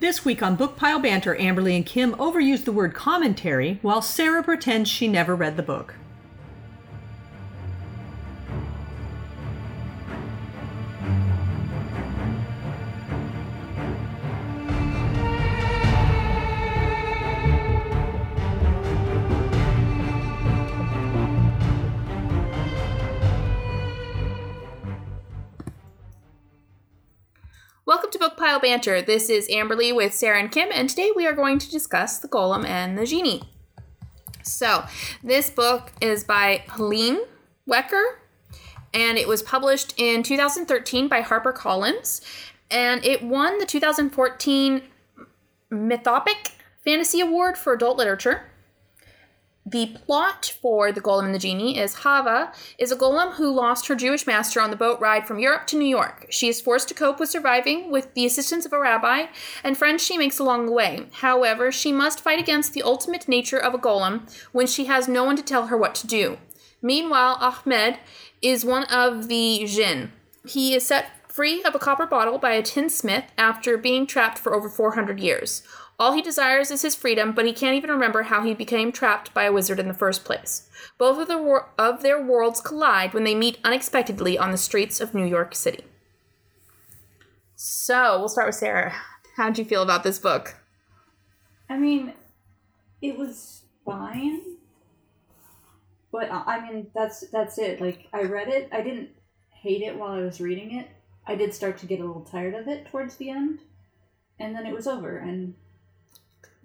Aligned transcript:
This 0.00 0.24
week 0.24 0.42
on 0.42 0.56
Book 0.56 0.78
Pile 0.78 0.98
Banter, 0.98 1.36
Amberly 1.36 1.76
and 1.76 1.84
Kim 1.84 2.14
overuse 2.14 2.64
the 2.64 2.72
word 2.72 2.94
commentary 2.94 3.78
while 3.82 4.00
Sarah 4.00 4.42
pretends 4.42 4.88
she 4.88 5.06
never 5.06 5.36
read 5.36 5.58
the 5.58 5.62
book. 5.62 5.94
Banter. 28.60 29.00
This 29.00 29.30
is 29.30 29.48
Amberly 29.48 29.94
with 29.94 30.12
Sarah 30.12 30.38
and 30.38 30.52
Kim, 30.52 30.68
and 30.72 30.88
today 30.88 31.10
we 31.16 31.26
are 31.26 31.32
going 31.32 31.58
to 31.58 31.70
discuss 31.70 32.18
The 32.18 32.28
Golem 32.28 32.66
and 32.66 32.98
the 32.98 33.06
Genie. 33.06 33.42
So, 34.42 34.84
this 35.22 35.48
book 35.48 35.92
is 36.00 36.24
by 36.24 36.64
Helene 36.68 37.20
Wecker, 37.68 38.02
and 38.92 39.16
it 39.16 39.26
was 39.26 39.42
published 39.42 39.94
in 39.96 40.22
2013 40.22 41.08
by 41.08 41.22
HarperCollins, 41.22 42.20
and 42.70 43.04
it 43.04 43.22
won 43.22 43.58
the 43.58 43.66
2014 43.66 44.82
Mythopoeic 45.72 46.52
Fantasy 46.84 47.20
Award 47.20 47.56
for 47.56 47.72
Adult 47.72 47.96
Literature. 47.96 48.49
The 49.66 49.88
plot 49.88 50.56
for 50.62 50.90
The 50.90 51.02
Golem 51.02 51.26
and 51.26 51.34
the 51.34 51.38
Genie 51.38 51.78
is 51.78 51.96
Chava 51.96 52.54
is 52.78 52.90
a 52.90 52.96
golem 52.96 53.34
who 53.34 53.52
lost 53.52 53.88
her 53.88 53.94
Jewish 53.94 54.26
master 54.26 54.58
on 54.58 54.70
the 54.70 54.76
boat 54.76 54.98
ride 55.00 55.26
from 55.26 55.38
Europe 55.38 55.66
to 55.68 55.78
New 55.78 55.86
York. 55.86 56.26
She 56.30 56.48
is 56.48 56.62
forced 56.62 56.88
to 56.88 56.94
cope 56.94 57.20
with 57.20 57.28
surviving 57.28 57.90
with 57.90 58.14
the 58.14 58.24
assistance 58.24 58.64
of 58.64 58.72
a 58.72 58.80
rabbi 58.80 59.26
and 59.62 59.76
friends 59.76 60.02
she 60.02 60.16
makes 60.16 60.38
along 60.38 60.64
the 60.64 60.72
way. 60.72 61.06
However, 61.12 61.70
she 61.70 61.92
must 61.92 62.20
fight 62.20 62.38
against 62.38 62.72
the 62.72 62.82
ultimate 62.82 63.28
nature 63.28 63.58
of 63.58 63.74
a 63.74 63.78
golem 63.78 64.22
when 64.52 64.66
she 64.66 64.86
has 64.86 65.08
no 65.08 65.24
one 65.24 65.36
to 65.36 65.42
tell 65.42 65.66
her 65.66 65.76
what 65.76 65.94
to 65.96 66.06
do. 66.06 66.38
Meanwhile, 66.80 67.36
Ahmad 67.40 67.98
is 68.40 68.64
one 68.64 68.84
of 68.84 69.28
the 69.28 69.64
jinn. 69.66 70.12
He 70.46 70.74
is 70.74 70.86
set 70.86 71.10
free 71.30 71.62
of 71.62 71.74
a 71.74 71.78
copper 71.78 72.06
bottle 72.06 72.38
by 72.38 72.52
a 72.52 72.62
tinsmith 72.62 73.24
after 73.38 73.76
being 73.76 74.06
trapped 74.06 74.38
for 74.38 74.54
over 74.54 74.68
400 74.68 75.20
years. 75.20 75.62
All 76.00 76.12
he 76.12 76.22
desires 76.22 76.70
is 76.70 76.80
his 76.80 76.94
freedom, 76.94 77.32
but 77.32 77.44
he 77.44 77.52
can't 77.52 77.76
even 77.76 77.90
remember 77.90 78.22
how 78.22 78.42
he 78.42 78.54
became 78.54 78.90
trapped 78.90 79.34
by 79.34 79.44
a 79.44 79.52
wizard 79.52 79.78
in 79.78 79.86
the 79.86 79.92
first 79.92 80.24
place. 80.24 80.66
Both 80.96 81.20
of, 81.20 81.28
the 81.28 81.36
wor- 81.36 81.68
of 81.78 82.02
their 82.02 82.18
worlds 82.18 82.62
collide 82.62 83.12
when 83.12 83.24
they 83.24 83.34
meet 83.34 83.58
unexpectedly 83.62 84.38
on 84.38 84.50
the 84.50 84.56
streets 84.56 84.98
of 84.98 85.12
New 85.12 85.26
York 85.26 85.54
City. 85.54 85.84
So, 87.54 88.18
we'll 88.18 88.30
start 88.30 88.48
with 88.48 88.54
Sarah. 88.54 88.94
How'd 89.36 89.58
you 89.58 89.64
feel 89.66 89.82
about 89.82 90.02
this 90.02 90.18
book? 90.18 90.56
I 91.68 91.76
mean, 91.76 92.14
it 93.02 93.18
was 93.18 93.64
fine, 93.84 94.40
but 96.10 96.30
uh, 96.30 96.42
I 96.46 96.60
mean 96.60 96.88
that's 96.94 97.20
that's 97.28 97.58
it. 97.58 97.80
Like 97.80 98.08
I 98.12 98.22
read 98.22 98.48
it, 98.48 98.68
I 98.72 98.80
didn't 98.80 99.10
hate 99.50 99.82
it 99.82 99.96
while 99.96 100.12
I 100.12 100.20
was 100.20 100.40
reading 100.40 100.78
it. 100.78 100.88
I 101.26 101.36
did 101.36 101.54
start 101.54 101.78
to 101.78 101.86
get 101.86 102.00
a 102.00 102.04
little 102.04 102.24
tired 102.24 102.54
of 102.54 102.68
it 102.68 102.86
towards 102.86 103.16
the 103.16 103.30
end, 103.30 103.60
and 104.38 104.54
then 104.54 104.66
it 104.66 104.74
was 104.74 104.86
over, 104.86 105.18
and 105.18 105.54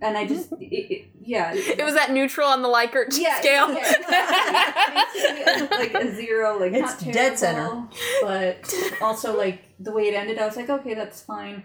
and 0.01 0.17
I 0.17 0.25
just 0.27 0.51
it, 0.59 0.65
it, 0.65 1.05
yeah. 1.21 1.53
It 1.53 1.83
was 1.83 1.93
that 1.95 2.11
neutral 2.11 2.47
on 2.47 2.61
the 2.61 2.67
Likert 2.67 3.17
yeah, 3.17 3.39
scale. 3.39 3.73
yeah, 3.73 5.03
basically, 5.13 5.77
like 5.77 5.93
a 5.93 6.15
zero, 6.15 6.59
like 6.59 6.73
It's 6.73 7.03
not 7.03 7.13
dead 7.13 7.39
center, 7.39 7.87
but 8.21 8.73
also 9.01 9.37
like 9.37 9.63
the 9.79 9.91
way 9.91 10.03
it 10.03 10.13
ended, 10.13 10.39
I 10.39 10.45
was 10.45 10.55
like, 10.55 10.69
okay, 10.69 10.93
that's 10.93 11.21
fine. 11.21 11.63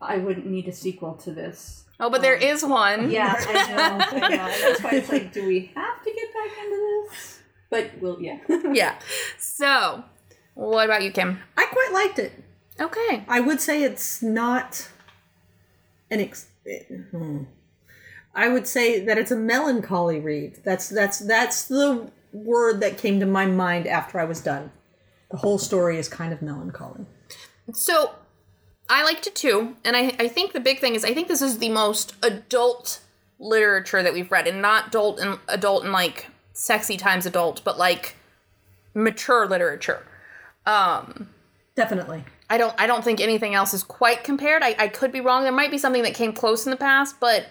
I 0.00 0.18
wouldn't 0.18 0.46
need 0.46 0.68
a 0.68 0.72
sequel 0.72 1.14
to 1.14 1.32
this. 1.32 1.84
oh, 1.98 2.08
but 2.08 2.22
there 2.22 2.36
um, 2.36 2.42
is 2.42 2.64
one. 2.64 3.10
Yeah, 3.10 3.34
I 3.36 3.52
know. 3.52 4.24
I 4.26 4.28
know. 4.28 4.36
That's 4.62 4.82
why 4.82 4.90
it's 4.92 5.08
like, 5.08 5.32
do 5.32 5.44
we 5.44 5.72
have 5.74 6.02
to 6.04 6.12
get 6.12 6.32
back 6.32 6.64
into 6.64 7.02
this? 7.10 7.40
But 7.68 7.90
well, 8.00 8.16
yeah. 8.20 8.38
Yeah. 8.72 8.98
So, 9.38 10.04
what 10.54 10.84
about 10.84 11.02
you, 11.02 11.10
Kim? 11.10 11.40
I 11.56 11.66
quite 11.66 11.90
liked 11.92 12.20
it. 12.20 12.32
Okay. 12.80 13.24
I 13.26 13.40
would 13.40 13.60
say 13.60 13.82
it's 13.82 14.22
not 14.22 14.88
an 16.10 16.20
ex- 16.20 16.47
hmm. 17.10 17.44
I 18.34 18.48
would 18.48 18.66
say 18.66 19.04
that 19.04 19.18
it's 19.18 19.30
a 19.30 19.36
melancholy 19.36 20.20
read. 20.20 20.60
That's 20.64 20.88
that's 20.88 21.18
that's 21.18 21.66
the 21.66 22.10
word 22.32 22.80
that 22.80 22.98
came 22.98 23.20
to 23.20 23.26
my 23.26 23.46
mind 23.46 23.86
after 23.86 24.20
I 24.20 24.24
was 24.24 24.40
done. 24.40 24.70
The 25.30 25.38
whole 25.38 25.58
story 25.58 25.98
is 25.98 26.08
kind 26.08 26.32
of 26.32 26.40
melancholy. 26.40 27.04
So 27.72 28.14
I 28.88 29.04
liked 29.04 29.26
it 29.26 29.34
too, 29.34 29.76
and 29.84 29.96
I, 29.96 30.14
I 30.18 30.28
think 30.28 30.52
the 30.52 30.60
big 30.60 30.78
thing 30.78 30.94
is 30.94 31.04
I 31.04 31.12
think 31.14 31.28
this 31.28 31.42
is 31.42 31.58
the 31.58 31.68
most 31.68 32.14
adult 32.22 33.00
literature 33.38 34.02
that 34.02 34.12
we've 34.12 34.30
read, 34.30 34.46
and 34.46 34.62
not 34.62 34.88
adult 34.88 35.18
and 35.18 35.38
adult 35.48 35.84
and 35.84 35.92
like 35.92 36.28
sexy 36.52 36.96
times 36.96 37.26
adult, 37.26 37.62
but 37.64 37.78
like 37.78 38.16
mature 38.94 39.46
literature. 39.46 40.04
Um, 40.66 41.30
Definitely. 41.74 42.24
I 42.50 42.56
don't 42.58 42.74
I 42.78 42.86
don't 42.86 43.04
think 43.04 43.20
anything 43.20 43.54
else 43.54 43.74
is 43.74 43.82
quite 43.82 44.24
compared. 44.24 44.62
I, 44.62 44.74
I 44.78 44.88
could 44.88 45.12
be 45.12 45.20
wrong. 45.20 45.42
There 45.42 45.52
might 45.52 45.70
be 45.70 45.78
something 45.78 46.02
that 46.02 46.14
came 46.14 46.32
close 46.32 46.66
in 46.66 46.70
the 46.70 46.76
past, 46.76 47.16
but 47.20 47.46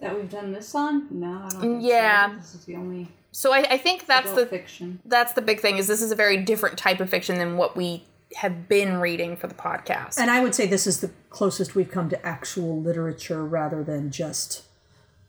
That 0.00 0.14
we've 0.16 0.30
done 0.30 0.52
this 0.52 0.74
on? 0.74 1.08
No, 1.10 1.42
I 1.44 1.48
don't 1.50 1.60
think 1.60 1.78
Yeah. 1.82 2.30
so. 2.30 2.36
This 2.36 2.54
is 2.54 2.64
the 2.64 2.76
only 2.76 3.08
so 3.30 3.52
I, 3.52 3.58
I 3.70 3.78
think 3.78 4.06
that's 4.06 4.32
the 4.32 4.46
fiction. 4.46 5.00
that's 5.04 5.34
the 5.34 5.42
big 5.42 5.60
thing 5.60 5.76
is 5.76 5.86
this 5.86 6.00
is 6.02 6.10
a 6.10 6.16
very 6.16 6.38
different 6.38 6.78
type 6.78 6.98
of 7.00 7.10
fiction 7.10 7.36
than 7.38 7.56
what 7.58 7.76
we 7.76 8.04
have 8.36 8.68
been 8.68 8.96
reading 8.98 9.36
for 9.36 9.46
the 9.46 9.54
podcast. 9.54 10.18
And 10.18 10.30
I 10.30 10.42
would 10.42 10.54
say 10.54 10.66
this 10.66 10.86
is 10.86 11.00
the 11.00 11.10
closest 11.30 11.74
we've 11.74 11.90
come 11.90 12.08
to 12.10 12.26
actual 12.26 12.80
literature 12.80 13.44
rather 13.44 13.82
than 13.84 14.10
just, 14.10 14.64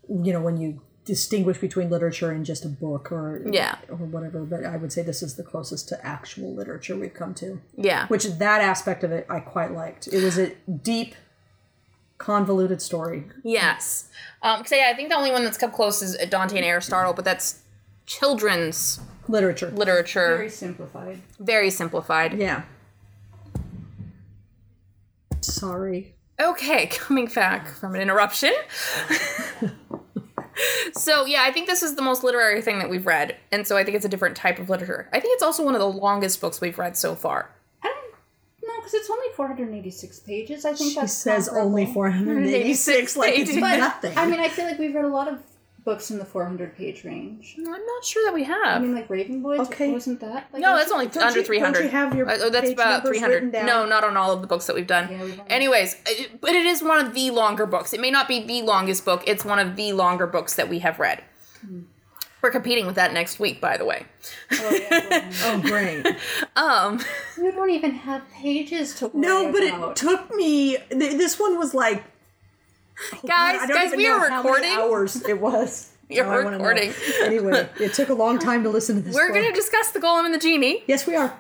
you 0.10 0.32
know, 0.34 0.42
when 0.42 0.58
you 0.58 0.82
distinguish 1.14 1.58
between 1.58 1.90
literature 1.90 2.30
and 2.32 2.46
just 2.46 2.64
a 2.64 2.70
book 2.70 3.12
or 3.12 3.42
Yeah. 3.52 3.78
or 3.90 3.96
whatever. 3.98 4.42
But 4.46 4.64
I 4.64 4.78
would 4.78 4.94
say 4.94 5.02
this 5.02 5.24
is 5.24 5.36
the 5.36 5.44
closest 5.44 5.90
to 5.90 6.06
actual 6.06 6.54
literature 6.54 6.96
we've 6.96 7.14
come 7.16 7.34
to. 7.36 7.60
yeah. 7.76 8.06
Which 8.08 8.26
that 8.26 8.62
aspect 8.62 9.04
of 9.04 9.12
it 9.12 9.26
I 9.28 9.40
quite 9.40 9.72
liked. 9.74 10.08
It 10.08 10.24
was 10.24 10.38
a 10.38 10.52
deep, 10.92 11.16
convoluted 12.20 12.80
story. 12.82 13.24
Yes. 13.44 14.10
Um, 14.44 14.64
so 14.66 14.76
yeah, 14.76 14.90
I 14.92 14.94
think 14.96 15.10
the 15.10 15.16
only 15.16 15.32
one 15.32 15.44
that's 15.44 15.58
come 15.58 15.72
close 15.72 16.02
is 16.04 16.16
Dante 16.30 16.58
and 16.58 16.66
Aristotle, 16.66 17.14
but 17.14 17.26
that's 17.26 17.64
children's 18.06 19.00
Literature. 19.28 19.72
literature, 19.72 20.36
Very 20.38 20.50
simplified. 20.50 21.22
very 21.40 21.70
simplified. 21.72 22.34
Yeah. 22.38 22.62
Sorry. 25.42 26.14
Okay, 26.40 26.86
coming 26.88 27.26
back 27.28 27.68
from 27.68 27.96
an 27.96 28.02
interruption. 28.02 28.54
so 30.94 31.26
yeah, 31.26 31.44
I 31.44 31.52
think 31.52 31.68
this 31.68 31.84
is 31.84 31.96
the 31.96 32.02
most 32.02 32.24
literary 32.24 32.62
thing 32.62 32.80
that 32.80 32.90
we've 32.90 33.06
read, 33.06 33.38
and 33.52 33.66
so 33.68 33.78
I 33.78 33.84
think 33.84 33.96
it's 33.96 34.06
a 34.06 34.10
different 34.10 34.36
type 34.36 34.60
of 34.60 34.70
literature. 34.70 35.08
I 35.14 35.20
think 35.20 35.34
it's 35.36 35.44
also 35.44 35.64
one 35.64 35.76
of 35.76 35.80
the 35.80 35.88
longest 35.90 36.42
books 36.42 36.62
we've 36.62 36.78
read 36.78 36.98
so 36.98 37.16
far. 37.16 37.52
I 37.84 37.88
don't 37.88 38.68
know 38.68 38.78
because 38.80 38.94
it's 38.94 39.10
only 39.10 39.28
486 39.36 40.20
pages. 40.20 40.66
I 40.66 40.74
think 40.74 40.92
She 40.94 41.00
that's 41.00 41.14
says 41.14 41.48
comparable. 41.48 41.70
only 41.70 41.86
486 41.94 43.16
like 43.18 43.38
it's 43.38 43.54
nothing. 43.54 44.18
I 44.18 44.26
mean, 44.26 44.40
I 44.40 44.50
feel 44.50 44.66
like 44.66 44.80
we've 44.80 44.94
read 44.96 45.06
a 45.06 45.10
lot 45.10 45.28
of 45.28 45.40
books 45.86 46.12
in 46.12 46.18
the 46.18 46.26
400 46.26 46.76
page 46.76 47.04
range. 47.04 47.56
I'm 47.58 47.64
not 47.66 48.04
sure 48.06 48.24
that 48.26 48.34
we 48.34 48.44
have. 48.44 48.60
I 48.78 48.80
mean, 48.80 48.94
like 48.94 49.10
Raven 49.10 49.42
Boys. 49.42 49.60
Okay. 49.62 49.92
Wasn't 49.92 50.20
that? 50.20 50.48
Like, 50.52 50.62
no, 50.62 50.76
that's 50.76 50.92
only 50.92 51.08
Don't 51.08 51.24
under 51.24 51.40
you- 51.40 51.46
three 51.46 51.60
hundred. 51.60 51.80
don't 51.80 51.84
you 51.86 51.90
have 51.92 52.16
your 52.16 52.30
uh, 52.30 52.38
oh, 52.42 52.50
that's 52.50 52.68
page 52.68 52.74
about 52.74 53.06
three 53.06 53.20
hundred. 53.20 53.52
down? 53.52 53.66
No, 53.66 53.86
not 53.86 54.04
on 54.04 54.18
all 54.18 54.32
of 54.32 54.42
the 54.42 54.48
books 54.48 54.66
that 54.68 54.76
we've 54.76 54.88
done. 54.88 55.10
Yeah, 55.12 55.24
we've 55.24 55.40
only- 55.40 55.52
Anyways, 55.52 55.96
it- 56.06 56.42
but 56.42 56.52
it 56.52 56.66
is 56.66 56.84
one 56.84 57.04
of 57.06 57.14
the 57.14 57.32
longer 57.32 57.66
books. 57.66 57.94
It 57.94 58.00
may 58.02 58.12
not 58.12 58.28
be 58.28 58.44
the 58.46 58.62
longest 58.62 59.06
book. 59.06 59.24
It's 59.26 59.46
one 59.46 59.60
of 59.60 59.76
the 59.76 59.94
longer 59.94 60.28
books 60.28 60.56
that 60.56 60.70
we 60.70 60.80
have 60.80 61.00
read. 61.00 61.24
Hmm. 61.62 61.82
We're 62.42 62.52
competing 62.52 62.86
with 62.86 62.96
that 62.96 63.12
next 63.12 63.38
week, 63.40 63.60
by 63.60 63.76
the 63.76 63.84
way. 63.84 64.06
Oh, 64.54 64.80
yeah, 64.90 65.30
oh, 65.44 65.62
great. 65.62 66.06
Um, 66.56 67.02
we 67.38 67.52
don't 67.52 67.70
even 67.70 67.92
have 67.92 68.22
pages 68.32 68.96
to 68.96 69.08
worry 69.08 69.20
No, 69.28 69.52
but 69.52 69.62
about. 69.68 69.92
it 69.92 69.96
took 69.98 70.34
me. 70.34 70.78
Th- 70.90 71.18
this 71.18 71.38
one 71.40 71.58
was 71.58 71.74
like. 71.74 72.02
Oh, 73.14 73.20
Guys, 73.28 73.60
God, 73.60 73.70
guys, 73.70 73.96
we 73.96 74.08
are 74.08 74.30
recording. 74.38 74.72
hours 74.72 75.24
it 75.28 75.40
was. 75.40 75.92
You're 76.10 76.26
Now 76.26 76.32
I 76.32 76.44
wanna 76.44 76.58
know. 76.58 76.64
recording. 76.64 76.94
Anyway, 77.22 77.70
it 77.80 77.94
took 77.94 78.10
a 78.10 78.14
long 78.16 78.40
time 78.40 78.64
to 78.64 78.70
listen 78.70 78.96
to 78.96 79.02
this. 79.04 79.14
we're 79.14 79.32
going 79.32 79.46
to 79.46 79.52
discuss 79.54 79.92
the 79.92 80.00
Golem 80.00 80.26
and 80.26 80.34
the 80.34 80.40
Genie. 80.40 80.84
Yes, 80.88 81.06
we 81.06 81.16
are. 81.16 81.38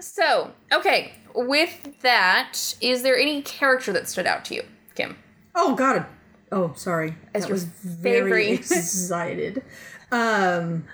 So, 0.00 0.52
okay, 0.72 1.12
with 1.34 2.00
that, 2.00 2.74
is 2.80 3.02
there 3.02 3.18
any 3.18 3.42
character 3.42 3.92
that 3.92 4.08
stood 4.08 4.26
out 4.26 4.46
to 4.46 4.54
you, 4.54 4.62
Kim? 4.94 5.18
Oh 5.54 5.74
God. 5.74 6.06
Oh, 6.50 6.72
sorry. 6.76 7.14
As 7.34 7.42
that 7.42 7.52
was 7.52 7.64
very 7.64 8.48
excited. 8.52 9.62
Um, 10.10 10.84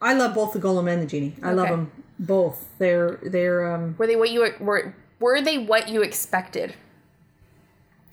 I 0.00 0.14
love 0.14 0.34
both 0.34 0.52
the 0.52 0.60
Golem 0.60 0.88
and 0.88 1.02
the 1.02 1.06
Genie. 1.06 1.34
I 1.42 1.52
love 1.52 1.68
them 1.68 1.90
both. 2.20 2.68
They're 2.78 3.18
they're 3.24 3.72
um. 3.72 3.96
Were 3.98 4.06
they 4.06 4.14
what 4.16 4.30
you 4.30 4.52
were? 4.60 4.94
Were 5.18 5.40
they 5.40 5.58
what 5.58 5.88
you 5.88 6.02
expected 6.02 6.74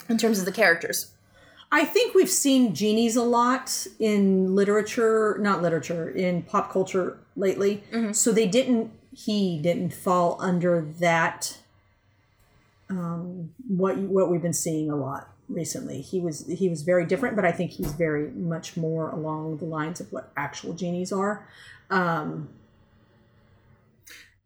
in 0.09 0.17
terms 0.17 0.39
of 0.39 0.45
the 0.45 0.51
characters? 0.51 1.11
I 1.75 1.83
think 1.83 2.16
we've 2.16 2.30
seen 2.30 2.74
genies 2.74 3.16
a 3.18 3.24
lot 3.24 3.86
in 4.00 4.56
literature, 4.56 5.38
not 5.39 5.62
literature, 5.62 6.10
in 6.10 6.42
pop 6.44 6.72
culture 6.72 7.19
lately. 7.36 7.83
So 8.13 8.31
they 8.31 8.48
didn't. 8.48 8.92
He 9.13 9.60
didn't 9.62 9.94
fall 9.94 10.38
under 10.39 10.81
that. 11.00 11.57
Um, 12.89 13.51
what 13.68 13.98
what 13.98 14.31
we've 14.31 14.42
been 14.42 14.54
seeing 14.54 14.89
a 14.89 14.95
lot. 14.95 15.27
recently. 15.50 16.01
He 16.01 16.19
was 16.19 16.45
he 16.48 16.69
was 16.69 16.81
very 16.81 17.06
different, 17.06 17.36
but 17.36 17.45
I 17.45 17.51
think 17.51 17.72
he's 17.72 17.94
very 17.94 18.30
much 18.31 18.77
more 18.77 19.10
along 19.10 19.57
the 19.57 19.66
lines 19.66 20.00
of 20.00 20.12
what 20.12 20.31
actual 20.36 20.74
genies 20.74 21.12
are. 21.12 21.48
Um, 21.89 22.50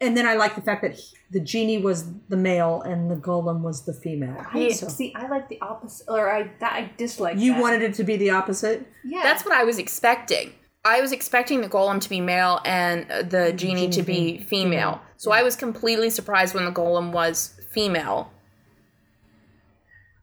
and 0.01 0.15
then 0.15 0.25
I 0.25 0.35
like 0.35 0.55
the 0.55 0.61
fact 0.61 0.81
that 0.81 0.93
he, 0.93 1.17
the 1.31 1.39
genie 1.39 1.77
was 1.77 2.05
the 2.29 2.37
male 2.37 2.81
and 2.81 3.11
the 3.11 3.15
golem 3.15 3.61
was 3.61 3.85
the 3.85 3.93
female. 3.93 4.37
I, 4.53 4.71
So 4.71 4.87
See, 4.87 5.13
I 5.15 5.27
like 5.27 5.49
the 5.49 5.59
opposite, 5.61 6.07
or 6.09 6.31
I 6.31 6.51
that, 6.59 6.73
I 6.73 6.91
dislike. 6.97 7.37
you 7.37 7.53
that. 7.53 7.61
wanted 7.61 7.81
it 7.81 7.93
to 7.95 8.03
be 8.03 8.15
the 8.17 8.29
opposite. 8.31 8.87
yeah. 9.03 9.21
That's 9.23 9.43
what 9.45 9.53
I 9.53 9.63
was 9.63 9.77
expecting. 9.77 10.53
I 10.85 11.01
was 11.01 11.11
expecting 11.11 11.59
the 11.61 11.67
golem 11.69 11.99
to 11.99 12.09
be 12.09 12.21
male 12.21 12.61
and 12.63 13.11
uh, 13.11 13.23
the 13.23 13.51
genie 13.51 13.89
to 13.89 14.01
be 14.01 14.13
genie 14.13 14.43
female. 14.43 15.01
So 15.17 15.31
I 15.31 15.43
was 15.43 15.57
completely 15.57 16.09
surprised 16.09 16.55
when 16.55 16.63
the 16.63 16.71
golem 16.71 17.11
was 17.11 17.59
female. 17.71 18.31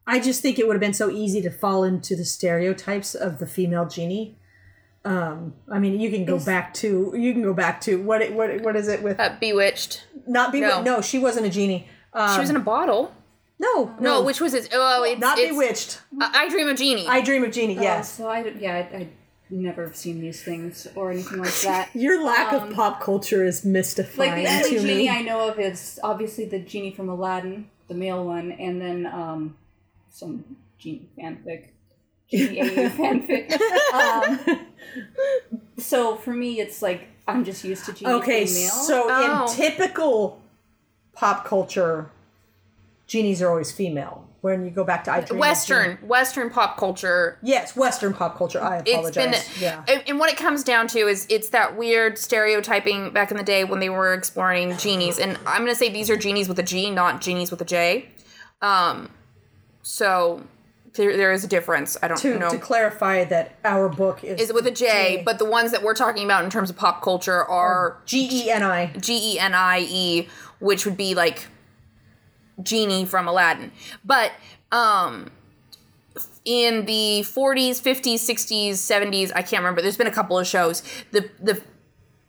I 0.07 0.21
just 0.21 0.41
think 0.41 0.59
it 0.59 0.67
would 0.67 0.75
have 0.75 0.81
been 0.81 0.95
so 0.95 1.11
easy 1.11 1.43
to 1.43 1.51
fall 1.51 1.85
into 1.85 2.17
the 2.17 2.25
stereotypes 2.25 3.15
of 3.15 3.39
the 3.39 3.47
female 3.47 3.87
genie. 3.87 4.39
Um, 5.07 5.55
I 5.71 5.79
mean, 5.79 6.01
you 6.01 6.11
can 6.11 6.25
go 6.25 6.37
Is- 6.37 6.45
back 6.45 6.75
to 6.83 7.15
you 7.17 7.33
can 7.33 7.43
go 7.43 7.55
back 7.55 7.81
to 7.83 8.03
what 8.03 8.21
it, 8.23 8.33
what 8.33 8.61
what 8.63 8.75
is 8.77 8.89
it 8.89 9.03
with 9.03 9.19
Uh, 9.21 9.35
bewitched. 9.41 10.05
not 10.27 10.53
be 10.53 10.61
no. 10.61 10.83
no. 10.83 11.01
she 11.01 11.19
wasn't 11.19 11.47
a 11.47 11.51
genie. 11.51 11.89
Um, 12.13 12.33
She 12.35 12.41
was 12.41 12.51
in 12.51 12.57
a 12.57 12.61
bottle. 12.75 13.13
no 13.59 13.95
No, 14.01 14.23
which 14.23 14.41
was 14.41 14.53
it? 14.55 14.69
Oh, 14.73 15.05
it's 15.05 15.21
not 15.21 15.39
it's, 15.39 15.51
bewitched. 15.51 16.01
I, 16.21 16.45
I 16.45 16.49
Dream 16.49 16.69
of 16.69 16.77
Jeannie. 16.77 17.07
I 17.07 17.21
dream 17.21 17.45
of 17.45 17.53
Jeannie. 17.53 17.79
Oh, 17.79 17.83
Yes, 17.83 18.13
so 18.17 18.29
I 18.29 18.39
yeah 18.59 18.75
I, 18.93 18.97
I 18.97 19.09
never 19.51 19.83
have 19.87 19.95
seen 20.05 20.21
these 20.21 20.43
things 20.43 20.89
or 20.97 21.13
anything 21.13 21.39
like 21.39 21.55
that. 21.69 21.89
your 21.95 22.17
lack 22.25 22.53
Um, 22.53 22.69
of 22.71 22.75
pop 22.75 23.01
culture 23.01 23.45
is 23.51 23.65
mystifying. 23.65 24.31
like 24.33 24.45
the 24.45 24.51
only 24.57 24.71
to 24.71 24.81
genie 24.81 24.95
me. 25.05 25.09
I 25.09 25.23
know 25.23 25.49
of 25.49 25.59
is 25.61 26.01
obviously 26.03 26.47
the 26.47 26.59
genie 26.59 26.93
from 26.99 27.09
Aladdin, 27.09 27.71
the 27.89 27.95
male 27.95 28.25
one, 28.25 28.51
and 28.53 28.81
then 28.85 29.07
um, 29.07 29.57
some 30.11 30.45
genie 30.79 31.09
fanfic, 31.17 31.69
genie 32.31 32.61
fanfic. 32.91 33.53
Um, 33.93 34.67
so 35.79 36.17
for 36.17 36.33
me, 36.33 36.61
it's 36.61 36.83
like 36.83 37.09
I'm 37.29 37.45
just 37.45 37.65
used 37.65 37.85
to 37.87 37.93
genie 37.93 38.13
okay, 38.15 38.47
female. 38.47 38.71
so 38.71 39.07
Oh. 39.09 39.45
in 39.47 39.55
typical 39.57 40.41
pop 41.13 41.45
culture, 41.45 42.11
genies 43.07 43.43
are 43.43 43.49
always 43.51 43.73
female. 43.73 44.23
When 44.43 44.65
you 44.65 44.71
go 44.71 44.85
back 44.85 45.03
to 45.05 45.11
I 45.13 45.21
dream 45.23 45.33
of 45.33 45.39
Western, 45.41 45.97
Jeannie- 45.97 46.07
Western 46.07 46.51
pop 46.51 46.77
culture. 46.79 47.37
yes, 47.43 47.75
Western 47.75 48.15
pop 48.15 48.37
culture. 48.39 48.63
I 48.63 48.79
It's 48.79 48.91
apologize. 48.93 49.49
been, 49.55 49.63
yeah. 49.63 49.83
and, 49.89 50.05
and 50.07 50.19
what 50.21 50.31
it 50.31 50.37
comes 50.37 50.63
down 50.63 50.87
to 50.89 50.99
is 51.01 51.27
it's 51.29 51.49
that 51.49 51.77
weird 51.77 52.17
stereotyping 52.17 53.11
back 53.11 53.33
in 53.33 53.39
the 53.39 53.43
day 53.43 53.65
when 53.65 53.81
they 53.81 53.89
were 53.91 54.15
exploring 54.15 54.77
genies. 54.77 55.19
And 55.19 55.37
I'm 55.47 55.63
gonna 55.63 55.75
say 55.75 55.89
these 55.89 56.11
are 56.11 56.17
genies 56.17 56.49
with 56.49 56.61
a 56.61 56.63
G, 56.63 56.91
not 56.91 57.21
genies 57.21 57.51
with 57.51 57.61
a 57.61 57.65
J. 57.65 58.09
Um, 58.63 59.11
so 59.83 60.43
there, 60.97 61.17
there 61.17 61.33
is 61.33 61.45
a 61.45 61.49
difference. 61.49 61.97
I 62.03 62.09
don't 62.09 62.19
to, 62.19 62.39
know. 62.39 62.51
to 62.51 62.59
clarify 62.59 63.25
that 63.25 63.57
our 63.65 63.89
book 63.89 64.25
is 64.25 64.41
is 64.41 64.53
with 64.53 64.67
a 64.67 64.71
J, 64.71 65.19
G- 65.19 65.23
but 65.23 65.39
the 65.39 65.45
ones 65.45 65.73
that 65.73 65.83
we're 65.83 65.95
talking 65.95 66.25
about 66.25 66.45
in 66.45 66.51
terms 66.51 66.71
of 66.71 66.77
pop 66.77 67.03
culture 67.03 67.45
are 67.45 67.99
G 68.07 68.29
E 68.31 68.51
N 68.51 68.63
I. 68.63 68.87
G 68.99 69.35
E 69.35 69.39
N 69.39 69.55
I 69.55 69.81
E, 69.89 70.29
which 70.59 70.85
would 70.85 70.97
be 70.97 71.15
like 71.15 71.47
Genie 72.63 73.05
from 73.05 73.29
Aladdin. 73.29 73.73
But 74.05 74.33
um 74.73 75.31
in 76.45 76.87
the 76.87 77.23
40s, 77.23 77.83
50s, 77.83 78.15
60s, 78.15 78.71
70s, 78.75 79.33
I 79.35 79.43
can't 79.43 79.61
remember. 79.63 79.83
There's 79.83 79.97
been 79.97 80.07
a 80.07 80.13
couple 80.13 80.39
of 80.39 80.47
shows. 80.47 80.83
The 81.11 81.29
the 81.41 81.61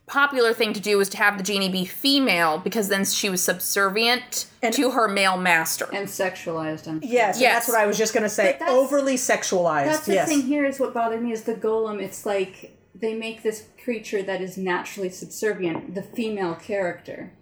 popular 0.07 0.53
thing 0.53 0.73
to 0.73 0.79
do 0.79 0.97
was 0.97 1.09
to 1.09 1.17
have 1.17 1.37
the 1.37 1.43
genie 1.43 1.69
be 1.69 1.85
female 1.85 2.57
because 2.57 2.87
then 2.87 3.03
she 3.05 3.29
was 3.29 3.41
subservient 3.43 4.47
to 4.71 4.91
her 4.91 5.07
male 5.07 5.37
master. 5.37 5.87
and 5.93 6.07
sexualized. 6.07 6.87
I'm 6.87 7.01
sure. 7.01 7.09
Yes, 7.09 7.35
and 7.35 7.41
Yes. 7.41 7.53
that's 7.55 7.67
what 7.67 7.77
I 7.77 7.85
was 7.85 7.97
just 7.97 8.13
going 8.13 8.23
to 8.23 8.29
say. 8.29 8.57
Overly 8.67 9.15
sexualized. 9.15 9.85
That's 9.85 10.05
the 10.05 10.13
yes. 10.15 10.29
thing 10.29 10.41
here 10.41 10.65
is 10.65 10.79
what 10.79 10.93
bothered 10.93 11.21
me 11.21 11.31
is 11.33 11.43
the 11.43 11.55
golem. 11.55 12.01
It's 12.01 12.25
like 12.25 12.73
they 12.95 13.13
make 13.13 13.43
this 13.43 13.65
creature 13.83 14.23
that 14.23 14.41
is 14.41 14.57
naturally 14.57 15.09
subservient, 15.09 15.93
the 15.93 16.01
female 16.01 16.55
character. 16.55 17.33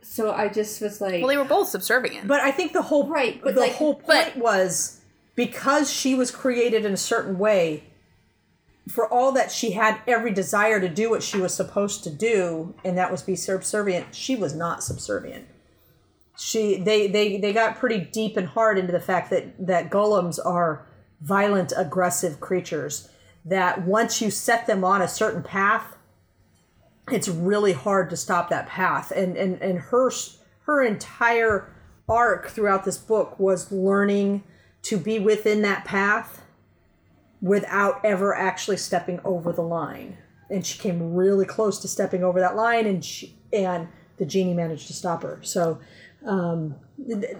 So 0.00 0.32
I 0.32 0.48
just 0.48 0.80
was 0.80 1.00
like, 1.00 1.20
well, 1.20 1.28
they 1.28 1.36
were 1.36 1.44
both 1.44 1.68
subservient. 1.68 2.26
But 2.28 2.40
I 2.40 2.50
think 2.52 2.72
the 2.72 2.82
whole 2.82 3.06
Right, 3.08 3.40
but 3.42 3.54
the 3.54 3.60
like- 3.60 3.72
whole 3.72 3.94
but- 4.06 4.32
point 4.32 4.36
was 4.36 5.00
because 5.34 5.92
she 5.92 6.14
was 6.14 6.30
created 6.30 6.84
in 6.84 6.92
a 6.92 6.96
certain 6.96 7.38
way. 7.38 7.84
For 8.88 9.06
all 9.12 9.32
that 9.32 9.52
she 9.52 9.72
had 9.72 10.00
every 10.06 10.32
desire 10.32 10.80
to 10.80 10.88
do 10.88 11.10
what 11.10 11.22
she 11.22 11.38
was 11.38 11.54
supposed 11.54 12.04
to 12.04 12.10
do, 12.10 12.74
and 12.84 12.96
that 12.96 13.10
was 13.10 13.22
be 13.22 13.36
subservient, 13.36 14.14
she 14.14 14.34
was 14.34 14.54
not 14.54 14.82
subservient. 14.82 15.46
She 16.36 16.78
they 16.78 17.08
they 17.08 17.36
they 17.38 17.52
got 17.52 17.76
pretty 17.76 17.98
deep 17.98 18.36
and 18.36 18.46
hard 18.46 18.78
into 18.78 18.92
the 18.92 19.00
fact 19.00 19.30
that 19.30 19.66
that 19.66 19.90
golems 19.90 20.38
are 20.44 20.86
violent, 21.20 21.72
aggressive 21.76 22.40
creatures. 22.40 23.10
That 23.44 23.82
once 23.82 24.20
you 24.20 24.30
set 24.30 24.66
them 24.66 24.84
on 24.84 25.02
a 25.02 25.08
certain 25.08 25.42
path, 25.42 25.96
it's 27.10 27.28
really 27.28 27.72
hard 27.72 28.10
to 28.10 28.16
stop 28.16 28.48
that 28.50 28.68
path 28.68 29.10
and 29.10 29.36
and 29.36 29.60
and 29.60 29.78
her 29.78 30.10
her 30.62 30.82
entire 30.84 31.72
arc 32.08 32.48
throughout 32.48 32.84
this 32.84 32.98
book 32.98 33.38
was 33.38 33.72
learning 33.72 34.44
to 34.82 34.96
be 34.96 35.18
within 35.18 35.62
that 35.62 35.84
path 35.84 36.42
without 37.40 38.04
ever 38.04 38.34
actually 38.34 38.76
stepping 38.76 39.20
over 39.24 39.52
the 39.52 39.62
line 39.62 40.16
and 40.50 40.64
she 40.66 40.78
came 40.78 41.14
really 41.14 41.44
close 41.46 41.78
to 41.78 41.86
stepping 41.88 42.24
over 42.24 42.40
that 42.40 42.56
line 42.56 42.86
and 42.86 43.04
she 43.04 43.34
and 43.52 43.86
the 44.16 44.24
genie 44.26 44.54
managed 44.54 44.86
to 44.86 44.92
stop 44.92 45.22
her 45.22 45.38
so 45.42 45.78
um 46.26 46.74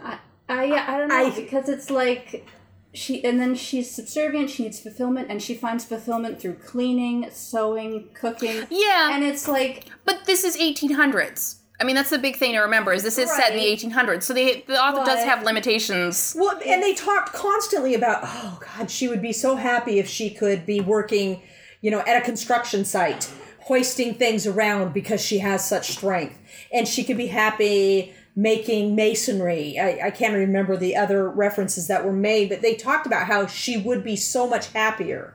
I, 0.05 0.19
I, 0.49 0.95
I 0.95 0.99
don't 0.99 1.09
know 1.09 1.27
I- 1.27 1.31
because 1.35 1.69
it's 1.69 1.91
like 1.91 2.47
she 2.95 3.23
and 3.23 3.39
then 3.39 3.55
she's 3.55 3.91
subservient. 3.91 4.49
She 4.49 4.63
needs 4.63 4.81
fulfillment, 4.81 5.27
and 5.31 5.43
she 5.43 5.55
finds 5.55 5.85
fulfillment 5.85 6.41
through 6.41 6.55
cleaning, 6.55 7.29
sewing, 7.31 8.09
cooking. 8.15 8.67
Yeah. 8.71 9.15
and 9.15 9.23
it's 9.23 9.47
like 9.47 9.85
But 10.07 10.25
this 10.25 10.43
is 10.43 10.57
1800s. 10.57 11.58
I 11.81 11.85
mean, 11.85 11.95
that's 11.95 12.11
the 12.11 12.19
big 12.19 12.37
thing 12.37 12.55
to 12.55 12.61
remember 12.61 12.93
is 12.93 13.05
this 13.05 13.19
is 13.19 13.31
set 13.31 13.53
in 13.53 13.59
the 13.59 13.65
1800s. 13.65 14.25
So 14.25 14.35
they, 14.35 14.63
the 14.63 14.83
author 14.83 15.05
does 15.05 15.25
have 15.25 15.45
limitations. 15.45 16.35
Well, 16.37 16.59
and 16.67 16.83
they 16.83 16.93
talked 16.93 17.33
constantly 17.33 17.95
about, 17.95 18.21
oh 18.25 18.59
God, 18.77 18.91
she 18.91 19.07
would 19.07 19.23
be 19.23 19.33
so 19.33 19.55
happy 19.55 20.01
if 20.01 20.09
she 20.09 20.31
could 20.31 20.67
be 20.67 20.81
working, 20.81 21.41
you 21.81 21.93
know, 21.93 22.01
at 22.01 22.21
a 22.21 22.25
construction 22.25 22.85
site, 22.85 23.31
hoisting 23.61 24.15
things 24.15 24.45
around 24.45 24.93
because 24.93 25.25
she 25.25 25.39
has 25.39 25.69
such 25.69 25.91
strength, 25.91 26.37
and 26.73 26.89
she 26.89 27.05
could 27.05 27.17
be 27.17 27.29
happy 27.29 28.13
making 28.35 28.97
masonry. 28.97 29.79
I, 29.79 30.07
I 30.07 30.11
can't 30.11 30.35
remember 30.35 30.77
the 30.77 30.97
other 30.97 31.29
references 31.29 31.87
that 31.89 32.05
were 32.05 32.13
made, 32.13 32.49
but 32.49 32.63
they 32.63 32.75
talked 32.75 33.07
about 33.07 33.27
how 33.27 33.47
she 33.47 33.77
would 33.77 34.03
be 34.03 34.17
so 34.17 34.49
much 34.49 34.73
happier 34.73 35.35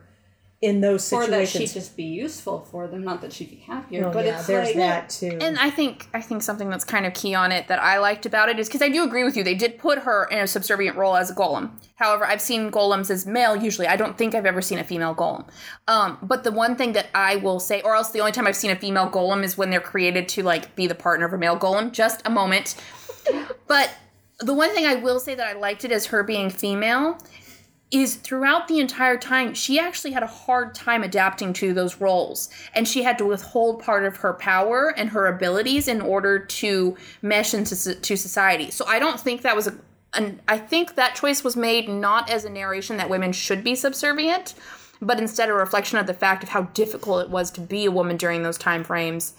in 0.64 0.80
those 0.80 1.12
or 1.12 1.26
that 1.26 1.40
she'd 1.40 1.68
situations. 1.68 1.74
just 1.74 1.96
be 1.96 2.04
useful 2.04 2.60
for 2.70 2.88
them. 2.88 3.04
Not 3.04 3.20
that 3.20 3.32
she'd 3.32 3.50
be 3.50 3.56
happier, 3.56 4.06
Oh, 4.06 4.12
but 4.12 4.24
yeah, 4.24 4.38
it's 4.38 4.46
there's 4.46 4.68
like 4.68 4.76
that 4.76 5.10
too. 5.10 5.38
And 5.40 5.58
I 5.58 5.70
think 5.70 6.08
I 6.14 6.20
think 6.20 6.42
something 6.42 6.70
that's 6.70 6.84
kind 6.84 7.06
of 7.06 7.14
key 7.14 7.34
on 7.34 7.52
it 7.52 7.68
that 7.68 7.80
I 7.82 7.98
liked 7.98 8.26
about 8.26 8.48
it 8.48 8.58
is 8.58 8.68
because 8.68 8.82
I 8.82 8.88
do 8.88 9.04
agree 9.04 9.24
with 9.24 9.36
you. 9.36 9.44
They 9.44 9.54
did 9.54 9.78
put 9.78 9.98
her 10.00 10.24
in 10.30 10.38
a 10.38 10.46
subservient 10.46 10.96
role 10.96 11.16
as 11.16 11.30
a 11.30 11.34
golem. 11.34 11.70
However, 11.96 12.24
I've 12.26 12.40
seen 12.40 12.70
golems 12.70 13.10
as 13.10 13.26
male 13.26 13.54
usually. 13.54 13.86
I 13.86 13.96
don't 13.96 14.16
think 14.18 14.34
I've 14.34 14.46
ever 14.46 14.62
seen 14.62 14.78
a 14.78 14.84
female 14.84 15.14
golem. 15.14 15.48
Um, 15.86 16.18
but 16.22 16.44
the 16.44 16.52
one 16.52 16.76
thing 16.76 16.92
that 16.94 17.08
I 17.14 17.36
will 17.36 17.60
say, 17.60 17.80
or 17.82 17.94
else 17.94 18.10
the 18.10 18.20
only 18.20 18.32
time 18.32 18.46
I've 18.46 18.56
seen 18.56 18.70
a 18.70 18.76
female 18.76 19.10
golem 19.10 19.44
is 19.44 19.56
when 19.58 19.70
they're 19.70 19.80
created 19.80 20.28
to 20.30 20.42
like 20.42 20.74
be 20.74 20.86
the 20.86 20.94
partner 20.94 21.26
of 21.26 21.32
a 21.32 21.38
male 21.38 21.58
golem. 21.58 21.92
Just 21.92 22.22
a 22.24 22.30
moment. 22.30 22.74
But 23.66 23.90
the 24.40 24.52
one 24.52 24.74
thing 24.74 24.84
I 24.84 24.96
will 24.96 25.18
say 25.18 25.34
that 25.34 25.46
I 25.46 25.52
liked 25.58 25.84
it 25.84 25.92
as 25.92 26.06
her 26.06 26.22
being 26.22 26.50
female 26.50 27.18
is 27.90 28.16
throughout 28.16 28.66
the 28.66 28.80
entire 28.80 29.16
time 29.16 29.54
she 29.54 29.78
actually 29.78 30.10
had 30.12 30.22
a 30.22 30.28
hard 30.28 30.74
time 30.74 31.02
adapting 31.02 31.52
to 31.52 31.72
those 31.72 32.00
roles. 32.00 32.48
And 32.74 32.88
she 32.88 33.02
had 33.02 33.18
to 33.18 33.26
withhold 33.26 33.82
part 33.82 34.04
of 34.04 34.16
her 34.16 34.34
power 34.34 34.92
and 34.96 35.10
her 35.10 35.26
abilities 35.26 35.86
in 35.86 36.00
order 36.00 36.38
to 36.38 36.96
mesh 37.22 37.54
into 37.54 37.94
to 37.94 38.16
society. 38.16 38.70
So 38.70 38.84
i 38.86 38.98
don't 38.98 39.20
think 39.20 39.42
that 39.42 39.54
was 39.54 39.66
a 39.66 39.74
an, 40.14 40.40
i 40.48 40.58
think 40.58 40.94
that 40.94 41.14
choice 41.14 41.44
was 41.44 41.56
made 41.56 41.88
not 41.88 42.30
as 42.30 42.44
a 42.44 42.50
narration 42.50 42.96
that 42.96 43.10
women 43.10 43.32
should 43.32 43.62
be 43.64 43.74
subservient 43.74 44.54
but 45.00 45.18
instead 45.18 45.50
a 45.50 45.52
reflection 45.52 45.98
of 45.98 46.06
the 46.06 46.14
fact 46.14 46.42
of 46.42 46.48
how 46.48 46.62
difficult 46.62 47.22
it 47.22 47.30
was 47.30 47.50
to 47.50 47.60
be 47.60 47.84
a 47.84 47.90
woman 47.90 48.16
during 48.16 48.42
those 48.42 48.56
time 48.56 48.84
frames 48.84 49.34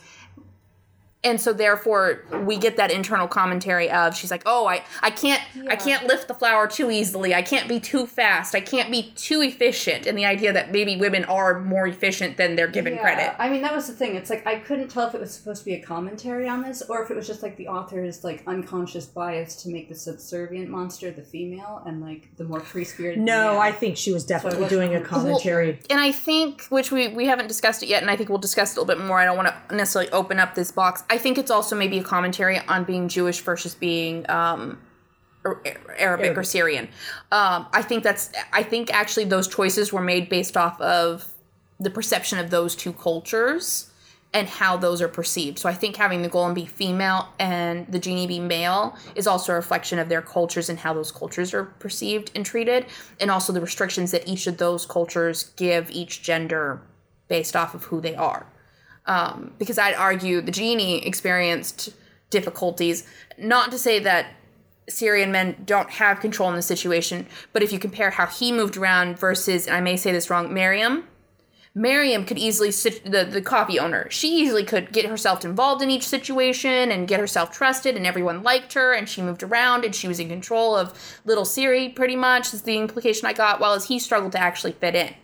and 1.26 1.42
so 1.42 1.52
therefore 1.52 2.24
we 2.46 2.58
get 2.58 2.78
that 2.78 2.92
internal 2.92 3.28
commentary 3.28 3.90
of 3.90 4.16
she's 4.16 4.32
like 4.32 4.44
oh 4.46 4.66
i 4.68 4.84
i 5.02 5.10
can't 5.10 5.42
i 5.70 5.76
can't 5.76 6.06
lift 6.08 6.28
the 6.28 6.34
flower 6.34 6.68
too 6.68 6.92
easily. 6.92 7.34
I 7.34 7.42
can't 7.42 7.68
be 7.68 7.80
too 7.80 8.06
fast. 8.06 8.56
I 8.56 8.60
can't 8.62 8.92
be 8.92 9.12
too 9.16 9.42
efficient. 9.42 10.06
And 10.06 10.18
the 10.18 10.26
idea 10.26 10.54
that 10.54 10.72
maybe 10.72 10.96
women 10.96 11.26
are 11.26 11.60
more 11.60 11.88
efficient 11.88 12.38
than 12.38 12.56
they're 12.56 12.68
given 12.68 12.94
Yeah, 12.94 13.02
credit. 13.02 13.36
I 13.40 13.50
mean, 13.50 13.62
that 13.62 13.74
was 13.74 13.88
the 13.88 13.94
thing. 13.94 14.16
It's 14.16 14.30
like 14.30 14.46
I 14.46 14.56
couldn't 14.60 14.90
tell 14.90 15.08
if 15.08 15.16
it 15.16 15.22
was 15.22 15.34
supposed 15.34 15.62
to 15.62 15.66
be 15.66 15.74
a 15.74 15.82
commentary 15.82 16.48
on 16.48 16.62
this 16.62 16.82
or 16.84 17.04
if 17.04 17.12
it 17.12 17.16
was 17.16 17.28
just 17.28 17.42
like 17.44 17.58
the 17.58 17.68
author's 17.68 18.24
like 18.24 18.44
unconscious 18.48 19.06
bias 19.06 19.56
to 19.64 19.70
make 19.70 19.90
the 19.90 19.96
subservient 19.96 20.70
monster 20.70 21.12
the 21.12 21.22
female 21.22 21.82
and 21.86 22.02
like 22.02 22.36
the 22.38 22.44
more 22.44 22.60
free 22.60 22.84
spirited. 22.84 23.22
no, 23.24 23.60
I 23.60 23.72
think 23.72 23.98
she 23.98 24.12
was 24.12 24.26
definitely 24.26 24.62
wasn't 24.62 24.82
doing 24.82 24.96
a 24.96 25.00
100% 25.00 25.06
commentary. 25.06 25.80
and 25.90 26.00
i 26.00 26.12
think 26.12 26.64
which 26.70 26.92
we 26.92 27.08
we 27.10 27.26
haven't 27.26 27.48
discussed 27.48 27.84
it 27.84 27.88
yet 27.88 28.02
and 28.02 28.12
i 28.12 28.16
think 28.16 28.30
we'll 28.30 28.38
discuss 28.38 28.72
it 28.72 28.78
a 28.78 28.82
little 28.82 28.96
bit 28.96 29.06
more. 29.06 29.20
I 29.20 29.26
don't 29.26 29.38
want 29.38 29.50
to 29.70 29.76
necessarily 29.76 30.12
open 30.12 30.40
up 30.40 30.56
this 30.56 30.72
box. 30.72 31.04
I 31.10 31.15
think 31.18 31.38
it's 31.38 31.52
also 31.52 31.76
maybe 31.76 32.00
a 32.00 32.04
commentary 32.04 32.60
on 32.60 32.84
being 32.84 33.08
jewish 33.08 33.42
versus 33.42 33.76
being 33.76 34.30
um 34.30 34.80
Arabic, 35.98 36.38
or 36.38 36.44
Syrian. 36.44 36.86
Um, 37.32 37.68
I 37.72 37.82
think 37.82 38.04
that's 38.04 38.32
I 38.52 38.64
think 38.64 38.94
actually 38.94 39.26
those 39.26 39.48
choices 39.48 39.94
were 39.94 40.02
made 40.02 40.30
based 40.30 40.58
off 40.58 40.80
of 40.82 41.32
the 41.80 41.90
perception 41.90 42.40
of 42.40 42.50
those 42.50 42.76
two 42.76 42.94
cultures 42.94 43.92
and 44.34 44.48
how 44.50 44.76
those 44.76 45.02
are 45.02 45.08
perceived. 45.08 45.60
So 45.60 45.70
I 45.70 45.74
think 45.74 45.96
having 45.96 46.22
the 46.22 46.30
golem 46.30 46.54
be 46.54 46.66
female 46.66 47.30
and 47.40 47.88
the 47.88 48.00
genie 48.00 48.28
be 48.28 48.40
male 48.40 48.96
is 49.16 49.28
also 49.28 49.54
a 49.54 49.56
reflection 49.56 49.98
of 49.98 50.10
their 50.10 50.22
cultures 50.22 50.70
and 50.70 50.78
how 50.80 50.94
those 50.94 51.12
cultures 51.12 51.54
are 51.54 51.64
perceived 51.64 52.32
and 52.36 52.46
treated, 52.46 52.86
and 53.22 53.32
also 53.32 53.54
the 53.54 53.62
restrictions 53.62 54.12
that 54.12 54.28
each 54.28 54.48
of 54.48 54.58
those 54.58 54.86
cultures 54.86 55.52
give 55.56 55.90
each 55.92 56.22
gender 56.22 56.82
based 57.28 57.56
off 57.56 57.74
of 57.74 57.86
who 57.86 58.02
they 58.02 58.16
are. 58.16 58.46
Um, 59.08 59.54
because 59.60 59.78
I'd 59.78 59.94
argue 59.94 60.42
the 60.42 60.52
genie 60.52 61.06
experienced 61.06 61.92
difficulties, 62.32 63.06
not 63.38 63.70
to 63.72 63.78
say 63.78 64.00
that 64.00 64.28
Syrian 64.90 65.32
men 65.32 65.56
don't 65.66 65.90
have 65.90 66.20
control 66.20 66.50
in 66.50 66.56
the 66.56 66.62
situation, 66.62 67.28
but 67.54 67.64
if 67.64 67.72
you 67.72 67.80
compare 67.80 68.12
how 68.12 68.26
he 68.26 68.52
moved 68.52 68.78
around 68.78 69.20
versus, 69.20 69.68
and 69.68 69.76
I 69.76 69.82
may 69.82 69.96
say 69.96 70.12
this 70.12 70.30
wrong, 70.30 70.54
Miriam, 70.54 71.08
Miriam 71.78 72.24
could 72.24 72.38
easily 72.38 72.72
sit 72.72 73.04
the 73.04 73.26
the 73.26 73.42
coffee 73.42 73.78
owner. 73.78 74.10
She 74.10 74.30
easily 74.30 74.64
could 74.64 74.94
get 74.94 75.06
herself 75.06 75.44
involved 75.44 75.82
in 75.82 75.92
each 75.92 76.08
situation 76.08 76.90
and 76.90 77.06
get 77.06 77.20
herself 77.20 77.52
trusted, 77.52 77.98
and 77.98 78.08
everyone 78.08 78.44
liked 78.44 78.74
her, 78.74 78.94
and 78.94 79.10
she 79.10 79.22
moved 79.22 79.44
around 79.44 79.84
and 79.84 79.94
she 79.94 80.08
was 80.08 80.20
in 80.20 80.30
control 80.30 80.74
of 80.74 81.20
little 81.26 81.44
Siri. 81.44 81.90
Pretty 81.90 82.16
much 82.16 82.54
is 82.54 82.62
the 82.62 82.78
implication 82.78 83.28
I 83.28 83.34
got. 83.34 83.60
While 83.60 83.74
as 83.74 83.88
he 83.88 84.00
struggled 84.00 84.32
to 84.32 84.40
actually 84.40 84.72
fit 84.72 84.96
in. 84.96 85.16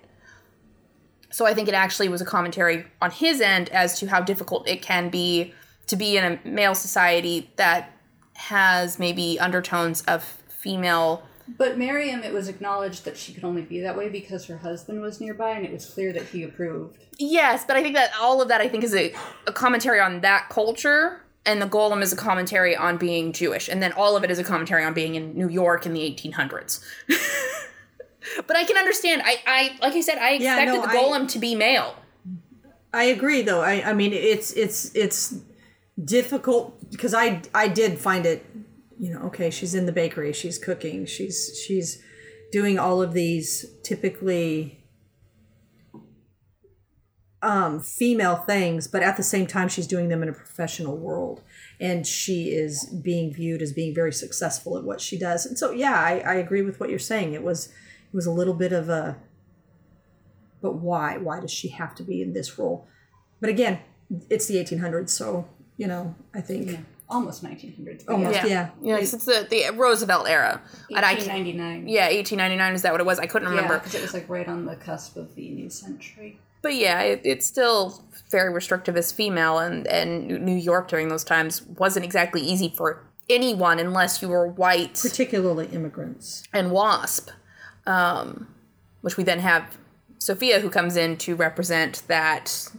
So 1.32 1.46
I 1.46 1.54
think 1.54 1.68
it 1.68 1.74
actually 1.74 2.10
was 2.10 2.22
a 2.22 2.26
commentary 2.26 2.86
on 3.02 3.12
his 3.12 3.42
end 3.42 3.70
as 3.70 3.98
to 4.00 4.08
how 4.08 4.22
difficult 4.22 4.68
it 4.68 4.82
can 4.82 5.10
be 5.10 5.54
to 5.88 5.96
be 5.96 6.18
in 6.18 6.24
a 6.24 6.48
male 6.48 6.76
society 6.76 7.50
that 7.58 7.94
has 8.36 9.00
maybe 9.00 9.40
undertones 9.40 10.02
of 10.04 10.24
female 10.50 11.24
But 11.58 11.78
Miriam, 11.78 12.24
it 12.24 12.34
was 12.34 12.48
acknowledged 12.48 13.04
that 13.06 13.18
she 13.18 13.34
could 13.34 13.44
only 13.44 13.62
be 13.62 13.82
that 13.82 13.98
way 13.98 14.10
because 14.10 14.46
her 14.46 14.58
husband 14.58 15.02
was 15.02 15.20
nearby, 15.20 15.52
and 15.52 15.66
it 15.66 15.74
was 15.74 15.86
clear 15.86 16.14
that 16.14 16.24
he 16.24 16.44
approved. 16.44 16.98
Yes, 17.18 17.66
but 17.66 17.76
I 17.76 17.84
think 17.84 17.96
that 17.96 18.12
all 18.20 18.42
of 18.42 18.48
that 18.48 18.62
I 18.62 18.70
think 18.70 18.84
is 18.84 18.96
a, 18.96 19.14
a 19.48 19.52
commentary 19.52 20.00
on 20.00 20.22
that 20.22 20.50
culture, 20.50 21.24
and 21.46 21.62
the 21.62 21.66
golem 21.66 22.02
is 22.02 22.14
a 22.14 22.16
commentary 22.16 22.76
on 22.76 22.98
being 22.98 23.34
Jewish, 23.34 23.68
and 23.68 23.82
then 23.82 23.92
all 23.94 24.16
of 24.16 24.24
it 24.24 24.32
is 24.32 24.40
a 24.40 24.44
commentary 24.44 24.84
on 24.84 24.94
being 24.94 25.16
in 25.16 25.36
New 25.36 25.50
York 25.50 25.86
in 25.86 25.94
the 25.94 26.02
1800s. 26.02 26.84
but 28.48 28.56
I 28.56 28.64
can 28.64 28.78
understand. 28.78 29.22
I, 29.26 29.38
I 29.46 29.78
like 29.82 29.94
I 29.94 30.02
said, 30.02 30.18
I 30.18 30.32
Yeah, 30.34 30.58
expected 30.60 30.74
no, 30.76 30.82
the 30.82 30.90
I- 30.90 30.96
golem 30.98 31.28
to 31.32 31.40
be 31.40 31.56
male. 31.56 31.96
I 32.94 33.04
agree, 33.06 33.42
though. 33.42 33.62
I, 33.62 33.92
I 33.92 33.94
mean, 33.94 34.12
it's 34.14 34.52
it's 34.54 34.94
it's 34.96 35.36
difficult 36.04 36.92
because 36.92 37.14
I 37.14 37.42
I 37.54 37.68
did 37.68 37.98
find 38.00 38.26
it. 38.26 38.46
You 39.00 39.14
know, 39.14 39.22
okay, 39.28 39.50
she's 39.50 39.74
in 39.74 39.86
the 39.86 39.92
bakery, 39.92 40.32
she's 40.34 40.58
cooking, 40.60 41.06
she's 41.06 41.60
she's 41.66 42.04
doing 42.52 42.78
all 42.78 43.02
of 43.02 43.14
these 43.14 43.66
typically 43.84 44.78
um, 47.42 47.80
female 47.80 48.36
things, 48.36 48.88
but 48.88 49.02
at 49.02 49.18
the 49.18 49.24
same 49.24 49.48
time, 49.48 49.68
she's 49.68 49.88
doing 49.88 50.10
them 50.10 50.22
in 50.22 50.30
a 50.30 50.34
professional 50.34 50.96
world, 50.98 51.42
and 51.80 52.06
she 52.06 52.50
is 52.50 52.86
being 53.04 53.34
viewed 53.34 53.62
as 53.64 53.74
being 53.74 53.96
very 53.96 54.14
successful 54.14 54.78
at 54.78 54.84
what 54.84 55.02
she 55.02 55.18
does. 55.18 55.46
And 55.48 55.58
so, 55.58 55.72
yeah, 55.72 55.94
I, 56.00 56.20
I 56.20 56.34
agree 56.36 56.62
with 56.62 56.80
what 56.80 56.90
you're 56.92 57.00
saying. 57.00 57.34
It 57.34 57.42
was 57.42 57.70
it 58.12 58.16
was 58.16 58.26
a 58.26 58.32
little 58.32 58.54
bit 58.54 58.72
of 58.74 58.90
a 58.90 59.18
but 60.62 60.74
why? 60.76 61.18
Why 61.18 61.40
does 61.40 61.52
she 61.52 61.70
have 61.70 61.96
to 61.96 62.04
be 62.04 62.22
in 62.22 62.34
this 62.34 62.58
role? 62.60 62.88
But 63.40 63.50
again, 63.50 63.80
it's 64.30 64.46
the 64.48 64.56
1800s, 64.56 65.10
so 65.10 65.48
you 65.78 65.88
know, 65.88 66.14
I 66.36 66.42
think 66.42 66.80
Almost 67.10 67.44
1900s. 67.44 68.06
but 68.06 68.14
almost 68.14 68.36
yeah. 68.36 68.46
yeah. 68.46 68.70
Yeah, 68.82 69.00
'cause 69.00 69.14
it's 69.16 69.26
the, 69.26 69.48
the 69.50 69.72
Roosevelt 69.76 70.30
era. 70.30 70.62
And 70.92 71.04
I 71.06 71.14
1899. 71.14 71.88
yeah, 71.90 72.06
1899 72.06 72.74
is 72.76 72.82
that 72.84 72.92
what 72.92 73.02
it 73.02 73.08
was? 73.08 73.20
I 73.20 73.26
couldn't 73.26 73.50
remember. 73.50 73.80
because 73.80 73.96
it 73.96 74.02
was 74.02 74.14
like 74.14 74.30
right 74.30 74.48
on 74.48 74.66
the 74.66 74.76
cusp 74.76 75.18
of 75.18 75.34
the 75.36 75.50
new 75.50 75.70
century. 75.70 76.40
But 76.62 76.76
yeah, 76.76 77.02
it, 77.02 77.22
it's 77.26 77.48
still 77.48 78.04
very 78.30 78.54
restrictive 78.54 78.96
as 78.96 79.12
female, 79.12 79.58
and, 79.58 79.88
and 79.88 80.46
New 80.46 80.56
York 80.56 80.88
during 80.88 81.10
those 81.10 81.24
times 81.24 81.64
wasn't 81.64 82.06
exactly 82.06 82.40
easy 82.42 82.72
for 82.78 83.04
anyone 83.30 83.80
unless 83.80 84.22
you 84.22 84.28
were 84.30 84.46
white 84.48 84.94
particularly 85.02 85.66
immigrants. 85.68 86.44
and 86.54 86.72
WASP, 86.72 87.32
um, 87.86 88.48
which 89.02 89.18
we 89.18 89.24
then 89.24 89.40
have 89.40 89.78
Sophia 90.18 90.60
who 90.60 90.70
comes 90.70 90.96
in 90.96 91.18
to 91.18 91.36
represent 91.36 92.04
that 92.08 92.70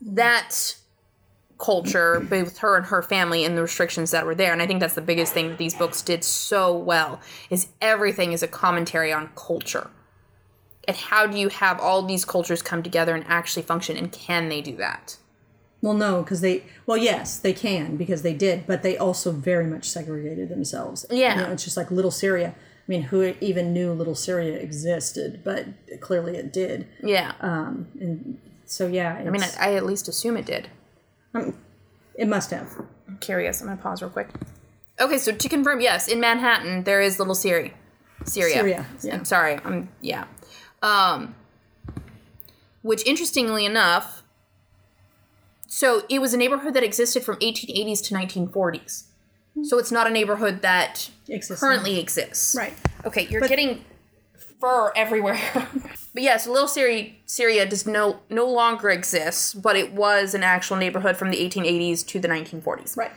that 0.00 0.76
culture 1.58 2.20
both 2.20 2.58
her 2.58 2.76
and 2.76 2.86
her 2.86 3.02
family 3.02 3.44
and 3.44 3.56
the 3.56 3.62
restrictions 3.62 4.10
that 4.10 4.26
were 4.26 4.34
there 4.34 4.52
and 4.52 4.60
i 4.60 4.66
think 4.66 4.78
that's 4.78 4.94
the 4.94 5.00
biggest 5.00 5.32
thing 5.32 5.48
that 5.48 5.56
these 5.56 5.74
books 5.74 6.02
did 6.02 6.22
so 6.22 6.76
well 6.76 7.18
is 7.48 7.68
everything 7.80 8.32
is 8.32 8.42
a 8.42 8.46
commentary 8.46 9.10
on 9.10 9.30
culture 9.34 9.88
and 10.86 10.96
how 10.98 11.26
do 11.26 11.38
you 11.38 11.48
have 11.48 11.80
all 11.80 12.02
these 12.02 12.26
cultures 12.26 12.60
come 12.60 12.82
together 12.82 13.14
and 13.14 13.24
actually 13.26 13.62
function 13.62 13.96
and 13.96 14.12
can 14.12 14.50
they 14.50 14.60
do 14.60 14.76
that 14.76 15.16
Well, 15.82 15.94
no, 15.94 16.22
because 16.22 16.40
they 16.40 16.64
well, 16.86 16.96
yes, 16.96 17.38
they 17.38 17.52
can 17.52 17.96
because 17.96 18.22
they 18.22 18.32
did, 18.34 18.66
but 18.66 18.82
they 18.82 18.96
also 18.96 19.30
very 19.30 19.66
much 19.66 19.84
segregated 19.88 20.48
themselves. 20.48 21.04
Yeah. 21.10 21.34
you 21.36 21.42
know, 21.42 21.52
it's 21.52 21.64
just 21.64 21.76
like 21.76 21.90
Little 21.90 22.10
Syria. 22.10 22.54
I 22.88 22.92
mean, 22.92 23.02
who 23.02 23.34
even 23.40 23.72
knew 23.72 23.92
Little 23.92 24.14
Syria 24.14 24.58
existed? 24.58 25.40
But 25.42 25.66
clearly, 26.00 26.36
it 26.36 26.52
did. 26.52 26.86
yeah 27.02 27.32
Um, 27.40 27.88
and 28.00 28.38
so 28.64 28.86
yeah, 28.86 29.14
i 29.14 29.30
mean 29.30 29.42
I, 29.42 29.50
I 29.60 29.74
at 29.74 29.86
least 29.86 30.08
assume 30.08 30.36
it 30.36 30.44
did 30.46 30.68
it 32.16 32.28
must 32.28 32.50
have. 32.50 32.68
I'm 33.08 33.18
curious. 33.18 33.60
I'm 33.60 33.68
gonna 33.68 33.80
pause 33.80 34.02
real 34.02 34.10
quick. 34.10 34.28
Okay, 34.98 35.18
so 35.18 35.32
to 35.32 35.48
confirm, 35.48 35.80
yes, 35.80 36.08
in 36.08 36.20
Manhattan 36.20 36.84
there 36.84 37.00
is 37.00 37.18
Little 37.18 37.34
Syria. 37.34 37.72
Syria. 38.24 38.54
Syria, 38.54 38.86
yeah. 39.02 39.14
I'm 39.14 39.24
sorry. 39.24 39.58
I'm 39.64 39.90
yeah. 40.00 40.24
Um, 40.82 41.34
which 42.82 43.04
interestingly 43.06 43.66
enough, 43.66 44.22
so 45.66 46.02
it 46.08 46.20
was 46.20 46.32
a 46.32 46.36
neighborhood 46.36 46.74
that 46.74 46.82
existed 46.82 47.22
from 47.22 47.36
1880s 47.36 48.02
to 48.04 48.14
1940s. 48.14 49.04
So 49.62 49.78
it's 49.78 49.92
not 49.92 50.06
a 50.06 50.10
neighborhood 50.10 50.62
that 50.62 51.10
Exists 51.28 51.60
currently 51.60 51.98
exists. 51.98 52.54
Right. 52.56 52.74
Okay, 53.04 53.26
you're 53.28 53.46
getting 53.48 53.84
fur 54.60 54.92
everywhere. 54.94 55.40
but 55.54 56.22
yes, 56.22 56.46
Little 56.46 56.68
Syria, 56.68 57.12
Syria 57.24 57.66
does 57.66 57.86
no 57.86 58.20
no 58.28 58.46
longer 58.46 58.90
exists, 58.90 59.54
but 59.54 59.76
it 59.76 59.92
was 59.92 60.34
an 60.34 60.42
actual 60.42 60.76
neighborhood 60.76 61.16
from 61.16 61.30
the 61.30 61.38
1880s 61.38 62.06
to 62.08 62.20
the 62.20 62.28
1940s. 62.28 62.96
Right. 62.96 63.12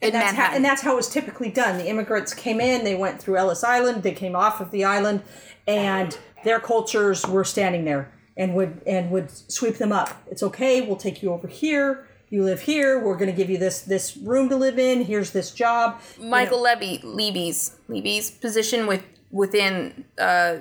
In 0.00 0.08
and 0.08 0.14
that's 0.14 0.36
how, 0.36 0.54
and 0.54 0.64
that's 0.64 0.82
how 0.82 0.92
it 0.92 0.96
was 0.96 1.08
typically 1.08 1.50
done. 1.50 1.78
The 1.78 1.88
immigrants 1.88 2.34
came 2.34 2.60
in, 2.60 2.84
they 2.84 2.94
went 2.94 3.22
through 3.22 3.36
Ellis 3.36 3.64
Island, 3.64 4.02
they 4.02 4.12
came 4.12 4.36
off 4.36 4.60
of 4.60 4.70
the 4.70 4.84
island, 4.84 5.22
and 5.66 6.16
their 6.44 6.60
cultures 6.60 7.26
were 7.26 7.44
standing 7.44 7.84
there 7.84 8.12
and 8.36 8.54
would 8.54 8.82
and 8.86 9.10
would 9.10 9.30
sweep 9.30 9.76
them 9.76 9.92
up. 9.92 10.10
It's 10.30 10.42
okay, 10.42 10.82
we'll 10.82 10.96
take 10.96 11.22
you 11.22 11.32
over 11.32 11.48
here. 11.48 12.06
You 12.34 12.42
live 12.42 12.62
here. 12.62 12.98
We're 12.98 13.16
going 13.16 13.30
to 13.30 13.36
give 13.36 13.48
you 13.48 13.58
this 13.58 13.82
this 13.82 14.16
room 14.16 14.48
to 14.48 14.56
live 14.56 14.76
in. 14.76 15.04
Here's 15.04 15.30
this 15.30 15.52
job. 15.52 16.00
Michael 16.20 16.60
Levy 16.60 16.98
Levy's 17.04 17.76
Levy's 17.86 18.32
position 18.32 18.88
with 18.88 19.04
within 19.30 20.04
uh, 20.18 20.56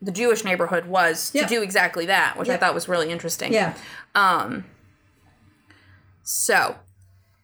the 0.00 0.10
Jewish 0.10 0.42
neighborhood 0.42 0.86
was 0.86 1.30
Yeah. 1.34 1.42
to 1.42 1.48
do 1.48 1.60
exactly 1.60 2.06
that, 2.06 2.38
which 2.38 2.48
I 2.48 2.56
thought 2.56 2.72
was 2.72 2.88
really 2.88 3.10
interesting. 3.10 3.52
Yeah. 3.52 3.74
Um. 4.14 4.64
So, 6.22 6.76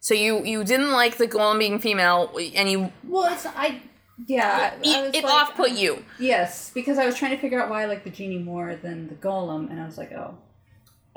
so 0.00 0.14
you 0.14 0.42
you 0.46 0.64
didn't 0.64 0.92
like 0.92 1.18
the 1.18 1.28
golem 1.28 1.58
being 1.58 1.78
female, 1.78 2.34
and 2.54 2.70
you 2.70 2.90
Well, 3.04 3.30
it's 3.30 3.44
I. 3.44 3.82
Yeah, 4.26 4.76
it, 4.82 5.14
it 5.14 5.24
like, 5.24 5.32
off 5.32 5.54
put 5.54 5.72
you. 5.72 6.06
Yes, 6.18 6.70
because 6.72 6.96
I 6.96 7.04
was 7.04 7.16
trying 7.16 7.32
to 7.32 7.38
figure 7.38 7.62
out 7.62 7.68
why 7.68 7.82
I 7.82 7.84
like 7.84 8.02
the 8.02 8.10
genie 8.10 8.38
more 8.38 8.76
than 8.76 9.08
the 9.08 9.14
golem, 9.14 9.70
and 9.70 9.78
I 9.78 9.84
was 9.84 9.98
like, 9.98 10.10
oh. 10.12 10.38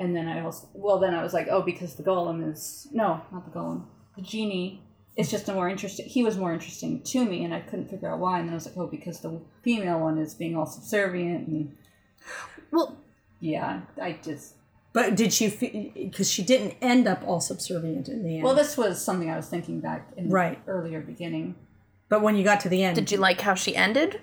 And 0.02 0.16
then 0.16 0.26
I 0.26 0.42
also, 0.44 0.66
well, 0.74 0.98
then 0.98 1.14
I 1.14 1.22
was 1.22 1.32
like, 1.32 1.46
oh, 1.48 1.62
because 1.62 1.94
the 1.94 2.02
golem 2.02 2.50
is 2.52 2.88
no, 2.92 3.20
not 3.30 3.44
the 3.44 3.56
golem, 3.56 3.84
the 4.16 4.22
genie 4.22 4.82
is 5.16 5.30
just 5.30 5.48
a 5.48 5.52
more 5.54 5.68
interesting. 5.68 6.06
He 6.06 6.24
was 6.24 6.36
more 6.36 6.52
interesting 6.52 7.02
to 7.02 7.24
me, 7.24 7.44
and 7.44 7.54
I 7.54 7.60
couldn't 7.60 7.88
figure 7.88 8.10
out 8.12 8.18
why. 8.18 8.38
And 8.40 8.48
then 8.48 8.54
I 8.54 8.56
was 8.56 8.66
like, 8.66 8.76
oh, 8.76 8.88
because 8.88 9.20
the 9.20 9.40
female 9.62 10.00
one 10.00 10.18
is 10.18 10.34
being 10.34 10.56
all 10.56 10.66
subservient, 10.66 11.46
and 11.46 11.76
Well, 12.72 12.98
yeah, 13.40 13.82
I 14.00 14.18
just. 14.24 14.54
But 14.92 15.14
did 15.14 15.32
she? 15.32 15.48
Because 15.94 16.30
she 16.30 16.42
didn't 16.42 16.74
end 16.82 17.06
up 17.06 17.22
all 17.26 17.40
subservient 17.40 18.08
in 18.08 18.24
the 18.24 18.34
end. 18.36 18.42
Well, 18.44 18.54
this 18.56 18.76
was 18.76 19.02
something 19.02 19.30
I 19.30 19.36
was 19.36 19.48
thinking 19.48 19.80
back 19.80 20.08
in 20.16 20.28
the 20.28 20.34
Right. 20.34 20.58
earlier 20.66 21.00
beginning. 21.00 21.54
but 22.08 22.22
when 22.22 22.34
you 22.36 22.44
got 22.44 22.60
to 22.60 22.68
the 22.68 22.82
end, 22.82 22.96
did 22.96 23.10
you 23.12 23.18
like 23.18 23.40
how 23.42 23.54
she 23.54 23.76
ended? 23.76 24.20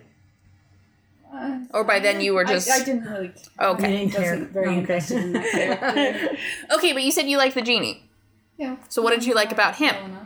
Uh, 1.34 1.60
Or 1.74 1.84
by 1.84 2.00
then 2.00 2.22
you 2.22 2.34
were 2.34 2.44
just 2.44 2.70
I, 2.70 2.78
I 2.78 2.84
didn't 2.84 3.04
really. 3.04 3.32
okay. 3.60 3.98
Didn't 3.98 4.12
care. 4.14 4.38
Very 4.46 4.68
Okay. 4.70 4.78
invested 4.80 5.18
in 5.18 5.34
that 5.34 5.52
character. 5.52 6.38
Okay, 6.72 6.94
but 6.94 7.04
you 7.04 7.12
said 7.12 7.28
you 7.30 7.38
liked 7.38 7.56
the 7.56 7.62
genie, 7.62 8.10
yeah. 8.58 8.78
So 8.90 9.02
what 9.02 9.12
did 9.12 9.26
you 9.26 9.34
like 9.36 9.52
about 9.52 9.76
him? 9.76 9.96
Well 10.12 10.26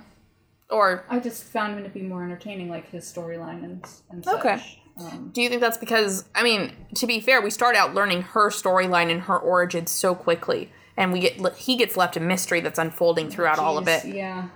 or 0.69 1.05
I 1.10 1.19
just 1.19 1.43
found 1.43 1.77
him 1.77 1.83
to 1.83 1.89
be 1.89 2.01
more 2.01 2.24
entertaining, 2.24 2.69
like 2.69 2.89
his 2.89 3.03
storyline 3.05 3.63
and 3.63 3.86
and 4.10 4.24
such. 4.25 4.39
Okay. 4.39 4.79
Um, 5.00 5.29
do 5.33 5.41
you 5.41 5.50
think 5.50 5.62
that's 5.62 5.77
because 5.77 6.25
I 6.33 6.41
mean, 6.43 6.72
to 6.95 7.05
be 7.05 7.19
fair, 7.19 7.41
we 7.41 7.50
start 7.50 7.75
out 7.75 7.93
learning 7.93 8.22
her 8.22 8.50
storyline 8.50 9.12
and 9.12 9.22
her 9.24 9.38
origins 9.38 9.91
so 9.91 10.15
quickly, 10.15 10.72
and 10.98 11.12
we 11.13 11.19
get 11.19 11.55
he 11.57 11.75
gets 11.75 11.95
left 11.98 12.15
a 12.17 12.19
mystery 12.19 12.60
that's 12.62 12.79
unfolding 12.79 13.29
throughout 13.29 13.60
all 13.60 13.77
of 13.77 13.88
it. 13.88 14.05
Yeah. 14.05 14.48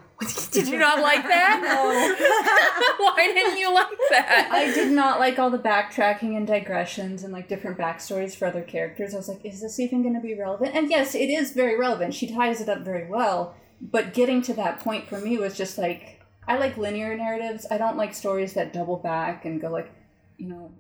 Did 0.52 0.68
you 0.68 0.80
not 0.80 1.00
like 1.02 1.24
that? 1.24 1.62
No. 2.98 3.06
Why 3.14 3.32
didn't 3.34 3.60
you 3.60 3.74
like 3.74 3.98
that? 4.10 4.50
I 4.52 4.74
did 4.74 4.92
not 4.92 5.20
like 5.20 5.38
all 5.38 5.50
the 5.50 5.60
backtracking 5.60 6.36
and 6.36 6.48
digressions 6.48 7.24
and 7.24 7.32
like 7.32 7.48
different 7.48 7.78
backstories 7.78 8.36
for 8.36 8.48
other 8.48 8.62
characters. 8.62 9.14
I 9.14 9.18
was 9.18 9.28
like, 9.28 9.46
is 9.46 9.62
this 9.62 9.80
even 9.80 10.02
going 10.02 10.16
to 10.16 10.22
be 10.22 10.34
relevant? 10.34 10.76
And 10.76 10.90
yes, 10.90 11.14
it 11.14 11.30
is 11.30 11.52
very 11.52 11.78
relevant. 11.78 12.14
She 12.14 12.34
ties 12.34 12.62
it 12.62 12.70
up 12.70 12.80
very 12.80 13.08
well. 13.08 13.56
But 13.80 14.14
getting 14.14 14.42
to 14.44 14.54
that 14.56 14.80
point 14.80 15.08
for 15.08 15.20
me 15.20 15.38
was 15.38 15.56
just 15.56 15.78
like, 15.78 16.22
I 16.48 16.58
like 16.58 16.78
linear 16.78 17.16
narratives. 17.16 17.68
I 17.70 17.78
don't 17.78 17.98
like 17.98 18.14
stories 18.16 18.54
that 18.54 18.74
double 18.74 18.98
back 18.98 19.46
and 19.46 19.62
go 19.62 19.70
like, 19.70 19.92
you 20.38 20.48
know, 20.48 20.72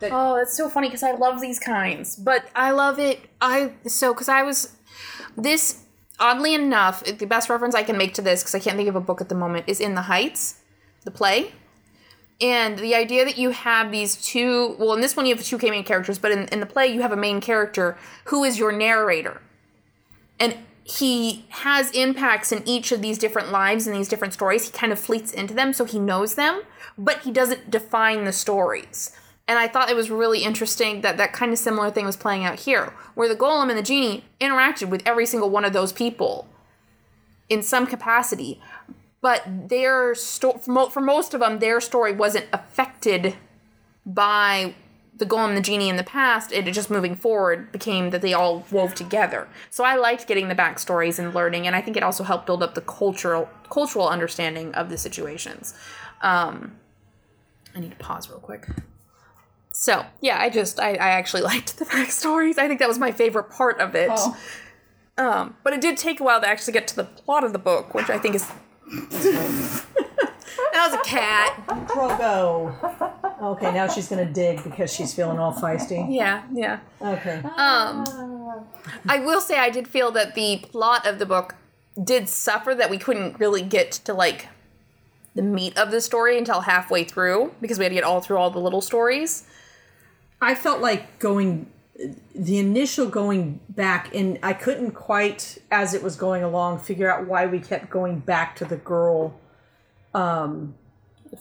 that 0.00 0.10
Oh, 0.12 0.36
that's 0.36 0.56
so 0.56 0.68
funny 0.68 0.88
because 0.88 1.02
I 1.02 1.12
love 1.12 1.40
these 1.40 1.58
kinds, 1.58 2.16
but 2.16 2.46
I 2.54 2.70
love 2.70 2.98
it. 2.98 3.20
I 3.40 3.72
so 3.86 4.12
because 4.12 4.28
I 4.28 4.42
was 4.42 4.76
this 5.36 5.85
oddly 6.18 6.54
enough 6.54 7.04
the 7.04 7.26
best 7.26 7.48
reference 7.48 7.74
I 7.74 7.82
can 7.82 7.96
make 7.96 8.14
to 8.14 8.22
this 8.22 8.42
because 8.42 8.54
I 8.54 8.58
can't 8.58 8.76
think 8.76 8.88
of 8.88 8.96
a 8.96 9.00
book 9.00 9.20
at 9.20 9.28
the 9.28 9.34
moment 9.34 9.64
is 9.68 9.80
In 9.80 9.94
the 9.94 10.02
Heights, 10.02 10.60
the 11.04 11.10
play, 11.10 11.52
and 12.40 12.78
the 12.78 12.94
idea 12.94 13.24
that 13.24 13.38
you 13.38 13.50
have 13.50 13.90
these 13.90 14.16
two. 14.16 14.76
Well, 14.78 14.94
in 14.94 15.00
this 15.00 15.16
one 15.16 15.26
you 15.26 15.34
have 15.34 15.44
two 15.44 15.58
main 15.58 15.84
characters, 15.84 16.18
but 16.18 16.32
in 16.32 16.48
in 16.48 16.60
the 16.60 16.66
play 16.66 16.86
you 16.86 17.02
have 17.02 17.12
a 17.12 17.16
main 17.16 17.40
character 17.40 17.96
who 18.24 18.44
is 18.44 18.58
your 18.58 18.72
narrator, 18.72 19.40
and 20.38 20.56
he 20.84 21.46
has 21.48 21.90
impacts 21.90 22.52
in 22.52 22.62
each 22.66 22.92
of 22.92 23.02
these 23.02 23.18
different 23.18 23.50
lives 23.50 23.86
and 23.86 23.96
these 23.96 24.08
different 24.08 24.32
stories. 24.32 24.66
He 24.66 24.72
kind 24.72 24.92
of 24.92 25.00
fleets 25.00 25.32
into 25.32 25.52
them, 25.52 25.72
so 25.72 25.84
he 25.84 25.98
knows 25.98 26.36
them, 26.36 26.62
but 26.96 27.22
he 27.22 27.32
doesn't 27.32 27.70
define 27.70 28.24
the 28.24 28.32
stories. 28.32 29.10
And 29.48 29.58
I 29.58 29.68
thought 29.68 29.90
it 29.90 29.96
was 29.96 30.10
really 30.10 30.42
interesting 30.42 31.02
that 31.02 31.18
that 31.18 31.32
kind 31.32 31.52
of 31.52 31.58
similar 31.58 31.90
thing 31.90 32.04
was 32.04 32.16
playing 32.16 32.44
out 32.44 32.60
here, 32.60 32.92
where 33.14 33.28
the 33.28 33.36
golem 33.36 33.68
and 33.68 33.78
the 33.78 33.82
genie 33.82 34.24
interacted 34.40 34.88
with 34.88 35.02
every 35.06 35.26
single 35.26 35.50
one 35.50 35.64
of 35.64 35.72
those 35.72 35.92
people 35.92 36.48
in 37.48 37.62
some 37.62 37.86
capacity, 37.86 38.60
but 39.20 39.42
their 39.68 40.14
sto- 40.14 40.58
for, 40.58 41.00
most 41.00 41.32
of 41.32 41.40
them, 41.40 41.60
their 41.60 41.80
story 41.80 42.12
wasn't 42.12 42.46
affected 42.52 43.36
by 44.04 44.74
the 45.16 45.24
golem 45.24 45.48
and 45.48 45.56
the 45.56 45.62
genie 45.62 45.88
in 45.88 45.96
the 45.96 46.04
past. 46.04 46.52
It 46.52 46.64
just 46.72 46.90
moving 46.90 47.14
forward 47.14 47.72
became 47.72 48.10
that 48.10 48.22
they 48.22 48.34
all 48.34 48.64
wove 48.70 48.94
together. 48.94 49.48
So 49.70 49.84
I 49.84 49.96
liked 49.96 50.26
getting 50.26 50.48
the 50.48 50.54
backstories 50.54 51.18
and 51.18 51.34
learning, 51.34 51.66
and 51.66 51.74
I 51.74 51.80
think 51.80 51.96
it 51.96 52.02
also 52.02 52.24
helped 52.24 52.46
build 52.46 52.62
up 52.62 52.74
the 52.74 52.82
cultural 52.82 53.48
cultural 53.70 54.08
understanding 54.08 54.74
of 54.74 54.90
the 54.90 54.98
situations. 54.98 55.74
Um, 56.20 56.76
I 57.74 57.80
need 57.80 57.90
to 57.90 57.96
pause 57.96 58.28
real 58.28 58.38
quick. 58.38 58.68
So 59.78 60.06
yeah, 60.22 60.40
I 60.40 60.48
just 60.48 60.80
I, 60.80 60.92
I 60.92 61.10
actually 61.10 61.42
liked 61.52 61.78
the 61.78 61.84
backstories. 61.84 62.56
I 62.56 62.66
think 62.66 62.80
that 62.80 62.88
was 62.88 62.98
my 62.98 63.12
favorite 63.12 63.50
part 63.50 63.78
of 63.78 63.94
it. 63.94 64.08
Oh. 64.10 64.36
Um, 65.18 65.56
but 65.62 65.74
it 65.74 65.82
did 65.82 65.98
take 65.98 66.18
a 66.18 66.24
while 66.24 66.40
to 66.40 66.48
actually 66.48 66.72
get 66.72 66.88
to 66.88 66.96
the 66.96 67.04
plot 67.04 67.44
of 67.44 67.52
the 67.52 67.58
book, 67.58 67.94
which 67.94 68.08
I 68.08 68.18
think 68.18 68.34
is. 68.34 68.46
that 69.10 69.84
was 70.74 70.94
a 70.94 71.02
cat. 71.04 71.62
Drogo. 71.88 73.42
Okay, 73.42 73.72
now 73.72 73.86
she's 73.86 74.08
gonna 74.08 74.24
dig 74.24 74.64
because 74.64 74.90
she's 74.90 75.12
feeling 75.12 75.38
all 75.38 75.52
feisty. 75.52 76.06
Yeah, 76.08 76.42
yeah. 76.50 76.80
Okay. 77.02 77.42
Um, 77.44 78.64
I 79.06 79.18
will 79.18 79.42
say 79.42 79.58
I 79.58 79.68
did 79.68 79.86
feel 79.88 80.10
that 80.12 80.34
the 80.34 80.58
plot 80.70 81.06
of 81.06 81.18
the 81.18 81.26
book 81.26 81.54
did 82.02 82.30
suffer 82.30 82.74
that 82.74 82.88
we 82.88 82.96
couldn't 82.96 83.38
really 83.38 83.62
get 83.62 83.92
to 83.92 84.14
like 84.14 84.48
the 85.34 85.42
meat 85.42 85.76
of 85.76 85.90
the 85.90 86.00
story 86.00 86.38
until 86.38 86.62
halfway 86.62 87.04
through 87.04 87.54
because 87.60 87.78
we 87.78 87.84
had 87.84 87.90
to 87.90 87.94
get 87.94 88.04
all 88.04 88.22
through 88.22 88.38
all 88.38 88.50
the 88.50 88.58
little 88.58 88.80
stories. 88.80 89.46
I 90.40 90.54
felt 90.54 90.80
like 90.80 91.18
going 91.18 91.66
the 92.34 92.58
initial 92.58 93.06
going 93.08 93.60
back 93.70 94.14
and 94.14 94.38
I 94.42 94.52
couldn't 94.52 94.90
quite 94.92 95.56
as 95.70 95.94
it 95.94 96.02
was 96.02 96.14
going 96.16 96.42
along 96.44 96.80
figure 96.80 97.10
out 97.10 97.26
why 97.26 97.46
we 97.46 97.58
kept 97.58 97.88
going 97.88 98.18
back 98.18 98.54
to 98.56 98.64
the 98.66 98.76
girl 98.76 99.34
in 100.14 100.74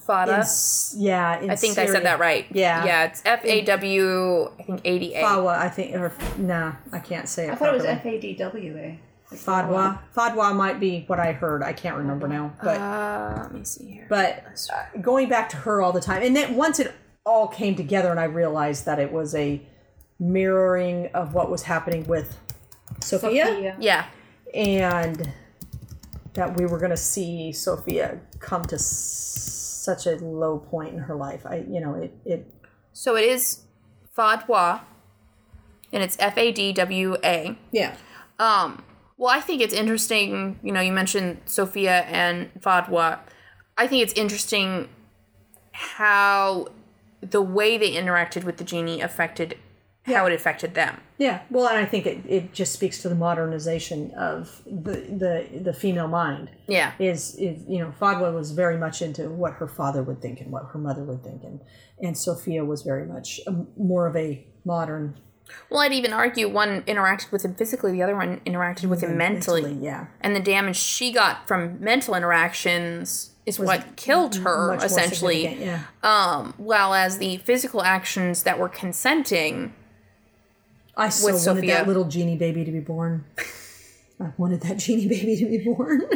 Fada. 0.06 0.38
S- 0.40 0.96
yeah 0.98 1.40
in 1.40 1.50
I 1.52 1.56
think 1.56 1.78
I 1.78 1.86
said 1.86 2.04
that 2.06 2.20
right. 2.20 2.46
Yeah. 2.52 2.86
Yeah, 2.86 3.04
it's 3.06 3.22
F 3.26 3.44
A 3.46 3.62
W 3.64 4.50
I 4.60 4.64
think 4.64 4.82
eighty 4.86 5.14
A. 5.16 5.24
Fawa 5.24 5.58
I 5.58 5.70
think 5.70 5.96
or 5.96 6.12
nah 6.38 6.74
I 6.92 7.00
can't 7.00 7.28
say 7.30 7.48
it 7.48 7.52
I 7.52 7.56
thought 7.56 7.70
it 7.70 7.74
was 7.74 7.84
properly. 7.84 8.16
F 8.16 8.20
A 8.20 8.20
D 8.22 8.34
W 8.36 8.78
A. 8.78 9.00
Fadwa 9.36 10.00
Fadwa 10.16 10.56
might 10.56 10.80
be 10.80 11.04
what 11.08 11.20
I 11.20 11.34
heard 11.34 11.64
I 11.64 11.74
can't 11.74 11.98
remember 11.98 12.28
now 12.28 12.54
but 12.64 12.80
Uh, 12.80 13.40
let 13.44 13.54
me 13.54 13.64
see 13.66 13.92
here. 13.92 14.06
but 14.10 14.44
going 15.02 15.28
back 15.30 15.50
to 15.50 15.58
her 15.58 15.82
all 15.82 15.92
the 15.92 16.00
time 16.02 16.22
and 16.24 16.36
then 16.36 16.56
once 16.56 16.80
it 16.80 16.94
all 17.26 17.48
came 17.48 17.76
together 17.76 18.10
and 18.12 18.20
i 18.20 18.24
realized 18.26 18.86
that 18.86 19.00
it 19.00 19.12
was 19.12 19.34
a 19.36 19.62
mirroring 20.20 21.08
of 21.14 21.34
what 21.34 21.50
was 21.52 21.64
happening 21.64 22.06
with 22.08 22.38
sophia, 23.02 23.46
Sophia. 23.46 23.76
yeah. 23.80 24.06
and 24.54 25.32
that 26.34 26.56
we 26.58 26.66
were 26.66 26.78
going 26.78 26.92
to 26.92 26.98
see 26.98 27.52
sophia 27.52 28.20
come 28.40 28.64
to 28.64 28.76
s- 28.76 28.86
such 29.86 30.06
a 30.08 30.16
low 30.18 30.58
point 30.60 30.94
in 30.94 31.00
her 31.00 31.16
life 31.16 31.46
i 31.46 31.58
you 31.70 31.80
know 31.80 31.96
it 31.96 32.14
it 32.26 32.52
So 32.94 33.16
it 33.18 33.26
is 33.26 33.62
Fadwa, 34.18 34.80
and 35.92 36.02
it's 36.02 36.16
F 36.20 36.38
A 36.38 36.52
D 36.54 36.72
W 36.74 37.18
A. 37.24 37.58
yeah 37.74 37.96
Um, 38.40 38.82
well, 39.18 39.30
I 39.30 39.42
think 39.42 39.62
it's 39.62 39.74
interesting. 39.74 40.58
You 40.64 40.72
know, 40.72 40.80
you 40.80 40.94
mentioned 40.94 41.42
Sophia 41.46 42.02
and 42.08 42.50
Fadwa. 42.62 43.20
I 43.78 43.88
think 43.88 44.04
it's 44.04 44.14
interesting 44.14 44.88
how 45.74 46.68
the 47.32 47.42
way 47.42 47.78
they 47.78 47.92
interacted 47.94 48.44
with 48.44 48.58
the 48.58 48.64
genie 48.64 49.02
affected 49.02 49.58
how 50.04 50.28
it 50.28 50.34
affected 50.34 50.76
them. 50.76 51.02
yeah 51.18 51.42
well 51.50 51.68
and 51.68 51.78
i 51.80 51.86
think 51.86 52.06
it, 52.06 52.20
it 52.28 52.54
just 52.54 52.72
speaks 52.74 53.02
to 53.02 53.10
the 53.10 53.16
modernization 53.16 54.12
of 54.12 54.62
the 54.66 54.98
the 55.24 55.60
the 55.68 55.74
female 55.74 56.08
mind 56.08 56.50
Yeah. 56.68 56.92
is, 57.00 57.34
is 57.36 57.64
you 57.68 57.80
know 57.80 57.92
Fadwa 58.00 58.32
was 58.34 58.52
very 58.52 58.78
much 58.78 59.02
into 59.02 59.30
what 59.30 59.54
her 59.54 59.68
father 59.68 60.04
would 60.04 60.22
think 60.22 60.42
and 60.42 60.52
what 60.52 60.64
her 60.74 60.80
mother 60.80 61.04
would 61.04 61.24
think 61.24 61.44
and 61.44 61.60
and 62.02 62.16
Sophia 62.18 62.64
was 62.64 62.84
very 62.84 63.06
much 63.06 63.40
a, 63.48 63.52
more 63.78 64.06
of 64.06 64.16
a 64.16 64.46
modern 64.64 65.18
Well, 65.70 65.80
I'd 65.82 65.94
even 65.94 66.14
argue 66.14 66.50
one 66.50 66.82
interacted 66.84 67.32
with 67.32 67.44
him 67.46 67.54
physically, 67.56 67.92
the 67.92 68.04
other 68.04 68.16
one 68.16 68.42
interacted 68.46 68.86
with 68.90 69.02
him 69.02 69.18
mentally. 69.18 69.74
yeah 69.82 70.08
And 70.22 70.36
the 70.36 70.40
damage 70.40 70.76
she 70.78 71.12
got 71.12 71.48
from 71.48 71.80
mental 71.80 72.14
interactions 72.16 73.35
is 73.46 73.60
what 73.60 73.96
killed 73.96 74.36
her, 74.38 74.74
essentially. 74.76 75.56
yeah 75.64 75.82
Um, 76.04 76.54
while 76.58 76.94
as 76.94 77.18
the 77.20 77.38
physical 77.38 77.84
actions 77.84 78.44
that 78.44 78.58
were 78.60 78.70
consenting 78.70 79.74
I 80.98 81.10
so 81.10 81.28
wanted 81.28 81.40
Sophia. 81.40 81.74
that 81.76 81.88
little 81.88 82.06
genie 82.06 82.38
baby 82.38 82.64
to 82.66 82.72
be 82.72 82.80
born 82.80 83.26
I 84.20 84.32
wanted 84.38 84.62
that 84.62 84.78
genie 84.78 85.08
baby 85.08 85.36
to 85.38 85.46
be 85.46 85.58
born 85.60 86.02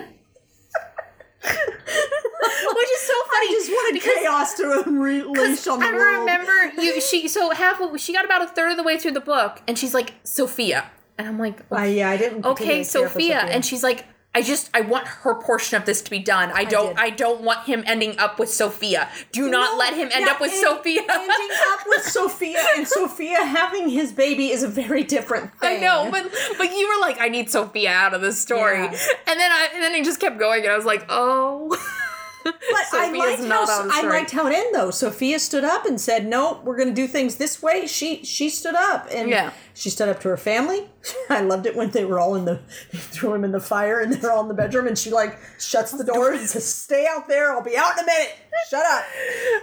which 1.43 2.89
is 2.91 3.01
so 3.01 3.13
funny. 3.31 3.47
I 3.47 3.51
just 3.51 3.69
wanted 3.69 4.01
chaos 4.01 4.53
to 4.55 4.83
unleash 4.85 5.67
on 5.67 5.79
the 5.79 5.85
I 5.85 5.91
world 5.91 6.19
remember 6.19 6.81
you. 6.81 7.01
She 7.01 7.27
so 7.27 7.51
half. 7.51 7.81
She 7.99 8.13
got 8.13 8.25
about 8.25 8.41
a 8.41 8.47
third 8.47 8.71
of 8.71 8.77
the 8.77 8.83
way 8.83 8.97
through 8.97 9.11
the 9.11 9.19
book, 9.21 9.61
and 9.67 9.77
she's 9.77 9.93
like 9.93 10.13
Sophia, 10.23 10.89
and 11.17 11.27
I'm 11.27 11.39
like, 11.39 11.61
I, 11.71 11.87
yeah 11.87 12.09
I 12.09 12.17
didn't 12.17 12.45
okay, 12.45 12.83
for 12.83 12.89
Sophia, 12.89 13.39
and 13.39 13.65
she's 13.65 13.83
like. 13.83 14.05
I 14.35 14.43
just 14.43 14.69
I 14.75 14.81
want 14.81 15.07
her 15.07 15.33
portion 15.33 15.75
of 15.77 15.85
this 15.85 16.01
to 16.03 16.09
be 16.11 16.19
done. 16.19 16.51
I 16.53 16.63
don't 16.63 16.89
did. 16.89 16.97
I, 16.97 17.09
don't 17.09 17.41
want 17.41 17.65
him 17.65 17.83
ending 17.87 18.17
up 18.19 18.37
with 18.37 18.49
Sophia. 18.49 19.09
Do 19.31 19.49
not 19.49 19.73
No, 19.73 19.77
let 19.79 19.95
him 19.95 20.09
end 20.13 20.29
up 20.29 20.39
with 20.39 20.53
Sophia. 20.53 21.01
ending 21.01 21.49
up 21.71 21.79
with 21.87 22.03
Sophia 22.17 22.63
and 22.77 22.87
Sophia 22.87 23.43
having 23.43 23.89
his 23.89 24.11
baby 24.13 24.51
is 24.51 24.61
a 24.61 24.67
very 24.67 25.03
different 25.03 25.51
thing. 25.59 25.77
I 25.77 25.81
know, 25.81 26.09
but 26.11 26.31
but 26.59 26.71
you 26.71 26.87
were 26.87 27.01
like, 27.01 27.19
I 27.19 27.29
need 27.29 27.49
Sophia 27.49 27.89
out 27.91 28.13
of 28.13 28.21
this 28.21 28.39
story, 28.39 28.77
Yeah. 28.77 28.85
and 29.27 29.39
then 29.39 29.51
I 29.51 29.69
and 29.73 29.83
then 29.83 29.95
it 29.95 30.05
just 30.05 30.19
kept 30.19 30.37
going, 30.37 30.63
and 30.63 30.71
I 30.71 30.75
was 30.77 30.85
like, 30.85 31.05
oh. 31.09 31.75
But 32.71 32.85
I 32.93 33.11
liked, 33.11 33.41
not 33.43 33.67
how, 33.67 33.87
I 33.91 34.07
liked 34.07 34.31
how 34.31 34.47
it 34.47 34.53
ended 34.53 34.73
though. 34.73 34.91
Sophia 34.91 35.39
stood 35.39 35.63
up 35.63 35.85
and 35.85 35.99
said, 35.99 36.25
"No, 36.25 36.61
we're 36.63 36.77
going 36.77 36.87
to 36.89 36.93
do 36.95 37.07
things 37.07 37.35
this 37.35 37.61
way." 37.61 37.85
She 37.87 38.23
she 38.23 38.49
stood 38.49 38.75
up 38.75 39.07
and 39.11 39.29
Yeah. 39.29 39.51
she 39.73 39.89
stood 39.89 40.07
up 40.09 40.19
to 40.21 40.29
her 40.29 40.37
family. 40.37 40.87
I 41.29 41.41
loved 41.41 41.65
it 41.65 41.75
when 41.75 41.89
they 41.91 42.05
were 42.05 42.19
all 42.19 42.35
in 42.35 42.45
the 42.45 42.59
they 42.91 42.97
threw 42.97 43.33
him 43.33 43.43
in 43.43 43.51
the 43.51 43.59
fire 43.59 43.99
and 43.99 44.13
they're 44.13 44.31
all 44.31 44.41
in 44.43 44.47
the 44.47 44.53
bedroom 44.53 44.87
and 44.87 44.97
she 44.97 45.11
like 45.11 45.37
shuts 45.59 45.91
the 45.91 46.03
door 46.03 46.31
and 46.31 46.47
says, 46.47 46.65
"Stay 46.73 47.05
out 47.09 47.27
there. 47.27 47.51
I'll 47.51 47.63
be 47.63 47.75
out 47.77 47.93
in 47.97 48.03
a 48.03 48.07
minute. 48.07 48.35
Shut 48.69 48.85
up." 48.85 49.03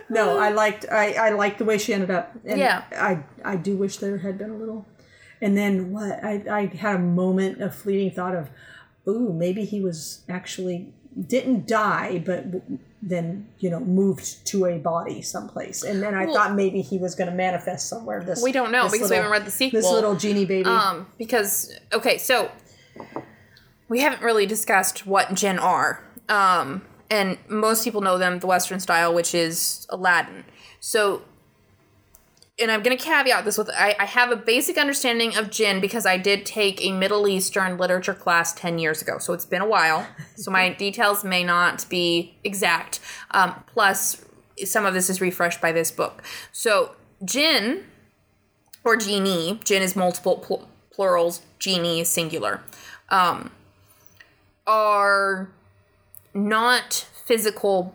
No, 0.08 0.38
I 0.38 0.50
liked 0.50 0.86
I 0.90 1.12
I 1.14 1.30
liked 1.30 1.58
the 1.58 1.64
way 1.64 1.78
she 1.78 1.94
ended 1.94 2.10
up. 2.10 2.32
And 2.44 2.58
Yeah. 2.58 2.82
I 2.92 3.24
I 3.44 3.56
do 3.56 3.76
wish 3.76 3.96
there 3.98 4.18
had 4.18 4.36
been 4.38 4.50
a 4.50 4.56
little. 4.56 4.86
And 5.40 5.56
then 5.56 5.92
what 5.92 6.22
I 6.24 6.42
I 6.50 6.66
had 6.76 6.96
a 6.96 6.98
moment 6.98 7.60
of 7.62 7.74
fleeting 7.74 8.10
thought 8.10 8.34
of, 8.34 8.50
ooh, 9.08 9.32
maybe 9.32 9.64
he 9.64 9.80
was 9.80 10.20
actually 10.28 10.92
didn't 11.28 11.66
die, 11.66 12.22
but 12.24 12.50
w- 12.52 12.78
then 13.02 13.46
you 13.58 13.70
know 13.70 13.80
moved 13.80 14.44
to 14.46 14.66
a 14.66 14.78
body 14.78 15.22
someplace. 15.22 15.82
And 15.82 16.02
then 16.02 16.14
I 16.14 16.26
Well- 16.26 16.34
thought 16.34 16.54
maybe 16.54 16.80
he 16.82 16.98
was 16.98 17.14
going 17.14 17.30
to 17.30 17.36
manifest 17.36 17.88
somewhere. 17.88 18.22
This 18.22 18.42
We 18.42 18.52
don't 18.52 18.70
know 18.72 18.88
because 18.90 19.10
we 19.10 19.16
haven't 19.16 19.30
read 19.30 19.44
the 19.44 19.50
sequel. 19.50 19.80
This 19.80 19.90
little 19.90 20.14
genie 20.14 20.44
baby. 20.44 20.68
Um, 20.68 21.06
because 21.18 21.72
okay, 21.92 22.18
so 22.18 22.50
we 23.88 24.00
haven't 24.00 24.22
really 24.22 24.46
discussed 24.46 25.06
what 25.06 25.32
Jinn 25.34 25.58
are. 25.58 26.02
Um, 26.28 26.82
and 27.10 27.38
most 27.48 27.84
people 27.84 28.00
know 28.00 28.18
them 28.18 28.40
the 28.40 28.46
Western 28.46 28.80
style, 28.80 29.14
which 29.14 29.34
is 29.34 29.86
Aladdin. 29.90 30.44
So 30.80 31.22
and 32.58 32.70
I'm 32.70 32.82
going 32.82 32.96
to 32.96 33.02
caveat 33.02 33.44
this 33.44 33.58
with 33.58 33.70
I, 33.70 33.94
I 33.98 34.06
have 34.06 34.30
a 34.30 34.36
basic 34.36 34.78
understanding 34.78 35.36
of 35.36 35.50
jinn 35.50 35.80
because 35.80 36.06
I 36.06 36.16
did 36.16 36.46
take 36.46 36.82
a 36.82 36.92
Middle 36.92 37.28
Eastern 37.28 37.76
literature 37.76 38.14
class 38.14 38.54
10 38.54 38.78
years 38.78 39.02
ago. 39.02 39.18
So 39.18 39.34
it's 39.34 39.44
been 39.44 39.60
a 39.62 39.68
while. 39.68 40.06
So 40.36 40.50
my 40.50 40.70
details 40.78 41.22
may 41.22 41.44
not 41.44 41.86
be 41.90 42.34
exact. 42.44 43.00
Um, 43.32 43.62
plus, 43.66 44.24
some 44.64 44.86
of 44.86 44.94
this 44.94 45.10
is 45.10 45.20
refreshed 45.20 45.60
by 45.60 45.72
this 45.72 45.90
book. 45.90 46.22
So, 46.50 46.92
jinn 47.24 47.84
or 48.84 48.96
genie, 48.96 49.60
jinn 49.64 49.82
is 49.82 49.94
multiple 49.94 50.38
pl- 50.38 50.68
plurals, 50.90 51.42
genie 51.58 52.00
is 52.00 52.08
singular, 52.08 52.62
um, 53.10 53.50
are 54.66 55.50
not 56.32 57.06
physical 57.26 57.94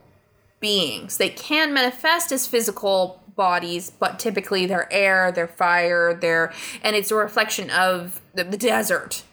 beings. 0.60 1.18
They 1.18 1.30
can 1.30 1.74
manifest 1.74 2.32
as 2.32 2.46
physical 2.46 3.21
bodies, 3.42 3.90
but 3.90 4.20
typically 4.20 4.68
they're 4.68 4.88
air, 4.94 5.32
they're 5.32 5.48
fire, 5.48 6.14
they're 6.14 6.54
and 6.84 6.96
it's 6.96 7.10
a 7.10 7.16
reflection 7.16 7.72
of 7.72 8.22
the, 8.36 8.44
the 8.44 8.56
desert. 8.56 9.24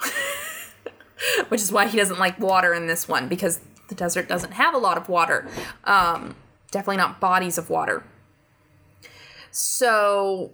Which 1.50 1.60
is 1.60 1.70
why 1.70 1.86
he 1.86 1.98
doesn't 1.98 2.18
like 2.18 2.40
water 2.40 2.72
in 2.72 2.86
this 2.86 3.06
one 3.06 3.28
because 3.28 3.60
the 3.90 3.94
desert 3.94 4.26
doesn't 4.26 4.52
have 4.52 4.72
a 4.72 4.78
lot 4.78 4.96
of 4.96 5.10
water. 5.10 5.46
Um, 5.84 6.34
definitely 6.70 6.96
not 6.96 7.20
bodies 7.20 7.58
of 7.58 7.68
water. 7.68 8.04
So 9.50 10.52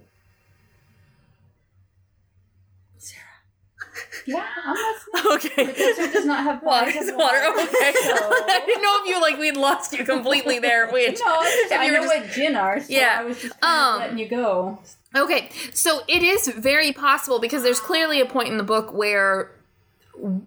Yeah, 4.27 4.45
I'm 4.63 4.75
listening. 4.75 5.31
okay. 5.35 5.65
The 5.67 5.73
desert 5.73 6.13
does 6.13 6.25
not 6.25 6.43
have 6.43 6.63
Water 6.63 6.85
bodies 6.87 7.01
is 7.03 7.09
of 7.09 7.15
water. 7.15 7.37
water, 7.47 7.61
Okay. 7.61 7.93
so- 7.93 8.13
I 8.47 8.63
didn't 8.65 8.81
know 8.81 8.97
if 9.01 9.07
you 9.09 9.21
like 9.21 9.37
we'd 9.37 9.57
lost 9.57 9.93
you 9.93 10.03
completely 10.03 10.59
there. 10.59 10.87
Which 10.91 11.19
No, 11.23 11.41
just, 11.43 11.73
I 11.73 11.87
know 11.87 12.01
just- 12.03 12.07
what 12.15 12.31
jinn 12.31 12.55
are, 12.55 12.79
so 12.79 12.87
Yeah, 12.89 13.17
I 13.19 13.23
was 13.23 13.41
just 13.41 13.63
um, 13.63 13.99
letting 13.99 14.17
you 14.17 14.27
go. 14.27 14.79
Okay, 15.15 15.49
so 15.73 16.01
it 16.07 16.23
is 16.23 16.47
very 16.47 16.91
possible 16.91 17.39
because 17.39 17.63
there's 17.63 17.79
clearly 17.79 18.19
a 18.19 18.25
point 18.25 18.49
in 18.49 18.57
the 18.57 18.63
book 18.63 18.91
where 18.93 19.51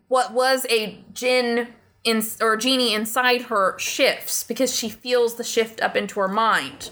what 0.08 0.32
was 0.32 0.66
a 0.70 0.98
jinn 1.14 1.68
in 2.04 2.22
or 2.40 2.56
genie 2.56 2.94
inside 2.94 3.42
her 3.42 3.78
shifts 3.78 4.42
because 4.44 4.74
she 4.74 4.88
feels 4.88 5.34
the 5.36 5.44
shift 5.44 5.80
up 5.80 5.94
into 5.96 6.20
her 6.20 6.28
mind. 6.28 6.90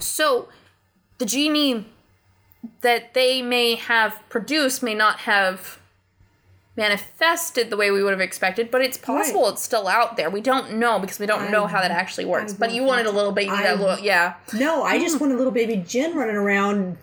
So 0.00 0.48
the 1.18 1.26
genie 1.26 1.86
that 2.82 3.14
they 3.14 3.42
may 3.42 3.74
have 3.76 4.20
produced 4.28 4.82
may 4.82 4.94
not 4.94 5.20
have 5.20 5.78
manifested 6.78 7.68
the 7.68 7.76
way 7.76 7.90
we 7.90 8.02
would 8.02 8.12
have 8.12 8.20
expected, 8.22 8.70
but 8.70 8.80
it's 8.80 8.96
possible 8.96 9.42
Right. 9.42 9.52
it's 9.52 9.62
still 9.62 9.86
out 9.88 10.16
there. 10.16 10.30
We 10.30 10.40
don't 10.40 10.74
know 10.74 10.98
because 10.98 11.18
we 11.18 11.26
don't 11.26 11.50
know 11.50 11.66
how 11.66 11.82
that 11.82 11.90
actually 11.90 12.24
works. 12.24 12.54
I 12.54 12.56
But 12.56 12.72
you 12.72 12.84
wanted 12.84 13.04
a 13.06 13.10
little 13.10 13.32
baby 13.32 13.50
I- 13.50 13.62
that 13.64 13.78
little 13.80 13.98
yeah. 13.98 14.34
No, 14.54 14.82
I 14.84 14.98
just 14.98 15.20
want 15.20 15.32
a 15.32 15.36
little 15.36 15.52
baby 15.52 15.76
jinn 15.76 16.16
running 16.16 16.36
around 16.36 16.96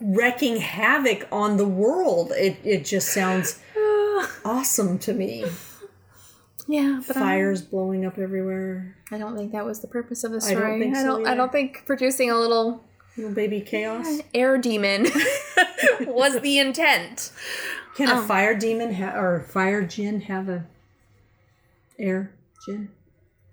wrecking 0.00 0.56
havoc 0.56 1.28
on 1.30 1.56
the 1.58 1.68
world. 1.68 2.32
It 2.34 2.56
it 2.64 2.84
just 2.84 3.08
sounds 3.12 3.60
awesome 4.44 4.98
to 5.00 5.12
me. 5.12 5.44
Yeah, 6.66 7.00
but 7.06 7.16
I- 7.16 7.20
Fires 7.20 7.62
blowing 7.62 8.04
up 8.06 8.16
everywhere. 8.18 8.96
I 9.12 9.18
don't 9.18 9.36
think 9.36 9.52
that 9.52 9.64
was 9.66 9.80
the 9.80 9.88
purpose 9.88 10.24
of 10.24 10.30
the 10.32 10.38
I 10.38 10.52
don't 10.54 10.62
story. 10.62 10.80
think 10.80 10.96
I 10.96 11.02
so 11.02 11.06
don't. 11.18 11.26
I 11.26 11.34
don't 11.34 11.52
think 11.52 11.84
producing 11.86 12.30
a 12.30 12.36
little 12.38 12.84
Little 13.16 13.32
baby 13.34 13.60
chaos. 13.60 14.06
air 14.34 14.56
demon 14.56 15.02
was 16.06 16.40
the 16.40 16.58
intent. 16.58 17.32
Can 17.94 18.08
Um, 18.08 18.18
a 18.18 18.22
fire 18.22 18.54
demon 18.54 18.94
ha- 18.94 19.16
or 19.18 19.40
fire 19.40 19.82
jinn 19.82 20.22
have 20.22 20.48
a 20.48 20.66
air 21.98 22.32
jinn? 22.64 22.90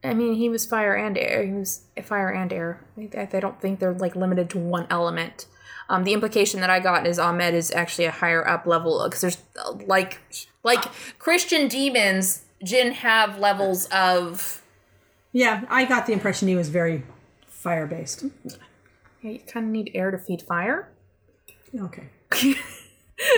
I 0.04 0.14
mean, 0.14 0.36
he 0.36 0.48
was 0.48 0.66
fire 0.66 0.94
and 0.96 1.18
air. 1.18 1.44
He 1.44 1.52
was 1.54 1.82
fire 2.04 2.30
and 2.30 2.54
air. 2.54 2.82
I, 2.98 3.28
I 3.34 3.40
don't 3.40 3.60
think 3.60 3.80
they're 3.80 3.94
like 3.94 4.16
limited 4.16 4.50
to 4.52 4.60
one 4.60 4.88
element. 4.90 5.48
Um, 5.90 6.04
the 6.04 6.14
implication 6.14 6.60
that 6.62 6.70
I 6.70 6.80
got 6.80 7.08
is 7.08 7.18
Ahmad 7.18 7.54
is 7.54 7.72
actually 7.72 8.06
a 8.06 8.12
higher 8.12 8.48
up 8.48 8.66
level 8.66 9.04
because 9.06 9.22
there's 9.22 9.38
like 9.86 10.20
like 10.64 10.86
Christian 11.18 11.68
demons. 11.68 12.44
Jinn 12.64 12.92
have 12.94 13.38
levels 13.40 13.86
of. 13.86 14.62
Yeah, 15.32 15.66
I 15.70 15.86
got 15.86 16.06
the 16.06 16.14
impression 16.14 16.48
he 16.48 16.56
was 16.56 16.70
very 16.70 17.04
fire 17.48 17.86
based. 17.88 18.26
Yeah, 19.22 19.32
you 19.32 19.40
kind 19.40 19.66
of 19.66 19.72
need 19.72 19.92
air 19.94 20.12
to 20.12 20.18
feed 20.18 20.42
fire. 20.42 20.90
Okay. 21.80 22.10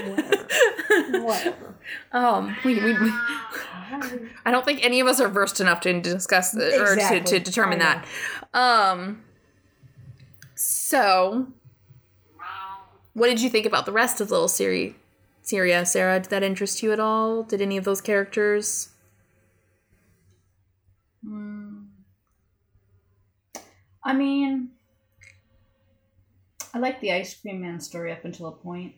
Whatever. 0.05 1.21
Whatever. 1.23 1.75
Um, 2.11 2.55
we, 2.63 2.75
we, 2.75 2.93
we- 2.93 3.09
I 4.45 4.51
don't 4.51 4.63
think 4.63 4.83
any 4.85 4.99
of 4.99 5.07
us 5.07 5.19
are 5.19 5.27
versed 5.27 5.59
enough 5.59 5.81
to 5.81 5.99
discuss 5.99 6.51
the, 6.51 6.79
or 6.79 6.85
to, 6.85 6.93
Exactly. 6.93 7.21
to 7.21 7.39
determine 7.39 7.79
that. 7.79 8.05
Um, 8.53 9.23
so, 10.53 11.47
what 13.13 13.27
did 13.27 13.41
you 13.41 13.49
think 13.49 13.65
about 13.65 13.87
the 13.87 13.91
rest 13.91 14.21
of 14.21 14.29
Little 14.29 14.47
Siri, 14.47 14.95
Syria, 15.41 15.83
Sarah? 15.83 16.19
Did 16.19 16.29
that 16.29 16.43
interest 16.43 16.83
you 16.83 16.91
at 16.91 16.99
all? 16.99 17.41
Did 17.41 17.59
any 17.59 17.75
of 17.77 17.85
those 17.85 18.01
characters? 18.01 18.89
I 24.03 24.13
mean, 24.13 24.69
I 26.73 26.79
like 26.79 27.01
the 27.01 27.11
ice 27.13 27.35
cream 27.35 27.61
man 27.61 27.79
story 27.79 28.11
up 28.11 28.25
until 28.25 28.47
a 28.47 28.51
point. 28.51 28.93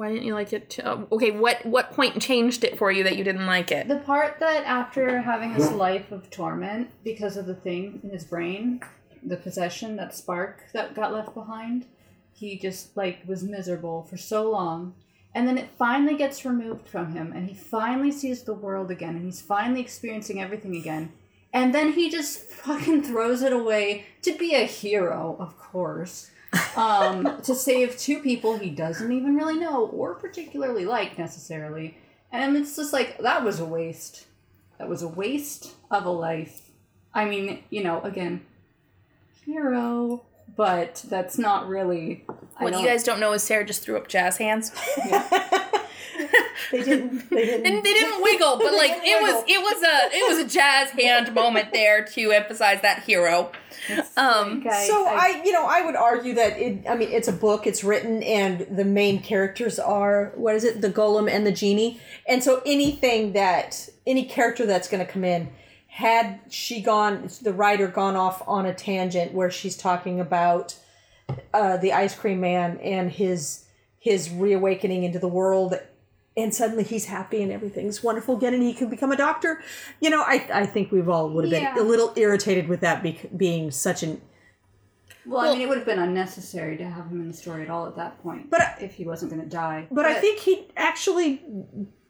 Why 0.00 0.08
didn't 0.08 0.24
you 0.24 0.32
like 0.32 0.54
it? 0.54 0.70
To, 0.70 0.90
oh, 0.90 1.08
okay, 1.12 1.30
what 1.30 1.66
what 1.66 1.92
point 1.92 2.22
changed 2.22 2.64
it 2.64 2.78
for 2.78 2.90
you 2.90 3.04
that 3.04 3.18
you 3.18 3.22
didn't 3.22 3.44
like 3.44 3.70
it? 3.70 3.86
The 3.86 3.98
part 3.98 4.40
that 4.40 4.64
after 4.64 5.20
having 5.20 5.52
this 5.52 5.70
life 5.72 6.10
of 6.10 6.30
torment 6.30 6.88
because 7.04 7.36
of 7.36 7.44
the 7.44 7.54
thing 7.54 8.00
in 8.02 8.08
his 8.08 8.24
brain, 8.24 8.80
the 9.22 9.36
possession, 9.36 9.96
that 9.96 10.16
spark 10.16 10.62
that 10.72 10.94
got 10.94 11.12
left 11.12 11.34
behind, 11.34 11.84
he 12.32 12.58
just 12.58 12.96
like 12.96 13.18
was 13.26 13.42
miserable 13.42 14.04
for 14.04 14.16
so 14.16 14.50
long. 14.50 14.94
And 15.34 15.46
then 15.46 15.58
it 15.58 15.68
finally 15.76 16.16
gets 16.16 16.46
removed 16.46 16.88
from 16.88 17.12
him 17.12 17.34
and 17.34 17.46
he 17.46 17.54
finally 17.54 18.10
sees 18.10 18.44
the 18.44 18.54
world 18.54 18.90
again 18.90 19.16
and 19.16 19.26
he's 19.26 19.42
finally 19.42 19.82
experiencing 19.82 20.40
everything 20.40 20.76
again. 20.76 21.12
And 21.52 21.74
then 21.74 21.92
he 21.92 22.08
just 22.08 22.38
fucking 22.44 23.02
throws 23.02 23.42
it 23.42 23.52
away 23.52 24.06
to 24.22 24.34
be 24.34 24.54
a 24.54 24.64
hero, 24.64 25.36
of 25.38 25.58
course. 25.58 26.30
Um, 26.76 27.40
to 27.42 27.54
save 27.54 27.96
two 27.96 28.20
people 28.20 28.56
he 28.56 28.70
doesn't 28.70 29.12
even 29.12 29.36
really 29.36 29.58
know 29.58 29.86
or 29.86 30.14
particularly 30.14 30.84
like 30.84 31.18
necessarily. 31.18 31.96
And 32.32 32.56
it's 32.56 32.76
just 32.76 32.92
like, 32.92 33.18
that 33.18 33.44
was 33.44 33.60
a 33.60 33.64
waste. 33.64 34.26
That 34.78 34.88
was 34.88 35.02
a 35.02 35.08
waste 35.08 35.74
of 35.90 36.06
a 36.06 36.10
life. 36.10 36.70
I 37.12 37.24
mean, 37.24 37.64
you 37.70 37.82
know, 37.82 38.00
again, 38.02 38.42
hero, 39.44 40.24
but 40.56 41.04
that's 41.08 41.38
not 41.38 41.68
really. 41.68 42.24
What 42.58 42.78
you 42.78 42.86
guys 42.86 43.02
don't 43.04 43.20
know 43.20 43.32
is 43.32 43.42
Sarah 43.42 43.64
just 43.64 43.82
threw 43.82 43.96
up 43.96 44.08
jazz 44.08 44.36
hands. 44.38 44.72
They 46.72 46.82
didn't. 46.82 47.30
They 47.30 47.44
didn't. 47.46 47.66
And 47.66 47.84
they 47.84 47.92
didn't 47.92 48.22
wiggle, 48.22 48.58
but 48.58 48.72
like 48.74 48.90
didn't 48.90 49.04
it 49.06 49.22
was 49.22 49.44
it 49.48 49.60
was 49.60 49.82
a 49.82 50.16
it 50.16 50.28
was 50.28 50.38
a 50.38 50.48
jazz 50.48 50.90
hand 50.90 51.34
moment 51.34 51.72
there 51.72 52.04
to 52.04 52.30
emphasize 52.32 52.80
that 52.82 53.02
hero. 53.04 53.50
Um, 54.16 54.62
Like, 54.62 54.66
I- 54.74 54.86
so 54.86 55.06
I- 55.06 55.14
I, 55.38 55.42
you 55.44 55.52
know, 55.52 55.66
I 55.66 55.80
would 55.84 55.96
argue 55.96 56.34
that 56.34 56.58
it. 56.58 56.84
I 56.88 56.96
mean, 56.96 57.10
it's 57.10 57.28
a 57.28 57.32
book. 57.32 57.66
It's 57.66 57.82
written, 57.82 58.22
and 58.22 58.66
the 58.70 58.84
main 58.84 59.20
characters 59.22 59.78
are 59.78 60.32
what 60.36 60.54
is 60.54 60.64
it? 60.64 60.80
The 60.80 60.90
golem 60.90 61.30
and 61.30 61.46
the 61.46 61.52
genie. 61.52 62.00
And 62.28 62.44
so 62.44 62.62
anything 62.66 63.32
that 63.32 63.88
any 64.06 64.24
character 64.24 64.66
that's 64.66 64.88
going 64.88 65.04
to 65.04 65.10
come 65.10 65.24
in, 65.24 65.48
had 65.88 66.40
she 66.50 66.80
gone, 66.82 67.28
the 67.42 67.52
writer 67.52 67.88
gone 67.88 68.16
off 68.16 68.42
on 68.46 68.66
a 68.66 68.74
tangent 68.74 69.32
where 69.32 69.50
she's 69.50 69.76
talking 69.76 70.20
about 70.20 70.76
uh, 71.54 71.76
the 71.78 71.92
ice 71.92 72.14
cream 72.14 72.40
man 72.40 72.78
and 72.78 73.10
his 73.10 73.64
his 73.98 74.30
reawakening 74.30 75.04
into 75.04 75.18
the 75.18 75.28
world 75.28 75.74
and 76.36 76.54
suddenly 76.54 76.84
he's 76.84 77.06
happy 77.06 77.42
and 77.42 77.50
everything's 77.50 78.02
wonderful 78.02 78.36
again 78.36 78.54
and 78.54 78.62
he 78.62 78.72
can 78.72 78.88
become 78.88 79.10
a 79.12 79.16
doctor 79.16 79.60
you 80.00 80.08
know 80.10 80.22
i, 80.22 80.46
I 80.52 80.66
think 80.66 80.92
we've 80.92 81.08
all 81.08 81.28
would 81.30 81.44
have 81.44 81.50
been 81.50 81.62
Yeah. 81.62 81.80
a 81.80 81.82
little 81.82 82.12
irritated 82.16 82.68
with 82.68 82.80
that 82.80 83.02
bec 83.02 83.36
being 83.36 83.70
such 83.70 84.02
an 84.02 84.20
well, 85.26 85.40
I 85.42 85.52
mean, 85.52 85.60
it 85.60 85.68
would 85.68 85.76
have 85.76 85.86
been 85.86 85.98
unnecessary 85.98 86.78
to 86.78 86.84
have 86.84 87.06
him 87.08 87.20
in 87.20 87.28
the 87.28 87.34
story 87.34 87.62
at 87.62 87.68
all 87.68 87.86
at 87.86 87.94
that 87.96 88.20
point. 88.22 88.48
But 88.50 88.76
if 88.80 88.94
he 88.94 89.04
wasn't 89.04 89.30
going 89.30 89.42
to 89.42 89.48
die. 89.48 89.86
but 89.90 90.06
i 90.06 90.14
think 90.14 90.38
he 90.40 90.68
actually 90.76 91.42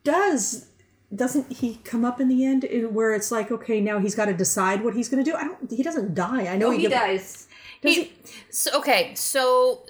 does 0.04 0.66
doesn't 1.14 1.50
he 1.52 1.76
come 1.82 2.04
up 2.04 2.20
in 2.20 2.28
the 2.28 2.44
end 2.44 2.64
uh, 2.64 2.88
where 2.88 3.12
it's 3.12 3.32
like 3.32 3.50
okay 3.50 3.80
now 3.80 3.98
he's 3.98 4.14
got 4.14 4.26
to 4.26 4.32
decide 4.34 4.84
what 4.84 4.94
he's 4.94 5.08
going 5.08 5.22
to 5.24 5.28
do 5.28 5.36
i 5.36 5.42
don't 5.42 5.70
he 5.72 5.82
doesn't 5.82 6.14
die 6.14 6.46
i 6.46 6.56
know 6.56 6.68
Oh, 6.68 6.70
he, 6.70 6.82
he 6.82 6.88
gets- 6.88 6.94
dies. 7.00 7.48
does 7.82 7.96
he, 7.96 8.12
so 8.50 8.78
okay, 8.78 9.12
so 9.16 9.84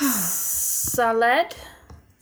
Saled. 0.00 1.54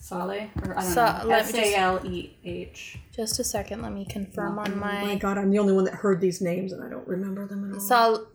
Saleh? 0.09 0.49
Or 0.63 0.77
I 0.77 0.81
don't 0.83 0.91
Sa- 0.91 1.23
know. 1.23 1.29
let 1.29 1.45
me 1.45 1.49
S 1.49 1.51
just- 1.51 1.73
A 1.73 1.75
L 1.75 2.05
E 2.05 2.29
H. 2.43 2.99
Just 3.15 3.39
a 3.39 3.43
second, 3.43 3.81
let 3.81 3.91
me 3.91 4.05
confirm 4.05 4.59
on 4.59 4.77
my. 4.79 4.97
oh 5.01 5.01
my 5.01 5.13
my 5.13 5.15
god 5.15 5.37
i'm 5.39 5.49
the 5.51 5.57
only 5.59 5.73
one 5.73 5.85
that 5.85 5.95
heard 5.95 6.19
these 6.21 6.41
names 6.41 6.71
and 6.73 6.83
i 6.83 6.89
don't 6.89 7.07
remember 7.07 7.47
them 7.47 7.61
at 7.69 7.73
all 7.75 7.79
Sal. 7.79 8.27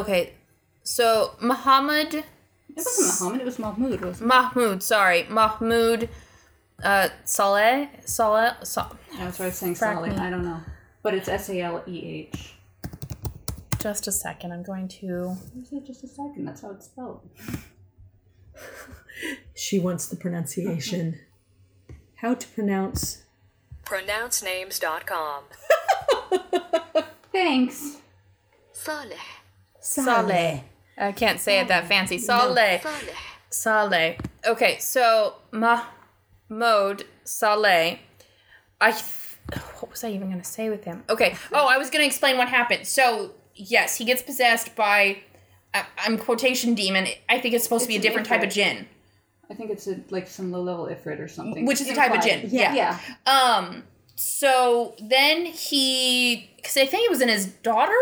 Okay, 0.00 0.32
so 0.82 1.30
Muhammad 1.40 2.12
It 2.14 2.24
wasn't 2.76 3.06
Muhammad, 3.20 3.40
it 3.40 3.46
was 3.46 3.58
Mahmoud, 3.58 4.00
wasn't 4.02 4.22
it? 4.22 4.34
Mahmoud. 4.34 4.82
Sorry, 4.82 5.20
Mahmoud. 5.30 6.08
Uh, 6.82 7.08
Saleh. 7.24 7.88
Saleh. 8.04 8.54
Sa- 8.64 8.90
That's 9.16 9.38
what 9.38 9.44
I 9.46 9.48
was 9.48 9.56
saying, 9.58 9.74
Frack 9.74 9.94
Saleh. 9.94 10.10
me. 10.10 10.16
I 10.16 10.28
don't 10.30 10.44
know. 10.44 10.60
But 11.04 11.14
it's 11.14 11.28
S 11.28 11.48
A 11.50 11.60
L 11.60 11.82
E 11.86 11.96
H. 12.32 12.54
just 13.78 14.08
a 14.08 14.12
second. 14.12 14.52
I'm 14.52 14.62
going 14.64 14.88
to. 15.00 15.36
Is 15.60 15.72
it 15.72 15.84
just 15.86 16.02
a 16.04 16.08
second? 16.08 16.44
That's 16.46 16.62
how 16.62 16.70
it's 16.72 16.86
spelled. 16.86 17.20
She 19.56 19.78
wants 19.78 20.06
the 20.08 20.16
pronunciation. 20.16 21.20
How 22.16 22.34
to 22.34 22.46
pronounce 22.48 23.22
pronouncenames.com. 23.84 25.44
Thanks. 27.32 27.96
Saleh. 28.72 29.16
Saleh. 29.80 30.64
I 30.98 31.12
can't 31.12 31.40
say 31.40 31.60
it 31.60 31.68
that 31.68 31.86
fancy. 31.86 32.18
Saleh. 32.18 32.82
Saleh. 32.82 33.14
Saleh. 33.50 34.16
Okay, 34.46 34.78
so 34.78 35.36
Mahmoud 35.52 37.04
Saleh. 37.24 37.98
I. 38.80 38.90
th- 38.90 39.60
What 39.80 39.90
was 39.90 40.02
I 40.04 40.10
even 40.10 40.28
going 40.28 40.40
to 40.42 40.44
say 40.48 40.68
with 40.70 40.84
him? 40.84 41.04
Okay. 41.08 41.36
Oh, 41.52 41.66
I 41.68 41.78
was 41.78 41.90
going 41.90 42.02
to 42.02 42.06
explain 42.06 42.36
what 42.38 42.48
happened. 42.48 42.86
So, 42.86 43.34
yes, 43.54 43.96
he 43.98 44.04
gets 44.04 44.22
possessed 44.22 44.74
by. 44.74 45.18
I- 45.74 45.84
I'm 45.98 46.16
quotation 46.18 46.74
demon. 46.74 47.06
I 47.28 47.38
think 47.40 47.54
it's 47.54 47.64
supposed 47.64 47.82
to 47.84 47.88
be 47.88 47.94
a 47.94 47.98
It's 47.98 48.06
different 48.06 48.26
type 48.28 48.42
of 48.42 48.50
jinn, 48.50 48.86
I 49.50 49.54
think 49.54 49.70
it's 49.70 49.86
a, 49.86 50.00
like 50.10 50.26
some 50.28 50.50
low 50.52 50.62
level 50.62 50.86
ifrit 50.86 51.20
or 51.20 51.28
something. 51.28 51.66
which 51.66 51.80
is 51.80 51.88
a 51.88 51.94
type 51.94 52.10
of 52.10 52.16
Implied. 52.16 52.42
jinn. 52.42 52.50
Yeah. 52.50 52.74
Yeah. 52.74 52.98
Yeah. 53.26 53.32
Um. 53.58 53.82
So 54.16 54.94
then 55.00 55.44
he, 55.46 56.48
because 56.56 56.76
I 56.76 56.86
think 56.86 57.04
it 57.04 57.10
was 57.10 57.20
in 57.20 57.28
his 57.28 57.46
daughter. 57.46 57.92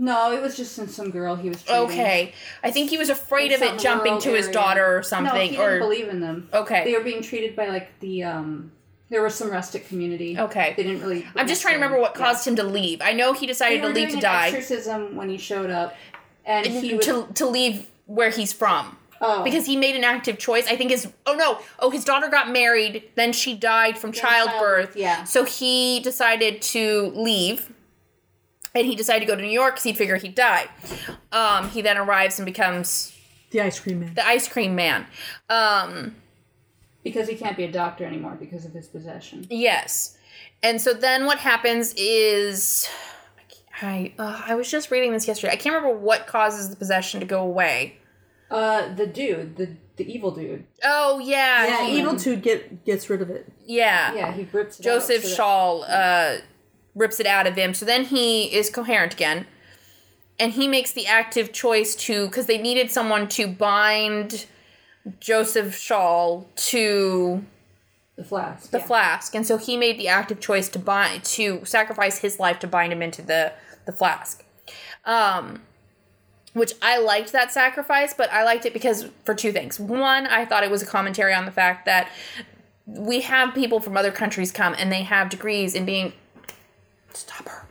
No, 0.00 0.32
it 0.32 0.40
was 0.42 0.56
just 0.56 0.78
in 0.78 0.88
some 0.88 1.10
girl 1.10 1.34
he 1.36 1.48
was 1.48 1.62
treating. 1.62 1.84
Okay. 1.84 2.32
I 2.62 2.70
think 2.70 2.90
he 2.90 2.98
was 2.98 3.08
afraid 3.08 3.50
of 3.52 3.62
it 3.62 3.78
jumping 3.80 4.18
to 4.20 4.30
his 4.34 4.48
daughter 4.48 4.84
or 4.94 4.98
No, 4.98 5.02
something. 5.02 5.50
he 5.50 5.58
or 5.58 5.70
didn't 5.70 5.80
believe 5.88 6.08
in 6.08 6.20
them. 6.20 6.48
okay. 6.52 6.84
They 6.84 6.92
were 6.96 7.02
being 7.04 7.22
treated 7.22 7.54
by 7.56 7.68
like 7.68 7.98
the 8.00 8.24
um. 8.24 8.72
There 9.10 9.22
was 9.22 9.34
some 9.34 9.50
rustic 9.50 9.88
community. 9.88 10.38
Okay. 10.38 10.74
They 10.76 10.82
didn't 10.82 11.00
really. 11.00 11.26
I'm 11.34 11.48
just 11.48 11.62
trying 11.62 11.74
to 11.74 11.78
remember 11.80 11.98
what 11.98 12.12
Yeah. 12.14 12.26
caused 12.26 12.46
him 12.46 12.56
to 12.56 12.62
leave. 12.62 13.00
I 13.00 13.12
know 13.14 13.32
he 13.32 13.46
decided 13.46 13.80
to 13.82 13.88
leave 13.88 14.10
to 14.10 14.20
die. 14.20 14.48
Exorcism 14.48 15.16
when 15.16 15.30
he 15.30 15.38
showed 15.38 15.70
up, 15.70 15.94
and 16.48 16.66
he 16.66 16.94
was 16.94 17.06
to, 17.06 17.28
to 17.34 17.46
leave 17.46 17.88
where 18.06 18.30
he's 18.30 18.52
from. 18.52 18.96
oh, 19.20 19.44
Because 19.44 19.66
he 19.66 19.76
made 19.76 19.94
an 19.94 20.02
active 20.02 20.38
choice. 20.38 20.66
I 20.66 20.76
think 20.76 20.90
his 20.90 21.06
oh 21.26 21.34
no, 21.34 21.58
oh 21.78 21.90
his 21.90 22.04
daughter 22.04 22.28
got 22.28 22.50
married, 22.50 23.04
then 23.14 23.32
she 23.32 23.54
died 23.54 23.96
from 23.98 24.10
childbirth. 24.12 24.54
childbirth, 24.58 24.96
yeah. 24.96 25.24
So 25.24 25.44
he 25.44 26.00
decided 26.00 26.60
to 26.62 27.12
leave. 27.14 27.72
And 28.74 28.86
he 28.86 28.94
decided 28.94 29.20
to 29.20 29.26
go 29.26 29.34
to 29.34 29.42
New 29.42 29.50
York 29.50 29.74
because 29.74 29.84
he 29.84 29.92
figured 29.92 30.22
he'd 30.22 30.34
die. 30.34 30.66
Um, 31.32 31.70
he 31.70 31.80
then 31.82 31.96
arrives 31.96 32.38
and 32.38 32.46
becomes 32.46 33.16
the 33.50 33.60
ice 33.62 33.80
cream 33.80 34.00
man. 34.00 34.14
the 34.14 34.26
ice 34.26 34.46
cream 34.46 34.74
man. 34.74 35.06
Um, 35.48 36.16
because 37.02 37.28
he 37.28 37.34
can't 37.34 37.56
be 37.56 37.64
a 37.64 37.72
doctor 37.72 38.04
anymore 38.04 38.36
because 38.38 38.64
of 38.66 38.72
his 38.72 38.86
possession. 38.86 39.46
Yes. 39.50 40.18
And 40.62 40.80
so 40.80 40.92
then 40.92 41.24
what 41.24 41.38
happens 41.38 41.94
is 41.96 42.88
I 43.80 44.12
uh, 44.18 44.42
I 44.46 44.54
was 44.54 44.70
just 44.70 44.90
reading 44.90 45.12
this 45.12 45.26
yesterday. 45.28 45.52
I 45.52 45.56
can't 45.56 45.74
remember 45.74 45.96
what 45.98 46.26
causes 46.26 46.70
the 46.70 46.76
possession 46.76 47.20
to 47.20 47.26
go 47.26 47.40
away. 47.42 47.96
Uh, 48.50 48.94
the 48.94 49.06
dude, 49.06 49.56
the 49.56 49.76
the 49.96 50.10
evil 50.12 50.30
dude. 50.30 50.64
Oh 50.84 51.18
yeah. 51.18 51.66
Yeah, 51.66 51.86
he- 51.86 51.98
Evil 51.98 52.14
Dude 52.14 52.42
get 52.42 52.84
gets 52.84 53.08
rid 53.10 53.20
of 53.22 53.30
it. 53.30 53.50
yeah. 53.66 54.14
Yeah, 54.14 54.32
he 54.32 54.46
rips 54.52 54.78
it 54.80 54.82
Joseph 54.82 55.16
out 55.18 55.22
so 55.22 55.28
that- 55.28 55.36
Shaw 55.36 55.78
uh, 55.80 56.38
rips 56.94 57.20
it 57.20 57.26
out 57.26 57.46
of 57.46 57.56
him. 57.56 57.74
So 57.74 57.84
then 57.84 58.04
he 58.06 58.44
is 58.54 58.70
coherent 58.70 59.12
again. 59.14 59.46
And 60.40 60.52
he 60.52 60.68
makes 60.68 60.92
the 60.92 61.06
active 61.06 61.52
choice 61.52 61.96
to 61.96 62.26
because 62.28 62.46
they 62.46 62.58
needed 62.58 62.90
someone 62.92 63.28
to 63.30 63.48
bind 63.48 64.46
Joseph 65.20 65.76
Shaw 65.76 66.44
to 66.56 67.44
the 68.18 68.24
flask. 68.24 68.70
the 68.70 68.78
yeah. 68.78 68.84
flask, 68.84 69.34
and 69.34 69.46
so 69.46 69.56
he 69.56 69.76
made 69.76 69.98
the 69.98 70.08
active 70.08 70.40
choice 70.40 70.68
to 70.70 70.78
bind 70.78 71.24
to 71.24 71.64
sacrifice 71.64 72.18
his 72.18 72.40
life 72.40 72.58
to 72.58 72.66
bind 72.66 72.92
him 72.92 73.00
into 73.00 73.22
the 73.22 73.52
the 73.86 73.92
flask. 73.92 74.44
Um, 75.04 75.62
which 76.52 76.72
I 76.82 76.98
liked 76.98 77.30
that 77.32 77.52
sacrifice, 77.52 78.12
but 78.12 78.30
I 78.32 78.42
liked 78.42 78.66
it 78.66 78.72
because 78.72 79.06
for 79.24 79.34
two 79.34 79.52
things. 79.52 79.78
One, 79.78 80.26
I 80.26 80.44
thought 80.44 80.64
it 80.64 80.70
was 80.70 80.82
a 80.82 80.86
commentary 80.86 81.32
on 81.32 81.44
the 81.44 81.52
fact 81.52 81.86
that 81.86 82.10
we 82.86 83.20
have 83.20 83.54
people 83.54 83.78
from 83.78 83.96
other 83.96 84.10
countries 84.10 84.50
come 84.50 84.74
and 84.76 84.90
they 84.90 85.02
have 85.02 85.28
degrees 85.28 85.74
in 85.74 85.84
being. 85.84 86.12
Stop 87.14 87.48
her. 87.48 87.67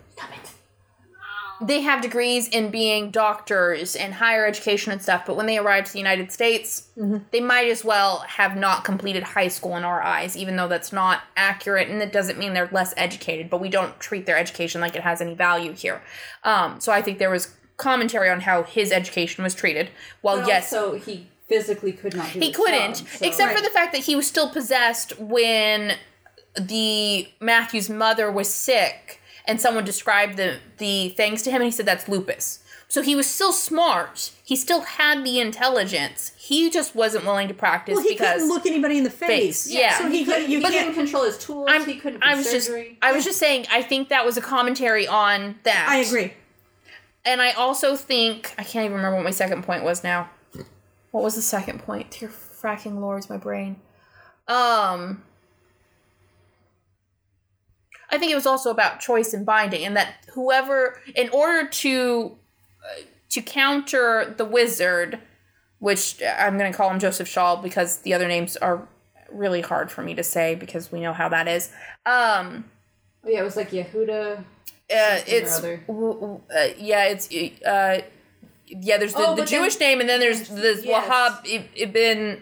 They 1.60 1.80
have 1.80 2.02
degrees 2.02 2.48
in 2.48 2.70
being 2.70 3.10
doctors 3.10 3.96
and 3.96 4.14
higher 4.14 4.46
education 4.46 4.92
and 4.92 5.02
stuff, 5.02 5.24
but 5.26 5.36
when 5.36 5.46
they 5.46 5.58
arrive 5.58 5.84
to 5.86 5.92
the 5.92 5.98
United 5.98 6.30
States, 6.30 6.88
they 7.30 7.40
might 7.40 7.68
as 7.68 7.84
well 7.84 8.18
have 8.28 8.56
not 8.56 8.84
completed 8.84 9.22
high 9.22 9.48
school 9.48 9.76
in 9.76 9.84
our 9.84 10.02
eyes, 10.02 10.36
even 10.36 10.56
though 10.56 10.68
that's 10.68 10.92
not 10.92 11.22
accurate 11.36 11.88
and 11.88 12.00
it 12.02 12.12
doesn't 12.12 12.38
mean 12.38 12.54
they're 12.54 12.68
less 12.72 12.94
educated, 12.96 13.50
but 13.50 13.60
we 13.60 13.68
don't 13.68 13.98
treat 13.98 14.26
their 14.26 14.38
education 14.38 14.80
like 14.80 14.94
it 14.94 15.02
has 15.02 15.20
any 15.20 15.34
value 15.34 15.72
here. 15.72 16.00
Um, 16.44 16.80
so 16.80 16.92
I 16.92 17.02
think 17.02 17.18
there 17.18 17.30
was 17.30 17.54
commentary 17.76 18.28
on 18.30 18.40
how 18.40 18.62
his 18.62 18.92
education 18.92 19.42
was 19.44 19.54
treated. 19.54 19.90
While, 20.20 20.38
But 20.38 20.48
yes, 20.48 20.68
so 20.70 20.94
he 20.94 21.28
physically 21.48 21.92
could 21.92 22.14
not 22.14 22.32
do 22.32 22.40
he 22.40 22.52
couldn't, 22.52 22.96
job, 22.98 23.08
so- 23.08 23.26
except 23.26 23.56
for 23.56 23.62
the 23.62 23.70
fact 23.70 23.92
that 23.92 24.02
he 24.04 24.14
was 24.14 24.26
still 24.26 24.50
possessed 24.50 25.18
when 25.18 25.94
the 26.54 27.28
Matthew's 27.40 27.88
mother 27.88 28.30
was 28.30 28.52
sick, 28.52 29.17
and 29.48 29.60
someone 29.60 29.84
described 29.84 30.36
the 30.36 30.58
the 30.76 31.08
things 31.08 31.42
to 31.42 31.50
him, 31.50 31.56
and 31.56 31.64
he 31.64 31.70
said 31.72 31.86
that's 31.86 32.08
lupus. 32.08 32.60
So 32.90 33.02
he 33.02 33.14
was 33.14 33.26
still 33.26 33.52
smart. 33.52 34.32
He 34.42 34.56
still 34.56 34.80
had 34.80 35.22
the 35.22 35.40
intelligence. 35.40 36.32
He 36.38 36.70
just 36.70 36.94
wasn't 36.94 37.26
willing 37.26 37.46
to 37.48 37.54
practice 37.54 37.96
Well, 37.96 38.02
he 38.02 38.16
couldn't 38.16 38.48
look 38.48 38.64
anybody 38.64 38.96
in 38.96 39.04
the 39.04 39.10
face. 39.10 39.64
Face, 39.66 39.70
yeah. 39.70 39.98
So 39.98 40.08
he, 40.08 40.20
he, 40.20 40.24
could, 40.24 40.34
couldn't, 40.36 40.50
you 40.50 40.62
couldn't 40.62 40.94
control 40.94 41.24
his 41.24 41.36
tools. 41.36 41.68
I'm, 41.70 41.84
he 41.84 41.96
couldn't. 41.96 42.22
I 42.22 42.34
was 42.34 42.50
just. 42.50 42.70
I 43.02 43.12
was 43.12 43.24
just 43.24 43.38
saying 43.38 43.66
I 43.70 43.82
think 43.82 44.08
that 44.08 44.24
was 44.24 44.36
a 44.36 44.40
commentary 44.40 45.06
on 45.06 45.56
that. 45.64 45.86
I 45.88 45.96
agree. 45.96 46.32
And 47.24 47.42
I 47.42 47.50
also 47.52 47.96
think 47.96 48.54
I 48.56 48.64
can't 48.64 48.86
even 48.86 48.96
remember 48.96 49.16
what 49.16 49.24
my 49.24 49.32
second 49.32 49.64
point 49.64 49.84
was 49.84 50.02
now. 50.02 50.30
What 51.10 51.24
was 51.24 51.34
the 51.34 51.42
second 51.42 51.80
point? 51.80 52.10
Dear 52.10 52.28
fracking 52.28 53.00
lords, 53.00 53.28
my 53.28 53.36
brain. 53.36 53.80
Um 54.46 55.22
I 58.10 58.18
think 58.18 58.32
it 58.32 58.34
was 58.34 58.46
also 58.46 58.70
about 58.70 59.00
choice 59.00 59.34
and 59.34 59.44
binding 59.44 59.84
and 59.84 59.96
that 59.96 60.14
whoever 60.34 61.00
in 61.14 61.28
order 61.30 61.68
to 61.68 62.36
uh, 62.82 63.02
to 63.30 63.42
counter 63.42 64.34
the 64.36 64.44
wizard, 64.44 65.18
which 65.78 66.22
I'm 66.22 66.56
going 66.58 66.70
to 66.72 66.76
call 66.76 66.90
him 66.90 66.98
Joseph 66.98 67.28
Shaw 67.28 67.56
because 67.56 67.98
the 67.98 68.14
other 68.14 68.26
names 68.28 68.56
are 68.56 68.88
really 69.30 69.60
hard 69.60 69.90
for 69.90 70.02
me 70.02 70.14
to 70.14 70.22
say 70.24 70.54
because 70.54 70.90
we 70.90 71.00
know 71.00 71.12
how 71.12 71.28
that 71.28 71.46
is. 71.48 71.70
Um 72.06 72.64
Oh, 73.24 73.28
yeah, 73.30 73.40
it 73.40 73.44
was 73.44 73.56
like 73.56 73.70
Yehuda. 73.72 74.38
uh, 74.38 74.42
it's 75.26 75.58
other. 75.58 75.82
w- 75.88 76.14
w- 76.14 76.40
uh, 76.56 76.68
yeah, 76.78 77.04
it's 77.06 77.26
uh, 77.66 78.00
yeah. 78.66 78.96
There's 78.96 79.12
the, 79.12 79.18
Oh, 79.26 79.34
the 79.34 79.42
but 79.42 79.48
then- 79.50 79.60
Jewish 79.60 79.78
name, 79.80 80.00
and 80.00 80.08
then 80.08 80.20
there's 80.20 80.48
the 80.48 80.80
Yes. 80.82 81.04
Wahab 81.44 81.68
Ibn 81.74 82.40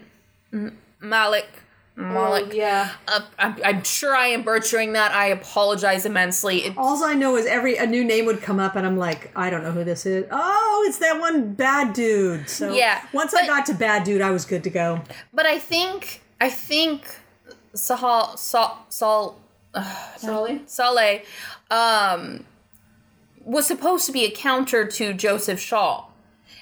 Malik. 1.01 1.49
Malik. 1.97 2.49
Oh, 2.49 2.53
yeah. 2.53 2.93
Uh, 3.09 3.23
I'm, 3.39 3.57
I'm 3.65 3.83
sure 3.83 4.15
I 4.15 4.27
am 4.29 4.43
butchering 4.43 4.93
that. 4.93 5.13
I 5.13 5.29
apologize 5.29 6.05
immensely. 6.05 6.59
It, 6.67 6.75
All 6.77 7.03
I 7.03 7.15
know 7.15 7.37
is 7.37 7.47
every 7.47 7.77
a 7.77 7.87
new 7.87 8.05
name 8.05 8.27
would 8.27 8.43
come 8.43 8.61
up, 8.61 8.77
and 8.77 8.87
I'm 8.87 8.99
like, 8.99 9.33
I 9.35 9.49
don't 9.49 9.63
know 9.63 9.73
who 9.73 9.83
this 9.83 10.05
is. 10.05 10.27
Oh, 10.31 10.85
it's 10.87 10.99
that 10.99 11.19
one 11.19 11.55
bad 11.55 11.95
dude. 11.95 12.49
So 12.51 12.73
Yeah, 12.75 13.03
once 13.15 13.33
I 13.35 13.47
got 13.47 13.65
to 13.67 13.75
bad 13.75 14.05
dude, 14.05 14.21
I 14.21 14.31
was 14.31 14.45
good 14.45 14.63
to 14.65 14.71
go. 14.71 15.03
but 15.33 15.47
I 15.47 15.59
think 15.59 16.23
I 16.41 16.51
think 16.51 17.07
Sahal 17.75 18.39
Sal 18.39 18.85
Sal 18.91 19.41
Solly. 20.19 20.63
Saleh 20.67 21.23
um, 21.71 22.45
was 23.45 23.67
supposed 23.67 24.07
to 24.07 24.13
be 24.13 24.25
a 24.25 24.31
counter 24.31 24.87
to 24.87 25.13
Joseph 25.13 25.61
Shaw. 25.61 26.06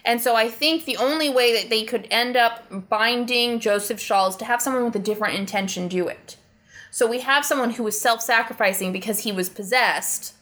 And 0.05 0.21
so 0.21 0.37
I 0.37 0.49
think 0.49 0.85
the 0.85 0.99
only 0.99 1.31
way 1.31 1.59
that 1.59 1.71
they 1.71 1.85
could 1.85 2.07
end 2.11 2.37
up 2.37 2.89
binding 2.89 3.59
Joseph 3.59 4.01
Shaw 4.01 4.29
is 4.29 4.37
to 4.37 4.45
have 4.45 4.61
someone 4.61 4.85
with 4.85 4.97
a 4.97 5.01
different 5.01 5.39
intention 5.39 5.89
do 5.89 6.09
it. 6.09 6.37
So 6.91 7.07
we 7.07 7.21
have 7.21 7.45
someone 7.45 7.71
who 7.71 7.83
was 7.83 8.01
self 8.01 8.21
sacrificing 8.21 8.93
because 8.93 9.21
he 9.21 9.33
was 9.33 9.49
possessed. 9.49 10.35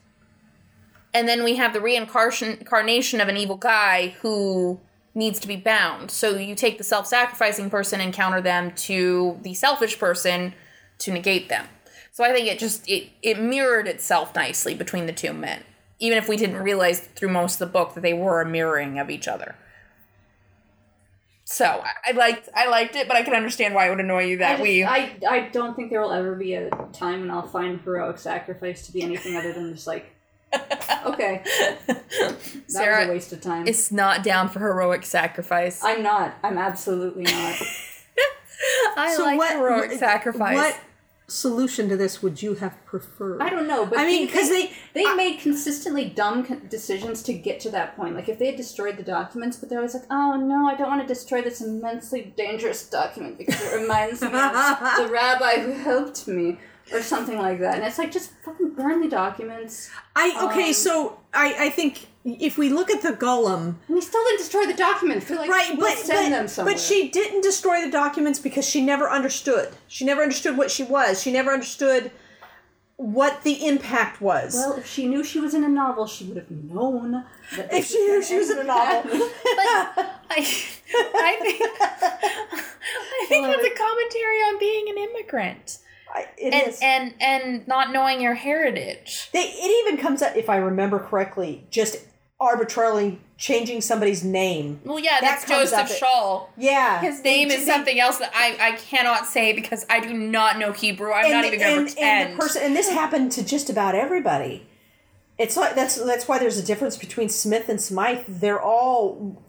And 1.14 1.28
then 1.28 1.44
we 1.44 1.56
have 1.56 1.72
the 1.72 1.80
reincarnation 1.80 3.20
of 3.20 3.28
an 3.28 3.36
evil 3.36 3.56
guy 3.56 4.14
who 4.20 4.80
needs 5.14 5.38
to 5.40 5.48
be 5.48 5.56
bound. 5.56 6.10
So 6.10 6.36
you 6.36 6.54
take 6.54 6.78
the 6.78 6.84
self 6.84 7.06
sacrificing 7.06 7.70
person 7.70 8.00
and 8.00 8.12
counter 8.12 8.40
them 8.40 8.72
to 8.72 9.38
the 9.42 9.54
selfish 9.54 9.98
person 9.98 10.54
to 10.98 11.12
negate 11.12 11.48
them. 11.48 11.66
So 12.10 12.24
I 12.24 12.32
think 12.32 12.48
it 12.48 12.58
just 12.58 12.88
it 12.88 13.10
it 13.22 13.40
mirrored 13.40 13.88
itself 13.88 14.34
nicely 14.34 14.74
between 14.74 15.06
the 15.06 15.12
two 15.12 15.32
men, 15.32 15.64
even 16.02 16.18
if 16.18 16.28
we 16.28 16.36
didn't 16.36 16.56
realize 16.56 16.98
through 16.98 17.28
most 17.28 17.54
of 17.54 17.68
the 17.68 17.72
book 17.72 17.94
that 17.94 18.00
they 18.00 18.12
were 18.12 18.40
a 18.40 18.44
mirroring 18.48 18.98
of 18.98 19.08
each 19.08 19.28
other. 19.28 19.54
So 21.44 21.64
I, 21.64 22.10
I 22.10 22.12
liked 22.12 22.48
I 22.56 22.68
liked 22.68 22.96
it, 22.96 23.06
but 23.06 23.16
I 23.16 23.22
can 23.22 23.34
understand 23.34 23.72
why 23.74 23.86
it 23.86 23.90
would 23.90 24.00
annoy 24.00 24.24
you 24.24 24.34
I, 24.36 24.38
that 24.38 24.50
just- 24.54 24.62
we. 24.62 24.84
I, 24.84 25.16
I 25.28 25.40
don't 25.52 25.76
think 25.76 25.90
there 25.90 26.00
will 26.00 26.12
ever 26.12 26.34
be 26.34 26.54
a 26.54 26.70
time 26.92 27.20
when 27.20 27.30
I'll 27.30 27.46
find 27.46 27.80
heroic 27.80 28.18
sacrifice 28.18 28.84
to 28.86 28.92
be 28.92 29.02
anything 29.02 29.36
other 29.36 29.52
than 29.52 29.72
just 29.72 29.86
like, 29.86 30.06
okay, 31.06 31.42
that 31.86 32.02
was 32.68 32.76
a 32.76 33.08
waste 33.08 33.32
of 33.32 33.40
time. 33.40 33.66
is 33.68 33.92
not 33.92 34.22
down 34.24 34.48
for 34.48 34.58
heroic 34.58 35.04
sacrifice. 35.04 35.82
I, 35.84 35.94
I'm 35.94 36.02
not. 36.02 36.34
I'm 36.42 36.58
absolutely 36.58 37.22
not. 37.24 37.32
I 38.96 39.06
like 39.06 39.16
So 39.16 39.36
what- 39.36 39.52
heroic 39.52 39.90
what- 39.92 39.98
sacrifice. 40.00 40.56
What 40.56 40.80
solution 41.28 41.88
to 41.88 41.96
this 41.96 42.22
would 42.22 42.42
you 42.42 42.54
have 42.54 42.84
preferred? 42.84 43.40
I 43.40 43.48
don't 43.48 43.66
know, 43.66 43.86
but 43.86 43.98
I 43.98 44.04
mean, 44.06 44.20
they- 44.22 44.26
because 44.26 44.48
they, 44.50 44.72
They 44.94 45.14
made 45.14 45.40
consistently 45.40 46.04
dumb 46.04 46.42
decisions 46.68 47.22
to 47.24 47.32
get 47.32 47.60
to 47.60 47.70
that 47.70 47.96
point. 47.96 48.14
Like 48.14 48.28
if 48.28 48.38
they 48.38 48.46
had 48.46 48.56
destroyed 48.56 48.96
the 48.98 49.02
documents, 49.02 49.56
but 49.56 49.68
they're 49.68 49.78
always 49.78 49.94
like, 49.94 50.04
"Oh 50.10 50.36
no, 50.36 50.68
I 50.68 50.74
don't 50.76 50.88
want 50.88 51.00
to 51.00 51.06
destroy 51.08 51.40
this 51.42 51.60
immensely 51.62 52.34
dangerous 52.36 52.88
document 52.88 53.38
because 53.38 53.60
it 53.62 53.80
reminds 53.80 54.20
me 54.20 54.26
of 54.28 54.32
the 54.32 55.08
rabbi 55.10 55.60
who 55.60 55.72
helped 55.72 56.26
me." 56.28 56.58
Or 56.92 57.00
something 57.00 57.38
like 57.38 57.60
that, 57.60 57.76
and 57.76 57.84
it's 57.84 57.96
like 57.96 58.10
just 58.10 58.32
fucking 58.44 58.70
burn 58.70 59.00
the 59.00 59.08
documents. 59.08 59.88
I 60.16 60.48
okay. 60.50 60.66
Um, 60.68 60.72
so 60.74 61.20
I 61.32 61.66
I 61.66 61.70
think 61.70 62.08
if 62.24 62.56
we 62.58 62.68
look 62.68 62.90
at 62.90 63.02
the 63.02 63.12
golem, 63.12 63.74
we 63.88 64.00
still 64.00 64.22
didn't 64.24 64.38
destroy 64.38 64.66
the 64.66 64.74
documents. 64.74 65.28
Like, 65.30 65.50
right? 65.50 65.70
we'll 65.76 65.88
But 65.88 65.98
send 65.98 66.32
them 66.32 66.44
but, 66.44 66.50
somewhere. 66.50 66.74
but 66.74 66.80
she 66.80 67.08
didn't 67.08 67.40
destroy 67.42 67.84
the 67.84 67.90
documents 67.90 68.38
because 68.38 68.68
she 68.68 68.80
never 68.84 69.10
understood. 69.10 69.70
She 69.88 70.04
never 70.04 70.22
understood 70.22 70.56
what 70.56 70.70
she 70.70 70.84
was. 70.84 71.20
She 71.22 71.32
never 71.32 71.50
understood 71.52 72.10
what 72.96 73.42
the 73.42 73.66
impact 73.66 74.20
was. 74.20 74.54
Well, 74.54 74.74
if 74.74 74.86
she 74.86 75.06
knew 75.06 75.24
she 75.24 75.40
was 75.40 75.54
in 75.54 75.64
a 75.64 75.68
novel, 75.68 76.06
she 76.06 76.24
would 76.26 76.36
have 76.36 76.50
known. 76.50 77.24
That 77.56 77.72
if 77.72 77.86
she 77.88 77.98
knew 77.98 78.22
she 78.22 78.36
was 78.38 78.50
in 78.50 78.58
a 78.58 78.64
novel. 78.64 79.10
I, 79.14 80.36
I 80.36 81.36
think 81.40 81.60
I 81.82 83.26
think 83.28 83.46
that's 83.46 83.64
a 83.64 83.74
commentary 83.74 84.36
on 84.38 84.58
being 84.58 84.88
an 84.90 84.98
immigrant 84.98 85.78
I- 86.14 86.26
it 86.38 86.54
and 86.54 86.68
is. 86.68 86.78
and 86.82 87.14
and 87.20 87.66
not 87.68 87.92
knowing 87.92 88.20
your 88.20 88.34
heritage. 88.34 89.30
They, 89.32 89.40
it 89.44 89.86
even 89.86 90.00
comes 90.00 90.22
up, 90.22 90.36
if 90.36 90.48
I 90.48 90.56
remember 90.56 90.98
correctly, 90.98 91.66
just 91.70 91.96
arbitrarily 92.42 93.18
changing 93.38 93.80
somebody's 93.80 94.22
name. 94.22 94.80
Well, 94.84 94.98
yeah, 94.98 95.20
That 95.20 95.40
that's 95.42 95.48
Joseph 95.48 95.78
up- 95.78 95.88
Shaw. 95.88 96.46
Yeah. 96.56 97.00
His 97.00 97.22
name 97.22 97.48
They- 97.48 97.54
is 97.56 97.64
they- 97.66 97.72
something 97.72 97.98
else 98.00 98.18
that 98.18 98.32
I, 98.34 98.56
I 98.60 98.72
cannot 98.72 99.26
say 99.26 99.52
because 99.52 99.86
I 99.88 100.00
do 100.00 100.12
not 100.12 100.58
know 100.58 100.72
Hebrew. 100.72 101.12
I'm 101.12 101.30
not 101.30 101.44
even 101.44 101.58
going 101.58 101.76
to 101.86 101.92
pretend. 101.92 102.28
And 102.30 102.34
the 102.34 102.42
person, 102.42 102.62
and 102.62 102.76
this 102.76 102.88
happened 102.90 103.32
to 103.32 103.44
just 103.44 103.70
about 103.70 103.94
everybody. 103.94 104.66
It's 105.38 105.56
like 105.56 105.74
that's 105.74 105.96
that's 105.96 106.28
why 106.28 106.38
there's 106.38 106.58
a 106.58 106.62
difference 106.62 106.96
between 106.96 107.28
Smith 107.30 107.68
and 107.68 107.80
Smythe. 107.80 108.24
They're 108.28 108.60
all 108.62 109.42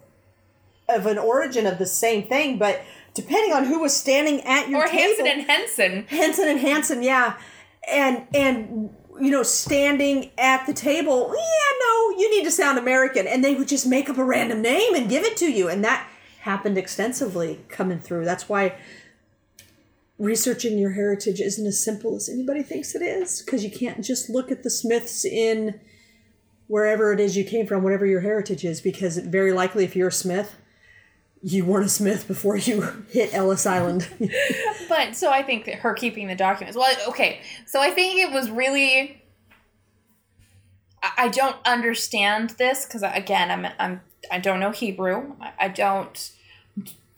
of 0.88 1.06
an 1.06 1.18
origin 1.18 1.66
of 1.66 1.78
the 1.78 1.86
same 1.86 2.26
thing, 2.26 2.58
but 2.58 2.80
depending 3.12 3.52
on 3.52 3.64
who 3.66 3.78
was 3.80 3.94
standing 3.94 4.40
at 4.42 4.68
your 4.68 4.84
or 4.84 4.86
table, 4.88 4.98
Hanson 5.02 5.26
and 5.26 5.42
Henson. 5.42 6.06
Henson 6.08 6.48
and 6.48 6.58
Hanson, 6.58 7.02
yeah, 7.02 7.34
and 7.88 8.26
and 8.34 8.90
you 9.20 9.30
know 9.30 9.42
standing 9.42 10.30
at 10.38 10.66
the 10.66 10.72
table, 10.72 11.32
yeah, 11.34 11.78
no, 11.80 12.18
you 12.18 12.30
need 12.30 12.44
to 12.44 12.50
sound 12.50 12.78
American, 12.78 13.26
and 13.26 13.44
they 13.44 13.54
would 13.54 13.68
just 13.68 13.86
make 13.86 14.08
up 14.08 14.18
a 14.18 14.24
random 14.24 14.62
name 14.62 14.94
and 14.94 15.08
give 15.08 15.24
it 15.24 15.36
to 15.38 15.50
you, 15.50 15.68
and 15.68 15.84
that 15.84 16.08
happened 16.40 16.76
extensively 16.76 17.60
coming 17.68 17.98
through. 17.98 18.24
That's 18.24 18.48
why 18.48 18.76
researching 20.18 20.78
your 20.78 20.92
heritage 20.92 21.40
isn't 21.40 21.66
as 21.66 21.82
simple 21.82 22.16
as 22.16 22.28
anybody 22.28 22.62
thinks 22.62 22.94
it 22.94 23.02
is, 23.02 23.42
because 23.42 23.64
you 23.64 23.70
can't 23.70 24.04
just 24.04 24.30
look 24.30 24.50
at 24.50 24.62
the 24.62 24.70
Smiths 24.70 25.24
in 25.24 25.80
wherever 26.66 27.12
it 27.12 27.20
is 27.20 27.36
you 27.36 27.44
came 27.44 27.66
from, 27.66 27.82
whatever 27.82 28.06
your 28.06 28.20
heritage 28.20 28.64
is, 28.64 28.80
because 28.80 29.18
very 29.18 29.52
likely 29.52 29.84
if 29.84 29.94
you're 29.96 30.08
a 30.08 30.12
Smith. 30.12 30.56
You 31.46 31.66
weren't 31.66 31.84
a 31.84 31.90
Smith 31.90 32.26
before 32.26 32.56
you 32.56 33.04
hit 33.10 33.34
Ellis 33.34 33.66
Island. 33.66 34.08
But 34.88 35.16
so 35.16 35.30
I 35.30 35.42
think 35.42 35.64
that 35.64 35.76
her 35.76 35.92
keeping 35.92 36.28
the 36.28 36.34
documents. 36.34 36.76
Well, 36.76 36.94
okay. 37.08 37.40
So 37.66 37.80
I 37.80 37.90
think 37.90 38.18
it 38.18 38.32
was 38.32 38.50
really. 38.50 39.22
I 41.18 41.28
don't 41.28 41.56
understand 41.66 42.50
this 42.50 42.86
because 42.86 43.02
again, 43.02 43.50
I'm 43.50 43.72
I'm 43.78 44.00
I 44.30 44.38
don't 44.38 44.60
know 44.60 44.70
Hebrew. 44.70 45.34
I- 45.58 45.68
don't 45.68 46.30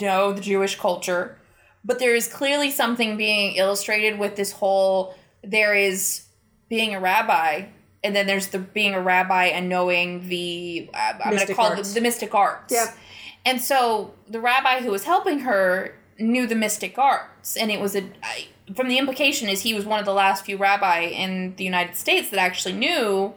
know 0.00 0.32
the 0.32 0.40
Jewish 0.40 0.76
culture, 0.78 1.38
but 1.84 1.98
there 1.98 2.14
is 2.14 2.28
clearly 2.28 2.70
something 2.70 3.16
being 3.16 3.56
illustrated 3.56 4.18
with 4.18 4.36
this 4.36 4.52
whole. 4.52 5.14
There 5.44 5.74
is 5.74 6.26
being 6.68 6.94
a 6.94 7.00
rabbi, 7.00 7.66
and 8.02 8.14
then 8.16 8.26
there's 8.26 8.48
the 8.48 8.58
being 8.58 8.94
a 8.94 9.00
rabbi 9.00 9.46
and 9.46 9.68
knowing 9.68 10.28
the. 10.28 10.88
Uh, 10.94 11.12
I'm 11.24 11.34
going 11.34 11.46
to 11.46 11.54
call 11.54 11.72
arts. 11.72 11.90
it 11.90 11.94
the 11.94 12.00
mystic 12.00 12.34
arts. 12.34 12.72
Yep. 12.72 12.96
And 13.46 13.60
so 13.60 14.12
the 14.28 14.40
rabbi 14.40 14.80
who 14.80 14.90
was 14.90 15.04
helping 15.04 15.38
her 15.40 15.94
knew 16.18 16.48
the 16.48 16.56
mystic 16.56 16.98
arts, 16.98 17.56
and 17.56 17.70
it 17.70 17.80
was 17.80 17.94
a. 17.94 18.02
I, 18.22 18.48
from 18.74 18.88
the 18.88 18.98
implication 18.98 19.48
is 19.48 19.62
he 19.62 19.72
was 19.72 19.86
one 19.86 20.00
of 20.00 20.04
the 20.04 20.12
last 20.12 20.44
few 20.44 20.56
rabbi 20.56 21.02
in 21.02 21.54
the 21.54 21.62
United 21.62 21.94
States 21.94 22.28
that 22.30 22.40
actually 22.40 22.74
knew 22.74 23.32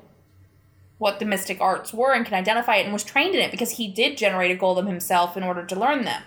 what 0.98 1.20
the 1.20 1.26
mystic 1.26 1.62
arts 1.62 1.94
were 1.94 2.14
and 2.14 2.26
can 2.26 2.34
identify 2.34 2.78
it 2.78 2.86
and 2.86 2.92
was 2.92 3.04
trained 3.04 3.36
in 3.36 3.42
it 3.42 3.52
because 3.52 3.72
he 3.72 3.88
did 3.88 4.18
generate 4.18 4.52
a 4.52 4.60
golem 4.60 4.88
himself 4.88 5.38
in 5.38 5.44
order 5.44 5.64
to 5.64 5.80
learn 5.80 6.04
them. 6.04 6.24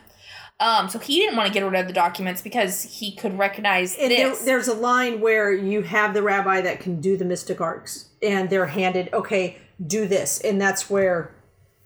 Um, 0.60 0.88
so 0.88 1.00
he 1.00 1.18
didn't 1.18 1.36
want 1.36 1.48
to 1.48 1.52
get 1.52 1.64
rid 1.64 1.80
of 1.80 1.88
the 1.88 1.92
documents 1.92 2.40
because 2.40 2.84
he 2.84 3.16
could 3.16 3.36
recognize 3.36 3.96
And 3.96 4.12
there, 4.12 4.34
there's 4.44 4.68
a 4.68 4.74
line 4.74 5.20
where 5.20 5.52
you 5.52 5.82
have 5.82 6.14
the 6.14 6.22
rabbi 6.22 6.60
that 6.60 6.78
can 6.78 7.00
do 7.00 7.16
the 7.16 7.24
mystic 7.24 7.60
arts, 7.60 8.10
and 8.22 8.48
they're 8.48 8.66
handed, 8.66 9.12
okay, 9.12 9.58
do 9.84 10.06
this, 10.06 10.40
and 10.40 10.60
that's 10.60 10.88
where 10.88 11.34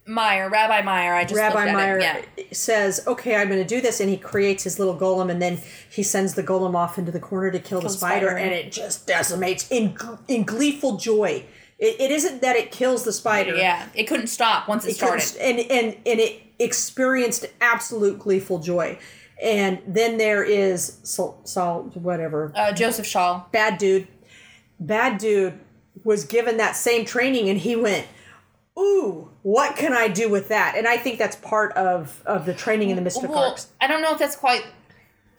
Meyer, 0.06 0.48
Rabbi 0.48 0.82
Meyer, 0.82 1.14
I 1.14 1.24
just 1.24 1.34
Rabbi 1.34 1.72
Meyer. 1.72 1.98
Yeah. 2.00 2.22
says, 2.52 3.02
okay, 3.06 3.36
I'm 3.36 3.48
going 3.48 3.60
to 3.60 3.66
do 3.66 3.80
this, 3.80 3.98
and 4.00 4.08
he 4.08 4.16
creates 4.16 4.62
his 4.64 4.78
little 4.78 4.96
golem, 4.96 5.30
and 5.30 5.42
then 5.42 5.58
he 5.90 6.02
sends 6.02 6.34
the 6.34 6.42
golem 6.42 6.74
off 6.74 6.96
into 6.98 7.10
the 7.12 7.20
corner 7.20 7.50
to 7.50 7.58
kill, 7.58 7.80
the 7.80 7.88
the 7.88 7.94
spider, 7.94 8.26
spider. 8.28 8.36
and 8.38 8.52
it 8.52 8.70
just 8.72 9.06
decimates 9.06 9.70
in 9.70 9.96
in 10.28 10.44
gleeful 10.44 10.96
joy. 10.96 11.44
It, 11.78 12.00
it 12.00 12.10
isn't 12.10 12.40
that 12.42 12.56
it 12.56 12.70
kills 12.72 13.04
the 13.04 13.12
spider, 13.12 13.54
Yeah, 13.56 13.86
it 13.94 14.04
couldn't 14.04 14.28
stop 14.28 14.68
once 14.68 14.86
it, 14.86 14.90
It 14.92 14.96
started. 14.96 15.36
and 15.40 15.58
and 15.58 15.94
and 16.06 16.20
it 16.20 16.40
experienced 16.58 17.44
absolute 17.60 18.18
gleeful 18.18 18.58
joy. 18.60 18.98
And 19.42 19.82
then 19.86 20.16
there 20.16 20.42
is 20.42 20.98
Saul, 21.02 21.38
Saul 21.44 21.82
whatever, 21.94 22.50
Uh, 22.54 22.72
Joseph 22.72 23.06
Shaw. 23.06 23.42
bad 23.52 23.76
dude 23.76 24.08
bad 24.80 25.18
dude 25.18 25.58
was 26.04 26.24
given 26.24 26.56
that 26.58 26.76
same 26.76 27.04
training 27.04 27.48
and 27.50 27.58
he 27.58 27.74
went 27.76 28.06
ooh 28.78 29.28
what 29.46 29.76
can 29.76 29.92
i 29.92 30.08
do 30.08 30.28
with 30.28 30.48
that 30.48 30.74
and 30.76 30.88
i 30.88 30.96
think 30.96 31.20
that's 31.20 31.36
part 31.36 31.70
of 31.74 32.20
of 32.26 32.46
the 32.46 32.52
training 32.52 32.90
in 32.90 32.96
the 32.96 33.02
mystic 33.02 33.30
Well, 33.30 33.56
I 33.80 33.86
don't 33.86 34.02
know 34.02 34.12
if 34.12 34.18
that's 34.18 34.34
quite 34.34 34.66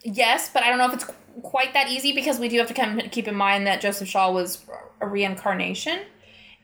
yes, 0.02 0.48
but 0.48 0.62
I 0.62 0.70
don't 0.70 0.78
know 0.78 0.86
if 0.86 0.94
it's 0.94 1.04
quite 1.42 1.74
that 1.74 1.88
easy 1.90 2.14
because 2.14 2.38
we 2.38 2.48
do 2.48 2.56
have 2.56 2.68
to 2.68 2.74
come 2.74 3.00
keep 3.10 3.28
in 3.28 3.34
mind 3.34 3.66
that 3.66 3.82
Joseph 3.82 4.08
Shaw 4.08 4.32
was 4.32 4.64
a 5.02 5.06
reincarnation, 5.06 6.00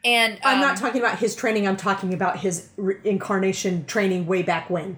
and 0.07 0.39
i'm 0.43 0.55
um, 0.55 0.61
not 0.63 0.79
talking 0.79 1.03
about 1.03 1.19
his 1.19 1.37
training 1.37 1.69
i'm 1.69 1.77
talking 1.77 2.15
about 2.15 2.39
his 2.39 2.71
re- 2.79 2.97
incarnation 3.05 3.85
training 3.85 4.25
way 4.25 4.43
back 4.43 4.71
when 4.71 4.97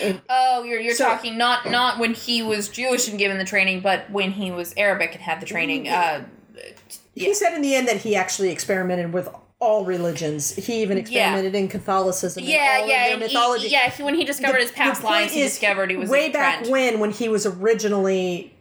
And- 0.00 0.20
Oh, 0.28 0.62
you're 0.62 0.78
you're 0.78 0.94
So- 0.94 1.04
talking 1.06 1.36
not 1.36 1.68
not 1.68 1.98
when 1.98 2.14
he 2.14 2.44
was 2.44 2.68
Jewish 2.68 3.08
and 3.08 3.18
given 3.18 3.38
the 3.38 3.44
training, 3.44 3.80
but 3.80 4.08
when 4.08 4.30
he 4.30 4.52
was 4.52 4.72
Arabic 4.76 5.14
and 5.14 5.22
had 5.22 5.40
the 5.40 5.46
training. 5.46 5.88
Uh, 5.88 6.26
he 7.16 7.34
said 7.34 7.54
in 7.54 7.62
the 7.62 7.74
end 7.74 7.88
that 7.88 7.96
he 7.96 8.14
actually 8.14 8.50
experimented 8.50 9.12
with 9.12 9.28
all 9.60 9.84
religions 9.84 10.54
he 10.54 10.82
even 10.82 10.96
experimented 10.98 11.52
in 11.54 11.66
catholicism 11.66 12.44
yeah, 12.44 12.76
all 12.78 12.84
of 12.84 12.88
yeah, 12.90 13.04
their 13.04 13.12
and 13.14 13.22
he- 13.22 13.26
mythology 13.28 13.68
yeah. 13.68 13.90
He, 13.90 14.02
when 14.04 14.14
he 14.14 14.24
discovered 14.24 14.60
his 14.60 14.70
past 14.70 15.00
The 15.00 15.06
lives, 15.08 15.32
he 15.32 15.42
discovered 15.42 15.90
he 15.90 15.96
was 15.96 16.08
way 16.08 16.26
a 16.28 16.32
back 16.32 16.58
trend. 16.58 16.70
when 16.70 17.00
when 17.00 17.10
he 17.10 17.28
was 17.28 17.44
originally 17.44 18.54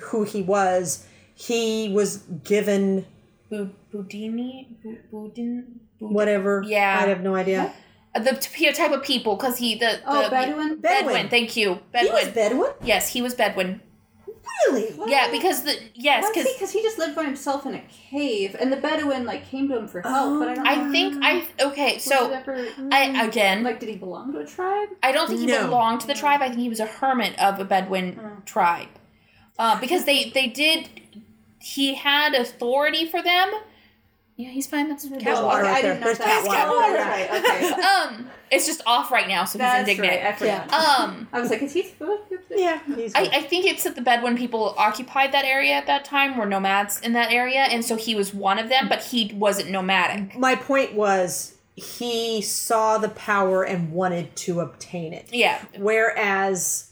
who 0.00 0.24
he 0.24 0.42
was 0.42 1.06
he 1.34 1.88
was 1.92 2.18
given 2.44 3.06
Budini, 3.92 4.66
Budin, 5.12 5.64
whatever 5.98 6.62
Yeah. 6.66 6.98
i 7.02 7.06
have 7.06 7.22
no 7.22 7.34
idea 7.36 7.72
Uh, 8.14 8.20
the 8.20 8.32
type 8.74 8.90
of 8.92 9.02
people 9.02 9.36
because 9.36 9.56
he 9.58 9.74
the, 9.74 9.86
the 9.86 10.00
Oh, 10.06 10.28
Bedouin? 10.30 10.80
Bedouin. 10.80 10.80
Bedouin. 10.80 11.28
Thank 11.28 11.56
you, 11.56 11.78
he 11.94 12.08
was 12.08 12.24
Bedouin. 12.28 12.34
bedouin 12.34 12.70
yes, 12.84 13.08
he 13.14 13.22
was 13.22 13.34
Bedouin. 13.34 13.80
Really 14.66 14.92
Yeah, 15.06 15.30
because 15.30 15.62
the 15.64 15.76
yes, 15.94 16.28
because 16.32 16.52
because 16.52 16.70
he 16.72 16.82
just 16.82 16.98
lived 16.98 17.14
by 17.16 17.24
himself 17.24 17.66
in 17.66 17.74
a 17.74 17.82
cave, 18.10 18.56
and 18.58 18.72
the 18.72 18.76
Bedouin 18.76 19.24
like 19.24 19.46
came 19.48 19.68
to 19.68 19.76
him 19.78 19.88
for 19.88 20.00
help. 20.00 20.38
but 20.40 20.48
I 20.48 20.54
don't. 20.54 20.66
I 20.66 20.90
think 20.90 21.22
I 21.22 21.46
okay. 21.60 21.94
was 21.94 22.04
So 22.04 22.30
ever, 22.30 22.66
I 22.90 23.24
again, 23.26 23.62
like, 23.62 23.80
did 23.80 23.88
he 23.88 23.96
belong 23.96 24.32
to 24.32 24.38
a 24.40 24.46
tribe? 24.46 24.88
I 25.02 25.12
don't 25.12 25.28
think 25.28 25.40
he 25.40 25.46
No. 25.46 25.66
belonged 25.66 26.00
to 26.02 26.06
the 26.06 26.14
tribe. 26.14 26.40
I 26.42 26.48
think 26.48 26.60
he 26.60 26.68
was 26.68 26.80
a 26.80 26.86
hermit 26.86 27.38
of 27.38 27.58
a 27.60 27.64
Bedouin 27.64 28.42
tribe, 28.46 28.88
uh, 29.58 29.80
because 29.80 30.04
they 30.04 30.30
they 30.30 30.46
did. 30.48 30.88
He 31.60 31.94
had 31.94 32.34
authority 32.34 33.06
for 33.06 33.22
them. 33.22 33.50
Yeah, 34.36 34.48
he's 34.48 34.66
fine. 34.66 34.88
That's 34.88 35.04
cat 35.08 35.20
water 35.24 35.44
water. 35.44 35.62
right 35.64 35.76
I 35.76 35.82
there. 35.82 35.92
didn't 35.94 36.00
know 36.00 36.06
There's 36.06 36.18
that. 36.18 36.44
cat 36.46 36.68
water. 36.68 36.94
Right. 36.94 37.30
right. 37.30 37.44
Okay. 37.44 37.82
Um, 37.82 38.30
it's 38.50 38.66
just 38.66 38.82
off 38.86 39.10
right 39.10 39.28
now, 39.28 39.44
so 39.44 39.58
he's 39.58 39.78
indignant. 39.78 40.08
right. 40.10 40.24
I 40.24 40.32
forgot. 40.32 40.72
Um, 41.00 41.28
I 41.32 41.40
was 41.40 41.50
like, 41.50 41.62
is 41.62 41.72
he 41.72 41.84
supposed 41.84 42.22
yeah 42.50 42.80
he's 42.94 43.14
I, 43.14 43.20
I 43.22 43.42
think 43.42 43.64
it's 43.66 43.84
that 43.84 43.94
the 43.94 44.02
Bedouin 44.02 44.36
people 44.36 44.74
occupied 44.76 45.32
that 45.32 45.44
area 45.46 45.72
at 45.74 45.86
that 45.86 46.04
time, 46.04 46.36
were 46.36 46.44
nomads 46.46 47.00
in 47.00 47.12
that 47.14 47.32
area, 47.32 47.60
and 47.60 47.82
so 47.84 47.96
he 47.96 48.14
was 48.14 48.34
one 48.34 48.58
of 48.58 48.68
them, 48.68 48.88
but 48.88 49.02
he 49.04 49.32
wasn't 49.34 49.70
nomadic. 49.70 50.36
my 50.38 50.54
point 50.54 50.92
was 50.94 51.54
he 51.76 52.42
saw 52.42 52.98
the 52.98 53.08
power 53.08 53.62
and 53.64 53.90
wanted 53.92 54.34
to 54.36 54.60
obtain 54.60 55.14
it 55.14 55.28
Yeah, 55.32 55.62
whereas 55.78 56.90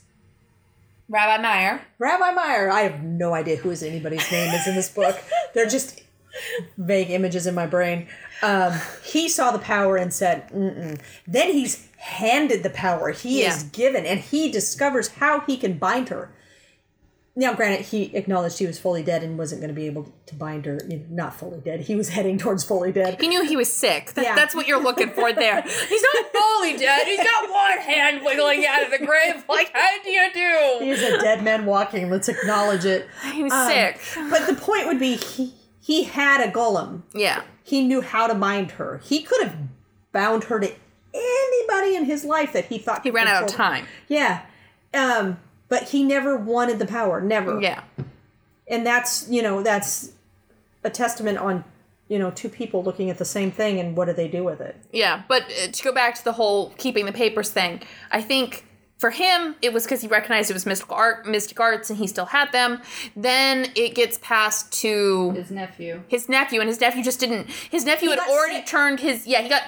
Rabbi 1.09 1.41
Meyer. 1.41 1.81
rabbi 1.99 2.31
meyer 2.31 2.71
i 2.71 2.81
have 2.81 3.03
no 3.03 3.33
idea 3.33 3.57
who 3.57 3.69
is 3.69 3.83
anybody's 3.83 4.31
name 4.31 4.53
is 4.55 4.65
in 4.67 4.75
this 4.75 4.89
book 4.89 5.19
they're 5.53 5.67
just 5.67 6.01
vague 6.77 7.09
images 7.09 7.45
in 7.47 7.53
my 7.55 7.65
brain 7.67 8.07
um, 8.43 8.73
he 9.03 9.27
saw 9.29 9.51
the 9.51 9.59
power 9.59 9.97
and 9.97 10.13
said 10.13 10.49
Mm-mm. 10.49 10.99
then 11.27 11.51
he's 11.53 11.87
handed 11.97 12.63
the 12.63 12.69
power 12.71 13.11
he 13.11 13.43
is 13.43 13.63
given 13.63 14.05
and 14.05 14.19
he 14.19 14.51
discovers 14.51 15.09
how 15.09 15.41
he 15.41 15.57
can 15.57 15.77
bind 15.77 16.09
her 16.09 16.33
now, 17.33 17.53
granted, 17.53 17.85
he 17.85 18.13
acknowledged 18.13 18.59
he 18.59 18.67
was 18.67 18.77
fully 18.77 19.03
dead 19.03 19.23
and 19.23 19.37
wasn't 19.37 19.61
going 19.61 19.69
to 19.69 19.73
be 19.73 19.85
able 19.85 20.11
to 20.25 20.35
bind 20.35 20.65
her. 20.65 20.77
You 20.89 20.97
know, 20.97 21.05
not 21.11 21.33
fully 21.33 21.61
dead. 21.61 21.79
He 21.79 21.95
was 21.95 22.09
heading 22.17 22.37
towards 22.37 22.65
fully 22.65 22.91
dead. 22.91 23.21
He 23.21 23.29
knew 23.29 23.45
he 23.47 23.55
was 23.55 23.71
sick. 23.71 24.11
That- 24.15 24.25
Yeah. 24.25 24.35
That's 24.35 24.53
what 24.53 24.67
you're 24.67 24.83
looking 24.83 25.11
for 25.11 25.31
there. 25.31 25.61
He's 25.61 26.03
not 26.13 26.25
fully 26.33 26.75
dead. 26.75 27.07
He's 27.07 27.23
got 27.25 27.49
one 27.49 27.77
hand 27.77 28.21
wiggling 28.25 28.65
out 28.65 28.83
of 28.83 28.91
the 28.91 28.97
grave. 29.05 29.45
Like, 29.47 29.71
how 29.73 30.03
do 30.03 30.09
you 30.09 30.29
do? 30.33 30.77
He's 30.85 31.01
a 31.01 31.19
dead 31.21 31.41
man 31.41 31.65
walking. 31.65 32.09
Let's 32.09 32.27
acknowledge 32.27 32.83
it. 32.83 33.07
He 33.31 33.43
was 33.43 33.53
Um, 33.53 33.69
sick. 33.69 34.01
But 34.29 34.45
the 34.47 34.55
point 34.55 34.87
would 34.87 34.99
be, 34.99 35.15
he 35.15 35.53
he 35.81 36.03
had 36.03 36.47
a 36.47 36.51
golem. 36.51 37.01
Yeah. 37.13 37.41
He 37.63 37.81
knew 37.85 38.01
how 38.01 38.27
to 38.27 38.35
bind 38.35 38.71
her. 38.71 38.99
He 39.03 39.21
could 39.23 39.41
have 39.43 39.55
bound 40.13 40.45
her 40.45 40.59
to 40.59 40.71
anybody 41.13 41.95
in 41.95 42.05
his 42.05 42.23
life 42.23 42.53
that 42.53 42.65
he 42.65 42.77
thought 42.77 43.03
He 43.03 43.11
ran 43.11 43.27
out 43.27 43.43
of 43.43 43.49
time. 43.49 43.85
Yeah, 44.07 44.43
um, 44.93 45.39
but 45.69 45.89
he 45.89 46.03
never 46.03 46.37
wanted 46.37 46.79
the 46.79 46.85
power. 46.85 47.19
Never. 47.21 47.59
Yeah. 47.61 47.81
and 48.67 48.85
that's 48.85 49.27
you 49.29 49.41
know 49.41 49.61
that's 49.63 50.11
a 50.83 50.89
testament 50.89 51.37
on 51.37 51.63
you 52.07 52.17
know 52.19 52.31
two 52.31 52.49
people 52.49 52.83
looking 52.83 53.09
at 53.09 53.17
the 53.17 53.25
same 53.25 53.51
thing 53.51 53.79
and 53.79 53.95
what 53.95 54.05
do 54.05 54.13
they 54.13 54.27
do 54.27 54.43
with 54.43 54.59
it 54.61 54.75
Yeah. 54.91 55.23
But 55.27 55.43
uh, 55.43 55.71
to 55.71 55.83
go 55.83 55.91
back 55.93 56.15
to 56.15 56.23
the 56.23 56.33
whole 56.33 56.71
keeping 56.77 57.05
the 57.05 57.13
papers 57.13 57.49
thing, 57.49 57.81
I 58.11 58.21
think 58.21 58.65
for 59.01 59.09
him 59.09 59.55
it 59.61 59.73
was 59.73 59.83
because 59.83 59.99
he 60.01 60.07
recognized 60.07 60.49
it 60.49 60.53
was 60.53 60.65
mystical 60.65 60.95
art, 60.95 61.25
mystic 61.27 61.59
arts, 61.59 61.89
and 61.89 61.99
he 61.99 62.07
still 62.07 62.27
had 62.27 62.51
them. 62.53 62.79
Then 63.15 63.71
it 63.75 63.95
gets 63.95 64.17
passed 64.19 64.71
to 64.81 65.31
His 65.31 65.51
nephew. 65.51 66.03
his 66.07 66.29
nephew, 66.29 66.59
and 66.61 66.69
his 66.69 66.79
nephew 66.79 67.03
just 67.03 67.19
didn't. 67.19 67.49
His 67.49 67.83
nephew 67.83 68.11
had 68.11 68.19
already 68.19 68.57
sick. 68.57 68.67
turned 68.67 68.99
his. 69.01 69.25
Yeah, 69.27 69.41
he 69.41 69.49
got. 69.49 69.63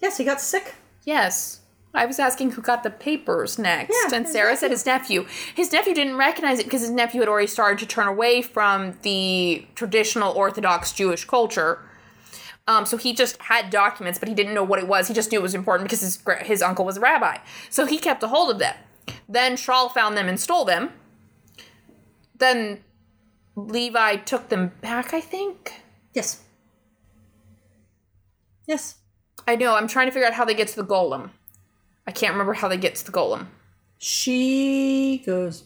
yes 0.00 0.16
he 0.16 0.24
got 0.24 0.40
sick 0.40 0.74
Yes. 1.04 1.60
I 1.94 2.04
was 2.04 2.18
asking 2.18 2.50
who 2.52 2.60
got 2.62 2.82
the 2.82 2.90
papers 2.90 3.58
next, 3.58 3.90
Yeah, 3.90 4.14
and 4.16 4.24
his 4.26 4.32
Sarah 4.34 4.56
said 4.56 4.70
his 4.70 4.84
nephew. 4.84 5.26
His 5.54 5.72
nephew 5.72 5.94
didn't 5.94 6.16
recognize 6.16 6.58
it 6.60 6.64
because 6.64 6.82
his 6.82 6.90
nephew 6.90 7.20
had 7.20 7.28
already 7.30 7.46
started 7.46 7.78
to 7.78 7.86
turn 7.86 8.06
away 8.06 8.42
from 8.42 8.98
the 9.02 9.66
traditional 9.74 10.32
Orthodox 10.34 10.92
Jewish 10.92 11.24
culture. 11.24 11.80
Um, 12.68 12.84
so 12.84 12.98
he 12.98 13.14
just 13.14 13.40
had 13.40 13.70
documents, 13.70 14.18
but 14.18 14.28
he 14.28 14.34
didn't 14.34 14.52
know 14.52 14.62
what 14.62 14.78
it 14.78 14.86
was. 14.86 15.08
He 15.08 15.14
just 15.14 15.32
knew 15.32 15.38
it 15.38 15.42
was 15.42 15.54
important 15.54 15.88
because 15.88 16.02
his 16.02 16.22
his 16.42 16.62
uncle 16.62 16.84
was 16.84 16.98
a 16.98 17.00
rabbi. 17.00 17.38
So 17.70 17.86
he 17.86 17.98
kept 17.98 18.22
a 18.22 18.28
hold 18.28 18.50
of 18.50 18.58
them. 18.58 18.76
Then 19.26 19.56
Shaul 19.56 19.90
found 19.90 20.18
them 20.18 20.28
and 20.28 20.38
stole 20.38 20.66
them. 20.66 20.90
Then 22.36 22.84
Levy 23.56 24.18
took 24.18 24.50
them 24.50 24.72
back. 24.82 25.14
I 25.14 25.20
think. 25.20 25.82
yes 26.14 26.42
yes 28.66 28.96
I 29.46 29.56
know. 29.56 29.74
I'm 29.74 29.88
trying 29.88 30.08
to 30.08 30.12
figure 30.12 30.28
out 30.28 30.34
how 30.34 30.44
they 30.44 30.52
get 30.52 30.68
to 30.68 30.76
the 30.76 30.84
golem. 30.84 31.30
I 32.06 32.12
can't 32.12 32.32
remember 32.32 32.52
how 32.52 32.68
they 32.68 32.76
get 32.76 32.96
to 32.96 33.04
the 33.06 33.12
golem. 33.12 33.46
she 33.96 35.22
goes 35.24 35.64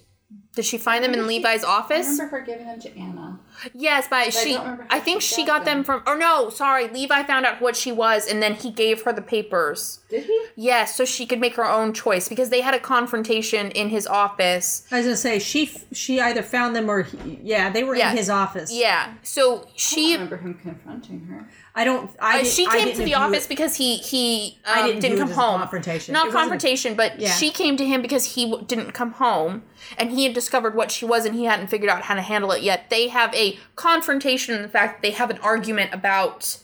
Did 0.54 0.66
she 0.66 0.76
find 0.76 1.02
them 1.02 1.14
in 1.14 1.26
Levy's 1.26 1.64
I 1.64 1.68
office? 1.70 2.06
remember 2.06 2.38
her 2.38 2.44
giving 2.44 2.66
them 2.66 2.78
to 2.80 2.94
Anna. 2.98 3.40
Yes, 3.72 4.06
but 4.10 4.34
she. 4.34 4.52
don't 4.52 4.60
remember 4.64 4.82
how 4.82 4.96
I 4.96 5.00
think 5.00 5.22
she 5.22 5.36
she 5.36 5.46
got 5.46 5.60
got 5.60 5.64
them 5.64 5.78
them. 5.78 5.84
from. 5.84 6.02
Or 6.06 6.14
no, 6.18 6.50
sorry. 6.50 6.88
Levy 6.88 7.06
found 7.24 7.46
out 7.46 7.62
what 7.62 7.74
she 7.74 7.90
was, 7.90 8.26
and 8.26 8.42
then 8.42 8.52
he 8.54 8.70
gave 8.70 9.00
her 9.04 9.14
the 9.14 9.22
papers. 9.22 10.00
Did 10.10 10.24
he? 10.26 10.46
Yes, 10.56 10.94
so 10.94 11.06
she 11.06 11.24
could 11.24 11.40
make 11.40 11.54
her 11.56 11.64
own 11.64 11.94
choice 11.94 12.28
because 12.28 12.50
they 12.50 12.60
had 12.60 12.74
a 12.74 12.78
confrontation 12.80 13.70
in 13.70 13.88
his 13.88 14.06
office. 14.06 14.86
i 14.92 14.98
was 14.98 15.06
gonna 15.06 15.16
say 15.16 15.38
she 15.38 15.70
she 15.92 16.20
either 16.20 16.42
found 16.42 16.76
them 16.76 16.90
or 16.90 17.02
he, 17.02 17.38
yeah 17.42 17.70
they 17.70 17.82
were 17.82 17.96
Yeah. 17.96 18.10
in 18.10 18.16
his 18.18 18.28
office 18.28 18.70
Yeah, 18.70 19.14
so 19.22 19.42
she 19.42 19.56
I 19.56 19.56
don't 19.56 19.66
she. 19.76 20.12
remember 20.14 20.36
him 20.36 20.54
confronting 20.54 21.20
her. 21.30 21.48
I 21.74 21.84
don't 21.84 22.10
i 22.20 22.40
Uh, 22.40 22.44
she 22.44 22.66
came 22.66 22.94
to 22.94 23.04
the 23.04 23.14
office 23.14 23.44
it- 23.46 23.48
because 23.48 23.76
he 23.76 23.96
he 23.96 24.58
um, 24.66 24.72
I 24.78 24.86
didn't, 24.86 25.00
didn't 25.00 25.18
come 25.18 25.30
home. 25.30 25.60
confrontation. 25.60 26.12
Not 26.12 26.26
wasn't 26.26 26.40
confrontation, 26.40 26.94
but 26.94 27.18
Yeah. 27.18 27.30
she 27.30 27.50
came 27.50 27.76
to 27.76 27.86
him 27.86 28.02
because 28.02 28.34
he 28.34 28.44
w- 28.50 28.64
didn't 28.66 28.92
come 28.92 29.12
home, 29.12 29.62
and 29.98 30.10
he 30.10 30.24
had 30.24 30.34
discovered 30.34 30.74
what 30.74 30.90
she 30.90 31.04
was, 31.04 31.24
and 31.24 31.34
he 31.34 31.44
hadn't 31.44 31.68
figured 31.68 31.90
out 31.90 32.02
how 32.02 32.14
to 32.14 32.20
handle 32.22 32.52
it 32.52 32.62
yet. 32.62 32.90
They 32.90 33.08
have 33.08 33.34
a 33.34 33.58
confrontation 33.76 34.54
in 34.54 34.62
the 34.62 34.68
fact 34.68 34.90
that 34.96 35.02
they 35.06 35.12
have 35.12 35.30
an 35.30 35.38
argument 35.38 35.92
about, 35.94 36.58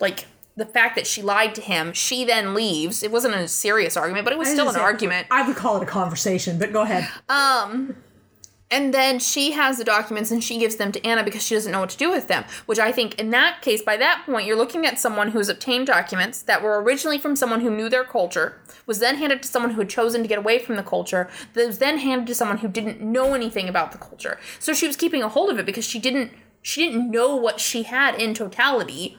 like 0.00 0.26
the 0.56 0.66
fact 0.66 0.94
that 0.96 1.06
she 1.06 1.20
lied 1.20 1.52
to 1.56 1.60
him. 1.60 1.92
She 1.92 2.24
then 2.24 2.54
leaves. 2.54 3.02
It 3.02 3.10
wasn't 3.10 3.34
a 3.34 3.48
serious 3.48 3.96
argument, 3.96 4.24
but 4.24 4.32
it 4.32 4.38
was 4.38 4.48
I 4.48 4.52
still 4.52 4.68
an 4.68 4.74
say, 4.74 4.80
argument. 4.80 5.26
i 5.30 5.44
would 5.46 5.56
call 5.56 5.76
it 5.78 5.82
a 5.82 5.86
conversation 5.86 6.58
but 6.58 6.72
go 6.72 6.82
ahead 6.82 7.08
Um, 7.28 7.96
and 8.74 8.92
then 8.92 9.18
she 9.20 9.52
has 9.52 9.78
the 9.78 9.84
documents 9.84 10.30
and 10.32 10.42
she 10.42 10.58
gives 10.58 10.76
them 10.76 10.90
to 10.92 11.06
Anna 11.06 11.22
because 11.22 11.42
she 11.46 11.54
doesn't 11.54 11.70
know 11.70 11.80
what 11.80 11.90
to 11.90 11.96
do 11.96 12.10
with 12.10 12.26
them. 12.28 12.44
Which 12.66 12.80
I 12.80 12.90
think, 12.90 13.18
in 13.20 13.30
that 13.30 13.62
case, 13.62 13.82
by 13.82 13.96
that 13.98 14.24
point, 14.26 14.46
you're 14.46 14.56
looking 14.56 14.84
at 14.84 14.98
someone 14.98 15.28
who's 15.30 15.48
obtained 15.48 15.86
documents 15.86 16.42
that 16.42 16.60
were 16.62 16.82
originally 16.82 17.18
from 17.18 17.36
someone 17.36 17.60
who 17.60 17.70
knew 17.70 17.88
their 17.88 18.04
culture, 18.04 18.60
was 18.86 18.98
then 18.98 19.16
handed 19.16 19.42
to 19.42 19.48
someone 19.48 19.70
who 19.74 19.80
had 19.80 19.88
chosen 19.88 20.22
to 20.22 20.28
get 20.28 20.38
away 20.38 20.58
from 20.58 20.74
the 20.76 20.82
culture, 20.82 21.30
that 21.52 21.66
was 21.66 21.78
then 21.78 21.98
handed 21.98 22.26
to 22.26 22.34
someone 22.34 22.58
who 22.58 22.68
didn't 22.68 23.00
know 23.00 23.32
anything 23.34 23.68
about 23.68 23.92
the 23.92 23.98
culture. 23.98 24.38
So 24.58 24.74
she 24.74 24.86
was 24.88 24.96
keeping 24.96 25.22
a 25.22 25.28
hold 25.28 25.50
of 25.50 25.58
it 25.58 25.66
because 25.66 25.84
she 25.86 25.98
didn't 26.00 26.32
she 26.60 26.86
didn't 26.86 27.10
know 27.10 27.36
what 27.36 27.60
she 27.60 27.82
had 27.84 28.14
in 28.20 28.34
totality 28.34 29.18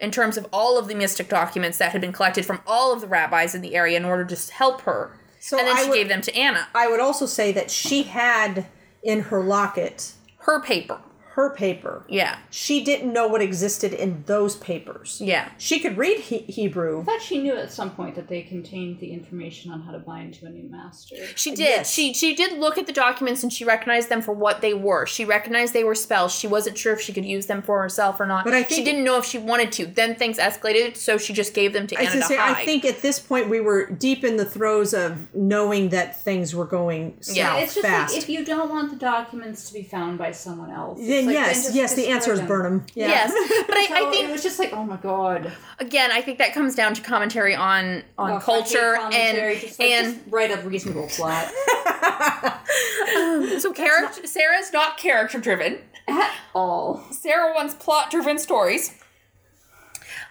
in 0.00 0.10
terms 0.10 0.36
of 0.38 0.46
all 0.52 0.78
of 0.78 0.88
the 0.88 0.94
mystic 0.94 1.28
documents 1.28 1.78
that 1.78 1.92
had 1.92 2.00
been 2.00 2.12
collected 2.12 2.44
from 2.44 2.60
all 2.66 2.92
of 2.92 3.00
the 3.02 3.06
rabbis 3.06 3.54
in 3.54 3.60
the 3.60 3.74
area 3.76 3.96
in 3.96 4.04
order 4.04 4.24
to 4.24 4.52
help 4.52 4.80
her. 4.82 5.14
So 5.38 5.58
and 5.58 5.68
then 5.68 5.76
I 5.76 5.82
she 5.82 5.88
would- 5.90 5.94
gave 5.96 6.08
them 6.08 6.22
to 6.22 6.34
Anna. 6.34 6.66
i 6.74 6.88
would 6.88 6.98
also 7.00 7.26
say 7.26 7.52
that 7.52 7.70
she 7.70 8.02
had 8.04 8.66
in 9.06 9.20
her 9.20 9.42
locket 9.42 10.12
Her 10.38 10.60
paper. 10.60 11.00
Her 11.36 11.54
paper 11.54 12.04
Yeah. 12.08 12.38
she 12.50 12.82
didn't 12.82 13.12
know 13.12 13.28
what 13.28 13.42
existed 13.42 13.92
in 13.92 14.22
those 14.26 14.56
papers 14.56 15.20
Yeah. 15.22 15.50
she 15.58 15.78
could 15.78 15.96
read 15.98 16.18
he- 16.20 16.38
hebrew 16.48 17.02
I 17.02 17.04
thought 17.04 17.22
she 17.22 17.38
knew 17.42 17.54
at 17.54 17.70
some 17.70 17.90
point 17.90 18.14
that 18.14 18.28
they 18.28 18.40
contained 18.42 19.00
the 19.00 19.12
information 19.12 19.70
on 19.70 19.82
how 19.82 19.92
to 19.92 19.98
bind 19.98 20.34
to 20.34 20.46
a 20.46 20.48
new 20.48 20.68
master. 20.70 21.16
She 21.36 21.52
uh, 21.52 21.56
did. 21.56 21.62
Yes. 21.64 21.90
She 21.92 22.14
she 22.14 22.34
did 22.34 22.58
look 22.58 22.78
at 22.78 22.86
the 22.86 22.92
documents 22.92 23.42
and 23.42 23.52
she 23.52 23.64
recognized 23.64 24.08
them 24.08 24.22
for 24.22 24.32
what 24.32 24.60
they 24.62 24.72
were. 24.72 25.04
She 25.06 25.24
recognized 25.24 25.74
they 25.74 25.84
were 25.84 25.94
spells. 25.94 26.34
She 26.34 26.46
wasn't 26.46 26.78
sure 26.78 26.92
if 26.94 27.00
she 27.00 27.12
could 27.12 27.24
use 27.26 27.46
them 27.46 27.60
for 27.62 27.82
herself 27.82 28.18
or 28.18 28.26
not. 28.26 28.44
But 28.44 28.54
I 28.54 28.62
she 28.64 28.82
didn't 28.82 29.04
know 29.04 29.18
if 29.18 29.24
she 29.26 29.38
wanted 29.38 29.72
to. 29.72 29.86
Then 29.86 30.14
things 30.14 30.38
escalated, 30.38 30.96
so 30.96 31.18
she 31.18 31.32
just 31.34 31.52
gave 31.54 31.72
them 31.74 31.86
to 31.88 31.96
I, 31.96 32.02
Anna 32.02 32.12
gonna 32.12 32.24
say, 32.24 32.36
hide. 32.36 32.56
I 32.56 32.64
think 32.64 32.84
at 32.86 33.02
this 33.02 33.18
point 33.20 33.48
we 33.50 33.60
were 33.60 33.86
deep 33.90 34.24
in 34.24 34.36
the 34.38 34.44
throes 34.46 34.94
of 34.94 35.34
knowing 35.34 35.90
that 35.90 36.18
things 36.20 36.54
were 36.54 36.64
going 36.64 37.16
south 37.20 37.36
Yeah, 37.36 37.56
it's 37.58 37.74
just 37.74 37.86
fast. 37.86 38.14
like 38.14 38.22
if 38.22 38.28
you 38.30 38.42
don't 38.44 38.70
want 38.70 38.90
the 38.90 38.96
documents 38.96 39.68
to 39.68 39.74
be 39.74 39.82
found 39.82 40.16
by 40.18 40.32
someone 40.32 40.70
else. 40.70 40.98
it's 40.98 41.08
then 41.08 41.25
like, 41.26 41.34
yes, 41.34 41.64
just 41.64 41.74
yes, 41.74 41.94
the 41.94 42.06
answer 42.08 42.32
is 42.32 42.38
them. 42.38 42.48
burn 42.48 42.62
them. 42.64 42.86
Yeah. 42.94 43.08
Yes, 43.08 43.32
but 43.66 43.76
I, 43.76 43.86
So 43.86 43.94
I 43.94 44.14
it 44.24 44.30
was 44.30 44.42
just 44.42 44.58
like, 44.58 44.72
oh 44.72 44.84
my 44.84 44.96
god. 44.96 45.52
again, 45.78 46.10
I 46.12 46.20
think 46.22 46.38
that 46.38 46.54
comes 46.54 46.74
down 46.74 46.94
to 46.94 47.02
commentary 47.02 47.54
on 47.54 48.02
on 48.18 48.32
Oh, 48.32 48.38
culture 48.40 48.96
and 48.96 49.60
just, 49.60 49.78
like, 49.78 49.88
and 49.90 50.14
just 50.16 50.26
write 50.30 50.50
a 50.50 50.60
reasonable 50.66 51.08
plot 51.08 51.46
um, 53.16 53.60
so 53.60 53.72
character. 53.72 54.26
Sarah's 54.26 54.72
not 54.72 54.96
character 54.98 55.38
driven. 55.40 55.78
at 56.08 56.32
all. 56.54 57.02
Sarah 57.10 57.54
wants 57.54 57.74
plot 57.74 58.10
driven 58.10 58.38
stories. 58.38 58.94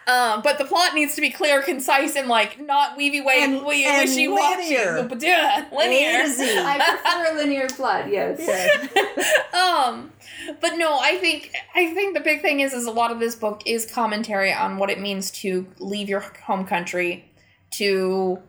Um, 0.08 0.42
but 0.44 0.58
the 0.60 0.66
plot 0.66 0.94
needs 0.94 1.16
to 1.16 1.22
be 1.22 1.32
clear, 1.32 1.62
concise, 1.64 2.16
and 2.16 2.28
like 2.28 2.60
not 2.60 2.96
weavy 2.96 3.22
way 3.22 3.40
And- 3.42 3.66
wishy 3.66 3.86
and 4.26 4.34
washy. 4.34 4.78
linear. 4.78 5.10
Yeah, 5.20 5.66
linear. 5.76 6.20
A 6.20 6.24
to 6.26 6.30
Z. 6.32 6.58
I 6.60 6.78
prefer 7.02 7.34
a 7.34 7.36
linear 7.42 7.68
plot. 7.68 8.10
Yes. 8.10 8.40
um 9.54 10.12
but 10.62 10.76
no 10.78 11.00
i 11.00 11.18
think 11.18 11.52
i 11.74 11.92
think 11.94 12.14
the 12.14 12.20
big 12.20 12.42
thing 12.42 12.60
is 12.60 12.72
is 12.74 12.86
a 12.86 12.92
lot 12.92 13.12
of 13.12 13.20
this 13.20 13.34
book 13.36 13.64
is 13.66 13.86
commentary 13.90 14.54
on 14.54 14.78
what 14.78 14.90
it 14.92 15.00
means 15.00 15.32
to 15.32 15.66
leave 15.80 16.08
your 16.10 16.20
home 16.44 16.66
country 16.66 17.26
to 17.72 18.40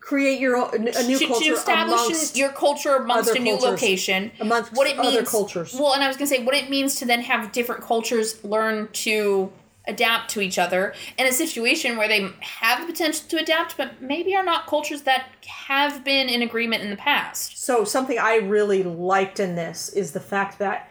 Create 0.00 0.38
your 0.38 0.56
own, 0.58 0.74
a 0.74 1.02
new 1.04 1.18
to, 1.18 1.26
culture 1.26 1.44
to 1.46 1.52
establish 1.54 2.36
your 2.36 2.50
culture 2.50 2.96
amongst 2.96 3.30
other 3.30 3.38
a 3.40 3.42
new 3.42 3.52
cultures. 3.56 3.70
location 3.82 4.30
amongst 4.38 4.70
what 4.74 4.86
it 4.86 4.98
means 4.98 5.16
other 5.16 5.24
cultures. 5.24 5.74
well 5.74 5.94
and 5.94 6.04
i 6.04 6.08
was 6.08 6.16
going 6.18 6.28
to 6.28 6.34
say 6.36 6.42
what 6.44 6.54
it 6.54 6.68
means 6.68 6.96
to 6.96 7.06
then 7.06 7.22
have 7.22 7.52
different 7.52 7.82
cultures 7.82 8.42
learn 8.44 8.86
to 8.92 9.50
adapt 9.86 10.30
to 10.30 10.40
each 10.40 10.58
other 10.58 10.94
in 11.18 11.26
a 11.26 11.32
situation 11.32 11.96
where 11.96 12.08
they 12.08 12.28
have 12.40 12.80
the 12.80 12.86
potential 12.86 13.24
to 13.28 13.36
adapt 13.36 13.76
but 13.76 14.00
maybe 14.00 14.34
are 14.34 14.44
not 14.44 14.66
cultures 14.66 15.02
that 15.02 15.26
have 15.46 16.02
been 16.04 16.28
in 16.28 16.40
agreement 16.40 16.82
in 16.82 16.90
the 16.90 16.96
past 16.96 17.58
So 17.62 17.84
something 17.84 18.18
I 18.18 18.36
really 18.36 18.82
liked 18.82 19.40
in 19.40 19.56
this 19.56 19.90
is 19.90 20.12
the 20.12 20.20
fact 20.20 20.58
that 20.58 20.90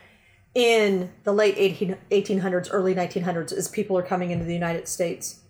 in 0.56 1.12
the 1.24 1.34
late 1.34 1.56
18, 1.58 1.98
1800s, 2.12 2.68
early 2.72 2.94
1900s, 2.94 3.52
as 3.52 3.68
people 3.68 3.98
are 3.98 4.04
coming 4.04 4.32
into 4.32 4.46
the 4.46 4.54
United 4.54 4.88
States, 4.88 5.42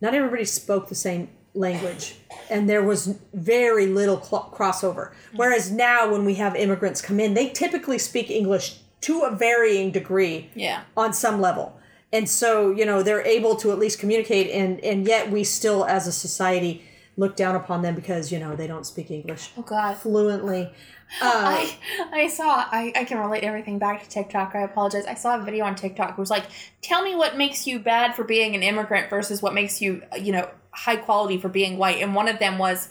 not 0.00 0.14
everybody 0.14 0.44
spoke 0.44 0.88
the 0.88 0.94
same 0.94 1.28
language, 1.54 2.16
and 2.50 2.68
there 2.68 2.82
was 2.82 3.18
very 3.32 3.86
little 3.86 4.20
cl- 4.20 4.50
crossover. 4.52 5.12
Mm-hmm. 5.12 5.36
Whereas 5.36 5.70
now, 5.70 6.10
when 6.10 6.24
we 6.24 6.34
have 6.34 6.56
immigrants 6.56 7.00
come 7.00 7.20
in, 7.20 7.34
they 7.34 7.48
typically 7.50 7.98
speak 7.98 8.30
English 8.30 8.78
to 9.02 9.20
a 9.20 9.34
varying 9.34 9.90
degree 9.92 10.50
yeah 10.54 10.82
on 10.96 11.12
some 11.12 11.40
level. 11.40 11.78
And 12.14 12.28
so, 12.28 12.70
you 12.70 12.86
know, 12.86 13.02
they're 13.02 13.26
able 13.26 13.56
to 13.56 13.72
at 13.72 13.78
least 13.78 13.98
communicate 13.98 14.48
and 14.50 14.78
and 14.84 15.06
yet 15.06 15.32
we 15.32 15.42
still 15.42 15.84
as 15.84 16.06
a 16.06 16.12
society 16.12 16.84
look 17.16 17.34
down 17.34 17.56
upon 17.56 17.82
them 17.82 17.96
because, 17.96 18.30
you 18.30 18.38
know, 18.38 18.54
they 18.54 18.68
don't 18.68 18.86
speak 18.86 19.10
English 19.10 19.50
oh 19.58 19.62
god 19.62 19.96
fluently. 19.98 20.72
Uh, 21.20 21.28
I, 21.30 21.78
I 22.12 22.28
saw 22.28 22.66
I, 22.72 22.90
I 22.96 23.04
can 23.04 23.18
relate 23.18 23.44
everything 23.44 23.78
back 23.78 24.02
to 24.02 24.08
TikTok. 24.08 24.54
I 24.54 24.62
apologize. 24.62 25.04
I 25.04 25.14
saw 25.14 25.38
a 25.38 25.44
video 25.44 25.64
on 25.64 25.76
TikTok. 25.76 26.12
It 26.12 26.18
was 26.18 26.30
like, 26.30 26.46
tell 26.80 27.02
me 27.02 27.14
what 27.14 27.36
makes 27.36 27.66
you 27.66 27.78
bad 27.78 28.16
for 28.16 28.24
being 28.24 28.56
an 28.56 28.62
immigrant 28.62 29.10
versus 29.10 29.42
what 29.42 29.52
makes 29.54 29.82
you, 29.82 30.02
you 30.18 30.32
know, 30.32 30.48
high 30.70 30.96
quality 30.96 31.38
for 31.38 31.48
being 31.48 31.76
white. 31.76 32.00
And 32.00 32.14
one 32.14 32.26
of 32.26 32.38
them 32.38 32.58
was, 32.58 32.88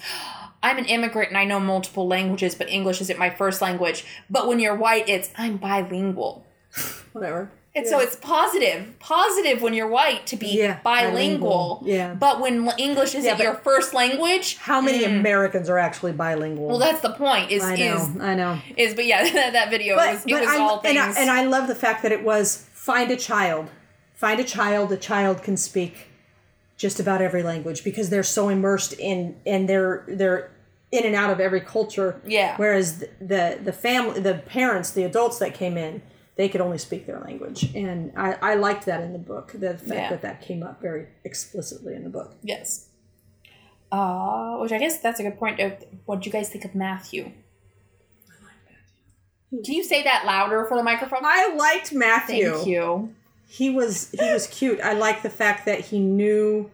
I'm 0.62 0.78
an 0.78 0.86
immigrant 0.86 1.30
and 1.30 1.38
I 1.38 1.44
know 1.44 1.60
multiple 1.60 2.08
languages, 2.08 2.56
but 2.56 2.70
English 2.70 3.02
isn't 3.02 3.20
my 3.20 3.32
first 3.32 3.62
language. 3.62 4.06
But 4.30 4.48
when 4.48 4.60
you're 4.60 4.76
white, 4.76 5.10
it's 5.10 5.32
I'm 5.36 5.58
bilingual. 5.58 6.46
Whatever. 7.12 7.52
And 7.76 7.88
so 7.88 8.00
it's 8.00 8.16
positive, 8.18 8.94
positive 9.00 9.64
when 9.64 9.74
you're 9.74 9.88
white 9.88 10.28
to 10.28 10.36
be 10.36 10.48
Yeah, 10.60 10.80
bilingual. 10.84 11.80
bilingual, 11.80 11.82
yeah. 11.86 12.14
But 12.14 12.40
when 12.40 12.70
English 12.78 13.16
isn't 13.16 13.26
Yeah, 13.26 13.42
your 13.42 13.56
first 13.56 13.96
language, 13.96 14.58
How 14.58 14.80
many 14.80 15.04
mm, 15.04 15.20
Americans 15.20 15.70
are 15.70 15.80
actually 15.80 16.12
bilingual? 16.12 16.68
Well, 16.68 16.78
that's 16.78 17.02
the 17.02 17.14
point. 17.14 17.50
Is 17.50 17.64
I 17.64 17.76
know. 17.76 17.96
is 17.96 18.22
I 18.22 18.36
know. 18.36 18.60
is 18.78 18.94
but 18.94 19.08
yeah, 19.08 19.24
that, 19.34 19.54
that 19.54 19.72
video 19.72 19.96
But, 19.96 20.14
was 20.14 20.26
it 20.28 20.34
was 20.36 20.48
I, 20.48 20.58
all 20.60 20.82
and. 20.86 21.00
I, 21.00 21.20
and 21.20 21.32
I 21.32 21.46
love 21.46 21.68
the 21.68 21.74
fact 21.74 22.04
that 22.04 22.12
it 22.12 22.24
was 22.24 22.68
find 22.74 23.10
a 23.10 23.18
child. 23.18 23.70
Find 24.14 24.40
a 24.40 24.44
child. 24.44 24.92
A 24.92 24.98
child 24.98 25.42
can 25.42 25.58
speak 25.58 26.10
just 26.78 27.00
about 27.00 27.22
every 27.24 27.42
language 27.42 27.84
because 27.84 28.12
they're 28.12 28.22
so 28.24 28.50
immersed 28.50 28.94
in 28.94 29.36
and 29.48 29.68
they're 29.68 30.04
they're 30.08 30.52
in 30.92 31.06
and 31.06 31.16
out 31.16 31.32
of 31.32 31.40
every 31.40 31.62
culture. 31.62 32.22
Yeah. 32.24 32.56
Whereas 32.58 33.00
the 33.00 33.10
the, 33.20 33.60
the 33.64 33.74
family, 33.74 34.20
the 34.20 34.36
parents, 34.36 34.92
the 34.92 35.06
adults 35.06 35.40
that 35.40 35.56
came 35.56 35.76
in, 35.76 36.04
they 36.36 36.50
could 36.50 36.62
only 36.62 36.78
speak 36.78 37.06
their 37.06 37.20
language, 37.20 37.74
and 37.76 38.12
I, 38.18 38.34
I 38.42 38.56
liked 38.56 38.86
that 38.88 39.02
in 39.02 39.14
the 39.14 39.20
book. 39.20 39.52
The 39.54 39.78
fact 39.78 39.88
Yeah. 39.90 40.10
that 40.10 40.22
that 40.24 40.42
came 40.42 40.64
up 40.64 40.82
very 40.82 41.08
explicitly 41.24 41.94
in 41.96 42.04
the 42.04 42.10
book. 42.10 42.36
yes. 42.42 42.88
Uh, 43.92 44.58
which 44.58 44.72
I 44.72 44.80
guess 44.80 45.00
that's 45.00 45.20
a 45.20 45.24
good 45.24 45.38
point. 45.38 45.60
Of 45.60 45.74
what 46.06 46.22
do 46.22 46.26
you 46.26 46.32
guys 46.32 46.50
think 46.50 46.66
of 46.66 46.74
Matthew? 46.74 47.26
I 47.26 48.44
like 48.44 48.56
Matthew. 48.66 49.64
Can 49.64 49.74
you 49.76 49.84
say 49.84 50.02
that 50.04 50.24
louder 50.26 50.66
for 50.66 50.76
the 50.76 50.82
microphone? 50.84 51.20
I 51.24 51.54
liked 51.56 51.94
Matthew. 51.94 52.54
Thank 52.54 52.68
you. 52.68 53.14
he 53.48 53.70
was 53.70 54.10
he 54.10 54.32
was 54.32 54.48
cute. 54.48 54.80
I 54.82 54.94
like 54.94 55.22
the 55.22 55.30
fact 55.30 55.68
that 55.68 55.80
he 55.82 56.00
knew 56.00 56.72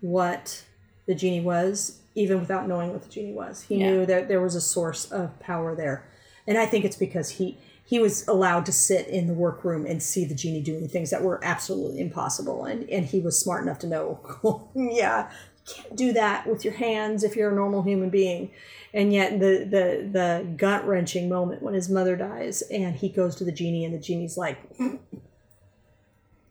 what 0.00 0.62
the 1.06 1.14
genie 1.16 1.40
was, 1.40 1.98
even 2.14 2.38
without 2.38 2.68
knowing 2.68 2.92
what 2.92 3.02
the 3.02 3.08
genie 3.08 3.32
was. 3.32 3.62
He 3.62 3.78
Yeah. 3.78 3.90
knew 3.90 4.06
that 4.06 4.28
there 4.28 4.40
was 4.40 4.54
a 4.54 4.60
source 4.60 5.10
of 5.10 5.36
power 5.40 5.74
there, 5.74 6.04
and 6.46 6.56
I 6.56 6.66
think 6.66 6.84
it's 6.84 6.94
because 6.96 7.30
he 7.30 7.58
he 7.90 7.98
was 7.98 8.24
allowed 8.28 8.64
to 8.66 8.72
sit 8.72 9.08
in 9.08 9.26
the 9.26 9.34
workroom 9.34 9.84
and 9.84 10.00
see 10.00 10.24
the 10.24 10.32
genie 10.32 10.60
doing 10.60 10.86
things 10.86 11.10
that 11.10 11.24
were 11.24 11.40
absolutely 11.42 12.00
impossible, 12.00 12.64
and 12.64 12.88
and 12.88 13.04
he 13.04 13.18
was 13.18 13.36
smart 13.36 13.64
enough 13.64 13.80
to 13.80 13.88
know, 13.88 14.70
yeah, 14.76 15.28
you 15.66 15.74
can't 15.74 15.96
do 15.96 16.12
that 16.12 16.46
with 16.46 16.64
your 16.64 16.74
hands 16.74 17.24
if 17.24 17.34
you're 17.34 17.50
a 17.50 17.54
normal 17.54 17.82
human 17.82 18.08
being. 18.08 18.52
And 18.94 19.12
yet 19.12 19.40
the 19.40 19.66
the 19.68 20.08
the 20.08 20.54
gut 20.56 20.86
wrenching 20.86 21.28
moment 21.28 21.62
when 21.62 21.74
his 21.74 21.88
mother 21.88 22.14
dies 22.14 22.62
and 22.62 22.94
he 22.94 23.08
goes 23.08 23.34
to 23.36 23.44
the 23.44 23.50
genie 23.50 23.84
and 23.84 23.92
the 23.92 23.98
genie's 23.98 24.38
like 24.38 24.58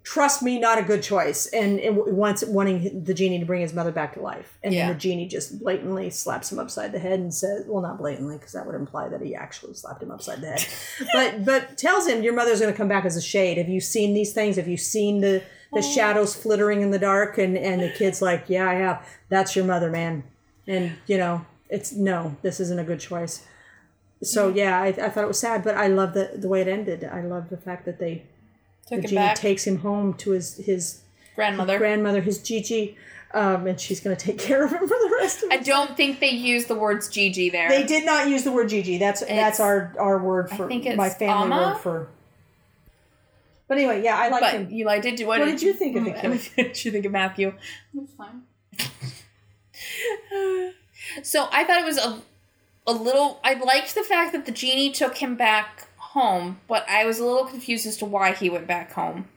trust 0.03 0.41
me, 0.41 0.59
not 0.59 0.77
a 0.77 0.81
good 0.81 1.03
choice. 1.03 1.47
And, 1.47 1.79
and 1.79 1.97
wants 1.97 2.43
wanting 2.43 3.03
the 3.03 3.13
genie 3.13 3.39
to 3.39 3.45
bring 3.45 3.61
his 3.61 3.73
mother 3.73 3.91
back 3.91 4.13
to 4.15 4.21
life, 4.21 4.57
and 4.63 4.73
Yeah. 4.73 4.87
then 4.87 4.93
the 4.93 4.99
genie 4.99 5.27
just 5.27 5.59
blatantly 5.59 6.09
slaps 6.09 6.51
him 6.51 6.59
upside 6.59 6.91
the 6.91 6.99
head 6.99 7.19
and 7.19 7.33
says, 7.33 7.65
"Well, 7.67 7.81
not 7.81 7.97
blatantly, 7.97 8.37
because 8.37 8.53
that 8.53 8.65
would 8.65 8.75
imply 8.75 9.07
that 9.09 9.21
he 9.21 9.35
actually 9.35 9.73
slapped 9.73 10.01
him 10.01 10.11
upside 10.11 10.41
the 10.41 10.47
head." 10.51 10.65
but 11.13 11.45
but 11.45 11.77
tells 11.77 12.07
him, 12.07 12.23
"Your 12.23 12.33
mother's 12.33 12.59
going 12.59 12.71
to 12.73 12.77
come 12.77 12.87
back 12.87 13.05
as 13.05 13.15
a 13.15 13.21
shade. 13.21 13.57
Have 13.57 13.69
you 13.69 13.81
seen 13.81 14.13
these 14.13 14.33
things? 14.33 14.55
Have 14.55 14.67
you 14.67 14.77
seen 14.77 15.21
the 15.21 15.43
the 15.71 15.79
oh. 15.79 15.93
shadows 15.93 16.35
flittering 16.35 16.81
in 16.81 16.91
the 16.91 16.99
dark?" 16.99 17.37
And 17.37 17.57
and 17.57 17.81
the 17.81 17.89
kid's 17.89 18.21
like, 18.21 18.45
"Yeah, 18.47 18.69
I 18.69 18.75
have. 18.75 19.07
That's 19.29 19.55
your 19.55 19.65
mother, 19.65 19.89
man." 19.89 20.23
And 20.67 20.93
you 21.07 21.17
know, 21.17 21.45
it's 21.69 21.91
no, 21.91 22.35
this 22.41 22.59
isn't 22.59 22.79
a 22.79 22.83
good 22.83 22.99
choice. 22.99 23.45
So 24.21 24.49
yeah, 24.49 24.81
I, 24.81 24.87
I 24.87 25.09
thought 25.09 25.23
it 25.23 25.27
was 25.27 25.39
sad, 25.39 25.63
but 25.63 25.75
I 25.75 25.87
love 25.87 26.13
the 26.13 26.31
the 26.35 26.47
way 26.47 26.61
it 26.61 26.67
ended. 26.67 27.03
I 27.03 27.21
love 27.21 27.49
the 27.49 27.57
fact 27.57 27.85
that 27.85 27.99
they 27.99 28.25
Took 28.87 29.01
the 29.03 29.07
genie 29.07 29.15
back. 29.21 29.35
takes 29.35 29.65
him 29.67 29.79
home 29.79 30.13
to 30.15 30.31
his 30.31 30.57
his 30.57 31.01
Grandmother. 31.35 31.77
grandmother, 31.77 32.21
his 32.21 32.41
Gigi, 32.41 32.97
um, 33.33 33.67
and 33.67 33.79
she's 33.79 33.99
going 33.99 34.15
to 34.15 34.25
take 34.25 34.39
care 34.39 34.65
of 34.65 34.71
him 34.71 34.79
for 34.79 34.87
the 34.87 35.17
rest 35.19 35.43
of 35.43 35.51
I 35.51 35.57
don't 35.57 35.95
think 35.95 36.19
they 36.19 36.29
use 36.31 36.65
the 36.65 36.75
words 36.75 37.07
Gigi 37.07 37.49
there. 37.49 37.69
They 37.69 37.83
did 37.85 38.05
not 38.05 38.27
use 38.27 38.43
the 38.43 38.51
word 38.51 38.69
Gigi. 38.69 38.97
That's 38.97 39.21
that's 39.21 39.59
our 39.59 39.93
our 39.99 40.21
word 40.21 40.49
for 40.49 40.67
think 40.67 40.85
it's 40.85 40.97
my 40.97 41.09
family 41.09 41.43
Amma? 41.53 41.67
word 41.73 41.77
for. 41.79 42.07
But 43.67 43.77
anyway, 43.77 44.01
yeah, 44.03 44.17
I 44.17 44.29
like 44.29 44.41
But 44.41 44.53
him. 44.53 44.69
you 44.71 44.83
liked 44.85 45.05
it. 45.05 45.19
What, 45.27 45.39
What 45.41 45.45
did 45.45 45.61
you 45.61 45.73
think 45.73 45.95
of 45.95 46.05
the 46.05 46.11
kid? 46.11 46.29
What 46.31 46.51
did 46.55 46.85
you 46.85 46.91
think 46.91 47.05
of 47.05 47.11
Matthew? 47.11 47.53
That's 47.93 48.13
fine. 48.13 48.41
So 51.23 51.47
I 51.51 51.63
thought 51.63 51.81
it 51.81 51.85
was 51.85 51.97
a, 51.97 52.21
a 52.85 52.93
little. 52.93 53.39
I 53.43 53.53
liked 53.55 53.95
the 53.95 54.03
fact 54.03 54.31
that 54.33 54.45
the 54.45 54.51
genie 54.51 54.91
took 54.91 55.17
him 55.17 55.35
back 55.35 55.87
home, 56.13 56.59
but 56.67 56.85
I 56.89 57.05
was 57.05 57.19
a 57.19 57.25
little 57.25 57.45
confused 57.45 57.85
as 57.87 57.97
to 57.97 58.05
why 58.05 58.33
he 58.33 58.49
went 58.49 58.67
back 58.67 58.91
home. 58.93 59.27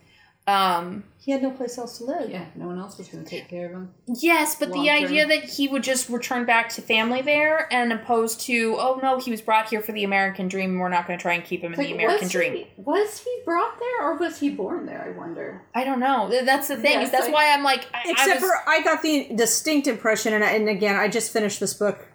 Um, 0.46 1.04
He 1.20 1.30
had 1.30 1.40
no 1.40 1.52
place 1.52 1.78
else 1.78 1.98
to 1.98 2.04
live. 2.04 2.28
Yeah, 2.28 2.46
no 2.56 2.66
one 2.66 2.76
else 2.76 2.98
was 2.98 3.06
going 3.08 3.22
to 3.22 3.30
take 3.30 3.48
care 3.48 3.66
of 3.66 3.72
him. 3.72 3.94
yes, 4.08 4.56
but 4.58 4.70
the 4.72 4.78
Long 4.78 4.86
term. 4.86 5.04
idea 5.04 5.26
that 5.26 5.44
he 5.44 5.68
would 5.68 5.84
just 5.84 6.08
return 6.08 6.44
back 6.46 6.68
to 6.70 6.82
family 6.82 7.22
there, 7.22 7.72
and 7.72 7.92
opposed 7.92 8.40
to, 8.46 8.74
oh 8.78 8.98
no, 9.00 9.20
he 9.20 9.30
was 9.30 9.40
brought 9.40 9.68
here 9.68 9.80
for 9.80 9.92
the 9.92 10.02
American 10.02 10.48
dream, 10.48 10.70
and 10.70 10.80
we're 10.80 10.88
not 10.88 11.06
going 11.06 11.16
to 11.16 11.22
try 11.22 11.34
and 11.34 11.44
keep 11.44 11.60
him 11.62 11.74
in 11.74 11.78
the 11.78 11.92
American 11.92 12.22
was 12.24 12.32
dream. 12.32 12.54
He, 12.54 12.66
was 12.76 13.20
he 13.20 13.30
brought 13.44 13.78
there 13.78 14.02
or 14.08 14.16
was 14.16 14.40
he 14.40 14.50
born 14.50 14.84
there? 14.86 15.00
I 15.14 15.16
wonder. 15.16 15.62
I 15.76 15.84
don't 15.84 16.00
know. 16.00 16.28
That's 16.44 16.66
the 16.66 16.76
thing. 16.76 17.02
Yeah, 17.02 17.08
that's 17.08 17.26
so- 17.26 17.32
why 17.32 17.52
I'm 17.54 17.62
like, 17.62 17.86
I, 17.94 17.98
I 17.98 18.10
Except 18.10 18.40
was- 18.40 18.50
for 18.50 18.68
I 18.68 18.82
got 18.82 19.02
the 19.02 19.28
distinct 19.36 19.86
impression, 19.86 20.32
and, 20.34 20.42
I, 20.42 20.50
and 20.52 20.68
again, 20.68 20.96
I 20.96 21.06
just 21.06 21.32
finished 21.32 21.60
this 21.60 21.74
book. 21.74 22.08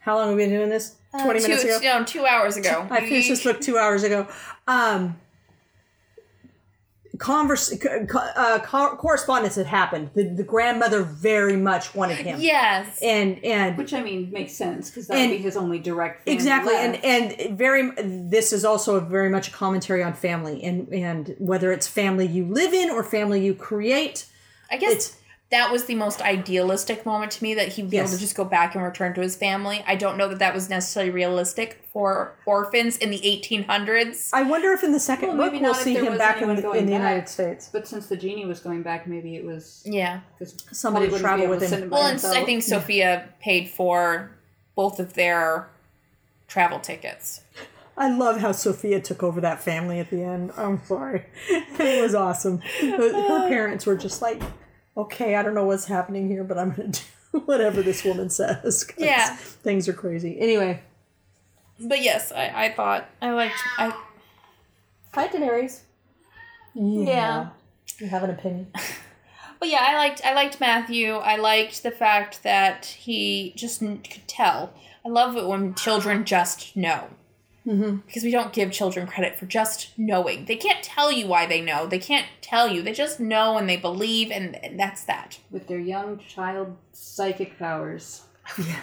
How 0.00 0.16
long 0.16 0.28
have 0.30 0.36
we 0.36 0.42
been 0.44 0.52
doing 0.54 0.70
this? 0.70 0.96
Uh, 1.18 1.24
Twenty 1.24 1.40
two, 1.40 1.48
minutes 1.48 1.64
ago. 1.64 1.78
No, 1.82 2.04
two 2.04 2.26
hours 2.26 2.56
ago. 2.56 2.86
I 2.90 3.00
finished 3.00 3.28
this 3.28 3.44
book 3.44 3.60
two 3.60 3.78
hours 3.78 4.02
ago. 4.02 4.26
Um, 4.66 5.16
converse, 7.18 7.74
co- 7.78 8.04
co- 8.06 8.18
uh, 8.18 8.58
co- 8.58 8.94
correspondence 8.96 9.54
had 9.54 9.66
happened. 9.66 10.10
The, 10.14 10.24
the 10.24 10.42
grandmother 10.42 11.02
very 11.02 11.56
much 11.56 11.94
wanted 11.94 12.18
him. 12.18 12.40
Yes. 12.40 12.98
And 13.02 13.42
and 13.44 13.78
Which 13.78 13.94
I 13.94 14.02
mean 14.02 14.30
makes 14.30 14.52
sense 14.52 14.90
because 14.90 15.06
that 15.08 15.16
And- 15.16 15.30
would 15.30 15.36
be 15.38 15.42
his 15.42 15.56
only 15.56 15.78
direct. 15.78 16.24
Family 16.24 16.34
exactly 16.36 16.74
left. 16.74 17.04
and 17.04 17.38
and 17.40 17.58
very 17.58 17.90
this 18.28 18.52
is 18.52 18.64
also 18.64 19.00
very 19.00 19.30
much 19.30 19.48
a 19.48 19.50
commentary 19.50 20.02
on 20.02 20.12
family 20.12 20.62
and 20.62 20.88
and 20.92 21.34
whether 21.38 21.72
it's 21.72 21.86
family 21.88 22.26
you 22.26 22.44
live 22.46 22.74
in 22.74 22.90
or 22.90 23.02
family 23.02 23.42
you 23.44 23.54
create. 23.54 24.26
I 24.70 24.76
guess 24.76 24.92
It's- 24.92 25.16
that 25.50 25.70
was 25.70 25.84
the 25.84 25.94
most 25.94 26.20
idealistic 26.22 27.06
moment 27.06 27.30
to 27.30 27.42
me 27.42 27.54
that 27.54 27.68
he 27.68 27.82
would 27.82 27.90
be 27.90 27.98
able 27.98 28.08
to 28.08 28.18
just 28.18 28.34
go 28.34 28.44
back 28.44 28.74
and 28.74 28.82
return 28.82 29.14
to 29.14 29.20
his 29.20 29.36
family. 29.36 29.84
I 29.86 29.94
don't 29.94 30.16
know 30.18 30.26
that 30.28 30.40
that 30.40 30.52
was 30.52 30.68
necessarily 30.68 31.12
realistic 31.12 31.84
for 31.92 32.34
orphans 32.46 32.96
in 32.96 33.10
the 33.10 33.20
1800s. 33.20 34.30
I 34.32 34.42
wonder 34.42 34.72
if 34.72 34.82
in 34.82 34.90
the 34.90 34.98
second 34.98 35.28
Well, 35.28 35.36
book 35.36 35.52
maybe 35.52 35.62
we'll 35.64 35.74
see 35.74 35.94
him 35.94 36.18
back 36.18 36.42
in 36.42 36.54
the, 36.56 36.60
going 36.62 36.80
in 36.80 36.86
the 36.86 36.92
back. 36.92 36.98
United 37.00 37.28
States. 37.28 37.68
But 37.72 37.86
since 37.86 38.06
the 38.08 38.16
genie 38.16 38.44
was 38.44 38.58
going 38.58 38.82
back, 38.82 39.06
maybe 39.06 39.36
it 39.36 39.44
was 39.44 39.82
Yeah. 39.86 40.20
because 40.36 40.56
Somebody 40.72 41.06
would 41.08 41.20
travel 41.20 41.46
with 41.48 41.62
him. 41.70 41.90
Well, 41.90 42.06
and 42.06 42.24
I 42.24 42.44
think 42.44 42.64
Sophia 42.64 43.28
paid 43.40 43.68
for 43.70 44.32
both 44.74 44.98
of 44.98 45.14
their 45.14 45.68
travel 46.48 46.80
tickets. 46.80 47.42
I 47.96 48.10
love 48.10 48.40
how 48.40 48.50
Sophia 48.52 49.00
took 49.00 49.22
over 49.22 49.40
that 49.40 49.62
family 49.62 50.00
at 50.00 50.10
the 50.10 50.22
end. 50.22 50.52
I'm 50.56 50.82
sorry. 50.84 51.24
It 51.78 52.02
was 52.02 52.14
awesome. 52.16 52.58
Her 52.80 53.12
her 53.12 53.48
parents 53.48 53.86
were 53.86 53.96
just 53.96 54.20
like, 54.20 54.42
okay, 54.96 55.34
I 55.34 55.42
don't 55.42 55.54
know 55.54 55.64
what's 55.64 55.86
happening 55.86 56.28
here, 56.28 56.44
but 56.44 56.58
I'm 56.58 56.72
going 56.72 56.92
to 56.92 57.02
do 57.32 57.38
whatever 57.40 57.82
this 57.82 58.04
woman 58.04 58.30
says. 58.30 58.90
Yeah. 58.96 59.36
Things 59.36 59.88
are 59.88 59.92
crazy. 59.92 60.38
Anyway. 60.38 60.82
But 61.78 62.02
yes, 62.02 62.32
I, 62.32 62.66
I 62.66 62.72
thought 62.72 63.08
I 63.20 63.32
liked 63.32 63.58
I 63.78 63.94
Hi, 65.12 65.28
Daenerys. 65.28 65.80
Yeah. 66.74 67.50
You 67.98 68.06
have 68.08 68.22
an 68.22 68.30
opinion. 68.30 68.72
But 69.58 69.70
yeah, 69.70 69.80
I 69.82 69.96
liked 69.96 70.20
I 70.24 70.34
liked 70.34 70.60
Matthew. 70.60 71.14
I 71.14 71.36
liked 71.36 71.82
the 71.82 71.90
fact 71.90 72.42
that 72.42 72.84
he 72.84 73.52
just 73.56 73.80
could 73.80 74.28
tell. 74.28 74.74
I 75.04 75.08
love 75.08 75.36
it 75.36 75.46
when 75.46 75.74
children 75.74 76.24
just 76.24 76.76
know. 76.76 77.08
Mm-hmm. 77.66 77.96
Because 78.06 78.22
we 78.22 78.30
don't 78.30 78.52
give 78.52 78.70
children 78.70 79.06
credit 79.06 79.38
for 79.38 79.46
just 79.46 79.90
knowing. 79.98 80.44
They 80.44 80.54
can't 80.56 80.84
tell 80.84 81.10
you 81.10 81.26
why 81.26 81.46
they 81.46 81.60
know. 81.60 81.86
They 81.86 81.98
can't 81.98 82.26
tell 82.40 82.68
you. 82.68 82.80
They 82.80 82.92
just 82.92 83.18
know 83.18 83.58
and 83.58 83.68
they 83.68 83.76
believe, 83.76 84.30
and, 84.30 84.62
and 84.64 84.78
that's 84.78 85.04
that. 85.04 85.40
with 85.50 85.66
their 85.66 85.80
young 85.80 86.18
child 86.18 86.76
psychic 86.92 87.58
powers. 87.58 88.22
Yeah. 88.56 88.80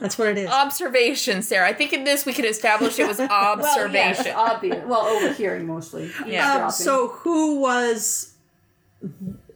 That's 0.00 0.16
what 0.16 0.28
it 0.28 0.38
is. 0.38 0.48
Observation, 0.48 1.42
Sarah. 1.42 1.68
I 1.68 1.72
think 1.72 1.92
in 1.92 2.04
this 2.04 2.24
we 2.24 2.32
could 2.32 2.44
establish 2.44 2.98
it 2.98 3.08
was 3.08 3.18
observation. 3.18 4.26
Well, 4.26 4.34
yes, 4.34 4.34
obvious. 4.36 4.84
Well, 4.86 5.06
overhearing 5.06 5.66
mostly. 5.66 6.10
Yeah. 6.24 6.66
Um, 6.66 6.70
so 6.70 7.08
who 7.08 7.60
was? 7.60 8.34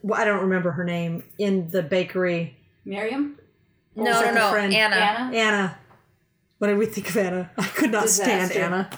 Well, 0.02 0.20
I 0.20 0.24
don't 0.24 0.40
remember 0.40 0.72
her 0.72 0.84
name 0.84 1.22
in 1.38 1.70
the 1.70 1.82
bakery. 1.82 2.56
Miriam, 2.84 3.38
no, 3.94 4.04
no, 4.04 4.12
second 4.14 4.34
no. 4.34 4.50
friend. 4.50 4.74
Anna. 4.74 4.96
Anna. 4.96 5.36
Anna. 5.36 5.78
What 6.60 6.66
did 6.68 6.76
we 6.78 6.84
think 6.84 7.08
of 7.08 7.16
Anna? 7.16 7.50
I 7.58 7.64
could 7.66 7.90
not 7.90 8.08
stand 8.10 8.50
Disaster. 8.50 8.64
Anna. 8.64 8.90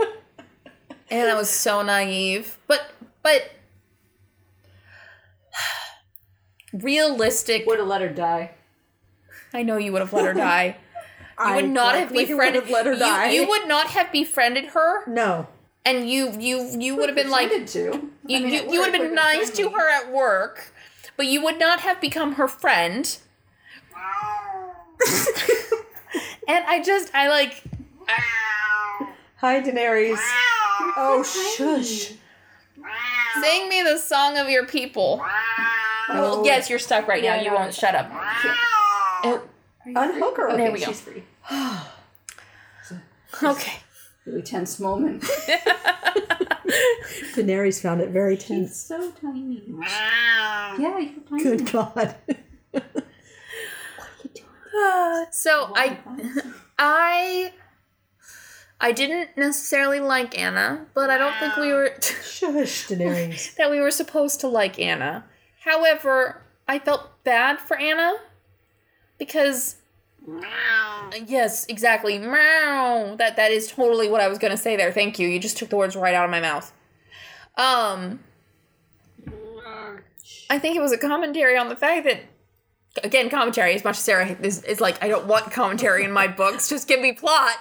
Anna 1.10 1.34
was 1.34 1.50
so 1.50 1.82
naive. 1.82 2.56
But, 2.68 2.92
but. 3.24 3.50
Realistic. 6.72 7.66
would 7.66 7.80
have 7.80 7.88
let 7.88 8.00
her 8.02 8.08
die. 8.08 8.52
I 9.52 9.64
know 9.64 9.78
you 9.78 9.90
would 9.90 10.00
have 10.00 10.12
let 10.12 10.24
her 10.26 10.32
die. 10.34 10.76
You 11.42 11.54
would 11.54 11.64
I 11.64 11.68
not 11.68 11.94
have 11.94 12.10
likely 12.12 12.34
would 12.34 12.52
befriended. 12.52 12.62
have 12.64 12.70
let 12.70 12.84
her 12.86 12.92
you- 12.92 12.98
die. 12.98 13.30
You, 13.30 13.48
would 13.48 13.66
not 13.66 13.86
have 13.88 14.12
befriended 14.12 14.66
her, 14.66 15.10
No. 15.10 15.46
and 15.86 16.06
you 16.08 16.32
you 16.38 16.70
you 16.78 16.94
would 16.96 17.08
have 17.08 17.16
been 17.16 17.30
like 17.30 17.48
Pretended 17.48 17.68
to. 17.72 18.10
you 18.28 18.36
I 18.36 18.40
mean, 18.40 18.48
you, 18.52 18.70
you 18.72 18.80
would 18.80 18.92
have 18.92 19.00
been 19.02 19.14
nice 19.14 19.48
to 19.56 19.70
her 19.70 19.88
at 19.88 20.12
work, 20.12 20.70
but 21.16 21.24
you 21.24 21.42
would 21.42 21.58
not 21.58 21.80
have 21.80 21.98
become 21.98 22.34
her 22.34 22.46
friend. 22.46 23.16
And 26.50 26.64
I 26.66 26.82
just, 26.82 27.14
I 27.14 27.28
like, 27.28 27.62
Hi, 29.36 29.60
Daenerys. 29.62 30.18
Oh, 30.96 31.22
tiny. 31.24 31.84
shush. 31.84 32.14
sing 33.40 33.68
me 33.68 33.82
the 33.82 33.98
song 33.98 34.36
of 34.36 34.48
your 34.50 34.66
people. 34.66 35.24
Oh. 36.08 36.42
Yes, 36.44 36.68
you're 36.68 36.80
stuck 36.80 37.06
right 37.06 37.22
now. 37.22 37.36
Yeah, 37.36 37.42
You 37.42 37.50
no. 37.50 37.54
won't 37.56 37.72
shut 37.72 37.94
up. 37.94 38.10
Oh, 39.22 39.42
Unhook 39.86 40.36
her. 40.38 40.50
Oh, 40.50 40.56
there 40.56 40.66
Okay, 40.66 40.72
we 40.72 40.80
go. 40.80 40.86
she's 40.86 41.00
free. 41.00 41.22
okay. 43.44 43.78
Really 44.26 44.42
tense 44.42 44.80
moment. 44.80 45.22
Daenerys 47.36 47.80
found 47.80 48.00
it 48.00 48.10
very 48.10 48.34
She's 48.36 48.46
tense. 48.48 48.76
so 48.76 49.12
tiny. 49.12 49.62
Wow. 49.68 50.76
Yeah, 50.80 50.98
you're 50.98 51.22
tiny. 51.28 51.42
Good 51.44 51.70
God. 51.70 52.16
So 55.30 55.72
I, 55.74 55.98
I, 56.78 57.52
I 58.80 58.92
didn't 58.92 59.36
necessarily 59.36 60.00
like 60.00 60.38
Anna, 60.38 60.86
but 60.94 61.10
I 61.10 61.18
don't 61.18 61.34
think 61.38 61.56
we 61.56 61.72
were 61.72 61.94
Shush, 62.00 62.88
Daenerys. 62.88 63.54
that 63.56 63.70
we 63.70 63.80
were 63.80 63.90
supposed 63.90 64.40
to 64.40 64.48
like 64.48 64.78
Anna. 64.78 65.24
However, 65.64 66.42
I 66.66 66.78
felt 66.78 67.22
bad 67.24 67.60
for 67.60 67.76
Anna 67.76 68.16
because 69.18 69.76
yes, 71.26 71.66
exactly. 71.66 72.18
Meow. 72.18 73.16
That 73.18 73.36
that 73.36 73.50
is 73.50 73.70
totally 73.70 74.08
what 74.08 74.20
I 74.20 74.28
was 74.28 74.38
gonna 74.38 74.56
say 74.56 74.76
there. 74.76 74.92
Thank 74.92 75.18
you. 75.18 75.28
You 75.28 75.38
just 75.38 75.58
took 75.58 75.68
the 75.70 75.76
words 75.76 75.96
right 75.96 76.14
out 76.14 76.24
of 76.24 76.30
my 76.30 76.40
mouth. 76.40 76.72
Um, 77.56 78.20
I 80.48 80.58
think 80.58 80.76
it 80.76 80.80
was 80.80 80.92
a 80.92 80.98
commentary 80.98 81.56
on 81.56 81.68
the 81.68 81.76
fact 81.76 82.04
that 82.06 82.22
again 83.04 83.30
commentary 83.30 83.74
as 83.74 83.84
much 83.84 83.96
as 83.96 84.02
sarah 84.02 84.36
is, 84.42 84.62
is 84.64 84.80
like 84.80 85.02
i 85.02 85.08
don't 85.08 85.26
want 85.26 85.50
commentary 85.52 86.04
in 86.04 86.10
my 86.10 86.26
books 86.26 86.68
just 86.68 86.88
give 86.88 87.00
me 87.00 87.12
plot. 87.12 87.56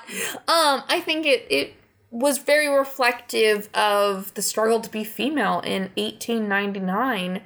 Um 0.48 0.84
i 0.88 1.02
think 1.06 1.26
it 1.26 1.46
it 1.50 1.74
was 2.12 2.40
very 2.40 2.68
reflective 2.68 3.70
of 3.74 4.34
the 4.34 4.42
struggle 4.42 4.80
to 4.80 4.90
be 4.90 5.04
female 5.04 5.60
in 5.60 5.84
1899 5.96 7.42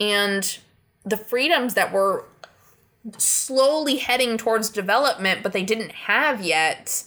and 0.00 0.58
the 1.04 1.16
freedoms 1.16 1.74
that 1.74 1.92
were 1.92 2.24
slowly 3.18 3.96
heading 3.96 4.38
towards 4.38 4.70
development 4.70 5.42
but 5.42 5.52
they 5.52 5.62
didn't 5.62 5.92
have 5.92 6.42
yet 6.42 7.04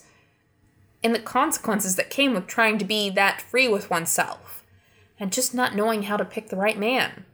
and 1.03 1.15
the 1.15 1.19
consequences 1.19 1.95
that 1.95 2.09
came 2.09 2.33
with 2.33 2.45
trying 2.45 2.77
to 2.77 2.85
be 2.85 3.09
that 3.09 3.41
free 3.41 3.67
with 3.67 3.89
oneself 3.89 4.63
and 5.19 5.31
just 5.31 5.53
not 5.53 5.75
knowing 5.75 6.03
how 6.03 6.17
to 6.17 6.25
pick 6.25 6.49
the 6.49 6.55
right 6.55 6.77
man 6.77 7.25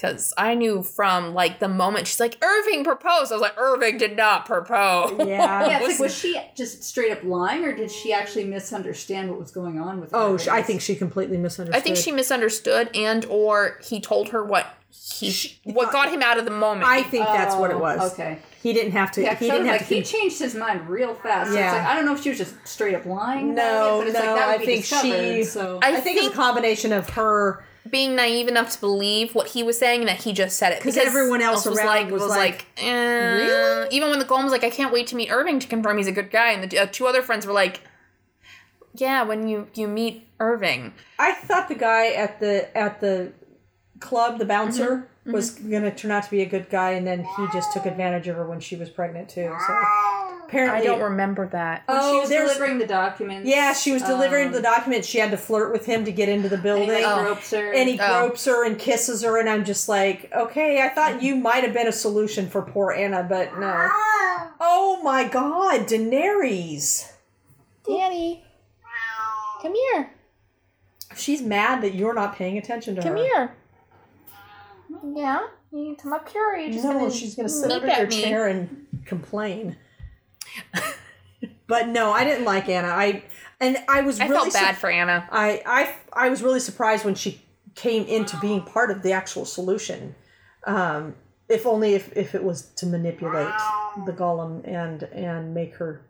because 0.00 0.32
I 0.38 0.54
knew 0.54 0.82
from 0.82 1.34
like 1.34 1.58
the 1.58 1.68
moment 1.68 2.06
she's 2.06 2.20
like 2.20 2.38
Irving 2.42 2.84
proposed, 2.84 3.30
I 3.32 3.34
was 3.34 3.42
like 3.42 3.58
Irving 3.58 3.98
did 3.98 4.16
not 4.16 4.46
propose. 4.46 5.12
Yeah. 5.18 5.60
Yeah, 5.70 5.78
like, 5.80 5.98
was 5.98 6.16
she 6.16 6.40
just 6.56 6.82
straight 6.82 7.12
up 7.12 7.22
lying, 7.22 7.64
or 7.64 7.74
did 7.74 7.90
she 7.90 8.12
actually 8.12 8.44
misunderstand 8.44 9.30
what 9.30 9.38
was 9.38 9.50
going 9.50 9.78
on 9.78 10.00
with? 10.00 10.10
Oh, 10.14 10.32
her? 10.32 10.38
sh- 10.38 10.48
I 10.48 10.62
think 10.62 10.80
she 10.80 10.94
completely 10.96 11.36
misunderstood. 11.36 11.76
I 11.78 11.84
think 11.84 11.96
she 11.96 12.12
misunderstood, 12.12 12.90
and 12.94 13.24
or 13.26 13.78
he 13.84 14.00
told 14.00 14.30
her 14.30 14.42
what 14.44 14.66
he 14.90 15.30
She- 15.30 15.60
what 15.64 15.92
got 15.92 16.10
him 16.10 16.22
out 16.22 16.38
of 16.38 16.44
the 16.44 16.50
moment. 16.50 16.86
I 16.88 17.02
think 17.02 17.24
that's 17.26 17.54
what 17.54 17.70
it 17.70 17.74
Oh, 17.74 17.80
was. 17.80 18.12
Okay. 18.12 18.38
He 18.62 18.72
didn't 18.72 18.92
have 18.92 19.10
to. 19.12 19.22
Yeah, 19.22 19.34
he 19.34 19.46
he 19.46 19.50
didn't 19.50 19.66
have 19.66 19.80
like, 19.80 19.88
to. 19.88 19.94
he 19.96 20.02
changed 20.02 20.38
his 20.38 20.54
mind 20.54 20.88
real 20.88 21.14
fast. 21.14 21.50
So 21.52 21.56
Yeah. 21.58 21.66
it's 21.66 21.78
like, 21.78 21.86
I 21.86 21.94
don't 21.94 22.04
know 22.06 22.14
if 22.14 22.22
she 22.22 22.30
was 22.30 22.38
just 22.38 22.54
straight 22.66 22.94
up 22.94 23.06
lying. 23.06 23.54
No, 23.54 23.96
it, 23.96 23.98
but 24.00 24.06
it's 24.08 24.14
no, 24.18 24.20
like, 24.26 24.36
that 24.36 24.46
would 24.48 24.54
I 24.54 24.58
be 24.58 24.66
think 24.66 24.84
she- 24.84 25.44
So 25.44 25.78
I, 25.82 25.96
I 25.96 26.00
think 26.00 26.18
it's 26.18 26.28
a 26.28 26.30
combination 26.30 26.92
of 26.92 27.08
her. 27.10 27.64
Being 27.88 28.14
naive 28.14 28.48
enough 28.48 28.72
to 28.72 28.80
believe 28.80 29.34
what 29.34 29.48
he 29.48 29.62
was 29.62 29.78
saying 29.78 30.00
and 30.00 30.08
that 30.08 30.22
he 30.22 30.32
just 30.32 30.58
said 30.58 30.72
it 30.72 30.78
because 30.78 30.96
everyone 30.96 31.40
else 31.40 31.64
was 31.64 31.78
around 31.78 31.86
like 31.86 32.10
was 32.10 32.22
was 32.22 32.30
like, 32.30 32.38
like, 32.38 32.66
eh. 32.76 33.36
"Really?" 33.36 33.88
even 33.90 34.10
when 34.10 34.18
the 34.18 34.24
golem 34.24 34.44
was 34.44 34.52
like 34.52 34.64
I 34.64 34.70
can't 34.70 34.92
wait 34.92 35.06
to 35.08 35.16
meet 35.16 35.30
Irving 35.30 35.58
to 35.60 35.66
confirm 35.66 35.96
he's 35.96 36.06
a 36.06 36.12
good 36.12 36.30
guy 36.30 36.50
and 36.50 36.70
the 36.70 36.78
uh, 36.78 36.86
two 36.86 37.06
other 37.06 37.22
friends 37.22 37.46
were 37.46 37.52
like 37.52 37.80
yeah 38.94 39.22
when 39.22 39.48
you 39.48 39.68
you 39.74 39.88
meet 39.88 40.28
Irving 40.38 40.92
I 41.18 41.32
thought 41.32 41.68
the 41.68 41.74
guy 41.74 42.08
at 42.12 42.38
the 42.40 42.76
at 42.76 43.00
the 43.00 43.32
club, 44.00 44.38
the 44.38 44.46
bouncer, 44.46 44.90
Mm-hmm. 44.90 45.19
Was 45.32 45.50
gonna 45.50 45.90
turn 45.90 46.10
out 46.10 46.24
to 46.24 46.30
be 46.30 46.42
a 46.42 46.46
good 46.46 46.68
guy, 46.70 46.90
and 46.92 47.06
then 47.06 47.24
he 47.36 47.46
just 47.52 47.72
took 47.72 47.86
advantage 47.86 48.28
of 48.28 48.36
her 48.36 48.46
when 48.46 48.60
she 48.60 48.76
was 48.76 48.88
pregnant 48.90 49.28
too. 49.28 49.54
So 49.66 49.78
apparently, 50.46 50.80
I 50.80 50.84
don't 50.84 51.00
remember 51.02 51.46
that 51.48 51.82
when 51.86 51.98
she 52.00 52.04
Oh, 52.06 52.20
was 52.20 52.28
there's- 52.28 52.48
delivering 52.52 52.78
the 52.78 52.86
documents. 52.86 53.48
Yeah, 53.48 53.72
she 53.72 53.92
was 53.92 54.02
delivering 54.02 54.48
um, 54.48 54.52
the 54.52 54.62
documents. 54.62 55.06
She 55.08 55.18
had 55.18 55.30
to 55.30 55.36
flirt 55.36 55.72
with 55.72 55.86
him 55.86 56.04
to 56.04 56.12
get 56.12 56.28
into 56.28 56.48
the 56.48 56.58
building. 56.58 56.88
and 56.90 56.96
he, 56.98 57.02
building. 57.04 57.20
Oh. 57.20 57.24
gropes 57.34 57.50
her. 57.52 57.72
and 57.72 57.88
he 57.88 58.00
Oh. 58.00 58.20
gropes 58.26 58.44
her 58.46 58.64
and 58.66 58.78
kisses 58.78 59.22
her, 59.22 59.38
and 59.38 59.48
I'm 59.48 59.64
just 59.64 59.88
like, 59.88 60.30
okay, 60.36 60.82
I 60.82 60.88
thought 60.88 61.22
you 61.22 61.36
might 61.36 61.62
have 61.64 61.72
been 61.72 61.86
a 61.88 61.92
solution 61.92 62.48
for 62.48 62.62
poor 62.62 62.92
Anna, 62.92 63.22
but 63.22 63.58
no. 63.58 63.88
Oh 64.60 65.00
my 65.02 65.24
God, 65.24 65.86
Daenerys! 65.88 67.10
Danny 67.86 68.44
come 69.62 69.74
here 69.74 70.10
She's 71.16 71.42
mad 71.42 71.82
that 71.82 71.94
you're 71.94 72.14
not 72.14 72.36
paying 72.36 72.56
attention 72.56 72.94
to 72.96 73.02
come 73.02 73.12
her. 73.12 73.16
Come 73.16 73.24
here 73.26 73.52
yeah 75.14 75.40
you 75.72 75.96
come 76.00 76.12
up 76.12 76.28
here 76.28 76.44
or 76.52 76.56
you 76.56 76.72
just 76.72 76.84
No, 76.84 76.92
gonna 76.92 77.10
she's 77.10 77.34
gonna 77.34 77.48
sit 77.48 77.68
leap 77.70 77.82
under 77.82 77.96
your 77.96 78.06
me? 78.08 78.22
chair 78.22 78.48
and 78.48 78.86
complain. 79.06 79.76
but 81.66 81.88
no, 81.88 82.12
I 82.12 82.24
didn't 82.24 82.44
like 82.44 82.68
Anna. 82.68 82.88
I 82.88 83.22
and 83.60 83.78
I 83.88 84.00
was 84.02 84.18
I 84.20 84.24
really 84.26 84.34
felt 84.50 84.52
bad 84.52 84.74
sur- 84.74 84.80
for 84.80 84.90
Anna 84.90 85.28
I, 85.30 85.62
I 85.66 85.94
I 86.24 86.28
was 86.28 86.42
really 86.42 86.60
surprised 86.60 87.04
when 87.04 87.14
she 87.14 87.40
came 87.76 88.04
into 88.06 88.36
being 88.38 88.62
part 88.62 88.90
of 88.90 89.02
the 89.02 89.12
actual 89.12 89.44
solution. 89.44 90.14
Um, 90.66 91.14
if 91.48 91.66
only 91.66 91.94
if, 91.94 92.16
if 92.16 92.34
it 92.34 92.42
was 92.42 92.62
to 92.76 92.86
manipulate 92.86 93.52
the 94.06 94.12
golem 94.12 94.66
and 94.66 95.02
and 95.04 95.54
make 95.54 95.74
her 95.76 96.02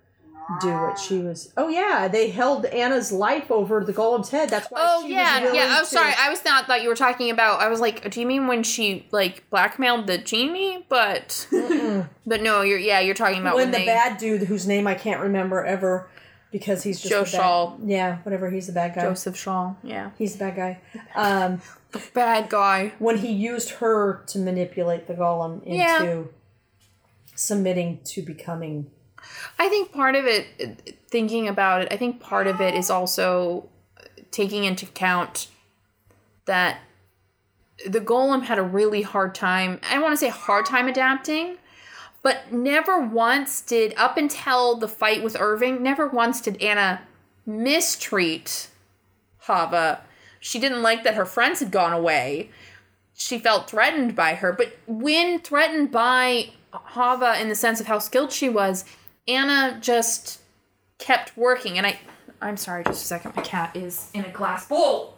do 0.60 0.68
what 0.72 0.98
she 0.98 1.18
was. 1.18 1.52
Oh 1.56 1.68
yeah, 1.68 2.08
they 2.08 2.30
held 2.30 2.64
Anna's 2.66 3.12
life 3.12 3.50
over 3.50 3.84
the 3.84 3.92
golem's 3.92 4.30
head. 4.30 4.48
That's 4.48 4.68
why. 4.70 4.78
Oh 4.82 5.02
she 5.06 5.12
yeah, 5.12 5.52
yeah. 5.52 5.76
Oh, 5.78 5.80
to- 5.80 5.86
sorry. 5.86 6.12
I 6.18 6.28
was 6.30 6.44
not 6.44 6.66
thought 6.66 6.82
you 6.82 6.88
were 6.88 6.96
talking 6.96 7.30
about. 7.30 7.60
I 7.60 7.68
was 7.68 7.80
like, 7.80 8.10
do 8.10 8.20
you 8.20 8.26
mean 8.26 8.46
when 8.48 8.62
she 8.62 9.06
like 9.12 9.48
blackmailed 9.50 10.06
the 10.06 10.18
genie? 10.18 10.84
But 10.88 11.46
but 12.26 12.42
no, 12.42 12.62
you're 12.62 12.78
yeah, 12.78 13.00
you're 13.00 13.14
talking 13.14 13.40
about 13.40 13.54
when, 13.54 13.66
when, 13.66 13.72
the 13.72 13.78
they. 13.78 13.86
bad 13.86 14.18
dude 14.18 14.42
whose 14.42 14.66
name 14.66 14.86
I 14.86 14.94
can't 14.94 15.20
remember 15.20 15.64
ever 15.64 16.08
because 16.50 16.82
he's 16.82 16.98
just 17.00 17.10
Joe 17.10 17.18
the 17.20 17.24
bad- 17.26 17.30
Shaw. 17.30 17.76
Yeah, 17.84 18.18
whatever. 18.24 18.50
He's 18.50 18.66
the 18.66 18.72
bad 18.72 18.94
guy. 18.94 19.02
Joseph 19.02 19.36
Shaw, 19.36 19.74
yeah, 19.84 20.10
He's 20.18 20.32
the 20.32 20.38
bad 20.46 20.56
guy. 20.56 20.80
Um, 21.14 21.60
bad 22.14 22.48
guy. 22.48 22.92
when 22.98 23.18
he 23.18 23.30
used 23.32 23.70
her 23.74 24.24
to 24.28 24.38
manipulate 24.40 25.06
the 25.06 25.14
golem 25.14 25.62
into 25.64 25.76
Yeah. 25.76 26.22
submitting 27.34 28.00
to 28.04 28.22
becoming. 28.22 28.90
I 29.58 29.68
think 29.68 29.92
part 29.92 30.14
of 30.14 30.24
it, 30.26 30.46
uh, 30.62 30.92
thinking 31.08 31.48
about 31.48 31.82
it, 31.82 31.88
I 31.90 31.96
think 31.96 32.20
part 32.20 32.46
of 32.46 32.60
it 32.60 32.74
is 32.74 32.90
also 32.90 33.68
uh, 33.98 34.02
taking 34.30 34.64
into 34.64 34.86
account 34.86 35.48
that 36.46 36.78
the 37.86 38.00
golem 38.00 38.42
had 38.44 38.58
a 38.58 38.62
really 38.62 39.02
hard 39.02 39.34
time. 39.34 39.80
I 39.88 39.98
want 39.98 40.12
to 40.12 40.16
say 40.16 40.28
hard 40.28 40.66
time 40.66 40.88
adapting, 40.88 41.56
but 42.22 42.52
never 42.52 43.00
once 43.00 43.60
did, 43.60 43.94
up 43.96 44.16
until 44.16 44.76
the 44.76 44.88
fight 44.88 45.22
with 45.22 45.36
Irving, 45.38 45.82
never 45.82 46.06
once 46.06 46.40
did 46.40 46.60
Anna 46.62 47.02
mistreat 47.46 48.68
Chava. 49.44 50.00
She 50.38 50.58
didn't 50.58 50.82
like 50.82 51.04
that 51.04 51.14
her 51.14 51.24
friends 51.24 51.60
had 51.60 51.70
gone 51.70 51.92
away. 51.92 52.50
She 53.14 53.38
felt 53.38 53.70
threatened 53.70 54.14
by 54.14 54.34
her, 54.34 54.52
but 54.52 54.78
when 54.86 55.40
threatened 55.40 55.90
by 55.90 56.50
Chava 56.72 57.40
in 57.40 57.48
the 57.48 57.54
sense 57.54 57.80
of 57.80 57.86
how 57.86 57.98
skilled 57.98 58.32
she 58.32 58.48
was, 58.48 58.84
Anna 59.28 59.78
just 59.80 60.40
kept 60.98 61.36
working. 61.36 61.78
And 61.78 61.86
I, 61.86 61.98
I'm 62.40 62.56
sorry, 62.56 62.84
just 62.84 63.02
a 63.04 63.06
second. 63.06 63.36
My 63.36 63.42
cat 63.42 63.76
is 63.76 64.10
in 64.14 64.24
a 64.24 64.30
glass 64.30 64.66
bowl. 64.66 65.16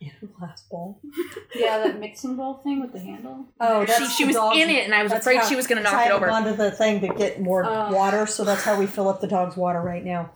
In 0.00 0.12
a 0.22 0.26
glass 0.26 0.62
bowl. 0.70 1.00
yeah, 1.56 1.78
that 1.78 1.98
mixing 1.98 2.36
bowl 2.36 2.54
thing 2.62 2.80
with 2.80 2.92
the 2.92 3.00
handle. 3.00 3.46
Oh, 3.60 3.84
She, 3.84 4.06
she 4.06 4.24
was 4.24 4.36
in 4.36 4.70
it, 4.70 4.84
and 4.84 4.94
I 4.94 5.02
was 5.02 5.10
afraid 5.10 5.42
she 5.44 5.56
was 5.56 5.66
going 5.66 5.78
to 5.78 5.82
knock 5.82 6.06
it 6.06 6.12
over. 6.12 6.30
Onto 6.30 6.54
the 6.54 6.70
thing 6.70 7.00
to 7.00 7.08
get 7.08 7.40
more 7.40 7.64
Oh. 7.64 7.92
water, 7.92 8.24
so 8.26 8.44
that's 8.44 8.62
how 8.62 8.78
we 8.78 8.86
fill 8.86 9.08
up 9.08 9.20
the 9.20 9.26
dog's 9.26 9.56
water 9.56 9.80
right 9.80 10.04
now. 10.04 10.30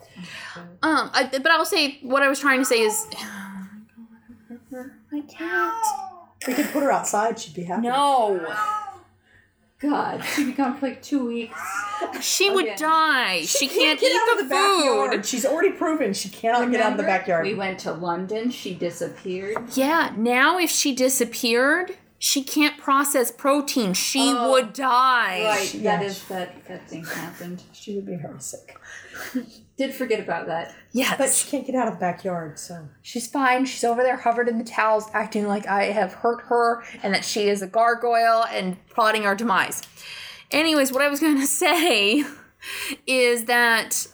Um, 0.82 1.10
I, 1.14 1.28
but 1.32 1.46
I'll 1.52 1.64
say 1.64 1.98
what 2.02 2.24
I 2.24 2.28
was 2.28 2.40
trying 2.40 2.58
to 2.58 2.64
say 2.64 2.80
is, 2.80 3.06
my 5.12 5.20
cat. 5.28 5.84
We 6.48 6.54
could 6.54 6.66
put 6.72 6.82
her 6.82 6.90
outside; 6.90 7.38
she'd 7.38 7.54
be 7.54 7.62
happy. 7.62 7.82
No, 7.82 8.44
God, 9.82 10.22
she 10.24 10.44
would 10.44 10.50
be 10.52 10.56
gone 10.56 10.78
for 10.78 10.86
like 10.86 11.02
two 11.02 11.26
weeks. 11.26 11.58
she 12.20 12.50
would 12.50 12.64
Okay. 12.66 12.76
die. 12.76 13.42
She, 13.42 13.66
can't, 13.66 13.98
get 14.00 14.12
eat 14.12 14.16
out 14.16 14.26
the, 14.36 14.42
of 14.44 14.48
food. 14.48 14.48
backyard. 14.50 15.26
She's 15.26 15.44
already 15.44 15.72
proven 15.72 16.12
she 16.12 16.28
cannot 16.28 16.70
get 16.70 16.80
out 16.80 16.92
of 16.92 16.96
the 16.98 17.02
Remember? 17.02 17.18
backyard. 17.18 17.46
We 17.46 17.54
went 17.54 17.80
to 17.80 17.92
London. 17.92 18.50
She 18.50 18.74
disappeared. 18.74 19.56
Yeah, 19.74 20.12
now 20.16 20.58
if 20.58 20.70
she 20.70 20.94
disappeared, 20.94 21.96
she 22.18 22.44
can't 22.44 22.78
process 22.78 23.32
protein. 23.32 23.94
She 23.94 24.32
Oh, 24.32 24.52
would 24.52 24.72
die. 24.72 25.42
Right, 25.44 25.74
Yeah. 25.74 25.96
that 25.96 26.04
is 26.06 26.22
that 26.28 26.64
that 26.68 26.88
thing 26.88 27.04
happened. 27.04 27.62
She 27.72 27.96
would 27.96 28.06
be 28.06 28.14
homesick. 28.16 28.76
Did 29.76 29.94
forget 29.94 30.20
about 30.20 30.46
that. 30.46 30.74
Yes. 30.92 31.16
But 31.18 31.30
she 31.30 31.50
can't 31.50 31.66
get 31.66 31.74
out 31.74 31.88
of 31.88 31.94
the 31.94 32.00
backyard, 32.00 32.58
so. 32.58 32.88
She's 33.00 33.26
fine. 33.26 33.64
She's 33.64 33.84
over 33.84 34.02
there 34.02 34.16
hovered 34.16 34.48
in 34.48 34.58
the 34.58 34.64
towels, 34.64 35.06
acting 35.12 35.46
like 35.46 35.66
I 35.66 35.84
have 35.84 36.12
hurt 36.12 36.42
her 36.42 36.84
and 37.02 37.14
that 37.14 37.24
she 37.24 37.48
is 37.48 37.62
a 37.62 37.66
gargoyle 37.66 38.44
and 38.50 38.76
plotting 38.88 39.24
our 39.24 39.34
demise. 39.34 39.82
Anyways, 40.50 40.92
what 40.92 41.02
I 41.02 41.08
was 41.08 41.20
going 41.20 41.36
to 41.40 41.46
say 41.46 42.24
is 43.06 43.46
that 43.46 44.06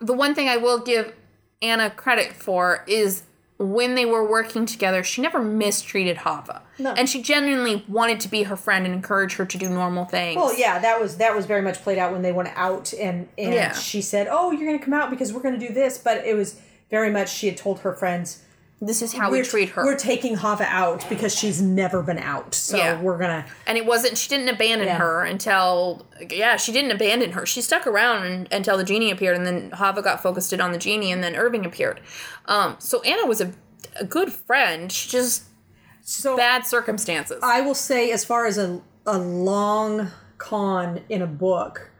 the 0.00 0.12
one 0.12 0.34
thing 0.34 0.48
I 0.48 0.56
will 0.56 0.78
give 0.78 1.14
Anna 1.62 1.90
credit 1.90 2.32
for 2.32 2.84
is 2.86 3.22
when 3.60 3.94
they 3.94 4.06
were 4.06 4.26
working 4.26 4.64
together, 4.64 5.04
she 5.04 5.20
never 5.20 5.38
mistreated 5.38 6.16
Chava. 6.16 6.62
No. 6.78 6.94
And 6.94 7.06
she 7.06 7.20
genuinely 7.20 7.84
wanted 7.88 8.18
to 8.20 8.28
be 8.28 8.44
her 8.44 8.56
friend 8.56 8.86
and 8.86 8.94
encourage 8.94 9.34
her 9.34 9.44
to 9.44 9.58
do 9.58 9.68
normal 9.68 10.06
things. 10.06 10.36
Well, 10.36 10.56
yeah, 10.58 10.78
that 10.78 10.98
was 10.98 11.18
that 11.18 11.36
was 11.36 11.44
very 11.44 11.60
much 11.60 11.82
played 11.82 11.98
out 11.98 12.10
when 12.10 12.22
they 12.22 12.32
went 12.32 12.48
out, 12.56 12.94
and 12.94 13.28
and 13.36 13.52
Yeah. 13.52 13.72
she 13.74 14.00
said, 14.00 14.28
"Oh, 14.30 14.50
you're 14.50 14.66
going 14.66 14.78
to 14.78 14.84
come 14.84 14.94
out 14.94 15.10
because 15.10 15.32
we're 15.34 15.42
going 15.42 15.60
to 15.60 15.66
do 15.68 15.74
this," 15.74 15.98
but 15.98 16.24
it 16.24 16.34
was 16.34 16.58
very 16.90 17.10
much 17.10 17.30
she 17.32 17.48
had 17.48 17.58
told 17.58 17.80
her 17.80 17.92
friends, 17.94 18.42
This 18.82 19.02
is 19.02 19.12
how 19.12 19.30
we 19.30 19.38
we're, 19.38 19.44
treat 19.44 19.68
her. 19.70 19.84
We're 19.84 19.96
taking 19.96 20.36
Chava 20.36 20.62
out 20.62 21.06
because 21.10 21.34
she's 21.34 21.60
never 21.60 22.02
been 22.02 22.18
out, 22.18 22.54
so 22.54 22.78
Yeah. 22.78 22.98
we're 23.00 23.18
gonna. 23.18 23.44
and 23.66 23.76
it 23.76 23.84
wasn't 23.84 24.16
she 24.16 24.28
didn't 24.30 24.48
abandon 24.48 24.86
Yeah. 24.88 24.96
her 24.98 25.22
until 25.22 26.06
yeah 26.30 26.56
she 26.56 26.72
didn't 26.72 26.90
abandon 26.90 27.32
her 27.32 27.44
she 27.44 27.60
stuck 27.60 27.86
around 27.86 28.24
and, 28.26 28.48
until 28.52 28.76
the 28.78 28.84
genie 28.84 29.10
appeared 29.10 29.36
and 29.36 29.46
then 29.46 29.70
chava 29.72 30.02
got 30.02 30.22
focused 30.22 30.52
in 30.54 30.60
on 30.60 30.72
the 30.72 30.78
genie 30.78 31.12
and 31.12 31.22
then 31.22 31.34
irving 31.36 31.64
appeared 31.66 32.00
um, 32.46 32.76
so 32.78 33.00
anna 33.02 33.26
was 33.26 33.40
a, 33.40 33.52
a 33.98 34.04
good 34.04 34.32
friend 34.32 34.90
she 34.92 35.08
just 35.08 35.44
So 36.02 36.36
bad 36.36 36.66
circumstances 36.66 37.38
I 37.42 37.60
will 37.60 37.74
say, 37.74 38.10
as 38.12 38.24
far 38.24 38.46
as 38.46 38.56
a 38.58 38.80
a 39.06 39.18
long 39.18 40.08
con 40.38 41.00
in 41.08 41.20
a 41.22 41.26
book, 41.26 41.90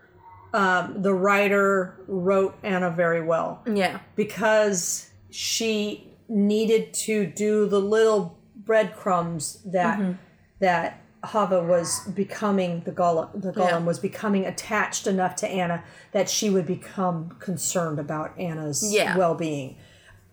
um, 0.54 1.00
the 1.02 1.12
writer 1.14 1.96
wrote 2.08 2.54
Anna 2.62 2.90
very 2.90 3.20
well. 3.22 3.62
yeah 3.66 4.00
because 4.16 5.10
she 5.30 6.09
needed 6.30 6.94
to 6.94 7.26
do 7.26 7.66
the 7.68 7.80
little 7.80 8.38
breadcrumbs 8.54 9.62
that 9.64 9.98
Mm-hmm. 9.98 10.12
that 10.60 11.02
Chava 11.24 11.66
was 11.66 12.06
becoming 12.14 12.80
the 12.84 12.92
golem 12.92 13.28
the 13.34 13.52
golem 13.52 13.68
Yeah. 13.70 13.78
was 13.78 13.98
becoming 13.98 14.46
attached 14.46 15.06
enough 15.06 15.34
to 15.36 15.48
Anna 15.48 15.82
that 16.12 16.30
she 16.30 16.48
would 16.48 16.66
become 16.66 17.30
concerned 17.40 17.98
about 17.98 18.38
Anna's 18.38 18.92
Yeah. 18.94 19.16
well-being 19.18 19.76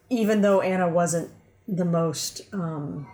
even 0.10 0.42
though 0.42 0.62
Anna 0.62 0.88
wasn't 0.88 1.30
the 1.68 1.84
most 1.84 2.42
um 2.54 3.08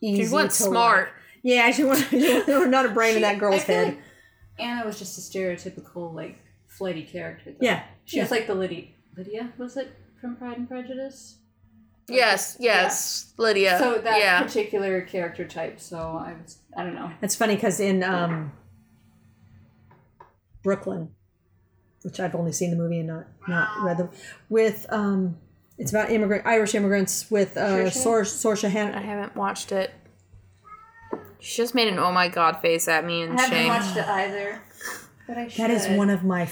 easy 0.00 0.24
she 0.26 0.28
wasn't 0.32 0.52
smart 0.52 1.04
like. 1.06 1.12
yeah 1.42 1.70
she 1.70 1.84
wasn't, 1.84 2.10
she 2.10 2.42
was 2.52 2.68
not 2.68 2.86
a 2.86 2.90
brain 2.90 3.16
in 3.16 3.22
that 3.22 3.38
girl's 3.38 3.62
head 3.64 3.88
like 3.94 3.98
Anna 4.58 4.84
was 4.84 4.98
just 4.98 5.16
a 5.18 5.20
stereotypical 5.20 6.12
like 6.14 6.38
flighty 6.66 7.02
character. 7.04 7.50
Though. 7.52 7.58
yeah 7.66 7.84
she 8.04 8.20
was 8.20 8.30
like 8.30 8.46
the 8.46 8.54
Lydia. 8.54 8.86
Lydia 9.16 9.52
was 9.58 9.76
it 9.76 9.88
from 10.20 10.36
Pride 10.36 10.58
and 10.58 10.68
Prejudice? 10.68 11.36
yes 12.10 12.56
yes 12.58 13.34
lydia 13.36 13.78
So 13.78 13.98
that 13.98 14.18
yeah 14.18 14.42
particular 14.42 15.02
character 15.02 15.46
type. 15.46 15.78
So 15.78 15.98
I 15.98 16.34
was 16.40 16.58
I 16.76 16.82
don't 16.82 16.94
know. 16.94 17.10
It's 17.20 17.34
funny 17.34 17.54
because 17.54 17.80
in 17.80 18.02
um, 18.02 18.52
Brooklyn, 20.62 21.10
which 22.02 22.18
I've 22.18 22.34
only 22.34 22.52
seen 22.52 22.70
the 22.70 22.76
movie 22.76 23.00
and 23.00 23.08
not 23.08 23.26
not 23.46 23.82
read 23.82 23.98
them, 23.98 24.10
with 24.48 24.86
um, 24.88 25.36
it's 25.76 25.90
about 25.90 26.10
immigrant 26.10 26.46
Irish 26.46 26.74
immigrants 26.74 27.30
with 27.30 27.56
uh, 27.56 27.90
Saoirse? 27.90 27.92
Sor- 28.26 28.54
Saoirse 28.54 28.64
i 28.64 29.00
haven't 29.00 29.36
watched 29.36 29.70
it 29.70 29.92
she 31.40 31.56
just 31.62 31.74
made 31.74 31.88
an 31.88 31.98
oh 31.98 32.10
my 32.12 32.28
god 32.28 32.60
face 32.60 32.88
at 32.88 33.04
me 33.04 33.22
in 33.22 33.30
I 33.30 33.42
haven't 33.42 33.58
shame 33.58 33.68
watched 33.68 33.96
it 33.96 34.06
either. 34.06 34.62
But 35.26 35.38
I 35.38 35.48
should. 35.48 35.62
That 35.62 35.70
is 35.70 35.86
one 35.88 36.10
of 36.10 36.24
my 36.24 36.46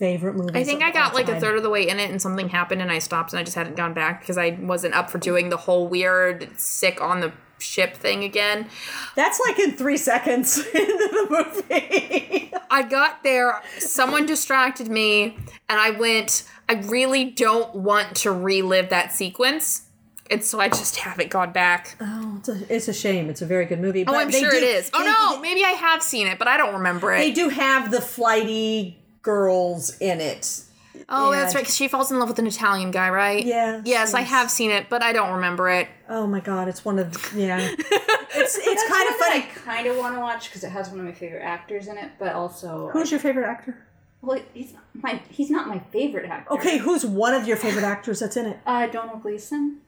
favorite 0.00 0.34
movies. 0.34 0.56
I 0.56 0.64
think 0.64 0.82
I 0.82 0.90
got 0.90 1.14
like 1.14 1.28
a 1.28 1.38
third 1.38 1.56
of 1.58 1.62
the 1.62 1.70
way 1.70 1.86
in 1.86 2.00
it 2.00 2.10
and 2.10 2.20
something 2.20 2.48
happened 2.48 2.80
and 2.80 2.90
I 2.90 2.98
stopped 2.98 3.32
and 3.32 3.38
I 3.38 3.44
just 3.44 3.54
hadn't 3.54 3.76
gone 3.76 3.92
back 3.92 4.20
because 4.20 4.38
I 4.38 4.58
wasn't 4.60 4.94
up 4.94 5.10
for 5.10 5.18
doing 5.18 5.50
the 5.50 5.58
whole 5.58 5.86
weird 5.86 6.48
sick 6.58 7.00
on 7.02 7.20
the 7.20 7.32
ship 7.58 7.94
thing 7.94 8.24
again. 8.24 8.66
That's 9.14 9.38
like 9.46 9.58
in 9.58 9.72
three 9.76 9.98
seconds 9.98 10.56
into 10.74 10.74
the 10.74 11.26
movie. 11.30 12.50
I 12.70 12.82
got 12.82 13.22
there, 13.22 13.60
someone 13.78 14.24
distracted 14.24 14.88
me, 14.88 15.36
and 15.68 15.78
I 15.80 15.90
went, 15.90 16.44
I 16.68 16.74
really 16.74 17.24
don't 17.24 17.74
want 17.74 18.16
to 18.18 18.32
relive 18.32 18.88
that 18.88 19.12
sequence. 19.12 19.82
And 20.30 20.44
so 20.44 20.60
I 20.60 20.68
just 20.68 20.96
haven't 20.96 21.28
gone 21.28 21.52
back. 21.52 21.96
oh, 22.00 22.36
it's 22.38 22.48
a, 22.48 22.74
it's 22.76 22.88
a 22.88 22.92
shame. 22.94 23.28
It's 23.28 23.42
a 23.42 23.46
very 23.46 23.66
good 23.66 23.80
movie. 23.80 24.04
Oh, 24.06 24.14
I'm 24.14 24.30
sure 24.30 24.52
do- 24.52 24.56
it 24.56 24.62
is. 24.62 24.88
Oh 24.94 25.00
they- 25.00 25.04
no, 25.06 25.40
maybe 25.40 25.64
I 25.64 25.70
have 25.70 26.02
seen 26.02 26.28
it, 26.28 26.38
but 26.38 26.46
I 26.46 26.56
don't 26.56 26.74
remember 26.74 27.12
it. 27.12 27.18
They 27.18 27.32
do 27.32 27.48
have 27.48 27.90
the 27.90 28.00
flighty 28.00 28.99
girls 29.22 29.96
in 29.98 30.20
it. 30.20 30.64
Oh, 31.08 31.32
yeah. 31.32 31.40
that's 31.40 31.54
right, 31.54 31.62
because 31.62 31.76
she 31.76 31.88
falls 31.88 32.10
in 32.10 32.18
love 32.18 32.28
with 32.28 32.38
an 32.38 32.46
Italian 32.46 32.90
guy, 32.90 33.10
right? 33.10 33.44
Yeah, 33.44 33.80
Yes, 33.84 34.14
I 34.14 34.20
have 34.22 34.50
seen 34.50 34.70
it, 34.70 34.88
but 34.88 35.02
I 35.02 35.12
don't 35.12 35.34
remember 35.34 35.70
it. 35.70 35.88
Oh 36.08 36.26
my 36.26 36.40
god, 36.40 36.68
it's 36.68 36.84
one 36.84 36.98
of 36.98 37.12
the, 37.12 37.40
yeah. 37.40 37.74
It's 38.32 38.56
it's 38.56 38.88
kind 38.88 39.08
of 39.08 39.16
one 39.16 39.30
funny. 39.30 39.42
I 39.42 39.46
kind 39.64 39.86
of 39.88 39.96
want 39.96 40.14
to 40.14 40.20
watch 40.20 40.48
because 40.48 40.62
it 40.62 40.70
has 40.70 40.88
one 40.88 41.00
of 41.00 41.04
my 41.04 41.12
favorite 41.12 41.42
actors 41.42 41.88
in 41.88 41.98
it, 41.98 42.12
but 42.18 42.32
also 42.32 42.88
Who's 42.92 43.10
your 43.10 43.18
favorite 43.18 43.46
actor? 43.46 43.76
well, 44.22 44.40
he's 44.54 44.72
not 44.72 44.82
my 44.94 45.20
he's 45.28 45.50
not 45.50 45.66
my 45.66 45.80
favorite 45.90 46.30
actor. 46.30 46.54
Okay, 46.54 46.78
who's 46.78 47.04
one 47.04 47.34
of 47.34 47.48
your 47.48 47.56
favorite 47.56 47.84
actors 47.84 48.20
that's 48.20 48.36
in 48.36 48.46
it? 48.46 48.60
Uh, 48.64 48.86
Donald 48.86 49.22
Gleeson. 49.22 49.78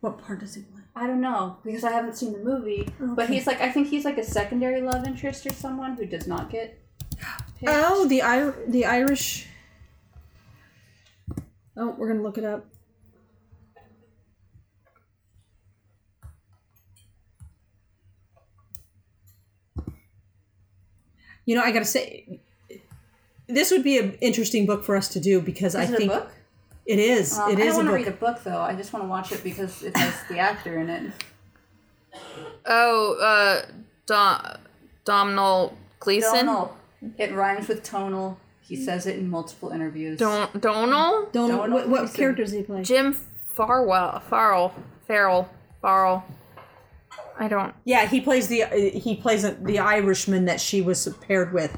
What 0.00 0.18
part 0.18 0.40
does 0.40 0.54
he 0.54 0.62
play? 0.62 0.82
I 0.94 1.06
don't 1.06 1.22
know 1.22 1.56
because 1.64 1.82
I 1.82 1.92
haven't 1.92 2.18
seen 2.18 2.32
the 2.32 2.38
movie, 2.40 2.86
but 3.00 3.30
he's 3.30 3.46
like 3.46 3.62
I 3.62 3.72
think 3.72 3.88
he's 3.88 4.04
like 4.04 4.18
a 4.18 4.24
secondary 4.24 4.82
love 4.82 5.06
interest 5.06 5.46
or 5.46 5.54
someone 5.54 5.96
who 5.96 6.04
does 6.04 6.26
not 6.26 6.50
get. 6.50 6.78
Picked. 7.60 7.72
Oh, 7.74 8.06
the 8.06 8.20
Ir- 8.20 8.54
the 8.68 8.84
Irish. 8.86 9.46
Oh, 11.76 11.94
we're 11.96 12.08
gonna 12.08 12.22
look 12.22 12.38
it 12.38 12.44
up. 12.44 12.66
You 21.46 21.56
know, 21.56 21.62
I 21.62 21.72
gotta 21.72 21.84
say, 21.84 22.40
this 23.46 23.70
would 23.70 23.82
be 23.82 23.98
an 23.98 24.18
interesting 24.20 24.66
book 24.66 24.84
for 24.84 24.96
us 24.96 25.08
to 25.08 25.20
do 25.20 25.40
because 25.40 25.74
I 25.74 25.84
Is 25.84 25.90
it 25.90 25.96
think 25.96 26.12
a 26.12 26.16
book? 26.16 26.30
it 26.84 26.98
is. 26.98 27.38
Um, 27.38 27.50
it 27.50 27.58
I 27.58 27.64
don't 27.66 27.76
want 27.76 27.88
to 27.88 27.94
read 27.94 28.08
a 28.08 28.10
book 28.12 28.44
though. 28.44 28.60
I 28.60 28.74
just 28.74 28.92
want 28.92 29.04
to 29.04 29.08
watch 29.08 29.32
it 29.32 29.42
because 29.42 29.82
it 29.82 29.96
has 29.96 30.14
the 30.28 30.38
actor 30.38 30.78
in 30.78 30.90
it. 30.90 31.12
Oh, 32.66 33.14
uh, 33.14 33.66
Dom, 34.06 34.58
Domhnall 35.04 35.76
Gleeson? 36.00 36.46
Donal. 36.46 36.77
It 37.16 37.32
rhymes 37.32 37.68
with 37.68 37.82
tonal. 37.82 38.38
He 38.60 38.76
says 38.76 39.06
it 39.06 39.16
in 39.16 39.30
multiple 39.30 39.70
interviews. 39.70 40.18
Don, 40.18 40.48
Donal? 40.60 41.28
Don't 41.32 41.48
Donald 41.50 41.72
what, 41.72 41.88
what 41.88 41.98
Gleeson. 42.00 42.16
character 42.16 42.42
does 42.42 42.52
he 42.52 42.62
play? 42.62 42.82
Jim 42.82 43.16
Farwell, 43.54 44.20
Farrell, 44.28 44.74
Farrell, 45.06 45.48
Farrell. 45.80 46.24
I 47.38 47.48
don't. 47.48 47.74
Yeah, 47.84 48.06
he 48.06 48.20
plays 48.20 48.48
the 48.48 48.64
uh, 48.64 48.68
he 48.98 49.16
plays 49.16 49.42
the 49.42 49.78
Irishman 49.78 50.44
that 50.46 50.60
she 50.60 50.82
was 50.82 51.08
paired 51.26 51.52
with, 51.52 51.76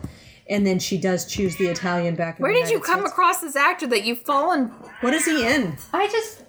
and 0.48 0.66
then 0.66 0.78
she 0.78 0.98
does 0.98 1.26
choose 1.26 1.54
the 1.56 1.66
Italian 1.66 2.14
back. 2.16 2.38
In 2.38 2.42
Where 2.42 2.52
the 2.54 2.60
did 2.62 2.70
you 2.70 2.80
come 2.80 3.00
States. 3.00 3.12
across 3.12 3.40
this 3.40 3.56
actor 3.56 3.86
that 3.88 4.04
you've 4.04 4.22
fallen? 4.22 4.68
What 5.02 5.12
is 5.14 5.26
he 5.26 5.46
in? 5.46 5.76
I 5.92 6.08
just 6.08 6.42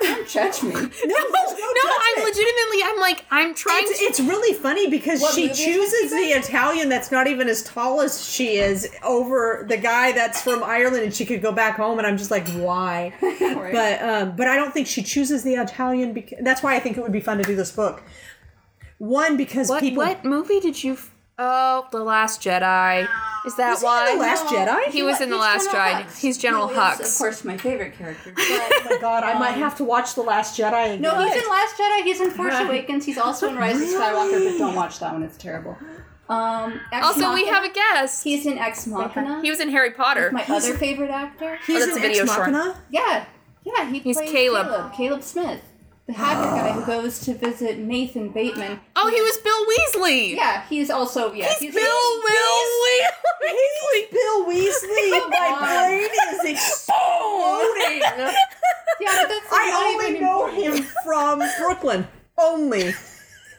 don't 0.00 0.28
judge 0.28 0.62
me. 0.62 0.70
No, 0.72 0.78
No, 0.78 1.84
no, 1.84 1.94
I'm 2.00 2.24
legitimately. 2.24 2.82
I'm 2.84 2.98
like, 3.00 3.24
I'm 3.30 3.54
trying 3.54 3.84
It's, 3.84 3.98
to. 3.98 4.04
it's 4.04 4.20
really 4.20 4.54
funny 4.58 4.88
because 4.88 5.20
What 5.20 5.34
she 5.34 5.48
chooses 5.48 6.10
the 6.10 6.16
Italian 6.38 6.88
that's 6.88 7.10
not 7.10 7.26
even 7.26 7.48
as 7.48 7.62
tall 7.62 8.00
as 8.00 8.24
she 8.28 8.56
is 8.56 8.88
over 9.02 9.64
the 9.68 9.76
guy 9.76 10.12
that's 10.12 10.42
from 10.42 10.62
Ireland, 10.62 11.02
and 11.04 11.14
she 11.14 11.24
could 11.24 11.42
go 11.42 11.52
back 11.52 11.76
home. 11.76 11.98
And 11.98 12.06
I'm 12.06 12.16
just 12.18 12.30
like, 12.30 12.46
why? 12.50 13.12
Right. 13.56 13.72
But 13.72 14.02
um, 14.02 14.36
but 14.36 14.46
I 14.48 14.56
don't 14.56 14.72
think 14.72 14.86
she 14.86 15.02
chooses 15.02 15.42
the 15.42 15.54
Italian. 15.54 16.12
Because 16.12 16.38
that's 16.42 16.62
why 16.62 16.74
I 16.76 16.80
think 16.80 16.96
it 16.96 17.00
would 17.02 17.12
be 17.12 17.20
fun 17.20 17.38
to 17.38 17.44
do 17.44 17.56
this 17.56 17.72
book. 17.72 18.02
One 18.98 19.36
because 19.36 19.68
What 19.68 19.80
people. 19.80 20.02
what 20.04 20.24
movie 20.24 20.60
did 20.60 20.82
you? 20.84 20.92
f- 20.94 21.12
Oh, 21.38 21.86
The 21.92 21.98
Last 22.02 22.40
Jedi. 22.42 23.06
Is 23.46 23.54
that 23.56 23.70
Was 23.70 23.80
he 23.80 23.86
in 23.86 23.92
why? 23.92 24.14
The 24.14 24.20
Last 24.20 24.46
Jedi? 24.46 24.84
He 24.90 25.02
was 25.02 25.20
in 25.20 25.30
The 25.30 25.36
Last 25.36 25.70
General 25.70 26.02
Jedi. 26.02 26.02
Hux, 26.06 26.18
He's 26.18 26.38
General 26.38 26.66
who 26.68 26.72
is, 26.72 26.78
Hux. 26.78 27.12
Of 27.12 27.18
course, 27.18 27.44
my 27.44 27.56
favorite 27.56 27.94
character. 27.96 28.32
Oh 28.38 28.88
my 28.90 28.98
god! 29.00 29.24
I 29.24 29.38
might 29.38 29.52
have 29.58 29.76
to 29.76 29.84
watch 29.84 30.14
the 30.14 30.22
Last 30.22 30.58
Jedi. 30.58 30.86
Again. 30.94 31.00
No, 31.02 31.18
he's 31.22 31.34
in 31.42 31.48
Last 31.50 31.76
Jedi. 31.76 32.02
He's 32.04 32.20
in 32.20 32.30
Force 32.30 32.54
Awakens. 32.58 33.04
He's 33.04 33.18
also 33.18 33.48
in 33.50 33.56
Rise 33.56 33.80
of 33.80 33.88
Skywalker, 33.88 34.50
but 34.50 34.58
don't 34.58 34.74
watch 34.74 34.98
that 35.00 35.12
one. 35.12 35.22
It's 35.22 35.36
terrible. 35.36 35.76
Um, 36.28 36.80
Ex 36.92 37.06
Also, 37.06 37.34
we 37.34 37.46
have 37.46 37.64
a 37.64 37.68
guest. 37.72 38.24
He's 38.24 38.46
in 38.46 38.58
Ex 38.58 38.86
Machina. 38.86 39.40
He 39.42 39.50
was 39.50 39.60
in 39.60 39.68
Harry 39.68 39.90
Potter. 39.92 40.30
my 40.32 40.44
other 40.48 40.74
favorite 40.74 41.10
actor. 41.10 41.58
He's 41.66 41.84
that's 41.84 41.92
in 41.96 41.98
a 41.98 42.06
video 42.06 42.22
Ex 42.24 42.34
short. 42.34 42.50
Machina. 42.50 42.80
Yeah, 42.90 43.24
yeah. 43.64 43.88
He 43.90 43.98
He's 44.00 44.16
plays 44.16 44.30
Caleb. 44.30 44.66
Caleb. 44.66 44.92
Caleb 44.94 45.22
Smith, 45.22 45.60
the 46.06 46.12
hacker 46.12 46.50
guy 46.56 46.72
who 46.72 46.84
goes 46.86 47.18
to 47.20 47.34
visit 47.34 47.78
Nathan 47.78 48.28
Bateman. 48.30 48.78
oh, 48.94 49.08
he 49.08 49.20
was 49.20 49.36
Bill 49.38 49.66
Weasley. 50.04 50.36
Yeah, 50.36 50.64
he's 50.68 50.88
also 50.90 51.32
yeah. 51.32 51.52
He's 51.58 51.74
Bill 51.74 52.22
Weasley. 52.22 54.10
Bill 54.12 54.46
Weasley. 54.50 55.10
Come 55.20 55.30
My 55.30 55.56
brain 55.58 56.08
is 56.34 56.44
exploding. 56.52 58.02
Yeah, 58.98 59.08
but 59.22 59.28
that's 59.28 59.52
I 59.52 59.92
only 59.94 60.06
even 60.08 60.22
know 60.22 60.46
important. 60.48 60.78
him 60.78 60.92
from 61.04 61.42
Brooklyn. 61.58 62.08
only. 62.38 62.94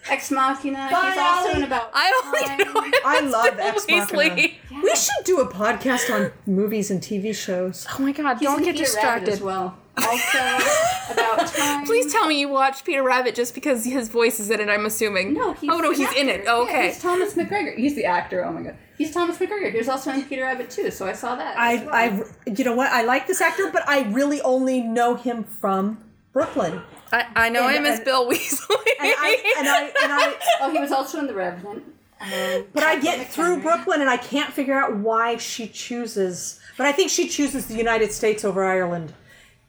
Ex 0.10 0.32
Machina. 0.32 0.88
Bye, 0.90 1.10
He's 1.12 1.18
also 1.20 1.50
in 1.58 1.64
about. 1.64 1.92
I 1.94 2.22
only 2.26 2.40
Time. 2.48 2.58
know 2.74 2.82
him 2.82 2.94
I 3.06 3.20
love 3.20 3.56
Bill 3.58 3.66
Ex 3.68 3.86
Weasley. 3.86 4.30
Machina. 4.30 4.82
We 4.84 4.96
should 4.96 5.26
do 5.26 5.40
a 5.42 5.48
podcast 5.48 6.10
on 6.12 6.32
movies 6.48 6.90
and 6.90 7.02
TV 7.02 7.36
shows. 7.36 7.86
Oh 7.94 8.02
my 8.02 8.14
god, 8.14 8.38
He's 8.40 8.48
don't 8.48 8.64
get 8.64 8.78
distracted. 8.78 9.30
as 9.30 9.42
well. 9.42 9.78
Also 10.06 10.38
about 11.12 11.48
time. 11.48 11.86
Please 11.86 12.12
tell 12.12 12.28
me 12.28 12.40
you 12.40 12.50
watched 12.50 12.86
Peter 12.86 13.02
Rabbit 13.04 13.36
just 13.36 13.56
because 13.56 13.84
his 13.86 14.10
voice 14.10 14.40
is 14.40 14.50
in 14.50 14.60
it, 14.60 14.70
I'm 14.70 14.86
assuming. 14.86 15.34
No, 15.34 15.54
he's 15.54 15.70
Oh 15.72 15.80
no, 15.80 15.92
the 15.92 15.98
he's 15.98 16.12
in 16.14 16.30
it. 16.30 16.40
actor. 16.42 16.50
Oh, 16.52 16.64
Yeah, 16.66 16.70
okay. 16.70 16.88
he's 16.90 17.02
Thomas 17.02 17.34
McGregor. 17.34 17.76
He's 17.76 17.96
the 17.96 18.06
actor. 18.06 18.46
Oh 18.46 18.52
my 18.52 18.62
god. 18.62 18.76
He's 18.98 19.14
Thomas 19.14 19.38
McGregor. 19.38 19.72
He 19.72 19.78
was 19.78 19.90
also 19.90 20.12
in 20.12 20.24
Peter 20.24 20.44
Rabbit 20.44 20.70
too, 20.70 20.90
so 20.92 21.08
I 21.08 21.14
saw 21.14 21.36
that. 21.36 21.58
I, 21.58 21.76
well. 21.86 21.94
I, 21.94 22.50
you 22.50 22.64
know 22.64 22.76
what? 22.76 22.92
I 22.92 23.04
like 23.04 23.28
this 23.28 23.42
actor, 23.42 23.70
but 23.72 23.88
I 23.88 24.04
really 24.10 24.42
only 24.42 24.82
know 24.82 25.16
him 25.16 25.44
from 25.44 26.04
Brooklyn. 26.34 26.82
I, 27.12 27.26
I 27.36 27.50
know 27.50 27.68
And- 27.68 27.78
him 27.78 27.86
as 27.86 27.98
and- 27.98 28.06
Bill 28.06 28.28
Weasley. 28.30 28.70
And 29.00 29.14
I, 29.16 29.54
and 29.60 29.68
I, 29.70 29.82
and 30.04 30.12
I, 30.14 30.36
Oh, 30.62 30.72
he 30.72 30.80
was 30.80 30.92
also 30.92 31.20
in 31.20 31.28
The 31.28 31.34
Revenant. 31.36 31.84
Um, 32.20 32.66
but 32.74 32.82
I 32.84 33.00
get 33.00 33.28
through 33.32 33.62
Brooklyn, 33.62 34.02
and 34.02 34.10
I 34.10 34.18
can't 34.18 34.52
figure 34.52 34.74
out 34.74 34.98
why 34.98 35.38
she 35.38 35.68
chooses. 35.68 36.60
But 36.78 36.88
I 36.88 36.92
think 36.92 37.12
she 37.12 37.28
chooses 37.28 37.68
the 37.68 37.76
United 37.76 38.12
States 38.12 38.44
over 38.44 38.66
Ireland, 38.66 39.14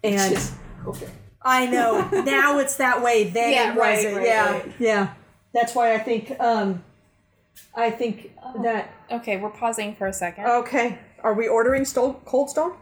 and 0.05 0.35
Just- 0.35 0.55
okay. 0.87 1.09
I 1.43 1.67
know 1.67 2.09
now 2.25 2.59
it's 2.59 2.77
that 2.77 3.03
way. 3.03 3.25
Then 3.25 3.53
Yeah, 3.53 3.73
it 3.73 3.79
wasn't. 3.79 4.17
right, 4.17 4.27
yeah, 4.27 4.51
right. 4.53 4.73
yeah. 4.79 5.15
That's 5.55 5.75
why 5.75 5.95
I 5.95 5.99
think. 5.99 6.39
Um, 6.41 6.85
I 7.75 7.91
think 7.91 8.33
that. 8.63 8.91
okay, 9.11 9.37
we're 9.37 9.51
pausing 9.51 9.95
for 9.97 10.07
a 10.09 10.13
second. 10.13 10.47
Okay, 10.47 10.99
are 11.23 11.35
we 11.35 11.47
ordering 11.49 11.83
Stol- 11.85 12.25
Cold 12.25 12.51
Stone? 12.51 12.73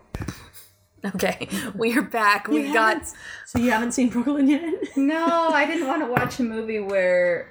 Okay, 1.05 1.49
we 1.75 1.97
are 1.97 2.03
back. 2.03 2.49
We 2.49 2.73
got. 2.73 3.03
So 3.45 3.59
you 3.59 3.71
haven't 3.71 3.93
seen 3.93 4.09
Brooklyn 4.09 4.49
yet? 4.49 4.97
No, 4.97 5.49
I 5.53 5.65
didn't 5.67 5.87
want 5.87 6.03
to 6.03 6.11
watch 6.11 6.41
a 6.41 6.43
movie 6.43 6.81
where. 6.81 7.51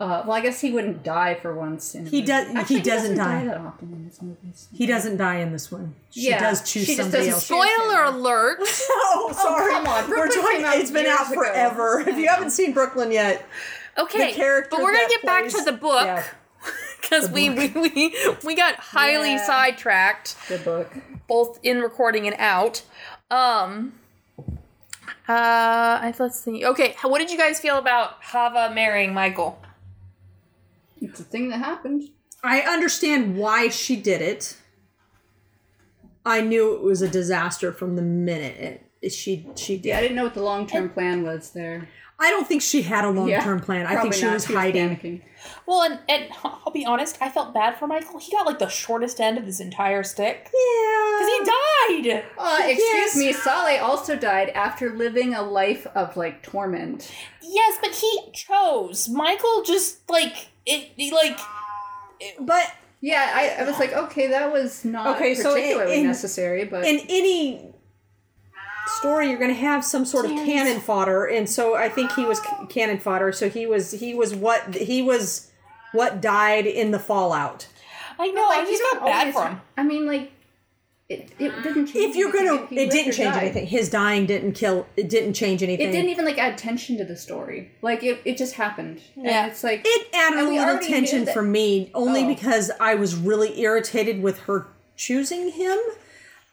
Uh, 0.00 0.22
well, 0.26 0.32
I 0.32 0.40
guess 0.40 0.62
he 0.62 0.72
wouldn't 0.72 1.02
die 1.02 1.34
for 1.34 1.54
once. 1.54 1.94
In 1.94 2.06
a 2.06 2.08
He 2.08 2.20
movie. 2.20 2.26
does- 2.26 2.48
he 2.48 2.56
Actually, 2.56 2.80
doesn't 2.80 3.16
die. 3.18 3.44
that 3.44 3.58
often 3.58 3.92
in 3.92 4.04
his 4.06 4.22
movies. 4.22 4.68
He 4.72 4.86
doesn't 4.86 5.18
die 5.18 5.36
in 5.36 5.52
this 5.52 5.70
one. 5.70 5.94
She 6.10 6.30
Yeah, 6.30 6.40
does 6.40 6.62
choose 6.62 6.86
she 6.86 6.94
somebody 6.94 7.28
else. 7.28 7.44
Spoiler 7.44 8.04
alert! 8.04 8.60
Oh, 9.12 9.30
sorry. 9.36 9.72
come 9.72 9.86
on. 9.86 10.08
We're 10.08 10.16
Brooklyn 10.16 10.42
talking. 10.42 10.56
came 10.56 10.64
out 10.66 10.76
It's 10.78 10.90
been 10.90 11.04
years 11.04 11.20
out 11.20 11.26
ago. 11.30 11.42
forever. 11.42 12.00
If 12.06 12.16
you 12.16 12.28
haven't 12.28 12.50
seen 12.50 12.72
Brooklyn 12.72 13.12
yet, 13.12 13.44
Okay, 13.98 14.30
The 14.30 14.36
character 14.36 14.68
but 14.70 14.80
we're 14.82 14.92
gonna 14.92 15.04
that 15.08 15.10
get 15.10 15.26
back 15.26 15.48
to 15.48 15.62
the 15.64 15.72
book 15.72 16.04
yeah. 16.06 16.24
because 17.02 17.28
we, 17.30 17.50
we 17.50 17.68
we 17.68 18.16
we 18.44 18.54
got 18.54 18.76
highly 18.76 19.32
Yeah. 19.32 19.46
sidetracked, 19.46 20.36
The 20.48 20.58
book. 20.58 20.90
both 21.26 21.58
in 21.62 21.80
recording 21.82 22.26
and 22.26 22.36
out. 22.38 22.82
Um. 23.30 23.92
Uh, 25.28 26.12
let's 26.18 26.40
see. 26.40 26.64
Okay, 26.64 26.94
what 27.02 27.18
did 27.18 27.30
you 27.30 27.36
guys 27.38 27.60
feel 27.60 27.76
about 27.78 28.22
Chava 28.22 28.72
marrying 28.74 29.12
Michael? 29.12 29.60
It's 31.00 31.20
a 31.20 31.24
thing 31.24 31.48
that 31.50 31.58
happened. 31.58 32.10
I 32.42 32.60
understand 32.60 33.36
why 33.36 33.68
she 33.68 33.96
did 33.96 34.22
it. 34.22 34.56
I 36.24 36.40
knew 36.40 36.74
it 36.74 36.82
was 36.82 37.02
a 37.02 37.08
disaster 37.08 37.72
from 37.72 37.96
the 37.96 38.02
minute 38.02 38.56
it, 38.58 38.89
she 39.08 39.46
she 39.56 39.76
did. 39.76 39.86
Yeah, 39.88 39.98
I 39.98 40.00
didn't 40.02 40.16
know 40.16 40.24
what 40.24 40.34
the 40.34 40.42
long 40.42 40.66
term 40.66 40.90
plan 40.90 41.22
was 41.22 41.50
there. 41.50 41.88
I 42.22 42.28
don't 42.28 42.46
think 42.46 42.60
she 42.60 42.82
had 42.82 43.06
a 43.06 43.10
long 43.10 43.30
term 43.40 43.58
Yeah, 43.60 43.64
plan. 43.64 43.86
I 43.86 44.02
think 44.02 44.12
she 44.12 44.24
not. 44.26 44.34
was 44.34 44.44
hiding. 44.44 44.90
panicking. 44.90 45.22
Well, 45.64 45.82
and, 45.84 46.00
and 46.06 46.26
I'll 46.44 46.70
be 46.70 46.84
honest, 46.84 47.16
I 47.22 47.30
felt 47.30 47.54
bad 47.54 47.78
for 47.78 47.86
Michael. 47.86 48.18
He 48.20 48.30
got 48.32 48.44
like 48.44 48.58
the 48.58 48.68
shortest 48.68 49.20
end 49.20 49.38
of 49.38 49.46
this 49.46 49.58
entire 49.58 50.02
stick. 50.02 50.50
Yeah. 50.52 51.18
Because 51.18 51.28
he 51.28 52.10
died! 52.10 52.24
Uh, 52.38 52.58
excuse 52.64 52.78
Yes. 52.92 53.16
me, 53.16 53.32
Saleh 53.32 53.80
also 53.82 54.16
died 54.16 54.50
after 54.50 54.90
living 54.94 55.32
a 55.34 55.40
life 55.42 55.86
of 55.94 56.14
like 56.14 56.42
torment. 56.42 57.10
Yes, 57.42 57.78
but 57.80 57.92
he 57.92 58.20
chose. 58.34 59.08
Michael 59.08 59.62
just, 59.64 60.08
like, 60.10 60.48
it, 60.66 60.90
he, 60.96 61.10
like, 61.12 61.38
But 62.38 62.70
Yeah, 63.00 63.32
I, 63.34 63.62
I 63.62 63.64
was 63.64 63.78
like, 63.78 63.92
okay, 63.94 64.28
that 64.28 64.52
was 64.52 64.84
not 64.84 65.16
Okay, 65.16 65.34
so 65.34 65.54
particularly 65.54 66.00
in- 66.00 66.06
necessary, 66.06 66.64
but 66.66 66.84
in 66.84 67.00
any 67.08 67.69
story 68.98 69.28
you're 69.28 69.38
going 69.38 69.50
to 69.54 69.60
have 69.60 69.84
some 69.84 70.04
sort 70.04 70.24
of 70.24 70.30
cannon 70.32 70.80
fodder 70.80 71.24
and 71.26 71.48
so 71.48 71.74
i 71.74 71.88
think 71.88 72.12
he 72.12 72.24
was 72.24 72.38
c- 72.38 72.48
cannon 72.68 72.98
fodder 72.98 73.32
so 73.32 73.48
he 73.48 73.66
was 73.66 73.92
he 73.92 74.14
was 74.14 74.34
what 74.34 74.74
he 74.74 75.00
was 75.02 75.50
what 75.92 76.20
died 76.20 76.66
in 76.66 76.90
the 76.90 76.98
fallout 76.98 77.66
I 78.18 78.26
know, 78.28 78.42
like, 78.48 78.58
I 78.58 78.60
you 78.64 78.66
just 78.68 78.82
don't 78.82 78.98
felt 78.98 79.10
bad 79.10 79.32
for 79.32 79.48
him. 79.48 79.60
I 79.78 79.82
mean, 79.82 80.06
like, 80.06 80.30
it, 81.08 81.30
it 81.38 81.62
didn't 81.62 81.86
change. 81.86 82.10
if 82.10 82.16
you're 82.16 82.30
gonna 82.30 82.64
if 82.64 82.70
it 82.72 82.90
didn't 82.90 83.12
change 83.14 83.32
died. 83.34 83.42
anything 83.44 83.66
his 83.66 83.88
dying 83.88 84.26
didn't 84.26 84.52
kill 84.52 84.86
it 84.94 85.08
didn't 85.08 85.32
change 85.32 85.62
anything 85.62 85.88
It 85.88 85.92
didn't 85.92 86.10
even 86.10 86.26
like 86.26 86.36
add 86.36 86.58
tension 86.58 86.98
to 86.98 87.04
the 87.04 87.16
story. 87.16 87.72
Like 87.80 88.04
it, 88.04 88.20
it 88.26 88.36
just 88.36 88.54
happened. 88.54 89.00
Yeah. 89.16 89.44
and 89.44 89.50
it's 89.52 89.64
like 89.64 89.80
it 89.86 90.08
added 90.12 90.38
a 90.38 90.48
little 90.50 90.78
tension 90.86 91.24
that- 91.24 91.32
for 91.34 91.40
me 91.42 91.90
only 91.94 92.24
Oh. 92.24 92.28
because 92.28 92.70
i 92.78 92.94
was 92.94 93.16
really 93.16 93.58
irritated 93.58 94.22
with 94.22 94.40
her 94.40 94.66
choosing 94.96 95.50
him 95.52 95.78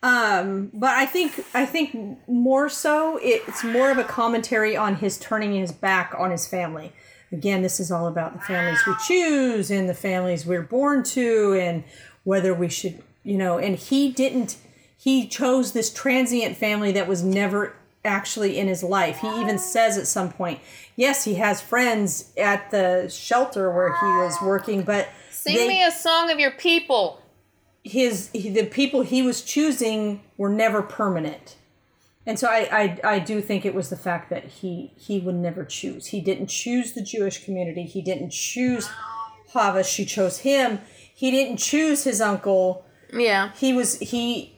um 0.04 0.70
but 0.74 0.92
i 0.92 1.06
think 1.06 1.44
i 1.56 1.66
think 1.66 2.20
more 2.28 2.70
so 2.70 3.20
it's 3.22 3.64
more 3.64 3.90
of 3.90 3.98
a 3.98 4.04
commentary 4.04 4.78
on 4.78 4.96
his 4.98 5.18
turning 5.18 5.54
his 5.54 5.72
back 5.72 6.14
on 6.18 6.30
his 6.32 6.48
family. 6.48 6.92
Again 7.32 7.62
this 7.64 7.80
is 7.80 7.92
all 7.92 8.08
about 8.08 8.34
the 8.34 8.40
families 8.40 8.80
we 8.86 8.94
choose 9.06 9.70
and 9.72 9.90
the 9.90 9.94
families 9.94 10.46
we're 10.46 10.62
born 10.62 11.04
to 11.04 11.54
and 11.60 11.84
whether 12.24 12.54
we 12.54 12.70
should 12.70 13.02
you 13.24 13.38
know 13.38 13.58
and 13.58 13.76
he 13.76 14.12
didn't 14.12 14.58
he 14.98 15.28
chose 15.28 15.74
this 15.74 15.92
transient 15.92 16.56
family 16.58 16.92
that 16.92 17.08
was 17.08 17.24
never 17.24 17.76
actually 18.06 18.58
in 18.58 18.68
his 18.68 18.82
life. 18.84 19.20
He 19.20 19.28
even 19.42 19.58
says 19.60 19.98
at 19.98 20.08
some 20.08 20.32
point 20.32 20.60
yes 20.96 21.24
he 21.26 21.36
has 21.36 21.60
friends 21.60 22.32
at 22.38 22.70
the 22.72 23.10
shelter 23.10 23.70
where 23.72 23.90
he 24.00 24.06
was 24.06 24.36
working 24.42 24.84
but 24.84 25.10
Sing 25.32 25.56
they- 25.56 25.68
me 25.68 25.84
a 25.84 25.92
song 25.92 26.30
of 26.32 26.40
your 26.40 26.52
people. 26.52 27.22
His 27.88 28.30
he, 28.34 28.50
the 28.50 28.66
people 28.66 29.02
he 29.02 29.22
was 29.22 29.42
choosing 29.42 30.22
were 30.38 30.50
never 30.50 30.82
permanent. 30.82 31.56
And 32.26 32.38
so 32.38 32.50
I, 32.50 32.68
I 32.72 33.00
i 33.16 33.20
do 33.20 33.42
think 33.42 33.66
it 33.66 33.74
was 33.74 33.90
the 33.90 33.96
fact 33.96 34.30
that 34.30 34.46
he 34.46 34.92
he 34.98 35.20
would 35.20 35.36
never 35.36 35.64
choose. 35.64 36.08
He 36.08 36.22
didn't 36.22 36.48
choose 36.48 36.94
the 36.94 37.02
jewish 37.02 37.44
community. 37.46 37.84
He 37.84 38.02
didn't 38.02 38.32
choose 38.32 38.90
chava. 39.54 39.86
She 39.86 40.06
chose 40.06 40.40
him. 40.40 40.80
He 41.14 41.32
didn't 41.32 41.58
choose 41.58 42.04
his 42.04 42.22
uncle. 42.22 42.86
Yeah. 43.14 43.52
he 43.56 43.72
was 43.72 44.00
he 44.00 44.54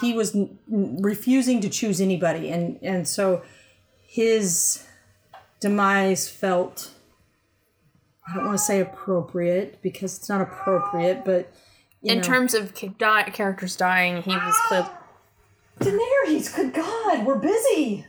he 0.00 0.14
was 0.14 0.34
refusing 0.68 1.60
to 1.60 1.68
choose 1.68 2.00
anybody. 2.00 2.50
And 2.50 2.78
and 2.82 3.06
so 3.06 3.42
his 4.06 4.84
demise 5.64 6.28
felt 6.28 6.92
i 8.28 8.34
don't 8.34 8.44
want 8.44 8.58
to 8.58 8.62
say 8.62 8.80
appropriate 8.80 9.80
because 9.82 10.18
it's 10.18 10.28
not 10.28 10.40
appropriate 10.40 11.24
but 11.24 11.50
In 12.04 12.18
know. 12.18 12.22
terms 12.22 12.54
of 12.54 12.74
ca- 12.74 12.88
di- 12.98 13.30
characters 13.30 13.76
dying, 13.76 14.22
he 14.22 14.30
was 14.36 14.54
clear. 14.68 14.88
Daenerys, 15.80 16.54
good 16.54 16.72
God, 16.74 17.26
we're 17.26 17.38
busy. 17.38 18.06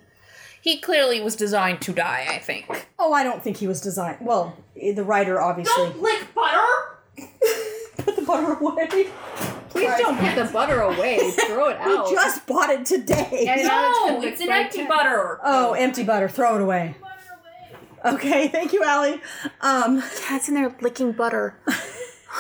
He 0.62 0.78
clearly 0.80 1.22
was 1.22 1.36
designed 1.36 1.82
to 1.82 1.94
die. 1.94 2.26
I 2.30 2.40
think. 2.40 2.88
Oh, 3.00 3.14
I 3.14 3.24
don't 3.24 3.44
think 3.44 3.58
he 3.58 3.68
was 3.68 3.82
designed. 3.82 4.18
Well, 4.22 4.58
the 4.76 5.04
writer 5.04 5.40
obviously 5.42 5.74
Don't 5.76 6.02
lick 6.02 6.34
butter. 6.34 6.66
put 7.98 8.16
the 8.16 8.22
butter 8.24 8.54
away. 8.54 8.88
please 9.70 9.92
don't 9.98 10.18
put 10.20 10.36
the 10.36 10.50
butter 10.52 10.82
away. 10.82 11.32
Throw 11.48 11.70
it 11.70 11.78
out. 11.80 12.08
We 12.08 12.14
just 12.14 12.46
bought 12.48 12.70
it 12.70 12.86
today. 12.86 13.46
And 13.48 13.64
now 13.64 13.92
No, 14.08 14.20
been 14.20 14.30
it's 14.30 14.42
an 14.42 14.48
like- 14.48 14.66
empty 14.66 14.86
butter. 14.86 15.40
Oh, 15.44 15.74
empty 15.74 16.04
butter. 16.04 16.28
Throw 16.30 16.56
it 16.56 16.62
away. 16.62 16.96
Okay, 18.04 18.48
thank 18.50 18.72
you, 18.74 18.84
Allie. 18.84 19.20
Um, 19.62 20.04
Cat's 20.28 20.48
in 20.48 20.54
there 20.56 20.76
licking 20.82 21.12
butter. 21.14 21.56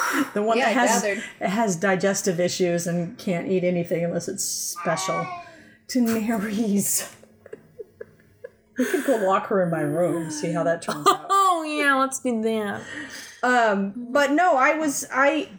the 0.34 0.42
one 0.42 0.58
Yeah, 0.58 0.74
that 0.74 0.88
has 0.90 1.04
it 1.04 1.24
has 1.40 1.76
digestive 1.76 2.40
issues 2.40 2.88
and 2.88 3.18
can't 3.18 3.48
eat 3.48 3.64
anything 3.64 4.04
unless 4.04 4.28
it's 4.28 4.44
special. 4.44 5.26
Daenerys. 5.88 7.12
We 8.78 8.86
could 8.86 9.06
go 9.06 9.16
lock 9.18 9.48
her 9.48 9.64
in 9.64 9.70
my 9.72 9.82
room, 9.82 10.30
see 10.32 10.52
how 10.52 10.64
that 10.64 10.82
turns 10.82 11.08
out. 11.08 11.26
Oh 11.58 11.64
yeah, 11.64 11.96
let's 11.96 12.20
do 12.20 12.42
that. 12.44 12.82
Um, 13.42 13.94
but 13.96 14.32
no, 14.32 14.56
I 14.58 14.74
was 14.74 15.08
I. 15.12 15.50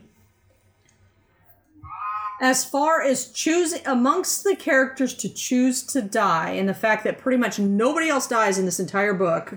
As 2.40 2.64
far 2.66 3.00
as 3.00 3.32
choosing 3.32 3.80
amongst 3.86 4.44
the 4.44 4.54
characters 4.54 5.14
to 5.14 5.28
choose 5.28 5.82
to 5.84 6.02
die, 6.02 6.50
and 6.50 6.68
the 6.68 6.74
fact 6.74 7.02
that 7.04 7.18
pretty 7.18 7.38
much 7.38 7.58
nobody 7.58 8.08
else 8.08 8.26
dies 8.26 8.58
in 8.58 8.66
this 8.66 8.78
entire 8.78 9.14
book, 9.14 9.54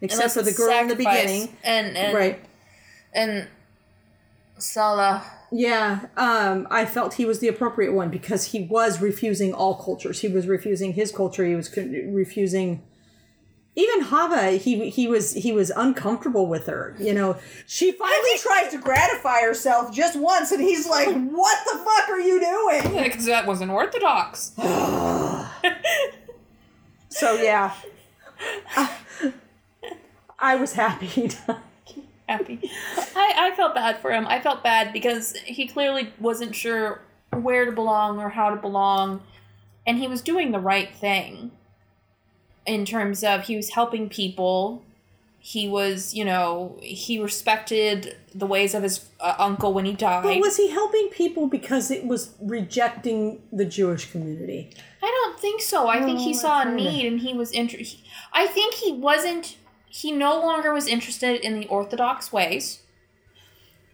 except 0.00 0.22
Unless 0.22 0.34
for 0.34 0.42
the 0.42 0.52
girl 0.52 0.78
in 0.78 0.88
the 0.88 0.94
beginning, 0.94 1.56
and 1.64 1.96
and 1.96 2.14
right? 2.14 2.44
and 3.12 3.48
Saleh. 4.60 5.22
Yeah, 5.52 6.06
um, 6.16 6.68
I 6.70 6.84
felt 6.86 7.14
he 7.14 7.24
was 7.24 7.40
the 7.40 7.48
appropriate 7.48 7.92
one 7.92 8.08
because 8.08 8.46
he 8.46 8.62
was 8.62 9.00
refusing 9.00 9.52
all 9.52 9.74
cultures. 9.74 10.20
He 10.20 10.28
was 10.28 10.46
refusing 10.46 10.92
his 10.92 11.10
culture. 11.10 11.44
He 11.44 11.54
was 11.54 11.68
con- 11.68 11.90
refusing 12.14 12.82
even 13.74 14.04
Chava. 14.04 14.58
He 14.58 14.90
he 14.90 15.08
was 15.08 15.34
he 15.34 15.50
was 15.50 15.70
uncomfortable 15.70 16.46
with 16.46 16.66
her. 16.66 16.94
You 17.00 17.14
know, 17.14 17.36
she 17.66 17.90
finally 17.92 18.38
tries 18.38 18.70
to 18.72 18.78
gratify 18.78 19.40
herself 19.40 19.92
just 19.92 20.18
once, 20.18 20.52
and 20.52 20.60
he's 20.60 20.88
like, 20.88 21.08
"What 21.08 21.58
the 21.64 21.78
fuck 21.78 22.08
are 22.10 22.20
you 22.20 22.40
doing?" 22.40 23.02
Because 23.02 23.26
that 23.26 23.46
wasn't 23.46 23.72
orthodox. 23.72 24.52
So 27.10 27.34
yeah, 27.34 27.74
I 30.38 30.56
was 30.56 30.72
happy. 30.72 31.30
happy. 32.30 32.60
I, 33.16 33.50
I 33.52 33.56
felt 33.56 33.74
bad 33.74 33.98
for 33.98 34.10
him. 34.12 34.26
I 34.26 34.40
felt 34.40 34.62
bad 34.62 34.92
because 34.92 35.36
he 35.44 35.66
clearly 35.66 36.12
wasn't 36.20 36.54
sure 36.54 37.02
where 37.32 37.64
to 37.64 37.72
belong 37.72 38.18
or 38.18 38.30
how 38.30 38.50
to 38.50 38.56
belong. 38.56 39.22
And 39.86 39.98
he 39.98 40.06
was 40.06 40.22
doing 40.22 40.52
the 40.52 40.60
right 40.60 40.94
thing 40.94 41.50
in 42.66 42.84
terms 42.84 43.24
of 43.24 43.44
he 43.44 43.56
was 43.56 43.70
helping 43.70 44.08
people. 44.08 44.84
He 45.42 45.66
was, 45.68 46.14
you 46.14 46.24
know, 46.24 46.78
he 46.82 47.18
respected 47.18 48.16
the 48.34 48.46
ways 48.46 48.74
of 48.74 48.82
his 48.82 49.08
uh, 49.20 49.34
uncle 49.38 49.72
when 49.72 49.86
he 49.86 49.94
died. 49.94 50.22
but 50.22 50.38
was 50.38 50.58
he 50.58 50.68
helping 50.70 51.08
people 51.08 51.46
because 51.46 51.90
it 51.90 52.06
was 52.06 52.34
rejecting 52.42 53.40
the 53.50 53.64
Jewish 53.64 54.12
community? 54.12 54.70
I 55.02 55.06
don't 55.06 55.40
think 55.40 55.62
so. 55.62 55.88
I 55.88 56.02
think 56.04 56.18
he 56.20 56.34
saw 56.34 56.60
a 56.60 56.70
need 56.70 57.06
and 57.06 57.20
he 57.20 57.32
was 57.32 57.52
interested. 57.52 58.00
I 58.32 58.46
think 58.46 58.74
he 58.74 58.92
wasn't. 58.92 59.56
He 59.90 60.12
no 60.12 60.38
longer 60.40 60.72
was 60.72 60.86
interested 60.86 61.40
in 61.44 61.60
the 61.60 61.66
Orthodox 61.66 62.32
ways. 62.32 62.80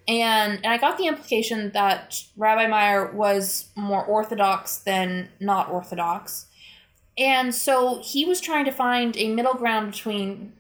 And, 0.07 0.61
and 0.63 0.67
I 0.67 0.79
got 0.79 0.99
the 0.99 1.07
implication 1.07 1.73
that 1.73 2.23
Rabbi 2.37 2.69
Meyer 2.69 3.11
was 3.11 3.71
more 3.75 4.05
Orthodox 4.05 4.77
than 4.77 5.31
not 5.41 5.69
Orthodox. 5.71 6.47
And 7.19 7.55
so 7.55 8.01
he 8.05 8.25
was 8.25 8.41
trying 8.41 8.67
to 8.67 8.71
find 8.71 9.17
a 9.17 9.35
middle 9.35 9.55
ground 9.55 9.93
between 9.93 10.53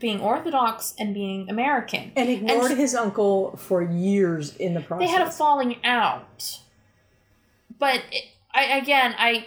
being 0.00 0.20
Orthodox 0.20 0.94
and 0.98 1.14
being 1.14 1.48
American. 1.48 2.10
And 2.16 2.28
ignored 2.28 2.72
And- 2.72 2.80
his 2.80 2.94
uncle 2.94 3.56
for 3.56 3.82
years 3.82 4.56
in 4.56 4.74
the 4.74 4.80
process. 4.80 5.06
they 5.06 5.12
had 5.12 5.26
a 5.26 5.30
falling 5.30 5.76
out. 5.84 6.58
But 7.78 8.02
I 8.52 8.64
again, 8.78 9.14
I 9.18 9.46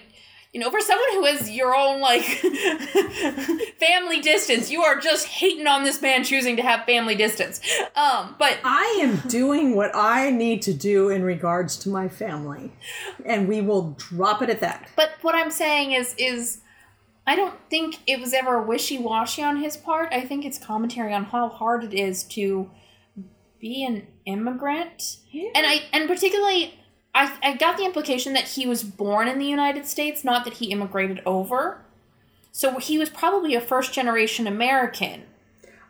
you 0.54 0.60
know, 0.60 0.70
for 0.70 0.82
someone 0.82 1.08
who 1.14 1.26
has 1.26 1.50
your 1.50 1.74
own 1.74 2.02
like 2.02 2.24
family 3.80 4.20
distance, 4.20 4.70
you 4.70 4.82
are 4.82 5.00
just 5.00 5.28
hating 5.28 5.66
on 5.66 5.84
this 5.84 6.02
man 6.02 6.26
choosing 6.26 6.58
to 6.58 6.62
have 6.62 6.86
family 6.86 7.16
distance. 7.16 7.62
Um, 7.96 8.36
but 8.38 8.60
I 8.64 9.00
am 9.02 9.18
doing 9.30 9.76
what 9.76 9.96
I 9.96 10.30
need 10.30 10.62
to 10.64 10.74
do 10.74 11.10
in 11.10 11.24
regards 11.24 11.78
to 11.78 11.90
my 11.90 12.10
family, 12.10 12.74
and 13.26 13.48
we 13.48 13.62
will 13.62 13.96
drop 13.98 14.42
it 14.42 14.50
at 14.50 14.60
that. 14.60 14.90
but 14.96 15.12
what 15.22 15.36
I'm 15.36 15.52
saying 15.52 15.94
is 15.94 16.14
is 16.18 16.60
I 17.26 17.36
don't 17.36 17.56
think 17.70 18.00
it 18.06 18.20
was 18.20 18.34
ever 18.34 18.62
wishy 18.62 18.98
washy 18.98 19.44
on 19.44 19.58
his 19.58 19.78
part. 19.78 20.12
I 20.12 20.22
think 20.22 20.44
it's 20.44 20.58
commentary 20.58 21.14
on 21.14 21.26
how 21.26 21.48
hard 21.48 21.84
it 21.84 21.94
is 21.94 22.24
to 22.24 22.70
be 23.60 23.86
an 23.86 24.08
immigrant. 24.26 25.18
And 25.34 25.66
I 25.66 25.84
and 25.94 26.10
particularly 26.10 26.78
I, 27.14 27.38
I 27.44 27.56
got 27.56 27.78
the 27.78 27.86
implication 27.86 28.34
that 28.34 28.50
he 28.50 28.66
was 28.66 28.84
born 28.84 29.28
in 29.28 29.40
the 29.40 29.46
United 29.46 29.86
States, 29.86 30.24
not 30.24 30.46
that 30.46 30.56
he 30.56 30.72
immigrated 30.72 31.22
over. 31.26 31.82
So 32.52 32.80
he 32.80 32.98
was 32.98 33.10
probably 33.10 33.56
a 33.56 33.62
first 33.62 33.94
generation 33.94 34.48
American. 34.48 35.24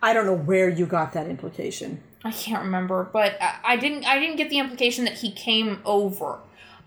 I 0.02 0.14
don't 0.14 0.26
know 0.26 0.36
where 0.36 0.70
you 0.70 0.86
got 0.86 1.14
that 1.14 1.28
implication. 1.28 2.02
I 2.24 2.32
can't 2.32 2.64
remember, 2.64 3.08
but 3.12 3.38
I, 3.42 3.56
I 3.64 3.78
didn't 3.78 4.06
I 4.06 4.20
didn't 4.20 4.38
get 4.38 4.50
the 4.50 4.60
implication 4.60 5.06
that 5.06 5.16
he 5.16 5.32
came 5.32 5.82
over. 5.86 6.40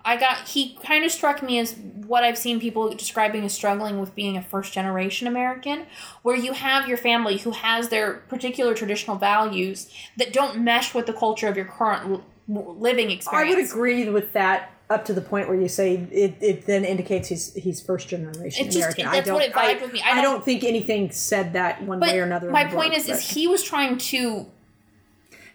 I 0.05 0.17
got 0.17 0.49
he 0.49 0.79
kind 0.85 1.05
of 1.05 1.11
struck 1.11 1.43
me 1.43 1.59
as 1.59 1.75
what 1.75 2.25
I've 2.25 2.39
seen 2.39 2.61
people 2.61 2.93
describing 2.95 3.45
as 3.45 3.55
struggling 3.55 3.99
with 3.99 4.15
being 4.15 4.37
a 4.37 4.43
first 4.43 4.73
generation 4.73 5.27
American, 5.27 5.87
where 6.23 6.37
you 6.37 6.53
have 6.53 6.89
your 6.89 6.99
family 6.99 7.39
who 7.39 7.53
has 7.53 7.89
their 7.89 8.15
particular 8.29 8.75
traditional 8.75 9.17
values 9.17 9.91
that 10.17 10.33
don't 10.33 10.59
mesh 10.59 10.95
with 10.95 11.07
the 11.07 11.13
culture 11.13 11.49
of 11.49 11.57
your 11.57 11.67
current 11.67 12.23
living 12.49 13.11
experience. 13.11 13.55
I 13.55 13.57
would 13.57 13.65
agree 13.65 14.09
with 14.11 14.33
that 14.35 14.71
up 14.91 15.05
to 15.07 15.15
the 15.15 15.21
point 15.23 15.49
where 15.49 15.59
you 15.59 15.69
say 15.69 15.95
it, 15.97 16.37
it 16.43 16.67
then 16.67 16.85
indicates 16.85 17.29
he's 17.29 17.55
he's 17.55 17.81
first 17.81 18.09
generation 18.09 18.67
just- 18.67 18.77
American. 18.77 19.07
I 19.07 19.21
don't, 19.21 19.35
what 19.35 19.43
it 19.45 19.57
I, 19.57 19.75
with 19.83 19.93
me. 19.93 20.03
I 20.05 20.11
I, 20.11 20.15
don't- 20.17 20.25
don't 20.35 20.45
think 20.45 20.63
anything 20.63 21.11
said 21.11 21.55
that 21.55 21.83
one 21.83 22.01
But 22.01 22.11
way 22.11 22.21
or 22.21 22.25
another. 22.25 22.51
my 22.51 22.65
point 22.65 22.91
book, 22.91 22.99
is, 23.01 23.09
is 23.09 23.31
he 23.31 23.47
was 23.47 23.63
trying 23.63 23.97
to 23.99 24.47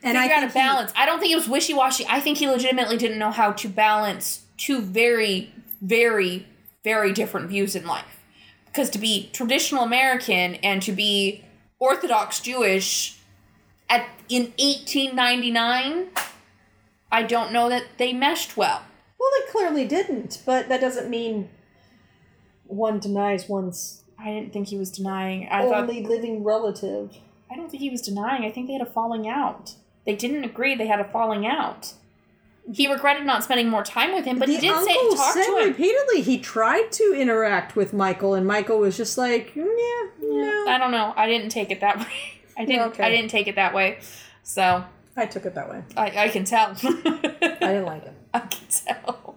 and 0.01 0.17
figure 0.17 0.33
out 0.35 0.43
a 0.43 0.49
think 0.49 0.53
he- 0.53 0.59
balance. 0.59 0.93
I 0.95 1.05
don't 1.05 1.19
think 1.19 1.31
it 1.31 1.35
was 1.35 1.47
wishy 1.49 1.73
washy. 1.73 2.05
I 2.09 2.19
think 2.21 2.37
he 2.39 2.47
legitimately 2.47 2.97
didn't 2.97 3.19
know 3.19 3.31
how 3.31 3.51
to 3.51 3.69
balance 3.69 4.43
two 4.57 4.81
very, 4.81 5.51
very, 5.81 6.47
very 6.83 7.11
different 7.13 7.49
views 7.49 7.75
in 7.75 7.85
life. 7.85 8.05
Because 8.65 8.89
to 8.91 8.97
be 8.99 9.29
traditional 9.33 9.83
American 9.83 10.55
and 10.55 10.81
to 10.83 10.91
be 10.91 11.43
Orthodox 11.79 12.39
Jewish 12.39 13.17
at 13.89 14.07
in 14.27 14.53
eighteen 14.57 15.15
ninety 15.15 15.49
nine, 15.51 16.07
I 17.11 17.23
don't 17.23 17.51
know 17.51 17.69
that 17.69 17.83
they 17.97 18.13
meshed 18.13 18.55
well. 18.57 18.83
well, 19.19 19.29
they 19.39 19.51
clearly 19.51 19.85
didn't, 19.85 20.41
but 20.45 20.69
that 20.69 20.81
doesn't 20.81 21.09
mean 21.09 21.49
one 22.65 22.99
denies 22.99 23.49
one's 23.49 24.03
I 24.17 24.25
didn't 24.25 24.51
think 24.51 24.67
he 24.67 24.77
was 24.77 24.91
denying. 24.91 25.47
I 25.49 25.63
thought 25.63 25.81
only 25.89 26.03
living 26.05 26.43
relative. 26.43 27.17
I 27.49 27.55
don't 27.55 27.69
think 27.71 27.81
he 27.81 27.89
was 27.89 28.01
denying. 28.01 28.43
I 28.43 28.51
think 28.51 28.67
they 28.67 28.73
had 28.73 28.81
a 28.81 28.85
falling 28.85 29.27
out. 29.27 29.75
They 30.05 30.15
didn't 30.15 30.43
agree. 30.43 30.75
They 30.75 30.87
had 30.87 30.99
a 30.99 31.05
falling 31.05 31.47
out. 31.47 31.93
He 32.71 32.91
regretted 32.91 33.25
not 33.25 33.43
spending 33.43 33.69
more 33.69 33.83
time 33.83 34.13
with 34.13 34.25
him, 34.25 34.37
but 34.37 34.47
the 34.47 34.55
he 34.55 34.59
did 34.61 34.75
say 34.75 34.91
uncle 34.91 35.15
talk 35.15 35.33
said 35.33 35.45
to 35.45 35.57
him. 35.57 35.67
repeatedly 35.69 36.21
he 36.21 36.37
tried 36.37 36.91
to 36.91 37.15
interact 37.17 37.75
with 37.75 37.93
Michael, 37.93 38.35
and 38.35 38.45
Michael 38.45 38.77
was 38.77 38.95
just 38.95 39.17
like, 39.17 39.53
"Mm, 39.55 39.65
yeah, 39.65 40.09
no. 40.21 40.65
I 40.67 40.77
don't 40.77 40.91
know. 40.91 41.13
I 41.15 41.25
didn't 41.25 41.49
take 41.49 41.71
it 41.71 41.79
that 41.79 41.97
way. 41.99 42.05
I 42.57 42.65
didn't. 42.65 42.89
Okay. 42.89 43.03
I 43.03 43.09
didn't 43.09 43.31
take 43.31 43.47
it 43.47 43.55
that 43.55 43.73
way. 43.73 43.99
So 44.43 44.83
I 45.19 45.25
took 45.25 45.45
it 45.45 45.55
that 45.55 45.69
way. 45.69 45.83
I, 45.97 46.25
I 46.25 46.29
can 46.29 46.45
tell. 46.45 46.71
I 46.83 47.57
didn't 47.59 47.85
like 47.85 48.03
it. 48.05 48.13
I 48.33 48.39
can 48.39 48.67
tell. 48.69 49.35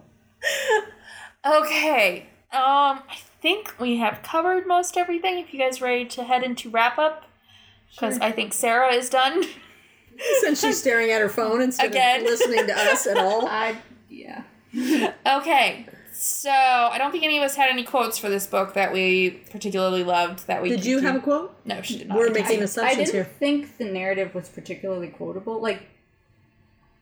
okay. 1.44 2.26
Um, 2.52 3.00
I 3.08 3.16
think 3.40 3.74
we 3.80 3.96
have 3.96 4.22
covered 4.22 4.66
most 4.66 4.96
everything. 4.96 5.38
If 5.38 5.52
you 5.52 5.58
guys 5.58 5.80
ready 5.80 6.04
to 6.06 6.24
head 6.24 6.42
into 6.42 6.70
wrap 6.70 6.98
up, 6.98 7.24
because 7.90 8.18
I 8.20 8.30
think 8.30 8.52
Sarah 8.54 8.92
is 8.94 9.10
done. 9.10 9.44
Since 10.40 10.60
she's 10.60 10.78
staring 10.78 11.10
at 11.10 11.20
her 11.20 11.28
phone 11.28 11.62
instead 11.62 11.90
Again. 11.90 12.20
of 12.20 12.26
listening 12.26 12.66
to 12.66 12.78
us 12.78 13.06
at 13.06 13.16
all. 13.16 13.46
I 13.48 13.76
yeah. 14.08 14.42
Okay. 15.26 15.86
So 16.12 16.50
I 16.50 16.98
don't 16.98 17.10
think 17.10 17.24
any 17.24 17.38
of 17.38 17.44
us 17.44 17.56
had 17.56 17.70
any 17.70 17.84
quotes 17.84 18.18
for 18.18 18.28
this 18.28 18.46
book 18.46 18.74
that 18.74 18.92
we 18.92 19.30
particularly 19.50 20.04
loved. 20.04 20.46
That 20.46 20.62
we 20.62 20.68
Did 20.68 20.84
you 20.84 20.98
keep- 20.98 21.06
have 21.06 21.16
a 21.16 21.20
quote? 21.20 21.54
No, 21.64 21.80
she 21.82 21.98
did 21.98 22.08
not. 22.08 22.18
We're 22.18 22.30
making 22.30 22.44
didn't. 22.44 22.58
a- 22.58 22.62
I 22.62 22.64
assumptions 22.64 23.10
didn't 23.10 23.12
here. 23.14 23.24
think 23.38 23.78
the 23.78 23.84
narrative 23.86 24.34
was 24.34 24.48
particularly 24.48 25.08
quotable. 25.08 25.60
Like, 25.60 25.82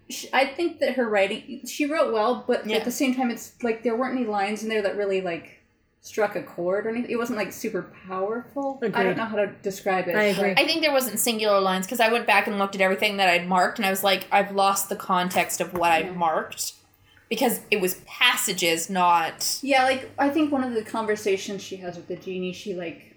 sh- 0.09 0.27
I 0.33 0.47
think 0.47 0.79
that 0.81 0.95
her 0.95 1.09
writing, 1.09 1.63
she 1.67 1.87
wrote 1.87 2.13
well, 2.13 2.45
but 2.47 2.67
Yeah. 2.67 2.77
at 2.77 2.85
the 2.85 2.91
same 2.93 3.15
time, 3.15 3.31
it's 3.31 3.53
like 3.63 3.83
there 3.83 3.97
weren't 3.97 4.17
any 4.17 4.27
lines 4.27 4.63
in 4.63 4.69
there 4.69 4.83
that 4.83 4.97
really 4.97 5.21
like 5.21 5.57
struck 6.03 6.35
a 6.35 6.43
chord 6.43 6.87
or 6.87 6.91
anything. 6.91 7.11
It 7.11 7.19
wasn't 7.19 7.39
like 7.39 7.53
super 7.53 7.93
powerful. 8.09 8.79
I 8.83 9.03
don't 9.03 9.17
know 9.19 9.25
how 9.27 9.37
to 9.37 9.49
describe 9.63 10.09
it. 10.09 10.17
I 10.17 10.23
agree. 10.25 10.53
I 10.57 10.65
think 10.65 10.81
there 10.83 10.93
wasn't 10.93 11.19
singular 11.19 11.61
lines 11.61 11.85
because 11.87 12.01
I 12.01 12.11
went 12.11 12.27
back 12.27 12.47
and 12.47 12.59
looked 12.59 12.75
at 12.75 12.81
everything 12.81 13.19
that 13.19 13.29
I'd 13.29 13.47
marked, 13.47 13.79
and 13.79 13.85
I 13.85 13.91
was 13.91 14.03
like, 14.03 14.27
I've 14.33 14.53
lost 14.53 14.89
the 14.89 14.97
context 14.97 15.61
of 15.61 15.75
what 15.75 15.91
I've 15.93 16.17
marked 16.17 16.73
because 17.31 17.61
it 17.71 17.81
was 17.81 17.95
passages, 18.07 18.91
not. 18.91 19.59
Yeah, 19.63 19.85
like 19.85 20.11
I 20.19 20.29
think 20.29 20.53
one 20.53 20.63
of 20.65 20.75
the 20.75 20.83
conversations 20.83 21.63
she 21.63 21.77
has 21.77 21.97
with 21.97 22.09
the 22.09 22.17
genie, 22.17 22.53
she 22.53 22.75
like 22.75 23.17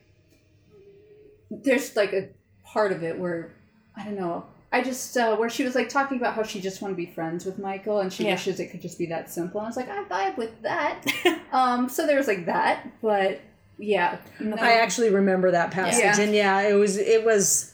there's 1.51 1.95
like 1.95 2.13
a 2.13 2.29
part 2.63 2.91
of 2.93 3.03
it 3.03 3.19
where 3.19 3.51
I 3.97 4.05
don't 4.05 4.15
know. 4.17 4.45
I 4.71 4.81
just 4.81 5.15
uh, 5.17 5.35
where 5.35 5.49
she 5.49 5.63
was 5.63 5.75
like 5.75 5.89
talking 5.89 6.17
about 6.17 6.33
how 6.35 6.43
she 6.43 6.59
just 6.61 6.81
want 6.81 6.93
to 6.93 6.95
be 6.95 7.05
friends 7.05 7.45
with 7.45 7.59
Michael 7.59 7.99
and 7.99 8.11
she 8.11 8.23
Yeah. 8.25 8.31
wishes 8.31 8.59
it 8.59 8.67
could 8.71 8.81
just 8.81 8.97
be 8.97 9.05
that 9.07 9.29
simple. 9.29 9.59
And 9.59 9.65
I 9.65 9.69
was 9.69 9.77
like, 9.77 9.89
I 9.89 10.03
vibe 10.05 10.37
with 10.37 10.61
that. 10.63 11.03
um, 11.51 11.89
so 11.89 12.07
there 12.07 12.17
was 12.17 12.27
like 12.27 12.45
that, 12.45 12.87
but 13.01 13.39
yeah, 13.77 14.17
no, 14.39 14.55
I 14.57 14.73
actually 14.73 15.09
remember 15.09 15.51
that 15.51 15.71
passage, 15.71 15.99
Yeah. 16.03 16.19
and 16.19 16.33
yeah, 16.33 16.61
it 16.61 16.73
was 16.73 16.97
it 16.97 17.25
was, 17.25 17.73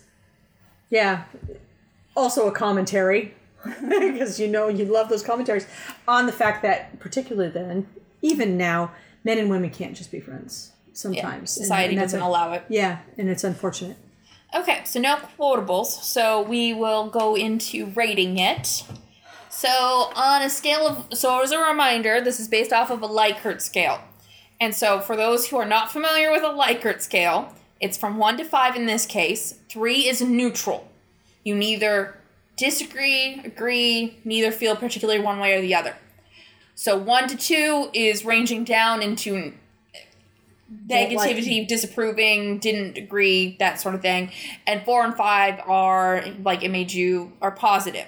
yeah, 0.89 1.23
also 2.15 2.47
a 2.47 2.51
commentary 2.53 3.33
because 3.89 4.39
you 4.39 4.47
know 4.47 4.67
you 4.67 4.85
love 4.85 5.09
those 5.09 5.23
commentaries 5.23 5.67
on 6.07 6.25
the 6.25 6.31
fact 6.31 6.61
that 6.63 6.99
particularly 6.99 7.49
then, 7.49 7.87
even 8.21 8.57
now, 8.57 8.91
men 9.23 9.37
and 9.37 9.49
women 9.49 9.69
can't 9.69 9.95
just 9.95 10.11
be 10.11 10.19
friends 10.19 10.71
sometimes. 10.93 11.57
And- 11.57 11.65
society 11.65 11.93
and 11.93 12.01
that's 12.01 12.13
doesn't 12.13 12.25
a- 12.25 12.29
allow 12.29 12.53
it. 12.53 12.63
Yeah, 12.69 12.99
and 13.17 13.29
it's 13.29 13.43
unfortunate. 13.43 13.97
Okay, 14.55 14.81
so 14.83 14.99
no 14.99 15.17
quotables. 15.37 15.87
So 15.87 16.41
we 16.41 16.73
will 16.73 17.09
go 17.09 17.35
into 17.35 17.87
rating 17.87 18.39
it. 18.39 18.83
So 19.49 19.69
on 20.15 20.41
a 20.41 20.49
scale 20.49 20.87
of 20.87 21.17
so 21.17 21.41
as 21.41 21.51
a 21.51 21.59
reminder, 21.59 22.21
this 22.21 22.39
is 22.39 22.47
based 22.47 22.73
off 22.73 22.89
of 22.89 23.03
a 23.03 23.07
Likert 23.07 23.61
scale. 23.61 23.99
And 24.61 24.75
so 24.75 24.99
for 24.99 25.15
those 25.15 25.47
who 25.47 25.57
are 25.57 25.65
not 25.65 25.91
familiar 25.91 26.31
with 26.31 26.43
a 26.43 26.47
Likert 26.47 27.01
scale, 27.01 27.53
it's 27.79 27.97
from 27.97 28.17
1 28.17 28.37
to 28.37 28.43
5 28.43 28.75
in 28.75 28.85
this 28.87 29.05
case. 29.05 29.55
3 29.69 30.07
is 30.07 30.21
neutral. 30.21 30.89
You 31.45 31.55
neither 31.55 32.18
disagree, 32.59 33.41
agree, 33.43 34.19
neither 34.23 34.51
feel 34.51 34.75
particularly 34.75 35.19
one 35.19 35.39
way 35.39 35.55
or 35.55 35.61
the 35.61 35.73
other. 35.73 35.95
So 36.75 36.97
1 36.97 37.27
to 37.29 37.37
2 37.37 37.89
is 37.93 38.23
ranging 38.23 38.63
down 38.63 39.01
into 39.01 39.53
Don't 40.85 41.13
like- 41.13 41.35
negativity, 41.35 41.67
disapproving, 41.67 42.59
didn't 42.59 42.97
agree, 42.97 43.55
that 43.59 43.79
sort 43.81 43.95
of 43.95 44.01
thing. 44.01 44.31
And 44.67 44.83
4 44.83 45.05
and 45.05 45.15
5 45.15 45.59
are 45.65 46.25
like 46.43 46.63
it 46.63 46.69
made 46.69 46.91
you 46.93 47.33
are 47.41 47.51
positive. 47.51 48.05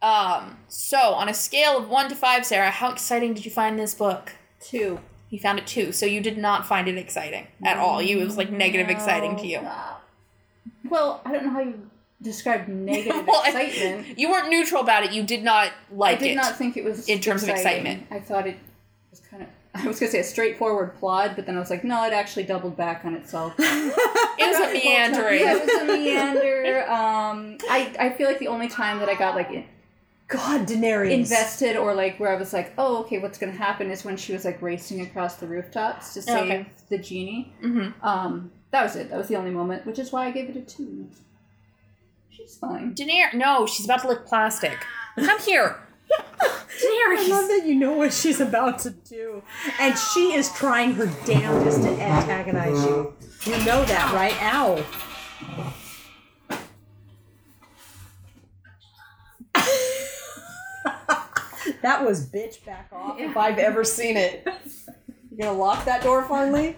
Um, 0.00 0.58
so 0.68 0.98
on 0.98 1.28
a 1.28 1.34
scale 1.34 1.76
of 1.78 1.88
1 1.88 2.08
to 2.08 2.14
5, 2.16 2.46
Sarah, 2.46 2.70
how 2.70 2.90
exciting 2.90 3.34
did 3.34 3.44
you 3.44 3.50
find 3.50 3.78
this 3.78 3.94
book? 3.94 4.32
two. 4.60 5.00
You 5.28 5.40
found 5.40 5.58
it 5.58 5.66
two, 5.66 5.92
so 5.92 6.06
you 6.06 6.20
did 6.20 6.36
not 6.38 6.66
find 6.66 6.86
it 6.88 6.96
exciting 6.98 7.46
at 7.64 7.78
all. 7.78 8.02
You 8.02 8.20
it 8.20 8.24
was 8.24 8.36
like 8.36 8.50
negative 8.52 8.88
exciting 8.90 9.34
to 9.36 9.46
you. 9.46 9.60
Well, 10.88 11.20
I 11.24 11.32
don't 11.32 11.44
know 11.46 11.50
how 11.50 11.60
you 11.60 11.90
describe 12.22 12.68
negative 12.68 13.26
Well, 13.26 13.42
I- 13.44 13.48
excitement. 13.62 14.18
You 14.18 14.30
weren't 14.30 14.48
neutral 14.48 14.80
about 14.82 15.04
it. 15.04 15.12
You 15.12 15.22
did 15.24 15.42
not 15.42 15.72
like 15.90 16.20
it. 16.20 16.24
I 16.24 16.26
did 16.28 16.32
it. 16.32 16.36
not 16.36 16.56
think 16.56 16.76
it 16.76 16.84
was 16.84 17.08
in 17.08 17.20
terms 17.20 17.42
of 17.42 17.48
excitement. 17.50 18.06
I 18.10 18.20
thought 18.20 18.46
it 18.46 18.56
was 19.10 19.20
kind 19.20 19.42
of. 19.42 19.48
I 19.74 19.86
was 19.86 19.98
gonna 19.98 20.12
say 20.12 20.20
a 20.20 20.24
straightforward 20.24 20.94
plot, 20.96 21.34
but 21.34 21.46
then 21.46 21.56
I 21.56 21.58
was 21.58 21.70
like, 21.70 21.82
no, 21.82 22.04
it 22.04 22.12
actually 22.12 22.42
doubled 22.44 22.76
back 22.76 23.04
on 23.06 23.14
itself. 23.14 23.54
it 23.58 23.64
was 24.38 24.70
a 24.70 24.72
meandering. 24.74 25.40
Yeah, 25.40 25.56
it 25.56 25.64
was 25.64 25.82
a 25.82 25.84
meander. 25.86 26.82
Um, 26.90 27.56
I 27.70 27.94
I 27.98 28.10
feel 28.10 28.28
like 28.28 28.38
the 28.38 28.48
only 28.48 28.68
time 28.68 28.98
that 28.98 29.08
I 29.08 29.14
got 29.14 29.34
like 29.34 29.50
in- 29.50 29.64
God, 30.28 30.66
Daenerys. 30.66 31.10
invested 31.12 31.76
or 31.76 31.94
like 31.94 32.18
where 32.18 32.30
I 32.34 32.36
was 32.38 32.52
like, 32.54 32.72
oh, 32.78 32.98
okay, 33.00 33.18
what's 33.18 33.38
gonna 33.38 33.52
happen 33.52 33.90
is 33.90 34.04
when 34.04 34.16
she 34.16 34.32
was 34.34 34.44
like 34.44 34.60
racing 34.62 35.00
across 35.02 35.36
the 35.36 35.46
rooftops 35.46 36.14
to 36.14 36.22
save 36.22 36.44
Okay. 36.44 36.66
the 36.90 36.98
genie. 36.98 37.52
Mm-hmm. 37.62 38.06
Um, 38.06 38.50
that 38.72 38.82
was 38.82 38.96
it. 38.96 39.08
That 39.10 39.18
was 39.18 39.28
the 39.28 39.36
only 39.36 39.50
moment, 39.50 39.84
which 39.86 39.98
is 39.98 40.12
why 40.12 40.26
I 40.26 40.30
gave 40.32 40.48
it 40.50 40.56
a 40.56 40.62
two. 40.62 41.08
She's 42.42 42.56
fine. 42.56 42.94
Daenerys, 42.94 43.34
no, 43.34 43.66
she's 43.66 43.84
about 43.84 44.00
to 44.02 44.08
lick 44.08 44.26
plastic. 44.26 44.76
Come 45.16 45.38
here. 45.40 45.80
Daenerys. 46.40 47.18
I 47.18 47.26
love 47.28 47.48
that 47.48 47.62
you 47.66 47.74
know 47.76 47.92
what 47.92 48.12
she's 48.12 48.40
about 48.40 48.80
to 48.80 48.90
do. 48.90 49.42
And 49.78 49.96
she 49.96 50.32
is 50.34 50.50
trying 50.52 50.94
her 50.94 51.06
damnedest 51.24 51.82
to 51.82 51.88
antagonize 51.90 52.84
you. 52.84 53.14
You 53.44 53.64
know 53.64 53.84
that, 53.84 54.12
right? 54.12 54.34
Ow. 54.42 54.84
that 61.82 62.04
was 62.04 62.28
bitch 62.28 62.64
back 62.64 62.88
off 62.92 63.20
if 63.20 63.36
I've 63.36 63.58
ever 63.58 63.84
seen 63.84 64.16
it. 64.16 64.46
You 65.30 65.38
gonna 65.38 65.52
lock 65.52 65.84
that 65.84 66.02
door, 66.02 66.24
finally? 66.24 66.76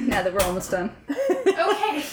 Now 0.00 0.22
that 0.22 0.32
we're 0.32 0.42
almost 0.42 0.70
done. 0.70 0.92
Okay. 1.46 2.04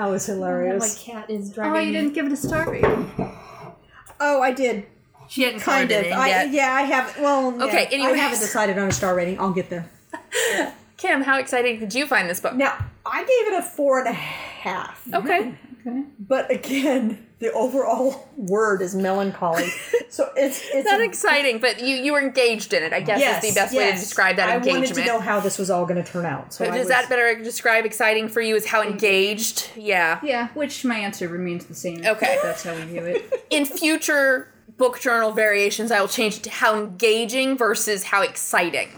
That 0.00 0.08
was 0.08 0.24
hilarious. 0.24 0.80
My 1.06 1.12
cat 1.12 1.28
is 1.28 1.52
driving. 1.52 1.76
Oh, 1.76 1.78
you 1.78 1.92
didn't 1.92 2.14
give 2.14 2.24
it 2.24 2.32
a 2.32 2.36
star 2.36 2.70
rating. 2.70 3.12
Oh, 4.18 4.40
I 4.40 4.50
did. 4.50 4.86
She 5.28 5.42
hadn't 5.42 5.60
Kind 5.60 5.92
of. 5.92 6.06
it 6.06 6.10
I, 6.10 6.28
yet. 6.28 6.50
yeah, 6.52 6.72
I 6.72 6.82
have. 6.84 7.18
Well, 7.18 7.54
yeah, 7.58 7.64
Okay, 7.66 7.86
I 8.00 8.16
haven't 8.16 8.40
decided 8.40 8.78
on 8.78 8.88
a 8.88 8.92
star 8.92 9.14
rating. 9.14 9.38
I'll 9.38 9.52
get 9.52 9.68
there. 9.68 9.90
Kim, 10.96 11.20
how 11.20 11.38
exciting 11.38 11.80
did 11.80 11.92
you 11.94 12.06
find 12.06 12.30
this 12.30 12.40
book? 12.40 12.54
Now, 12.54 12.82
I 13.04 13.20
gave 13.20 13.52
it 13.52 13.58
a 13.58 13.62
four 13.62 13.98
and 13.98 14.08
a 14.08 14.12
half. 14.14 15.06
Okay. 15.12 15.42
Mm-hmm. 15.42 15.69
Okay. 15.80 16.04
But 16.18 16.50
again, 16.50 17.26
the 17.38 17.52
overall 17.52 18.28
word 18.36 18.82
is 18.82 18.94
melancholy. 18.94 19.68
So 20.10 20.28
it's 20.36 20.60
it's 20.74 20.90
Not 20.90 20.98
a- 21.00 21.04
exciting, 21.04 21.60
but 21.60 21.80
you 21.80 21.94
you 21.94 22.12
were 22.12 22.20
engaged 22.20 22.72
in 22.72 22.82
it. 22.82 22.92
I 22.92 23.00
guess 23.00 23.20
yes, 23.20 23.44
is 23.44 23.54
the 23.54 23.60
best 23.60 23.72
way 23.76 23.92
to 23.92 23.96
describe 23.96 24.34
that 24.36 24.48
I 24.48 24.56
engagement. 24.56 24.88
wanted 24.88 24.94
to 25.02 25.06
know 25.06 25.20
how 25.20 25.38
this 25.38 25.56
was 25.56 25.70
all 25.70 25.86
going 25.86 26.02
to 26.02 26.12
turn 26.12 26.26
out. 26.26 26.52
So 26.52 26.64
I 26.64 26.70
Does 26.70 26.78
was, 26.80 26.88
that 26.88 27.08
better 27.08 27.40
describe 27.40 27.84
exciting 27.86 28.26
for 28.28 28.40
you? 28.40 28.56
Is 28.56 28.66
how 28.66 28.82
engaged? 28.82 29.70
Yeah. 29.76 30.18
Yeah, 30.24 30.48
which 30.54 30.84
my 30.84 30.96
answer 30.98 31.28
remains 31.28 31.66
the 31.66 31.76
same. 31.76 32.04
Okay. 32.04 32.40
That's 32.42 32.64
how 32.64 32.74
we 32.74 32.82
view 32.86 33.04
it. 33.04 33.46
In 33.50 33.64
future 33.64 34.52
book 34.76 34.98
journal 35.00 35.30
variations, 35.30 35.92
I 35.92 36.00
will 36.00 36.08
change 36.08 36.38
it 36.38 36.42
to 36.42 36.50
how 36.50 36.76
engaging 36.76 37.56
versus 37.56 38.02
how 38.02 38.22
exciting. 38.22 38.88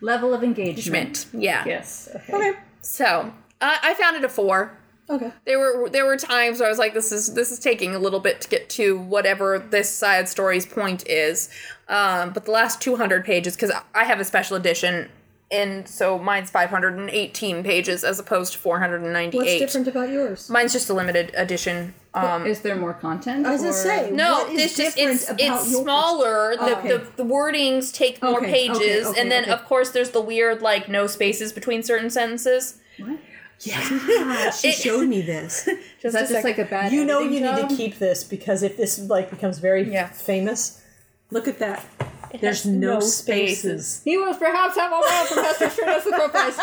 Level 0.00 0.34
of 0.34 0.42
engagement. 0.42 1.26
Yeah. 1.32 1.62
Yes. 1.64 2.08
Okay. 2.12 2.32
Okay. 2.34 2.52
So 2.82 3.32
I 3.60 3.78
I 3.84 3.94
found 3.94 4.16
it 4.16 4.24
a 4.24 4.28
four. 4.28 4.76
Okay. 5.08 5.30
There 5.44 5.58
were 5.58 5.88
there 5.88 6.04
were 6.04 6.16
times 6.16 6.58
where 6.58 6.66
I 6.66 6.70
was 6.70 6.78
like, 6.78 6.94
this 6.94 7.12
is 7.12 7.34
this 7.34 7.52
is 7.52 7.58
taking 7.58 7.94
a 7.94 7.98
little 7.98 8.20
bit 8.20 8.40
to 8.40 8.48
get 8.48 8.68
to 8.70 8.98
whatever 8.98 9.58
this 9.58 9.88
side 9.88 10.28
story's 10.28 10.66
point 10.66 11.06
is. 11.08 11.48
Um, 11.88 12.32
but 12.32 12.44
the 12.44 12.50
last 12.50 12.80
two 12.80 12.96
hundred 12.96 13.24
pages, 13.24 13.54
because 13.54 13.70
I 13.94 14.04
have 14.04 14.18
a 14.18 14.24
special 14.24 14.56
edition, 14.56 15.08
and 15.52 15.86
so 15.88 16.18
mine's 16.18 16.50
five 16.50 16.70
hundred 16.70 16.98
and 16.98 17.08
eighteen 17.10 17.62
pages 17.62 18.02
as 18.02 18.18
opposed 18.18 18.54
to 18.54 18.58
four 18.58 18.80
hundred 18.80 19.02
and 19.02 19.12
ninety 19.12 19.36
What's 19.38 19.58
different 19.58 19.86
about 19.86 20.08
yours? 20.08 20.50
Mine's 20.50 20.72
just 20.72 20.90
a 20.90 20.94
limited 20.94 21.32
edition. 21.36 21.94
Um, 22.14 22.46
Is 22.46 22.62
there 22.62 22.74
more 22.74 22.94
content? 22.94 23.46
I 23.46 23.52
was 23.52 23.60
gonna 23.60 23.72
say 23.74 24.10
no, 24.10 24.38
what 24.44 24.52
is 24.54 24.60
it's 24.64 24.76
just 24.76 24.96
different 24.96 25.20
it's 25.20 25.30
about 25.30 25.40
it's 25.40 25.70
yours? 25.70 25.82
smaller. 25.84 26.56
The, 26.56 26.78
Okay. 26.78 26.88
the 26.88 26.98
the 27.16 27.24
wordings 27.24 27.94
take 27.94 28.20
more 28.22 28.38
Okay, 28.38 28.48
okay, 28.48 28.68
pages, 28.80 29.06
okay, 29.06 29.20
and 29.20 29.30
then 29.30 29.44
okay. 29.44 29.52
of 29.52 29.64
course 29.66 29.90
there's 29.90 30.10
the 30.10 30.20
weird 30.22 30.62
like 30.62 30.88
no 30.88 31.06
spaces 31.06 31.52
between 31.52 31.84
certain 31.84 32.10
sentences. 32.10 32.78
What? 32.98 33.18
Yeah, 33.60 33.80
oh 33.90 34.50
she 34.60 34.68
It- 34.68 34.74
showed 34.74 35.08
me 35.08 35.22
this. 35.22 35.66
Is 36.02 36.12
that 36.12 36.28
just 36.28 36.44
like 36.44 36.58
a 36.58 36.64
bad? 36.64 36.92
You 36.92 37.04
know, 37.04 37.20
you 37.20 37.40
need 37.40 37.68
to 37.68 37.74
keep 37.76 37.98
this 37.98 38.22
because 38.22 38.62
if 38.62 38.76
this 38.76 38.98
like 38.98 39.30
becomes 39.30 39.58
very 39.58 39.90
Yeah. 39.90 40.08
famous, 40.08 40.82
look 41.30 41.48
at 41.48 41.58
that. 41.58 41.84
It 42.32 42.40
There's 42.40 42.66
no, 42.66 42.94
no 42.94 43.00
spaces. 43.00 44.02
He 44.04 44.16
will 44.18 44.34
perhaps 44.34 44.76
have 44.76 44.92
a 44.92 45.00
wild 45.00 45.28
Professor 45.28 45.66
Shredder's 45.82 46.04
the 46.04 46.10
Crow 46.10 46.28
Prize. 46.28 46.58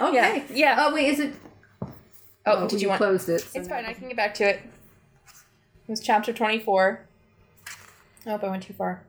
Okay. 0.00 0.44
Yeah, 0.50 0.74
yeah. 0.76 0.76
Oh 0.80 0.94
wait, 0.94 1.08
is 1.08 1.20
it? 1.20 1.34
Oh, 1.82 1.90
oh 2.46 2.68
did 2.68 2.80
you 2.82 2.88
want? 2.88 2.98
closed 2.98 3.28
it? 3.28 3.40
so 3.42 3.58
It's 3.60 3.68
fine. 3.68 3.84
I 3.84 3.92
can 3.92 4.08
get 4.08 4.16
back 4.16 4.34
to 4.34 4.44
it. 4.44 4.56
It 4.56 5.90
was 5.90 6.00
chapter 6.00 6.32
twenty-four. 6.32 7.06
I 8.26 8.30
hope 8.30 8.42
I 8.42 8.48
went 8.48 8.64
too 8.64 8.72
far. 8.74 9.04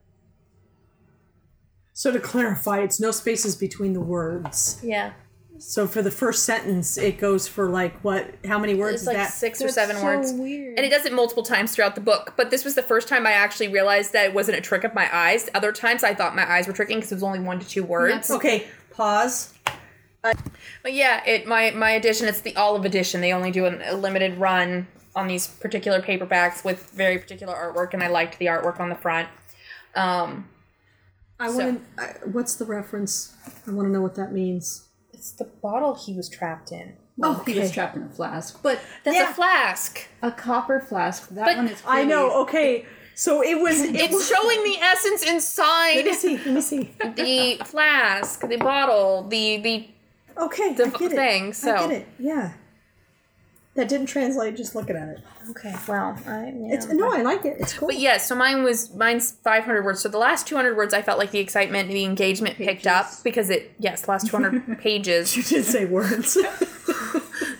So 1.93 2.11
to 2.11 2.20
clarify, 2.20 2.80
it's 2.82 2.99
no 2.99 3.09
spaces 3.11 3.55
between 3.55 3.93
the 3.93 4.01
words. 4.01 4.80
Yeah, 4.84 5.13
So 5.59 5.87
for 5.87 6.01
the 6.01 6.11
first 6.11 6.43
sentence, 6.45 6.97
it 6.97 7.17
goes 7.17 7.47
for 7.47 7.67
like 7.69 7.99
what? 8.03 8.35
How 8.45 8.59
many 8.59 8.75
words 8.75 8.93
it's 8.95 9.01
is 9.01 9.07
like 9.07 9.17
that? 9.17 9.31
six 9.33 9.59
or 9.61 9.65
That's 9.65 9.75
seven 9.75 9.95
so 9.97 10.03
words, 10.03 10.31
weird. 10.33 10.77
and 10.77 10.85
it 10.85 10.89
does 10.89 11.05
it 11.05 11.13
multiple 11.13 11.43
times 11.43 11.73
throughout 11.73 11.95
the 11.95 12.01
book. 12.01 12.33
But 12.37 12.51
this 12.51 12.63
was 12.63 12.75
the 12.75 12.83
first 12.83 13.07
time 13.07 13.25
I 13.25 13.31
actually 13.31 13.67
realized 13.69 14.13
that 14.13 14.25
it 14.27 14.33
wasn't 14.33 14.57
a 14.57 14.61
trick 14.61 14.83
of 14.83 14.93
my 14.93 15.09
eyes. 15.15 15.49
Other 15.55 15.71
times 15.71 16.03
I 16.03 16.13
thought 16.13 16.35
my 16.35 16.49
eyes 16.49 16.67
were 16.67 16.73
tricking 16.73 16.97
because 16.97 17.11
it 17.11 17.15
was 17.15 17.23
only 17.23 17.39
one 17.39 17.59
to 17.59 17.67
two 17.67 17.83
words. 17.83 18.13
That's- 18.13 18.31
Okay, 18.31 18.67
pause. 18.91 19.53
But 20.21 20.93
yeah, 20.93 21.23
it 21.25 21.47
my 21.47 21.71
my 21.71 21.91
edition. 21.91 22.27
It's 22.27 22.41
the 22.41 22.55
olive 22.55 22.85
edition. 22.85 23.21
They 23.21 23.33
only 23.33 23.51
do 23.51 23.65
an, 23.65 23.81
a 23.85 23.93
limited 23.95 24.37
run 24.37 24.87
on 25.15 25.27
these 25.27 25.47
particular 25.47 26.01
paperbacks 26.01 26.63
with 26.65 26.89
very 26.91 27.17
particular 27.17 27.53
artwork, 27.55 27.93
and 27.93 28.03
I 28.03 28.07
liked 28.09 28.37
the 28.37 28.45
artwork 28.47 28.79
on 28.79 28.89
the 28.89 28.95
front. 28.95 29.27
Um, 29.95 30.49
I 31.39 31.49
So- 31.49 31.57
want 31.57 31.97
to. 31.97 32.03
What's 32.29 32.55
the 32.55 32.65
reference? 32.65 33.33
I 33.67 33.71
want 33.71 33.87
to 33.87 33.91
know 33.91 34.01
what 34.01 34.15
that 34.15 34.33
means. 34.33 34.83
It's 35.30 35.38
the 35.38 35.45
bottle 35.61 35.93
he 35.95 36.13
was 36.13 36.30
trapped 36.30 36.71
in. 36.71 36.93
Well, 37.17 37.43
he 37.45 37.59
was 37.59 37.71
trapped 37.71 37.95
in 37.97 38.03
a 38.03 38.09
flask, 38.09 38.61
but 38.61 38.80
That's 39.03 39.17
Yeah. 39.17 39.32
a 39.32 39.34
flask. 39.34 40.07
a 40.21 40.32
copper 40.32 40.80
flask. 40.80 41.30
That 41.30 41.45
But 41.45 41.57
one 41.57 41.67
is. 41.67 41.82
I 41.86 42.03
know. 42.05 42.32
Okay, 42.43 42.86
so 43.15 43.41
it 43.43 43.59
was. 43.59 43.82
It 43.82 43.95
It's 44.03 44.13
was, 44.13 44.28
showing 44.30 44.63
the 44.63 44.78
essence 44.80 45.23
inside. 45.23 45.95
Let 45.95 46.05
me 46.05 46.13
see. 46.13 46.38
Let 46.38 46.47
me 46.53 46.61
see. 46.61 46.93
the 47.15 47.57
flask, 47.65 48.41
the 48.47 48.57
bottle, 48.57 49.23
the 49.28 49.57
the. 49.57 49.88
Okay, 50.38 50.73
The 50.73 50.86
I 50.86 50.89
get 50.89 51.11
it. 51.11 51.15
thing, 51.15 51.53
so- 51.53 51.75
I 51.75 51.80
get 51.88 51.91
it. 51.91 52.07
Yeah. 52.19 52.53
That 53.78 53.88
didn't 53.88 54.07
translate. 54.07 54.57
Just 54.57 54.73
looking 54.73 54.95
at 54.95 55.07
it. 55.07 55.19
Okay, 55.51 55.73
well, 55.88 56.17
I 56.25 56.47
yeah. 56.47 56.73
It's 56.73 56.88
no, 56.88 57.13
I 57.13 57.21
like 57.21 57.45
it. 57.45 57.57
It's 57.59 57.73
cool. 57.75 57.89
But 57.89 57.99
yes, 57.99 58.28
so 58.28 58.34
mine 58.34 58.63
was 58.63 58.91
mine's 58.95 59.32
500 59.32 59.86
words. 59.86 60.01
So 60.01 60.09
the 60.09 60.17
last 60.17 60.47
200 60.47 60.75
words, 60.75 60.95
I 60.95 61.03
felt 61.03 61.19
like 61.19 61.30
the 61.30 61.38
excitement, 61.38 61.88
and 61.88 61.95
the 61.95 62.03
engagement 62.03 62.55
picked 62.57 62.88
up 62.88 63.05
because 63.23 63.51
it 63.51 63.73
yes, 63.78 64.07
last 64.07 64.28
200 64.28 64.80
pages. 64.82 65.38
you 65.38 65.43
did 65.43 65.63
say 65.63 65.86
words. 65.86 66.38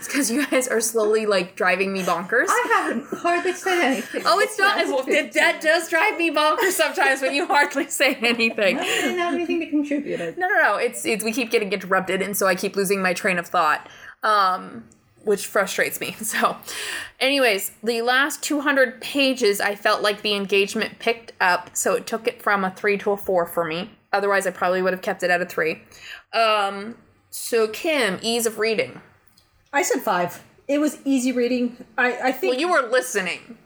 Because 0.06 0.32
you 0.32 0.46
guys 0.48 0.68
are 0.68 0.80
slowly 0.80 1.26
like 1.26 1.56
driving 1.56 1.92
me 1.92 2.02
bonkers. 2.02 2.46
I 2.48 2.68
haven't 2.70 3.20
hardly 3.20 3.54
said 3.54 3.80
anything. 3.82 4.24
Oh, 4.26 4.40
it's 4.40 4.58
not. 4.58 4.78
Well, 4.88 5.04
that, 5.04 5.34
that 5.34 5.62
does 5.62 5.90
drive 5.90 6.18
me 6.18 6.32
bonkers 6.32 6.72
sometimes 6.72 7.22
when 7.22 7.34
you 7.34 7.46
hardly 7.46 7.90
say 7.90 8.16
anything. 8.16 8.80
I 8.80 8.84
didn't 8.84 9.20
have 9.20 9.34
anything 9.34 9.60
to 9.60 9.70
contribute. 9.70 10.38
No, 10.38 10.48
no, 10.48 10.62
no. 10.62 10.76
It's 10.78 11.06
it's 11.06 11.24
we 11.24 11.34
keep 11.34 11.52
getting 11.52 11.74
interrupted, 11.74 12.22
and 12.22 12.38
so 12.38 12.48
I 12.48 12.56
keep 12.56 12.76
losing 12.76 13.02
my 13.02 13.14
train 13.14 13.38
of 13.38 13.48
thought, 13.48 13.90
um, 14.24 14.86
which 15.28 15.46
frustrates 15.46 16.00
me. 16.02 16.16
So, 16.24 16.58
anyways, 17.20 17.72
the 17.84 18.02
last 18.02 18.42
two 18.42 18.62
hundred 18.62 19.00
pages, 19.02 19.62
I 19.62 19.76
felt 19.76 20.02
like 20.02 20.22
the 20.24 20.34
engagement 20.34 20.98
picked 21.00 21.34
up, 21.40 21.70
so 21.74 21.94
it 21.96 22.08
took 22.08 22.28
it 22.28 22.42
from 22.42 22.64
a 22.66 22.72
three 22.72 22.98
to 23.00 23.12
a 23.12 23.18
four 23.18 23.46
for 23.46 23.64
me. 23.64 23.92
Otherwise, 24.14 24.48
I 24.48 24.52
probably 24.52 24.82
would 24.82 24.94
have 24.94 25.02
kept 25.02 25.22
it 25.24 25.30
at 25.30 25.42
a 25.42 25.46
three. 25.46 25.82
Um, 26.34 26.96
so 27.30 27.68
Kim, 27.68 28.20
ease 28.22 28.46
of 28.46 28.58
reading. 28.58 29.02
I 29.72 29.84
said 29.84 30.02
five. 30.02 30.44
It 30.68 30.80
was 30.80 30.98
easy 31.06 31.32
reading. 31.32 31.86
I, 31.98 32.18
I 32.30 32.32
think 32.32 32.54
Well, 32.54 32.60
you 32.62 32.70
were 32.72 32.88
listening. 32.90 33.58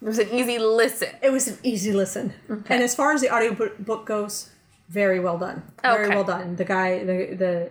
It 0.00 0.06
was 0.06 0.18
an 0.18 0.28
easy 0.30 0.58
listen. 0.58 1.08
it 1.22 1.30
was 1.30 1.48
an 1.48 1.58
easy 1.62 1.92
listen. 1.92 2.32
And 2.48 2.82
as 2.82 2.94
far 2.94 3.12
as 3.12 3.20
the 3.20 3.34
audiobook 3.34 3.78
book 3.78 4.06
goes, 4.06 4.50
very 4.88 5.20
well 5.20 5.36
done. 5.38 5.62
Very 5.82 6.06
Okay. 6.06 6.14
well 6.14 6.24
done. 6.24 6.56
The 6.56 6.64
guy, 6.64 7.04
the 7.04 7.34
the 7.36 7.70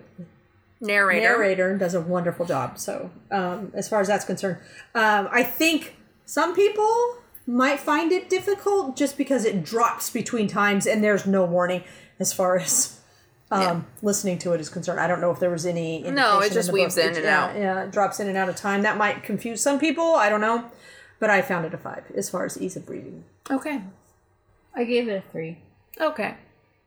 Narrator. 0.80 1.20
narrator 1.20 1.76
does 1.76 1.94
a 1.94 2.00
wonderful 2.00 2.46
job. 2.46 2.78
So 2.78 3.10
um, 3.30 3.70
as 3.74 3.88
far 3.88 4.00
as 4.00 4.08
that's 4.08 4.24
concerned, 4.24 4.58
um, 4.94 5.28
I 5.30 5.42
think 5.42 5.96
some 6.24 6.54
people 6.54 7.18
might 7.46 7.80
find 7.80 8.12
it 8.12 8.30
difficult 8.30 8.96
just 8.96 9.18
because 9.18 9.44
it 9.44 9.64
drops 9.64 10.08
between 10.10 10.46
times 10.48 10.86
and 10.86 11.02
there's 11.04 11.26
no 11.26 11.44
warning 11.44 11.82
as 12.18 12.32
far 12.32 12.56
as 12.56 13.00
um, 13.50 13.86
listening 14.00 14.38
to 14.38 14.52
it 14.52 14.60
is 14.60 14.68
concerned. 14.68 15.00
I 15.00 15.06
don't 15.08 15.20
know 15.20 15.30
if 15.32 15.40
there 15.40 15.50
was 15.50 15.66
any. 15.66 16.02
No, 16.02 16.08
it 16.38 16.44
indication 16.44 16.54
just 16.54 16.68
the 16.68 16.72
weaves 16.74 16.94
book. 16.94 17.04
in 17.04 17.10
It- 17.10 17.16
and 17.16 17.24
yeah, 17.24 17.44
out. 17.44 17.56
Yeah, 17.56 17.84
it 17.84 17.90
drops 17.92 18.20
in 18.20 18.28
and 18.28 18.36
out 18.36 18.48
of 18.48 18.56
time. 18.56 18.82
That 18.82 18.96
might 18.96 19.22
confuse 19.24 19.60
some 19.60 19.78
people. 19.80 20.14
I 20.14 20.28
don't 20.28 20.40
know, 20.40 20.70
but 21.18 21.30
I 21.30 21.42
found 21.42 21.66
it 21.66 21.74
a 21.74 21.78
five 21.78 22.04
as 22.16 22.30
far 22.30 22.44
as 22.44 22.60
ease 22.60 22.76
of 22.76 22.88
reading. 22.88 23.24
Okay. 23.50 23.82
I 24.74 24.84
gave 24.84 25.08
it 25.08 25.24
a 25.26 25.30
three. 25.32 25.58
Okay. 26.00 26.36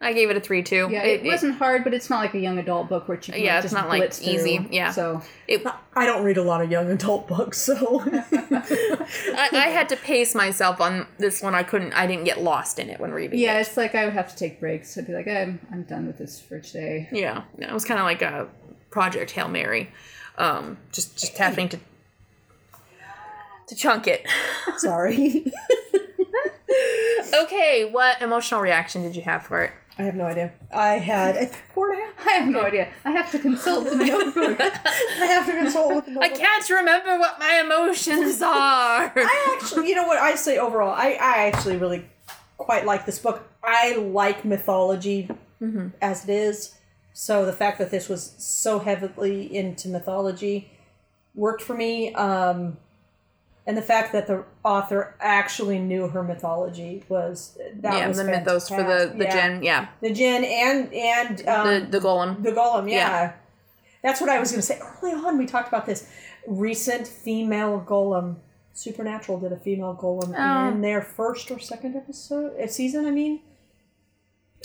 I 0.04 0.14
gave 0.14 0.30
it 0.30 0.38
a 0.38 0.40
three 0.40 0.62
too. 0.64 0.88
Yeah, 0.92 1.04
it, 1.04 1.24
wasn't 1.24 1.56
hard, 1.56 1.84
but 1.84 1.94
it's 1.94 2.10
not 2.10 2.20
like 2.20 2.34
a 2.34 2.40
young 2.40 2.58
adult 2.60 2.90
book 2.90 3.08
where 3.08 3.18
you 3.18 3.34
can 3.34 3.42
Yeah, 3.42 3.56
like, 3.56 3.64
it's 3.66 3.74
not, 3.74 3.88
like, 3.90 4.00
blitz 4.02 4.20
through. 4.20 4.34
easy, 4.34 4.68
yeah. 4.72 4.92
So 4.92 5.22
it- 5.48 5.66
I 5.96 6.06
don't 6.06 6.24
read 6.24 6.38
a 6.38 6.44
lot 6.44 6.62
of 6.62 6.70
young 6.70 6.90
adult 6.92 7.28
books, 7.28 7.58
so 7.62 8.02
I, 8.12 9.50
I 9.54 9.70
had 9.70 9.90
to 9.90 9.96
pace 9.96 10.36
myself 10.36 10.82
on 10.82 11.08
this 11.18 11.42
one. 11.42 11.56
I 11.56 11.64
couldn't. 11.64 11.94
I 11.94 12.06
didn't 12.08 12.26
get 12.26 12.42
lost 12.42 12.80
in 12.80 12.90
it 12.90 13.00
when 13.00 13.12
reading. 13.12 13.40
yeah, 13.40 13.58
it. 13.58 13.62
it's 13.68 13.78
like 13.78 13.96
I 13.96 14.06
would 14.06 14.14
have 14.14 14.30
to 14.30 14.36
take 14.36 14.60
breaks. 14.60 14.98
I'd 14.98 15.08
be 15.08 15.14
like, 15.14 15.28
I'm 15.28 15.60
I'm 15.72 15.84
done 15.84 16.06
with 16.08 16.18
this 16.18 16.40
for 16.40 16.60
today. 16.60 17.10
yeah. 17.12 17.44
yeah, 17.58 17.70
It 17.70 17.74
was 17.74 17.86
kind 17.86 18.00
of 18.00 18.06
like 18.06 18.22
a 18.22 18.48
Project 18.90 19.32
Hail 19.32 19.48
Mary, 19.48 19.92
um, 20.38 20.78
just 20.92 21.18
just 21.18 21.38
happening 21.38 21.70
to 21.70 21.80
to 23.68 23.76
chunk 23.76 24.08
it. 24.08 24.26
sorry. 24.78 25.52
Okay, 27.34 27.86
what 27.90 28.22
emotional 28.22 28.62
reaction 28.62 29.02
did 29.04 29.16
you 29.16 29.22
have 29.24 29.44
for 29.44 29.64
it? 29.64 29.72
I 29.98 30.04
have 30.04 30.16
no 30.16 30.26
idea. 30.26 30.52
I 30.72 30.94
had 30.94 31.36
a 31.36 31.48
four 31.74 31.92
and 31.92 32.02
a 32.02 32.06
half. 32.06 32.14
I 32.28 32.32
have 32.32 32.48
no 32.48 32.62
idea. 32.62 32.90
I 33.06 33.12
have 33.12 33.32
to 33.32 33.40
consult 33.40 33.84
with 33.86 34.00
the 34.00 34.06
notebook. 34.06 34.60
I 34.62 35.26
have 35.26 35.46
to 35.46 35.52
consult 35.52 35.96
with 35.96 36.06
the 36.14 36.20
I 36.20 36.30
can't 36.30 36.68
remember 36.70 37.20
what 37.20 37.40
my 37.40 37.62
emotions 37.64 38.42
are. 38.42 39.12
I 39.16 39.56
actually, 39.56 39.90
you 39.90 39.96
know 39.96 40.08
what 40.08 40.18
I 40.18 40.36
say 40.36 40.58
overall, 40.58 40.94
I, 40.94 41.12
I 41.22 41.48
actually 41.48 41.78
really 41.78 42.06
quite 42.58 42.86
like 42.86 43.06
this 43.06 43.20
book. 43.20 43.48
I 43.64 43.96
like 43.98 44.44
mythology 44.44 45.30
as 46.02 46.28
it 46.28 46.34
is. 46.34 46.76
So 47.14 47.46
the 47.46 47.54
fact 47.54 47.78
that 47.78 47.92
this 47.92 48.10
was 48.10 48.34
so 48.38 48.80
heavily 48.80 49.56
into 49.56 49.88
mythology 49.88 50.72
worked 51.36 51.62
for 51.62 51.76
me. 51.76 52.14
Um, 52.16 52.78
and 53.66 53.78
the 53.78 53.82
fact 53.82 54.12
that 54.14 54.28
the 54.28 54.44
author 54.64 55.16
actually 55.20 55.80
knew 55.80 56.08
her 56.10 56.24
mythology 56.24 57.04
was 57.10 57.58
that 57.82 57.94
yeah, 57.98 58.08
was 58.08 58.18
the 58.18 58.24
mythos 58.26 58.68
for 58.70 58.84
the 58.84 59.14
the 59.18 59.24
yeah. 59.26 59.32
jinn. 59.50 59.64
Yeah, 59.64 59.88
the 60.02 60.12
jinn 60.14 60.44
and 60.44 60.94
and 60.94 61.48
um, 61.48 61.68
the 61.68 62.00
the 62.00 62.00
golem. 62.00 62.44
the 62.44 62.52
golem, 62.52 62.90
yeah. 62.90 62.96
Yeah. 62.98 63.34
That's 64.02 64.20
what 64.20 64.30
I 64.30 64.38
was 64.40 64.52
going 64.52 64.60
to 64.60 64.68
say. 64.68 64.82
Early 65.02 65.14
on, 65.14 65.38
we 65.38 65.46
talked 65.46 65.70
about 65.70 65.86
this. 65.86 66.10
Recent 66.46 67.08
female 67.08 67.82
golem. 67.88 68.36
Supernatural 68.74 69.40
did 69.40 69.54
a 69.54 69.58
female 69.58 69.96
golem 69.96 70.34
Oh. 70.38 70.68
in 70.68 70.82
their 70.82 71.02
first 71.02 71.50
or 71.52 71.58
second 71.60 71.96
episode 71.96 72.60
uh, 72.60 72.68
season. 72.68 73.06
I 73.06 73.12
mean, 73.12 73.40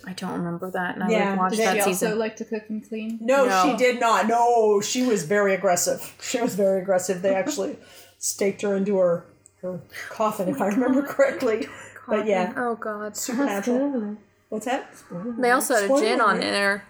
I 0.05 0.13
don't 0.15 0.33
remember 0.33 0.71
that, 0.73 0.95
and 0.97 1.05
I 1.05 1.11
Yeah, 1.11 1.31
would 1.31 1.39
watch 1.39 1.51
did 1.53 1.61
that 1.67 1.77
she 1.77 1.83
season. 1.83 2.09
also 2.09 2.19
like 2.19 2.35
to 2.37 2.45
cook 2.45 2.65
and 2.69 2.89
clean? 2.89 3.19
no, 3.21 3.47
No. 3.47 3.63
she 3.65 3.77
did 3.77 4.01
not. 4.01 4.27
No, 4.27 4.81
she 4.81 5.03
was 5.07 5.25
very 5.25 5.55
aggressive. 5.55 6.17
She 6.21 6.41
was 6.41 6.55
very 6.57 6.81
aggressive. 6.83 7.23
They 7.23 7.35
actually 7.35 7.77
staked 8.19 8.63
her 8.63 8.77
into 8.77 8.97
her 8.99 9.27
her 9.63 9.81
coffin, 10.09 10.49
if 10.49 10.61
oh 10.61 10.65
I 10.65 10.69
remember 10.69 11.03
correctly. 11.03 11.67
But 12.07 12.27
yeah, 12.27 12.53
Oh 12.57 12.75
God. 12.77 13.17
supernatural. 13.17 14.17
What's 14.49 14.65
that? 14.65 14.91
They 15.39 15.51
also 15.51 15.75
had 15.75 15.91
a 15.91 16.01
jinn 16.01 16.21
on 16.21 16.41
there. 16.41 16.85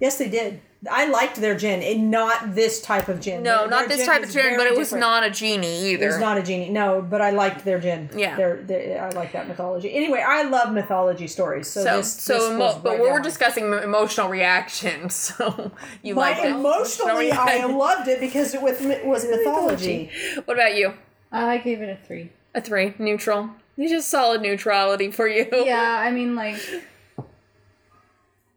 Yes, 0.00 0.18
they 0.18 0.28
did. 0.28 0.60
I 0.90 1.06
liked 1.08 1.36
their 1.36 1.56
jinn, 1.56 1.82
and 1.82 2.10
not 2.10 2.54
this 2.54 2.80
type 2.80 3.08
of 3.08 3.20
jinn. 3.20 3.42
No, 3.42 3.60
Their- 3.60 3.68
not 3.70 3.88
their 3.88 3.96
this 3.96 4.06
type 4.06 4.22
of 4.22 4.30
jinn, 4.30 4.52
but 4.56 4.62
very 4.64 4.74
it 4.74 4.78
was 4.78 4.88
different. 4.88 5.00
not 5.00 5.24
a 5.24 5.30
genie 5.30 5.90
either. 5.92 6.04
It 6.04 6.08
was 6.08 6.18
not 6.18 6.38
a 6.38 6.42
genie. 6.42 6.68
No, 6.70 7.02
but 7.02 7.20
I 7.20 7.30
liked 7.30 7.64
their 7.64 7.80
jinn. 7.80 8.10
Yeah. 8.14 8.36
Their, 8.36 8.56
their, 8.62 9.02
I 9.02 9.10
like 9.10 9.32
that 9.32 9.48
mythology. 9.48 9.92
Anyway, 9.94 10.22
I 10.24 10.42
love 10.42 10.72
mythology 10.72 11.26
stories. 11.26 11.66
So, 11.66 11.82
so, 11.82 11.96
this, 11.96 12.12
so, 12.12 12.34
this 12.34 12.50
emo- 12.50 12.58
was 12.58 12.78
but 12.78 12.90
right 12.90 13.00
we're 13.00 13.12
down. 13.14 13.22
discussing 13.22 13.72
emotional 13.72 14.28
reactions. 14.28 15.32
So 15.36 15.72
you 16.02 16.14
My 16.14 16.30
liked 16.30 16.44
it. 16.44 16.50
emotionally, 16.52 17.32
I 17.32 17.64
loved 17.64 18.06
it 18.08 18.20
because 18.20 18.54
it 18.54 18.62
was, 18.62 18.80
it 18.80 19.04
was 19.06 19.24
mythology. 19.24 20.10
What 20.44 20.54
about 20.58 20.76
you? 20.76 20.94
I 21.32 21.58
gave 21.58 21.80
it 21.80 21.88
a 21.88 22.06
three. 22.06 22.30
A 22.54 22.60
three, 22.60 22.94
neutral. 22.98 23.50
It's 23.76 23.90
just 23.90 24.08
solid 24.08 24.40
neutrality 24.42 25.10
for 25.10 25.26
you. 25.28 25.46
Yeah, 25.52 25.80
I 26.00 26.10
mean, 26.10 26.34
like 26.36 26.56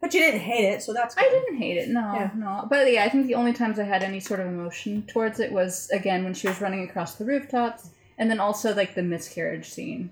But 0.00 0.14
you 0.14 0.20
didn't 0.20 0.40
hate 0.40 0.64
it, 0.64 0.82
so 0.82 0.92
that's 0.94 1.14
good. 1.14 1.26
I 1.26 1.28
didn't 1.28 1.58
hate 1.58 1.76
it. 1.76 1.88
No, 1.90 2.00
Yeah. 2.14 2.30
no. 2.34 2.66
But 2.70 2.90
yeah, 2.90 3.04
I 3.04 3.08
think 3.10 3.26
the 3.26 3.34
only 3.34 3.52
times 3.52 3.78
I 3.78 3.84
had 3.84 4.02
any 4.02 4.18
sort 4.20 4.40
of 4.40 4.46
emotion 4.46 5.02
towards 5.06 5.40
it 5.40 5.52
was 5.52 5.90
again 5.90 6.24
when 6.24 6.32
she 6.34 6.48
was 6.48 6.60
running 6.60 6.82
across 6.88 7.16
the 7.16 7.24
rooftops, 7.26 7.90
and 8.18 8.30
then 8.30 8.40
also 8.40 8.74
like 8.74 8.94
the 8.94 9.02
miscarriage 9.02 9.68
scene. 9.68 10.10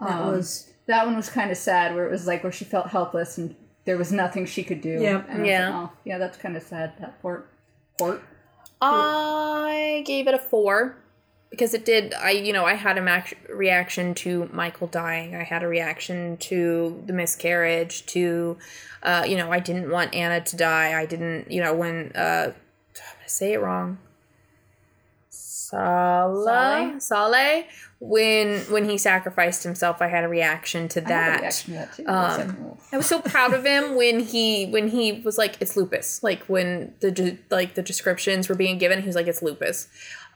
That 0.00 0.20
Um, 0.20 0.26
was 0.32 0.70
that 0.86 1.04
one 1.06 1.16
was 1.16 1.28
kind 1.28 1.50
of 1.50 1.56
sad, 1.56 1.94
where 1.96 2.06
it 2.06 2.10
was 2.10 2.26
like 2.28 2.44
where 2.44 2.52
she 2.52 2.64
felt 2.64 2.88
helpless 2.88 3.36
and 3.38 3.56
there 3.84 3.96
was 3.98 4.12
nothing 4.12 4.46
she 4.46 4.62
could 4.62 4.80
do. 4.80 5.00
Yeah. 5.00 5.22
And 5.28 5.44
Yeah. 5.46 5.70
like, 5.70 5.90
oh, 5.90 5.92
yeah, 6.04 6.18
that's 6.18 6.36
kind 6.38 6.56
of 6.56 6.62
sad. 6.62 6.92
That 7.00 7.20
port, 7.20 7.48
port. 7.98 8.22
I 8.80 10.02
gave 10.06 10.28
it 10.28 10.34
a 10.34 10.38
four 10.38 10.96
because 11.56 11.72
it 11.72 11.84
did. 11.84 12.12
I 12.14 12.32
you 12.32 12.52
know 12.52 12.64
I 12.66 12.74
had 12.74 12.98
a 12.98 13.02
mac- 13.02 13.38
reaction 13.48 14.14
to 14.16 14.48
Michael 14.52 14.86
dying. 14.86 15.34
I 15.34 15.42
had 15.42 15.62
a 15.62 15.68
reaction 15.68 16.36
to 16.38 17.02
the 17.06 17.12
miscarriage. 17.12 18.04
To 18.06 18.58
uh, 19.02 19.24
you 19.26 19.36
know 19.36 19.50
I 19.50 19.58
didn't 19.60 19.90
want 19.90 20.14
Anna 20.14 20.42
to 20.42 20.56
die. 20.56 20.98
I 20.98 21.06
didn't 21.06 21.50
you 21.50 21.62
know 21.62 21.74
when 21.74 22.12
uh, 22.14 22.52
I'm 22.52 23.16
gonna 23.16 23.28
say 23.28 23.54
it 23.54 23.60
wrong. 23.60 23.98
Sala 25.30 26.94
Saleh 27.00 27.64
when 27.98 28.60
when 28.70 28.88
he 28.88 28.98
sacrificed 28.98 29.64
himself. 29.64 30.00
I 30.00 30.08
had 30.08 30.22
a 30.22 30.28
reaction 30.28 30.86
to 30.88 31.00
I 31.00 31.04
that. 31.08 31.40
reaction 31.40 31.72
to 31.72 31.78
that 31.78 31.96
too. 31.96 32.04
Um, 32.06 32.78
I 32.92 32.96
was 32.98 33.06
so 33.06 33.20
proud 33.20 33.52
of 33.52 33.64
him 33.64 33.96
when 33.96 34.20
he 34.20 34.66
when 34.66 34.88
he 34.88 35.12
was 35.12 35.38
like 35.38 35.56
it's 35.60 35.76
lupus 35.76 36.22
like 36.22 36.44
when 36.44 36.94
the 37.00 37.38
like 37.50 37.74
the 37.74 37.82
descriptions 37.82 38.48
were 38.48 38.54
being 38.54 38.78
given 38.78 39.00
he 39.00 39.06
was 39.06 39.16
like 39.16 39.26
it's 39.26 39.42
lupus 39.42 39.88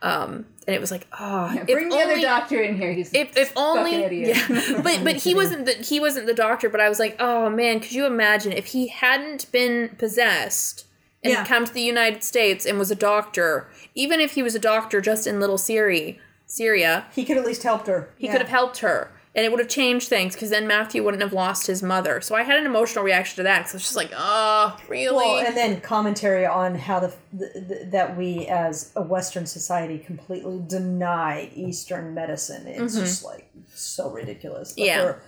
um 0.02 0.46
and 0.66 0.74
it 0.76 0.80
was 0.80 0.90
like 0.90 1.06
oh 1.18 1.52
if 1.54 1.66
Bring 1.66 1.88
the 1.88 1.96
other 1.98 2.20
doctor 2.20 2.60
in 2.62 2.76
here. 2.76 2.92
He's 2.92 3.12
if, 3.12 3.36
if 3.36 3.52
only 3.56 3.94
idiot. 3.96 4.36
yeah 4.48 4.80
but 4.84 5.04
but 5.04 5.16
he 5.16 5.34
wasn't 5.34 5.66
the 5.66 5.72
he 5.74 6.00
wasn't 6.00 6.26
the 6.26 6.34
doctor 6.34 6.68
but 6.68 6.80
I 6.80 6.88
was 6.88 6.98
like 6.98 7.16
oh 7.18 7.50
man 7.50 7.80
could 7.80 7.92
you 7.92 8.06
imagine 8.06 8.52
if 8.52 8.66
he 8.66 8.88
hadn't 8.88 9.50
been 9.52 9.90
possessed 9.98 10.86
and 11.22 11.32
Yeah. 11.32 11.44
come 11.44 11.66
to 11.66 11.72
the 11.72 11.82
United 11.82 12.22
States 12.24 12.64
and 12.64 12.78
was 12.78 12.90
a 12.90 12.94
doctor 12.96 13.68
even 13.94 14.20
if 14.20 14.32
he 14.32 14.42
was 14.42 14.54
a 14.54 14.58
doctor 14.58 15.00
just 15.00 15.26
in 15.26 15.38
little 15.40 15.58
Syria 15.58 16.14
Syria 16.46 17.06
he 17.14 17.24
could 17.24 17.36
at 17.36 17.44
least 17.44 17.62
helped 17.62 17.86
her. 17.86 18.08
he 18.16 18.28
could 18.28 18.40
have 18.40 18.48
helped 18.50 18.78
her 18.78 19.10
and 19.34 19.44
it 19.46 19.50
would 19.50 19.60
have 19.60 19.68
changed 19.68 20.08
things 20.08 20.34
because 20.34 20.50
then 20.50 20.66
Matthew 20.66 21.04
wouldn't 21.04 21.22
have 21.22 21.32
lost 21.32 21.66
his 21.68 21.82
mother. 21.82 22.20
So 22.20 22.34
I 22.34 22.42
had 22.42 22.58
an 22.58 22.66
emotional 22.66 23.04
reaction 23.04 23.36
to 23.36 23.42
that 23.44 23.58
because 23.60 23.74
I 23.74 23.76
was 23.76 23.82
just 23.84 23.96
like, 23.96 24.10
oh, 24.16 24.76
really? 24.88 25.14
Well, 25.14 25.46
and 25.46 25.56
then 25.56 25.80
commentary 25.80 26.44
on 26.46 26.74
how 26.74 26.98
the, 27.00 27.14
the, 27.32 27.46
the 27.54 27.88
that 27.92 28.16
we 28.16 28.46
as 28.46 28.92
a 28.96 29.02
Western 29.02 29.46
society 29.46 29.98
completely 29.98 30.60
deny 30.66 31.50
Eastern 31.54 32.12
medicine. 32.14 32.66
It's 32.66 32.96
just 32.96 33.24
like 33.24 33.48
so 33.74 34.10
ridiculous. 34.10 34.72
Mm-hmm. 34.72 34.80
Yeah. 34.84 35.02
there 35.02 35.22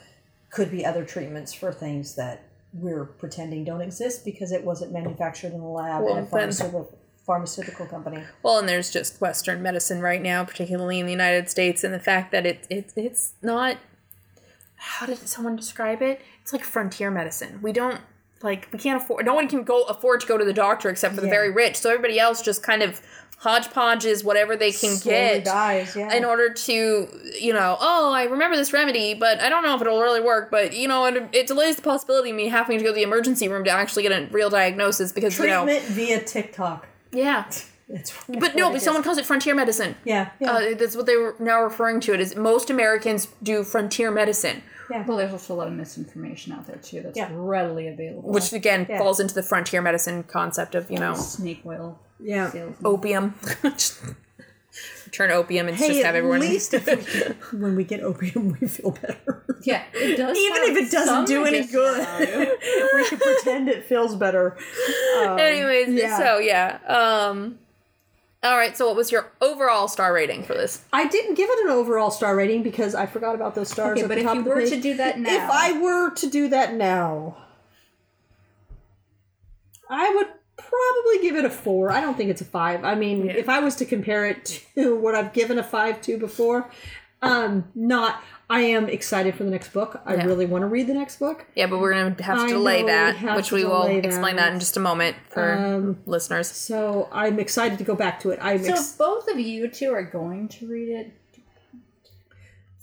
could 0.50 0.70
be 0.70 0.84
other 0.84 1.04
treatments 1.04 1.52
for 1.54 1.72
things 1.72 2.16
that 2.16 2.44
we're 2.74 3.04
pretending 3.04 3.64
don't 3.64 3.82
exist 3.82 4.24
because 4.24 4.50
it 4.50 4.64
wasn't 4.64 4.92
manufactured 4.92 5.52
in 5.52 5.60
a 5.60 5.70
lab 5.72 6.02
Well, 6.02 6.12
in 6.12 6.18
a 6.18 6.20
then- 6.22 6.30
pharmaceutical 6.30 6.98
pharmaceutical 7.24 7.86
company. 7.86 8.20
well, 8.42 8.58
and 8.58 8.68
there's 8.68 8.90
just 8.90 9.20
Western 9.20 9.62
medicine 9.62 10.00
right 10.00 10.20
now, 10.20 10.42
particularly 10.44 10.98
in 10.98 11.06
the 11.06 11.12
United 11.12 11.48
States, 11.48 11.84
and 11.84 11.94
the 11.94 12.00
fact 12.00 12.32
that 12.32 12.44
it, 12.44 12.66
it 12.68 12.92
it's 12.96 13.34
not. 13.40 13.76
How 14.84 15.06
did 15.06 15.18
someone 15.28 15.54
describe 15.56 16.02
it? 16.02 16.20
It's 16.42 16.52
like 16.52 16.64
frontier 16.64 17.10
medicine. 17.10 17.60
We 17.62 17.72
don't 17.72 18.00
like 18.42 18.68
we 18.72 18.78
can't 18.80 19.00
afford. 19.00 19.24
No 19.24 19.34
one 19.34 19.48
can 19.48 19.62
go 19.62 19.82
afford 19.84 20.20
to 20.22 20.26
go 20.26 20.36
to 20.36 20.44
the 20.44 20.52
doctor 20.52 20.90
except 20.90 21.14
for 21.14 21.20
the 21.20 21.28
Yeah. 21.28 21.32
very 21.34 21.50
rich. 21.52 21.76
So 21.76 21.88
everybody 21.90 22.18
else 22.18 22.42
just 22.42 22.62
kind 22.64 22.82
of 22.82 23.00
hodgepodges 23.38 24.22
whatever 24.24 24.56
they 24.56 24.70
can 24.70 24.90
Slowly 24.96 25.16
get. 25.18 25.44
dies, 25.44 25.96
yeah. 25.96 26.14
in 26.14 26.24
order 26.24 26.52
to, 26.52 27.08
you 27.40 27.52
know, 27.52 27.76
oh, 27.80 28.12
I 28.12 28.24
remember 28.24 28.56
this 28.56 28.72
remedy, 28.72 29.14
but 29.14 29.40
I 29.40 29.48
don't 29.48 29.62
know 29.64 29.74
if 29.74 29.80
it'll 29.80 30.00
really 30.00 30.20
work. 30.20 30.50
But 30.50 30.74
you 30.76 30.88
know, 30.88 31.04
it, 31.06 31.28
it 31.32 31.46
delays 31.46 31.76
the 31.76 31.82
possibility 31.82 32.30
of 32.30 32.36
me 32.36 32.48
having 32.48 32.78
to 32.78 32.84
go 32.84 32.90
to 32.90 32.94
the 32.94 33.02
emergency 33.02 33.48
room 33.48 33.64
to 33.64 33.70
actually 33.70 34.02
get 34.04 34.12
a 34.12 34.26
real 34.32 34.50
diagnosis 34.50 35.12
because 35.12 35.38
you 35.38 35.46
know. 35.46 35.64
Treatment 35.64 35.84
via 35.94 36.20
TikTok. 36.24 36.86
yeah. 37.12 37.44
It's 37.88 38.12
But 38.26 38.54
no, 38.56 38.70
but 38.70 38.80
someone 38.80 39.02
calls 39.02 39.18
it 39.18 39.26
frontier 39.26 39.54
medicine. 39.54 39.96
Yeah, 40.04 40.30
yeah. 40.40 40.52
Uh, 40.52 40.74
that's 40.74 40.96
what 40.96 41.06
they 41.06 41.16
were 41.16 41.34
now 41.38 41.62
referring 41.62 42.00
to 42.00 42.14
it 42.14 42.20
as. 42.20 42.34
Most 42.36 42.70
Americans 42.70 43.28
do 43.42 43.62
frontier 43.64 44.10
medicine, 44.10 44.62
Yeah. 44.90 45.04
well, 45.06 45.16
there's 45.18 45.32
also 45.32 45.54
a 45.54 45.56
lot 45.56 45.66
of 45.68 45.74
misinformation 45.74 46.52
out 46.52 46.66
there 46.66 46.76
too. 46.76 47.02
That's 47.02 47.16
Yeah. 47.16 47.28
readily 47.32 47.88
available. 47.88 48.30
which 48.30 48.52
again 48.52 48.86
Yeah. 48.88 48.98
falls 48.98 49.20
into 49.20 49.34
the 49.34 49.42
frontier 49.42 49.82
medicine 49.82 50.22
concept 50.22 50.74
of 50.74 50.90
you 50.90 50.98
know 50.98 51.14
snake 51.14 51.62
oil. 51.66 51.98
yeah. 52.18 52.50
sales. 52.50 52.76
opium. 52.84 53.34
Turn 55.10 55.30
opium 55.30 55.68
and 55.68 55.76
Hey, 55.76 55.88
just 55.88 56.02
have 56.02 56.14
everyone. 56.14 56.42
at 56.42 56.48
least 56.48 56.72
if 56.72 56.86
we, 56.86 56.94
when 57.58 57.76
we 57.76 57.84
get 57.84 58.00
opium, 58.00 58.56
we 58.58 58.66
feel 58.66 58.92
better. 58.92 59.42
Yeah, 59.62 59.82
it 59.92 60.16
does. 60.16 60.34
Even 60.46 60.62
if 60.62 60.76
it 60.78 60.90
doesn't 60.90 61.26
do 61.26 61.44
any 61.44 61.66
good, 61.66 61.98
we 62.94 63.08
can 63.08 63.18
pretend 63.18 63.68
it 63.68 63.84
feels 63.84 64.14
better. 64.16 64.56
Um, 65.26 65.38
Anyways, 65.38 65.88
yeah. 65.90 66.16
so 66.16 66.38
yeah. 66.38 66.78
Um. 66.86 67.58
All 68.44 68.56
right. 68.56 68.76
So, 68.76 68.86
what 68.88 68.96
was 68.96 69.12
your 69.12 69.30
overall 69.40 69.86
star 69.86 70.12
rating 70.12 70.42
for 70.42 70.54
this? 70.54 70.84
I 70.92 71.06
didn't 71.06 71.34
give 71.36 71.48
it 71.50 71.64
an 71.64 71.70
overall 71.70 72.10
star 72.10 72.34
rating 72.34 72.62
because 72.64 72.94
I 72.94 73.06
forgot 73.06 73.34
about 73.36 73.54
those 73.54 73.68
stars. 73.68 73.92
Okay, 73.92 74.02
at 74.02 74.08
but 74.08 74.14
the 74.16 74.20
if 74.22 74.26
top 74.26 74.34
you 74.36 74.42
were 74.42 74.66
to 74.66 74.80
do 74.80 74.96
that 74.96 75.18
now, 75.20 75.30
if 75.32 75.50
I 75.50 75.80
were 75.80 76.10
to 76.14 76.26
do 76.28 76.48
that 76.48 76.74
now, 76.74 77.36
I 79.88 80.12
would 80.14 80.26
probably 80.56 81.22
give 81.22 81.36
it 81.36 81.44
a 81.44 81.50
four. 81.50 81.92
I 81.92 82.00
don't 82.00 82.16
think 82.16 82.30
it's 82.30 82.40
a 82.40 82.44
five. 82.46 82.84
I 82.84 82.94
mean, 82.94 83.26
Yeah. 83.26 83.32
if 83.34 83.48
I 83.48 83.60
was 83.60 83.76
to 83.76 83.84
compare 83.84 84.26
it 84.26 84.64
to 84.74 84.96
what 85.00 85.14
I've 85.14 85.32
given 85.32 85.58
a 85.58 85.62
five 85.62 86.00
to 86.02 86.18
before, 86.18 86.68
Um, 87.20 87.66
not. 87.76 88.22
I 88.52 88.60
am 88.60 88.88
excited 88.88 89.34
for 89.34 89.44
the 89.44 89.50
next 89.50 89.72
book. 89.72 90.00
I 90.04 90.14
Yeah. 90.14 90.26
really 90.26 90.44
want 90.46 90.62
to 90.62 90.66
read 90.66 90.86
the 90.86 90.94
next 90.94 91.18
book. 91.18 91.46
Yeah, 91.54 91.66
but 91.68 91.78
we're 91.80 91.92
gonna 91.94 92.22
have 92.22 92.36
to 92.38 92.44
I 92.44 92.48
delay 92.48 92.80
know, 92.80 92.86
we 92.86 92.90
that, 92.92 93.36
which 93.36 93.50
we 93.50 93.64
will 93.64 93.82
delay 93.84 93.98
explain 93.98 94.36
that. 94.36 94.46
that 94.46 94.52
in 94.52 94.60
just 94.60 94.76
a 94.76 94.80
moment 94.80 95.16
for 95.30 95.54
Um, 95.54 95.98
listeners. 96.06 96.48
So 96.48 97.08
I'm 97.12 97.38
excited 97.40 97.78
to 97.78 97.84
go 97.84 97.94
back 97.94 98.20
to 98.20 98.30
it. 98.30 98.38
I'm 98.42 98.62
So 98.62 98.72
ex- 98.72 98.92
both 98.96 99.26
of 99.28 99.38
you 99.40 99.68
two 99.68 99.92
are 99.94 100.02
going 100.02 100.48
to 100.48 100.66
read 100.68 100.88
it. 100.90 101.12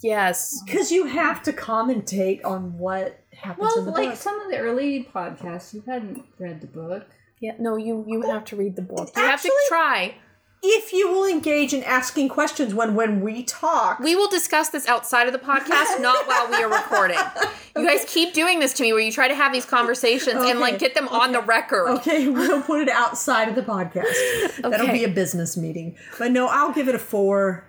Yes. 0.02 0.62
because 0.64 0.90
you 0.90 1.04
have 1.06 1.42
to 1.44 1.52
commentate 1.52 2.44
on 2.44 2.78
what 2.78 3.18
happens 3.34 3.58
Well, 3.62 3.78
in 3.80 3.84
the 3.84 3.90
like 3.92 4.08
book. 4.10 4.18
some 4.18 4.40
of 4.40 4.50
the 4.50 4.56
early 4.58 5.08
podcasts, 5.14 5.74
you 5.74 5.82
hadn't 5.86 6.24
read 6.38 6.60
the 6.62 6.66
book. 6.66 7.04
Yeah. 7.38 7.52
No, 7.58 7.76
you 7.76 8.04
you 8.08 8.22
have 8.22 8.44
to 8.46 8.56
read 8.56 8.76
the 8.76 8.82
book. 8.82 9.10
You 9.16 9.22
have 9.22 9.42
to 9.42 9.52
try. 9.68 10.14
If 10.62 10.92
you 10.92 11.10
will 11.10 11.24
engage 11.26 11.72
in 11.72 11.82
asking 11.84 12.28
questions 12.28 12.74
when 12.74 12.94
when 12.94 13.20
we 13.20 13.42
talk, 13.42 13.98
We 13.98 14.14
will 14.14 14.28
discuss 14.28 14.68
this 14.68 14.86
outside 14.86 15.26
of 15.26 15.32
the 15.32 15.38
podcast, 15.38 16.00
not 16.00 16.26
while 16.26 16.50
we 16.50 16.56
are 16.62 16.68
recording. 16.70 17.18
You 17.76 17.86
guys 17.86 18.04
keep 18.06 18.34
doing 18.34 18.60
this 18.60 18.72
to 18.74 18.82
me, 18.82 18.92
where 18.92 19.00
you 19.02 19.12
try 19.12 19.28
to 19.28 19.34
have 19.34 19.52
these 19.52 19.64
conversations 19.64 20.42
and 20.42 20.60
like 20.60 20.78
get 20.78 20.94
them 20.94 21.08
on 21.08 21.32
the 21.32 21.40
record. 21.40 21.88
Okay, 21.98 22.28
we'll 22.30 22.62
put 22.62 22.82
it 22.82 22.88
outside 22.88 23.48
of 23.48 23.54
the 23.54 23.62
podcast. 23.62 24.60
That'll 24.62 24.88
be 24.88 25.04
a 25.04 25.08
business 25.08 25.56
meeting. 25.56 25.96
But 26.18 26.32
no, 26.32 26.48
I'll 26.48 26.72
give 26.72 26.88
it 26.88 26.94
a 26.94 26.98
four. 26.98 27.64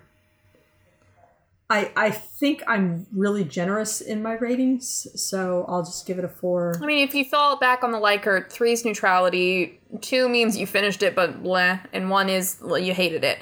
I 1.72 1.92
I 1.96 2.10
think 2.12 2.62
I'm 2.68 3.08
really 3.14 3.46
generous 3.46 4.02
in 4.02 4.22
my 4.22 4.34
ratings, 4.34 5.08
so 5.16 5.66
I'll 5.70 5.84
just 5.84 6.06
give 6.06 6.20
it 6.20 6.26
a 6.26 6.28
four. 6.28 6.78
I 6.82 6.86
mean, 6.86 7.08
if 7.08 7.16
you 7.16 7.24
fall 7.24 7.58
back 7.58 7.82
on 7.84 7.92
the 7.94 7.98
Likert, 7.98 8.52
three's 8.52 8.84
neutrality, 8.84 9.80
two 10.02 10.28
means 10.28 10.58
you 10.58 10.68
finished 10.68 11.02
it, 11.02 11.16
but 11.16 11.42
bleh, 11.42 11.80
and 11.94 12.10
one 12.10 12.30
is 12.30 12.58
well, 12.62 12.78
you 12.78 12.94
hated 12.94 13.24
it. 13.24 13.40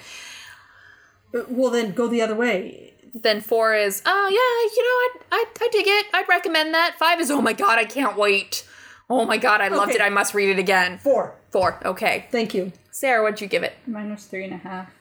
Well, 1.49 1.71
then 1.71 1.91
go 1.93 2.07
the 2.07 2.21
other 2.21 2.35
way. 2.35 2.93
Then 3.13 3.41
four 3.41 3.73
is, 3.73 4.03
oh 4.05 4.27
yeah, 4.29 4.75
you 4.75 4.83
know, 4.83 5.37
I 5.37 5.41
I, 5.41 5.65
I 5.65 5.67
dig 5.71 5.87
it. 5.87 6.05
I'd 6.13 6.29
recommend 6.29 6.73
that. 6.75 6.95
Five 6.99 7.19
is, 7.19 7.31
oh 7.31 7.41
my 7.41 7.53
god, 7.53 7.79
I 7.79 7.85
can't 7.85 8.15
wait. 8.15 8.63
Oh 9.09 9.25
my 9.25 9.37
god, 9.37 9.59
I 9.59 9.69
loved 9.69 9.91
Okay. 9.91 9.99
it. 10.03 10.05
I 10.05 10.09
must 10.09 10.35
read 10.35 10.49
it 10.49 10.59
again. 10.59 10.99
Four. 10.99 11.33
Four. 11.49 11.79
Okay. 11.83 12.27
Thank 12.31 12.53
you. 12.53 12.71
Sarah, 12.91 13.23
what'd 13.23 13.41
you 13.41 13.47
give 13.47 13.63
it? 13.63 13.73
Mine 13.87 14.11
was 14.11 14.25
three 14.25 14.43
and 14.43 14.53
a 14.53 14.57
half. 14.57 14.91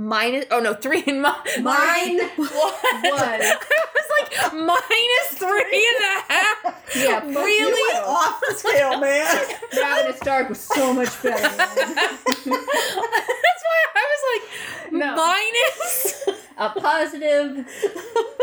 Minus. 0.00 0.44
Oh 0.52 0.60
no, 0.60 0.74
three 0.74 1.02
and 1.08 1.20
mi- 1.22 1.60
Mine 1.60 2.18
What? 2.36 2.40
Was. 2.46 2.82
I 3.02 3.58
was 3.94 4.08
like 4.20 4.52
minus 4.54 5.28
three 5.34 5.88
and 5.88 6.04
a 6.04 6.32
half. 6.32 6.84
Yeah, 6.96 7.20
Really? 7.26 7.98
off 8.06 8.40
the 8.48 8.54
scale, 8.54 8.98
man. 8.98 9.44
Ravenous 9.76 10.20
Dark 10.20 10.48
was 10.48 10.58
so 10.60 10.94
much 10.94 11.22
better. 11.22 11.42
That's 11.42 12.46
why 12.46 13.80
I 13.94 14.04
was 14.08 14.22
like 14.32 14.92
No. 14.92 15.14
minus. 15.14 16.24
A 16.56 16.70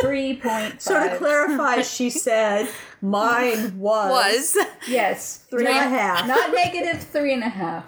three 0.01 0.35
point. 0.37 0.81
So 0.81 1.09
to 1.09 1.17
clarify, 1.17 1.81
she 1.81 2.09
said 2.11 2.69
mine 3.01 3.79
was, 3.79 4.55
Was 4.55 4.65
yes, 4.87 5.37
Three 5.49 5.65
and 5.65 5.75
a 5.77 5.81
half. 5.89 6.27
Not 6.27 6.51
negative 6.53 7.01
three 7.03 7.33
and 7.33 7.43
a 7.43 7.49
half. 7.49 7.85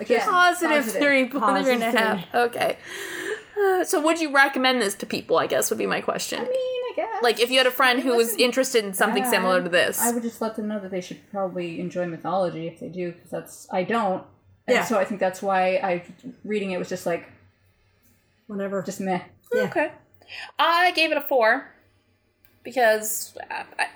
Again, 0.00 0.20
positive 0.28 0.84
three, 0.92 1.28
Positive 1.28 1.40
positive 1.40 1.82
and 1.82 1.96
a 1.96 1.98
half. 1.98 2.34
Okay. 2.34 2.76
Uh, 3.60 3.84
so 3.84 4.00
would 4.00 4.20
you 4.20 4.32
recommend 4.34 4.80
this 4.82 4.94
to 4.96 5.06
people? 5.06 5.38
I 5.38 5.46
guess 5.46 5.70
would 5.70 5.78
be 5.78 5.86
my 5.86 6.00
question. 6.00 6.40
I 6.40 6.42
mean, 6.42 6.50
I 6.52 6.92
guess. 6.96 7.22
like 7.22 7.40
if 7.40 7.50
you 7.50 7.58
had 7.58 7.66
a 7.66 7.70
friend 7.72 8.00
who 8.00 8.16
was 8.16 8.34
interested 8.34 8.84
in 8.84 8.92
something 8.94 9.22
bad. 9.22 9.30
similar 9.30 9.62
to 9.62 9.68
this. 9.68 10.00
I 10.00 10.10
would 10.12 10.22
just 10.22 10.40
let 10.40 10.56
them 10.56 10.68
know 10.68 10.80
that 10.80 10.90
they 10.90 11.00
should 11.00 11.20
probably 11.30 11.80
enjoy 11.80 12.06
mythology 12.06 12.66
if 12.66 12.80
they 12.80 12.88
do, 12.88 13.12
because 13.12 13.30
that's 13.30 13.68
I 13.70 13.84
don't. 13.84 14.24
And 14.66 14.76
Yeah. 14.76 14.84
so 14.84 14.98
I 14.98 15.04
think 15.04 15.20
that's 15.20 15.42
why 15.42 15.76
I 15.76 16.04
reading 16.44 16.70
it 16.72 16.78
was 16.78 16.88
just 16.88 17.06
like 17.06 17.30
whatever. 18.46 18.82
just 18.82 19.00
meh. 19.00 19.22
Yeah. 19.54 19.62
Okay. 19.62 19.92
I 20.58 20.92
gave 20.92 21.10
it 21.12 21.18
a 21.18 21.22
four 21.22 21.72
because 22.62 23.36
uh, 23.50 23.64
I, 23.78 23.86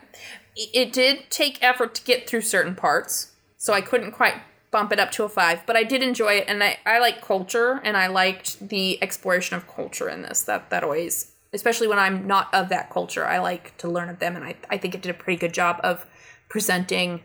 it 0.57 0.93
did 0.93 1.31
take 1.31 1.63
effort 1.63 1.95
to 1.97 2.05
get 2.05 2.29
through 2.29 2.43
certain 2.43 2.75
parts, 2.75 3.33
so 3.57 3.73
I 3.73 3.81
couldn't 3.81 4.13
quite 4.13 4.35
bump 4.77 4.93
it 4.93 5.01
up 5.01 5.11
to 5.11 5.25
a 5.25 5.29
five. 5.29 5.65
But 5.65 5.75
I 5.75 5.85
did 5.85 6.03
enjoy 6.03 6.35
it, 6.35 6.45
and 6.49 6.63
I, 6.63 6.77
I 6.85 6.99
like 6.99 7.23
culture, 7.23 7.81
and 7.83 7.97
I 7.97 8.09
liked 8.09 8.69
the 8.69 9.03
exploration 9.03 9.57
of 9.57 9.67
culture 9.67 10.07
in 10.11 10.21
this. 10.21 10.43
That 10.43 10.69
that 10.69 10.85
always, 10.85 11.33
especially 11.55 11.89
when 11.89 11.99
I'm 11.99 12.27
not 12.27 12.53
of 12.53 12.69
that 12.69 12.91
culture, 12.91 13.25
I 13.25 13.39
like 13.39 13.75
to 13.79 13.89
learn 13.89 14.11
of 14.11 14.19
them, 14.19 14.37
and 14.37 14.45
I 14.45 14.57
I 14.69 14.77
think 14.77 14.95
it 14.95 15.01
did 15.01 15.09
a 15.09 15.15
pretty 15.15 15.39
good 15.39 15.55
job 15.55 15.81
of 15.83 16.05
presenting 16.51 17.23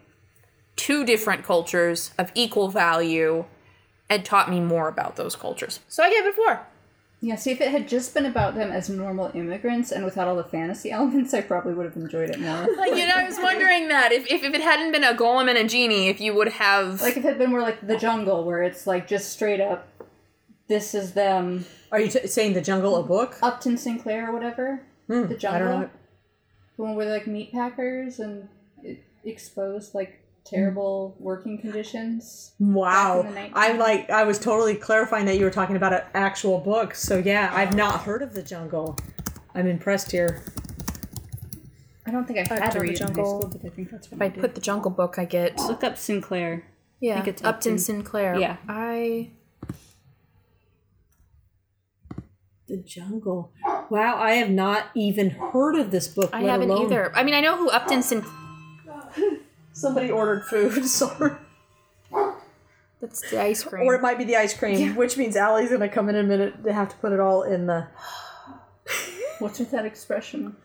two 0.77 1.03
different 1.05 1.43
cultures 1.43 2.11
of 2.17 2.31
equal 2.35 2.69
value 2.69 3.43
and 4.09 4.23
taught 4.23 4.49
me 4.49 4.61
more 4.61 4.87
about 4.87 5.17
those 5.17 5.35
cultures. 5.35 5.81
So 5.89 6.03
I 6.03 6.09
gave 6.09 6.25
it 6.25 6.35
four. 6.35 6.65
Yeah, 7.23 7.35
see, 7.35 7.51
if 7.51 7.61
it 7.61 7.69
had 7.69 7.87
just 7.87 8.15
been 8.15 8.25
about 8.25 8.55
them 8.55 8.71
as 8.71 8.89
normal 8.89 9.29
immigrants 9.35 9.91
and 9.91 10.03
without 10.03 10.27
all 10.27 10.35
the 10.35 10.43
fantasy 10.43 10.89
elements, 10.97 11.33
I 11.35 11.41
probably 11.41 11.73
would 11.75 11.85
have 11.85 11.95
enjoyed 11.95 12.31
it 12.31 12.39
more. 12.39 12.67
Like, 12.77 12.95
you 12.95 13.05
know, 13.05 13.13
I 13.15 13.23
was 13.25 13.37
wondering 13.37 13.89
that 13.89 14.11
if, 14.11 14.25
if, 14.31 14.43
if 14.43 14.53
it 14.55 14.61
hadn't 14.61 14.91
been 14.91 15.03
a 15.03 15.13
golem 15.13 15.47
and 15.47 15.57
a 15.57 15.67
genie, 15.67 16.07
if 16.09 16.19
you 16.19 16.33
would 16.33 16.47
have. 16.53 16.99
like 17.01 17.11
if 17.17 17.23
it 17.23 17.27
had 17.27 17.37
been 17.37 17.51
more 17.51 17.61
like 17.61 17.85
the 17.85 17.95
jungle, 17.97 18.43
where 18.43 18.63
it's 18.63 18.87
like 18.87 19.07
just 19.07 19.31
straight 19.31 19.61
up, 19.61 19.87
this 20.67 20.95
is 20.95 21.13
them, 21.13 21.65
Are 21.91 21.99
you 21.99 22.09
t- 22.09 22.25
saying 22.27 22.53
the 22.53 22.61
jungle 22.61 22.95
a 22.95 23.03
book? 23.03 23.37
Upton 23.43 23.77
Sinclair 23.77 24.29
or 24.29 24.33
whatever, 24.33 24.81
hmm, 25.07 25.27
the 25.27 25.35
I 25.35 25.37
jungle, 25.37 25.67
don't 25.69 25.81
know. 25.81 25.89
the 26.77 26.81
one 26.83 26.95
where 26.95 27.05
they're 27.05 27.17
like 27.19 27.27
meat 27.27 27.51
packers 27.51 28.19
and 28.19 28.47
it 28.81 29.03
exposed 29.23 29.93
like 29.93 30.20
terrible 30.45 31.15
working 31.19 31.57
conditions. 31.59 32.53
Wow. 32.59 33.21
Back 33.23 33.25
in 33.29 33.33
the 33.35 33.39
night- 33.41 33.51
I 33.55 33.71
like 33.73 34.09
I 34.09 34.23
was 34.23 34.39
totally 34.39 34.75
clarifying 34.75 35.25
that 35.25 35.37
you 35.37 35.45
were 35.45 35.51
talking 35.51 35.75
about 35.75 35.93
an 35.93 36.01
actual 36.13 36.59
book. 36.59 36.95
So 36.95 37.17
yeah, 37.17 37.51
I've 37.53 37.75
not 37.75 38.01
heard 38.01 38.21
of 38.21 38.33
the 38.33 38.43
jungle. 38.43 38.97
I'm 39.53 39.67
impressed 39.67 40.11
here. 40.11 40.43
I 42.05 42.11
don't 42.11 42.25
think 42.25 42.39
I 42.39 42.41
I've 42.41 42.59
had 42.61 42.71
to 42.71 42.79
read 42.79 42.89
the 42.89 42.91
read 42.91 43.01
in 43.01 43.07
high 43.07 43.13
jungle. 43.13 43.41
school, 43.41 43.59
but 43.61 43.71
I 43.71 43.75
think 43.75 43.91
that's 43.91 44.11
what 44.11 44.15
if 44.17 44.21
I 44.21 44.29
put 44.39 44.55
the 44.55 44.61
Jungle 44.61 44.91
Book, 44.91 45.19
I 45.19 45.25
get. 45.25 45.57
Look 45.59 45.83
up 45.83 45.97
Sinclair. 45.97 46.65
Yeah, 46.99 47.15
think 47.15 47.27
it's 47.27 47.41
Upton 47.43 47.73
Upton. 47.73 47.77
Sinclair. 47.79 48.39
Yeah. 48.39 48.57
I. 48.67 49.29
The 52.67 52.77
jungle. 52.77 53.51
Wow, 53.89 54.15
I 54.17 54.33
have 54.33 54.49
not 54.49 54.85
even 54.95 55.29
heard 55.31 55.75
of 55.75 55.91
this 55.91 56.07
book. 56.07 56.29
I 56.33 56.41
let 56.41 56.51
haven't 56.51 56.69
alone- 56.69 56.85
either. 56.85 57.11
I 57.15 57.23
mean, 57.23 57.33
I 57.33 57.41
know 57.41 57.57
who 57.57 57.69
Upton 57.69 58.01
Sinclair. 58.01 58.33
Somebody 59.81 60.11
ordered 60.11 60.45
food. 60.45 60.85
Sorry. 60.87 61.31
That's 63.01 63.27
the 63.31 63.41
ice 63.41 63.63
cream. 63.63 63.87
Or 63.87 63.95
it 63.95 64.01
might 64.01 64.19
be 64.19 64.25
the 64.25 64.35
ice 64.35 64.55
cream, 64.55 64.95
which 64.95 65.17
means 65.17 65.35
Allie's 65.35 65.71
gonna 65.71 65.89
come 65.89 66.07
in 66.07 66.15
a 66.15 66.23
minute. 66.23 66.61
They 66.63 66.71
have 66.71 66.89
to 66.89 66.95
put 66.97 67.11
it 67.11 67.19
all 67.19 67.41
in 67.41 67.65
the. 67.65 67.87
What's 69.39 69.57
with 69.57 69.71
that 69.71 69.85
expression? 69.85 70.55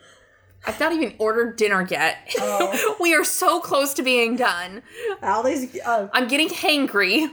I've 0.66 0.78
not 0.78 0.92
even 0.92 1.14
ordered 1.18 1.56
dinner 1.56 1.86
yet. 1.88 2.18
Oh. 2.38 2.96
we 3.00 3.14
are 3.14 3.24
so 3.24 3.60
close 3.60 3.94
to 3.94 4.02
being 4.02 4.36
done. 4.36 4.82
Allie's. 5.22 5.78
Uh, 5.80 6.08
I'm 6.12 6.28
getting 6.28 6.48
hangry. 6.48 7.32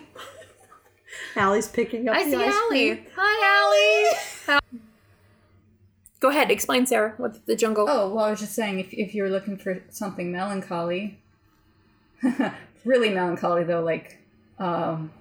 Allie's 1.36 1.68
picking 1.68 2.08
up 2.08 2.16
I 2.16 2.24
the 2.24 2.32
see 2.32 2.36
ice 2.38 2.54
Allie. 2.54 2.96
cream. 2.96 3.06
Hi, 3.18 4.48
Allie. 4.48 4.60
Go 6.22 6.30
ahead, 6.30 6.50
explain, 6.50 6.86
Sarah. 6.86 7.16
What's 7.18 7.40
the 7.40 7.58
jungle? 7.58 7.86
Oh, 7.90 8.14
well, 8.14 8.24
I 8.24 8.30
was 8.30 8.40
just 8.40 8.54
saying, 8.54 8.80
if, 8.80 8.94
if 8.94 9.14
you're 9.14 9.30
looking 9.30 9.58
for 9.58 9.84
something 9.90 10.32
melancholy, 10.32 11.22
really 12.86 13.10
melancholy 13.10 13.64
though, 13.64 13.82
like 13.84 14.18
um, 14.60 15.12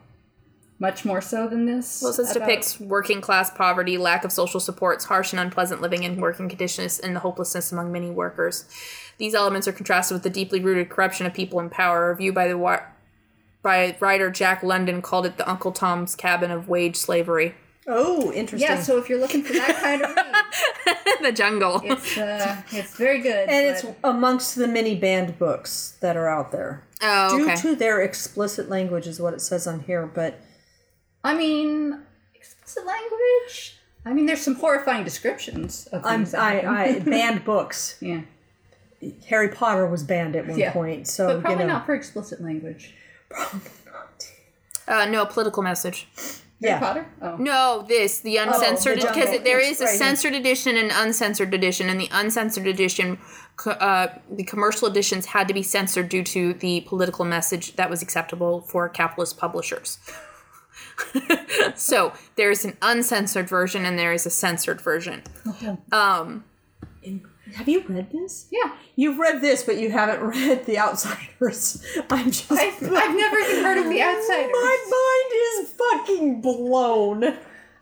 much 0.78 1.04
more 1.04 1.20
so 1.20 1.48
than 1.48 1.66
this. 1.66 2.00
Well, 2.02 2.12
this 2.12 2.34
about- 2.34 2.46
depicts 2.46 2.80
working 2.80 3.20
class 3.20 3.50
poverty, 3.50 3.98
lack 3.98 4.24
of 4.24 4.32
social 4.32 4.60
supports, 4.60 5.04
harsh 5.04 5.32
and 5.32 5.40
unpleasant 5.40 5.80
living 5.80 6.04
and 6.04 6.20
working 6.20 6.48
conditions, 6.48 6.98
and 6.98 7.14
the 7.14 7.20
hopelessness 7.20 7.72
among 7.72 7.92
many 7.92 8.10
workers. 8.10 8.64
These 9.18 9.34
elements 9.34 9.68
are 9.68 9.72
contrasted 9.72 10.14
with 10.16 10.22
the 10.22 10.30
deeply 10.30 10.60
rooted 10.60 10.88
corruption 10.90 11.26
of 11.26 11.34
people 11.34 11.60
in 11.60 11.70
power. 11.70 12.06
A 12.08 12.12
review 12.12 12.32
by 12.32 12.48
the 12.48 12.58
wa- 12.58 12.82
by 13.62 13.96
writer 14.00 14.30
Jack 14.30 14.62
London 14.64 15.00
called 15.02 15.24
it 15.24 15.36
the 15.36 15.48
Uncle 15.48 15.70
Tom's 15.70 16.16
Cabin 16.16 16.50
of 16.50 16.68
wage 16.68 16.96
slavery. 16.96 17.54
Oh, 17.86 18.32
interesting. 18.32 18.68
Yeah, 18.70 18.80
so 18.80 18.98
if 18.98 19.08
you're 19.08 19.18
looking 19.18 19.42
for 19.42 19.54
that 19.54 19.76
kind 19.80 20.02
of 20.02 20.14
read, 20.86 21.22
the 21.22 21.32
jungle. 21.32 21.80
it's 21.84 22.16
uh, 22.16 22.62
it's 22.70 22.96
very 22.96 23.20
good. 23.20 23.48
and 23.48 23.74
but- 23.76 23.84
it's 23.84 23.98
amongst 24.04 24.54
the 24.54 24.68
many 24.68 24.94
banned 24.94 25.38
books 25.38 25.96
that 26.00 26.16
are 26.16 26.28
out 26.28 26.52
there 26.52 26.84
oh, 27.02 27.36
due 27.36 27.44
okay. 27.46 27.56
to 27.56 27.74
their 27.74 28.00
explicit 28.02 28.68
language, 28.68 29.06
is 29.08 29.20
what 29.20 29.34
it 29.34 29.40
says 29.40 29.66
on 29.66 29.80
here. 29.80 30.06
But 30.06 30.40
I 31.24 31.34
mean, 31.34 32.00
explicit 32.34 32.86
language. 32.86 33.76
I 34.04 34.12
mean, 34.12 34.26
there's 34.26 34.42
some 34.42 34.54
horrifying 34.56 35.04
descriptions 35.04 35.86
of 35.92 36.04
I'm 36.04 36.20
things. 36.20 36.32
that 36.32 36.64
I. 36.64 36.84
I 36.96 36.98
banned 37.00 37.44
books. 37.52 37.96
yeah, 38.00 38.22
Harry 39.28 39.48
Potter 39.48 39.86
was 39.86 40.04
banned 40.04 40.36
at 40.36 40.46
one 40.46 40.58
Yeah. 40.58 40.72
point, 40.72 41.08
so 41.08 41.26
but 41.26 41.40
probably 41.42 41.62
you 41.64 41.66
know. 41.68 41.74
not 41.74 41.86
for 41.86 41.94
explicit 41.94 42.40
language. 42.40 42.94
Probably 43.28 43.60
not. 43.86 44.24
Uh, 44.86 45.06
no 45.06 45.24
political 45.26 45.62
message. 45.64 46.06
Yeah. 46.62 46.78
Potter. 46.78 47.06
Oh, 47.20 47.36
No, 47.36 47.84
this 47.88 48.20
the 48.20 48.36
uncensored 48.36 48.98
the 49.00 49.06
because 49.08 49.24
jungle. 49.24 49.42
there 49.44 49.60
Yes, 49.60 49.72
is 49.76 49.80
a 49.80 49.84
right 49.84 49.90
here. 49.90 49.98
censored 49.98 50.34
edition 50.34 50.76
and 50.76 50.90
uncensored 50.94 51.52
edition, 51.54 51.88
and 51.88 52.00
the 52.00 52.08
uncensored 52.12 52.66
edition, 52.66 53.18
uh, 53.66 54.08
the 54.30 54.44
commercial 54.44 54.86
editions 54.88 55.26
had 55.26 55.48
to 55.48 55.54
be 55.54 55.62
censored 55.62 56.08
due 56.08 56.22
to 56.24 56.54
the 56.54 56.82
political 56.82 57.24
message 57.24 57.74
that 57.76 57.90
was 57.90 58.00
acceptable 58.02 58.60
for 58.62 58.88
capitalist 58.88 59.36
publishers. 59.38 59.98
so 61.74 62.12
there's 62.36 62.64
an 62.64 62.76
uncensored 62.82 63.48
version 63.48 63.84
and 63.84 63.98
there 63.98 64.12
is 64.12 64.24
a 64.26 64.30
censored 64.30 64.80
version. 64.80 65.22
Um, 65.90 66.44
Have 67.54 67.68
you 67.68 67.84
read 67.88 68.10
this? 68.10 68.46
Yeah. 68.50 68.72
You've 68.96 69.18
read 69.18 69.40
this, 69.40 69.62
but 69.62 69.78
you 69.78 69.90
haven't 69.90 70.20
read 70.26 70.66
The 70.66 70.78
Outsiders. 70.78 71.84
I'm 72.10 72.26
just. 72.30 72.50
I've, 72.52 72.82
I've 72.82 73.16
never 73.16 73.38
even 73.38 73.62
heard 73.64 73.78
of 73.78 73.84
The 73.90 74.02
Outsiders. 74.02 74.50
My 74.52 74.78
mind 74.90 75.64
is 75.64 75.70
fucking 75.70 76.40
blown. 76.40 77.24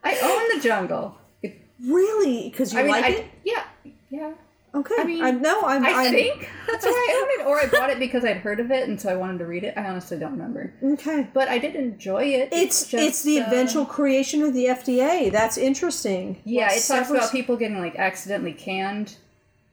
I 0.02 0.18
own 0.22 0.56
The 0.59 0.62
Jungle. 0.66 1.16
It, 1.42 1.60
Really? 1.84 2.51
Because 2.51 2.72
you 2.72 2.80
I 2.80 2.82
mean, 2.82 2.90
like 2.92 3.05
I, 3.05 3.09
it? 3.09 3.26
yeah, 3.44 3.64
yeah. 4.10 4.32
Okay. 4.72 4.94
I 4.98 5.05
mean, 5.05 5.24
I'm, 5.24 5.42
no, 5.42 5.62
I'm. 5.62 5.84
I 5.84 5.90
I'm, 5.90 6.12
think 6.12 6.48
that's 6.70 6.84
why 6.86 6.90
I 6.92 7.20
own 7.20 7.40
it, 7.40 7.48
or 7.48 7.59
I 7.60 7.66
bought 7.66 7.90
it 7.90 7.98
because 7.98 8.24
I'd 8.24 8.36
heard 8.36 8.60
of 8.60 8.70
it, 8.70 8.88
and 8.88 9.01
so 9.01 9.09
I 9.10 9.16
wanted 9.16 9.38
to 9.38 9.47
read 9.47 9.64
it. 9.64 9.74
I 9.76 9.84
honestly 9.86 10.16
don't 10.16 10.30
remember, 10.30 10.72
Okay. 10.80 11.26
but 11.34 11.48
I 11.48 11.59
did 11.59 11.74
enjoy 11.74 12.24
it. 12.26 12.51
It's 12.52 12.86
just, 12.86 13.02
it's 13.02 13.22
the 13.24 13.40
uh, 13.40 13.47
eventual 13.48 13.84
creation 13.84 14.42
of 14.42 14.55
the 14.55 14.66
FDA. 14.66 15.32
That's 15.32 15.59
interesting. 15.59 16.40
Yeah, 16.44 16.68
it 16.72 16.84
talks 16.86 17.10
about 17.10 17.32
people 17.32 17.56
getting 17.56 17.80
like 17.80 17.97
accidentally 17.97 18.52
canned 18.52 19.16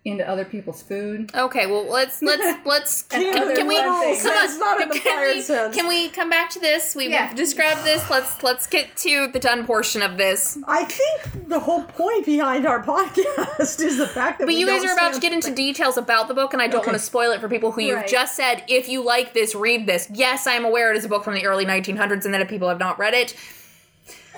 into 0.08 0.28
other 0.28 0.46
people's 0.46 0.82
food. 0.82 1.30
okay, 1.36 1.66
well 1.68 1.86
let's 1.90 2.22
let's 2.22 2.60
let's 2.66 3.02
can, 3.10 3.22
can, 3.34 3.56
can 3.56 3.68
we 3.68 3.76
fun 3.76 3.84
come 3.86 4.32
on, 4.32 4.60
not 4.60 4.82
in 4.82 4.90
the 4.90 4.96
can, 4.96 5.14
fire 5.16 5.28
we, 5.34 5.42
sense. 5.42 5.76
can 5.76 5.88
we 5.88 6.10
come 6.10 6.30
back 6.30 6.50
to 6.52 6.60
this? 6.60 6.96
We 6.96 7.10
Yeah. 7.10 7.34
described 7.34 7.84
this. 7.84 8.10
Let's 8.10 8.42
let's 8.44 8.68
get 8.68 8.96
to 8.98 9.28
the 9.28 9.40
done 9.40 9.66
portion 9.66 10.02
of 10.02 10.18
this. 10.18 10.58
I 10.68 10.86
think 10.86 11.48
the 11.48 11.60
whole 11.60 11.84
point 11.84 12.26
behind 12.26 12.66
our 12.66 12.84
podcast 12.84 13.84
is 13.84 13.98
the 13.98 14.08
fact 14.08 14.40
that 14.40 14.46
But 14.46 14.54
we 14.54 14.60
you 14.60 14.66
guys 14.68 14.82
don't 14.82 14.92
are 14.92 14.94
about 14.94 15.14
to 15.14 15.20
get 15.20 15.34
into 15.34 15.52
details 15.52 15.98
about 15.98 16.28
the 16.28 16.34
book, 16.34 16.54
and 16.54 16.62
I 16.62 16.68
don't 16.68 16.82
Okay. 16.82 16.92
want 16.92 17.00
to 17.00 17.06
spoil 17.06 17.32
it 17.32 17.42
for 17.42 17.50
people 17.50 17.72
who 17.72 17.82
you've 17.82 17.98
Right. 17.98 18.08
just 18.08 18.36
said, 18.36 18.64
if 18.68 18.88
you 18.90 19.02
like 19.04 19.34
this, 19.34 19.56
read 19.56 19.88
this. 19.88 20.08
Yes, 20.14 20.46
I 20.48 20.54
am 20.54 20.66
aware 20.66 20.92
it 20.92 20.98
is 20.98 21.06
a 21.06 21.10
book 21.10 21.24
from 21.24 21.34
the 21.34 21.46
early 21.46 21.66
1900s, 21.66 22.26
and 22.26 22.34
that 22.34 22.42
if 22.42 22.48
people 22.48 22.70
have 22.70 22.80
not 22.80 22.98
read 23.00 23.14
it, 23.14 23.36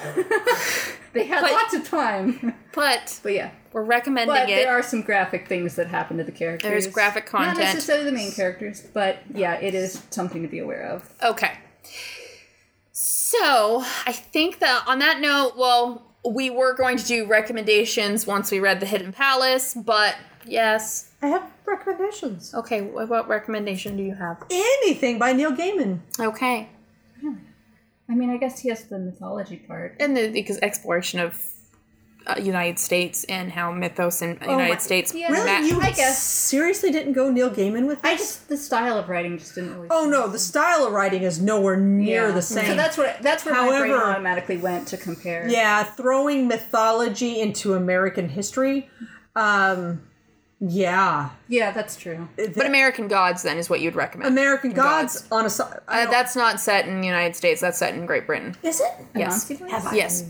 They 1.12 1.26
had 1.26 1.42
But- 1.42 1.52
lots 1.54 1.74
of 1.74 1.90
time, 1.90 2.54
but 2.74 3.20
but 3.24 3.34
yeah. 3.34 3.50
we're 3.74 3.84
recommending 3.84 4.36
But 4.36 4.48
it. 4.48 4.56
there 4.64 4.70
are 4.72 4.84
some 4.84 5.02
graphic 5.02 5.48
things 5.48 5.76
that 5.76 5.88
happen 5.88 6.18
to 6.18 6.24
the 6.24 6.32
characters. 6.32 6.70
There's 6.70 6.88
graphic 6.88 7.26
content, 7.26 7.48
Not 7.48 7.56
content. 7.58 7.74
necessarily 7.76 8.06
the 8.06 8.12
main 8.12 8.32
characters, 8.32 8.82
but 8.94 9.18
yeah, 9.34 9.56
it 9.56 9.74
is 9.74 10.04
something 10.12 10.44
to 10.44 10.48
be 10.48 10.60
aware 10.60 10.84
of. 10.84 11.12
Okay. 11.24 11.54
So 12.92 13.84
I 14.06 14.12
think 14.12 14.60
that 14.60 14.84
on 14.88 15.00
that 15.00 15.20
note, 15.20 15.54
well, 15.58 16.04
we 16.24 16.50
were 16.52 16.76
going 16.76 16.98
to 16.98 17.06
do 17.06 17.26
recommendations 17.26 18.28
once 18.28 18.52
we 18.52 18.60
read 18.60 18.80
The 18.80 18.86
Hidden 18.86 19.14
Palace, 19.14 19.74
but 19.74 20.16
yes. 20.46 21.10
I 21.22 21.28
have 21.28 21.50
recommendations. 21.66 22.54
Okay, 22.54 22.82
what, 22.82 23.10
what 23.10 23.28
recommendation 23.28 23.98
do 23.98 24.04
you 24.04 24.14
have? 24.16 24.44
Anything 24.52 25.18
by 25.18 25.34
Neil 25.34 25.54
Gaiman. 25.54 26.00
Okay. 26.20 26.70
I 28.10 28.16
mean, 28.16 28.30
I 28.30 28.38
guess 28.38 28.60
he 28.60 28.70
has 28.70 28.84
the 28.86 28.98
mythology 29.00 29.58
part. 29.58 29.96
And 30.00 30.18
the 30.18 30.30
because 30.30 30.58
exploration 30.60 31.20
of 31.20 31.40
uh, 32.28 32.36
United 32.42 32.78
States 32.80 33.24
and 33.26 33.52
how 33.52 33.72
mythos 33.72 34.22
in 34.22 34.38
my- 34.42 34.48
United 34.52 34.82
States 34.82 35.14
yeah. 35.16 35.32
Really? 35.32 35.46
ma- 35.46 35.60
you 35.60 35.80
I 35.82 35.92
guess. 35.92 36.22
seriously 36.22 36.92
didn't 36.92 37.14
go 37.14 37.32
Neil 37.32 37.50
Gaiman 37.50 37.88
with 37.88 38.02
this? 38.02 38.12
I 38.12 38.18
just 38.18 38.50
the 38.50 38.58
style 38.58 38.98
of 38.98 39.08
writing 39.10 39.38
just 39.38 39.56
didn't 39.56 39.76
really. 39.76 39.88
Oh 39.92 40.06
no, 40.10 40.28
the 40.28 40.38
style 40.40 40.86
of 40.86 40.92
writing 40.94 41.22
is 41.24 41.40
nowhere 41.42 41.78
near 41.78 42.28
Yeah. 42.28 42.32
the 42.32 42.42
same. 42.42 42.66
So 42.66 42.76
that's 42.76 42.98
what 42.98 43.22
that's 43.22 43.46
where 43.46 43.56
my 43.56 43.80
brain 43.80 43.94
automatically 43.94 44.58
went 44.58 44.88
to 44.90 44.98
compare. 44.98 45.48
yeah, 45.48 45.84
throwing 45.84 46.48
mythology 46.48 47.40
into 47.40 47.74
American 47.76 48.28
history. 48.30 48.90
Um, 49.36 50.02
yeah, 50.62 51.30
yeah, 51.48 51.72
that's 51.72 51.96
true. 51.96 52.28
But 52.36 52.66
American 52.66 53.08
Gods 53.08 53.44
then 53.44 53.58
is 53.58 53.70
what 53.70 53.80
you'd 53.80 53.96
recommend. 53.96 54.28
American 54.30 54.74
Gods, 54.74 55.26
on 55.32 55.46
a. 55.46 55.50
si- 55.50 55.64
I 55.88 56.04
uh, 56.06 56.12
that's 56.12 56.36
not 56.36 56.60
set 56.60 56.88
in 56.88 57.00
the 57.00 57.08
United 57.08 57.36
States. 57.36 57.62
That's 57.62 57.78
set 57.78 57.94
in 57.94 58.06
Great 58.06 58.28
Britain. 58.28 58.56
is 58.62 58.82
it? 58.82 58.92
Yes. 59.16 59.48
Have 59.48 59.88
I- 59.88 59.96
Yes. 59.96 60.26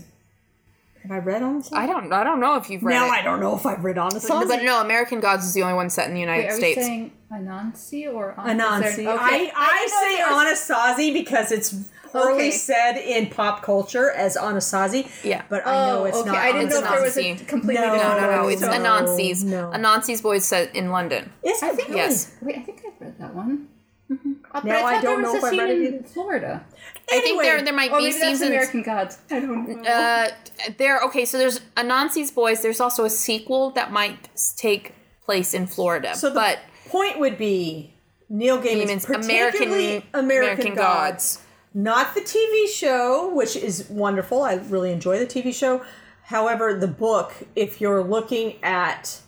Have 1.02 1.12
I 1.12 1.18
read 1.18 1.42
on 1.42 1.64
I 1.72 1.86
don't. 1.86 2.12
I 2.12 2.22
don't 2.24 2.40
know 2.40 2.56
if 2.56 2.68
you've 2.68 2.82
read 2.82 2.94
No, 2.94 3.06
it. 3.06 3.10
I 3.10 3.22
don't 3.22 3.40
know 3.40 3.56
if 3.56 3.64
I've 3.64 3.82
read 3.82 3.96
on 3.96 4.10
the 4.10 4.20
But 4.28 4.62
no, 4.62 4.82
American 4.82 5.18
Gods 5.20 5.46
is 5.46 5.54
the 5.54 5.62
only 5.62 5.74
one 5.74 5.88
set 5.88 6.06
in 6.08 6.14
the 6.14 6.20
United 6.20 6.42
Wait, 6.44 6.50
are 6.52 6.56
States. 6.56 6.76
we 6.76 6.82
saying 6.82 7.12
Anansi 7.32 8.12
or 8.14 8.34
An- 8.36 8.58
Anansi. 8.58 8.96
there- 8.96 9.08
okay. 9.14 9.24
I, 9.24 9.38
didn't 9.38 9.52
I 9.56 9.86
say 9.88 10.30
was- 10.30 10.68
Anasazi 11.00 11.12
because 11.14 11.50
it's 11.52 11.74
poorly 12.12 12.32
Okay. 12.48 12.50
said 12.50 12.96
in 12.96 13.28
pop 13.30 13.62
culture 13.62 14.10
as 14.10 14.36
Anasazi. 14.36 15.08
Yeah. 15.24 15.42
But 15.48 15.66
I 15.66 15.72
know 15.88 16.00
Oh, 16.00 16.04
it's 16.04 16.16
okay. 16.18 16.30
not. 16.30 16.38
I 16.38 16.52
didn't 16.52 16.70
know 16.70 16.78
if 16.78 16.88
there 16.90 17.02
was 17.02 17.16
a 17.18 17.34
completely 17.36 17.74
No, 17.74 17.92
different. 17.94 18.20
No, 18.20 18.30
no, 18.30 18.42
no. 18.42 18.48
It's 18.48 18.60
No, 18.62 18.68
Anansi's. 18.68 19.44
no. 19.44 19.70
Anansi's 19.74 20.20
boys 20.22 20.44
set 20.44 20.74
in 20.74 20.90
London. 20.90 21.32
Yes, 21.44 21.62
I 21.62 21.70
think 21.70 21.88
really? 21.88 22.00
Yes. 22.00 22.32
Wait, 22.42 22.56
I 22.56 22.60
think 22.62 22.82
I've 22.86 23.00
read 23.00 23.18
that 23.18 23.34
one. 23.34 23.68
Uh, 24.10 24.14
but 24.54 24.64
Now 24.64 24.84
I 24.84 24.94
thought 24.94 25.02
don't 25.04 25.22
there 25.22 25.32
was 25.32 25.34
know 25.34 25.34
a 25.34 25.36
if 25.38 25.44
I've 25.44 25.50
scene 25.50 25.58
read 25.60 25.70
it 25.94 25.94
in 25.94 26.02
Florida. 26.04 26.64
I 27.12 27.20
think 27.20 27.40
there 27.40 27.62
there 27.62 27.72
might 27.72 27.92
Or 27.92 27.98
be 27.98 28.04
maybe 28.06 28.18
that's 28.18 28.24
seasons. 28.30 28.50
American 28.50 28.82
Gods. 28.82 29.18
I 29.30 29.38
don't 29.40 29.82
know. 29.82 29.88
Uh, 29.88 30.28
there. 30.76 31.00
Okay, 31.02 31.24
so 31.24 31.38
there's 31.38 31.60
Anansi's 31.76 32.32
boys. 32.32 32.60
There's 32.60 32.80
also 32.80 33.04
a 33.04 33.10
sequel 33.10 33.70
that 33.70 33.92
might 33.92 34.28
take 34.56 34.94
place 35.24 35.54
in 35.54 35.68
Florida. 35.68 36.16
So 36.16 36.28
the 36.30 36.34
but 36.34 36.58
point 36.88 37.20
would 37.20 37.38
be 37.38 37.94
Neil 38.28 38.58
Gaiman's 38.58 39.06
Gaiman's 39.06 39.26
American 39.26 39.52
particularly 39.52 40.04
American, 40.12 40.24
American, 40.24 40.74
Gods. 40.74 41.36
Gods. 41.36 41.46
Not 41.74 42.14
the 42.14 42.20
TV 42.20 42.66
show, 42.68 43.32
which 43.34 43.56
is 43.56 43.88
wonderful. 43.88 44.42
I 44.42 44.54
really 44.54 44.92
enjoy 44.92 45.18
the 45.18 45.26
TV 45.26 45.54
show. 45.54 45.82
However, 46.24 46.74
the 46.74 46.88
book, 46.88 47.32
if 47.56 47.80
you're 47.80 48.02
looking 48.02 48.62
at 48.62 49.20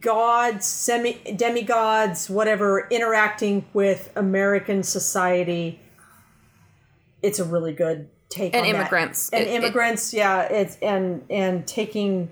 gods, 0.00 0.66
semi 0.66 1.14
demigods, 1.36 2.28
whatever, 2.28 2.86
interacting 2.90 3.64
with 3.72 4.10
American 4.16 4.82
society, 4.82 5.80
it's 7.22 7.38
a 7.38 7.44
really 7.44 7.72
good 7.72 8.08
take 8.28 8.54
And 8.54 8.64
on 8.66 8.72
that. 8.72 8.78
immigrants. 8.80 9.30
and 9.30 9.42
It- 9.42 9.48
it- 9.48 9.54
immigrants. 9.54 10.12
yeah, 10.14 10.42
it's 10.42 10.76
and 10.82 11.24
and 11.30 11.66
taking 11.66 12.30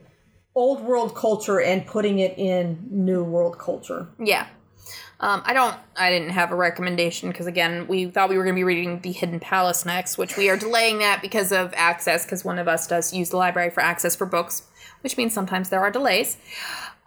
old 0.55 0.83
world 0.83 1.15
culture 1.15 1.61
and 1.61 1.87
putting 1.87 2.19
it 2.19 2.35
in 2.39 2.79
new 2.91 3.23
world 3.25 3.59
culture. 3.59 4.09
Yeah. 4.19 4.47
Um, 5.21 5.43
I 5.45 5.53
don't. 5.53 5.75
I 5.97 6.11
didn't 6.11 6.31
have 6.31 6.53
a 6.53 6.55
recommendation 6.55 7.29
because 7.29 7.47
again, 7.47 7.89
we 7.89 8.07
thought 8.07 8.29
we 8.29 8.37
were 8.39 8.45
going 8.45 8.55
to 8.55 8.59
be 8.61 8.65
reading 8.65 9.01
The 9.01 9.11
Hidden 9.13 9.41
Palace 9.41 9.85
next, 9.85 10.17
which 10.17 10.37
we 10.37 10.49
are 10.49 10.57
delaying 10.57 10.99
that 11.01 11.21
because 11.23 11.51
of 11.51 11.75
access. 11.77 12.25
Because 12.25 12.45
one 12.45 12.59
of 12.59 12.69
us 12.69 12.87
does 12.87 13.13
use 13.13 13.31
the 13.31 13.37
library 13.37 13.71
for 13.71 13.81
access 13.81 14.15
for 14.15 14.27
books, 14.27 14.63
which 15.01 15.17
means 15.17 15.35
sometimes 15.35 15.71
there 15.71 15.81
are 15.81 15.91
delays. 15.91 16.37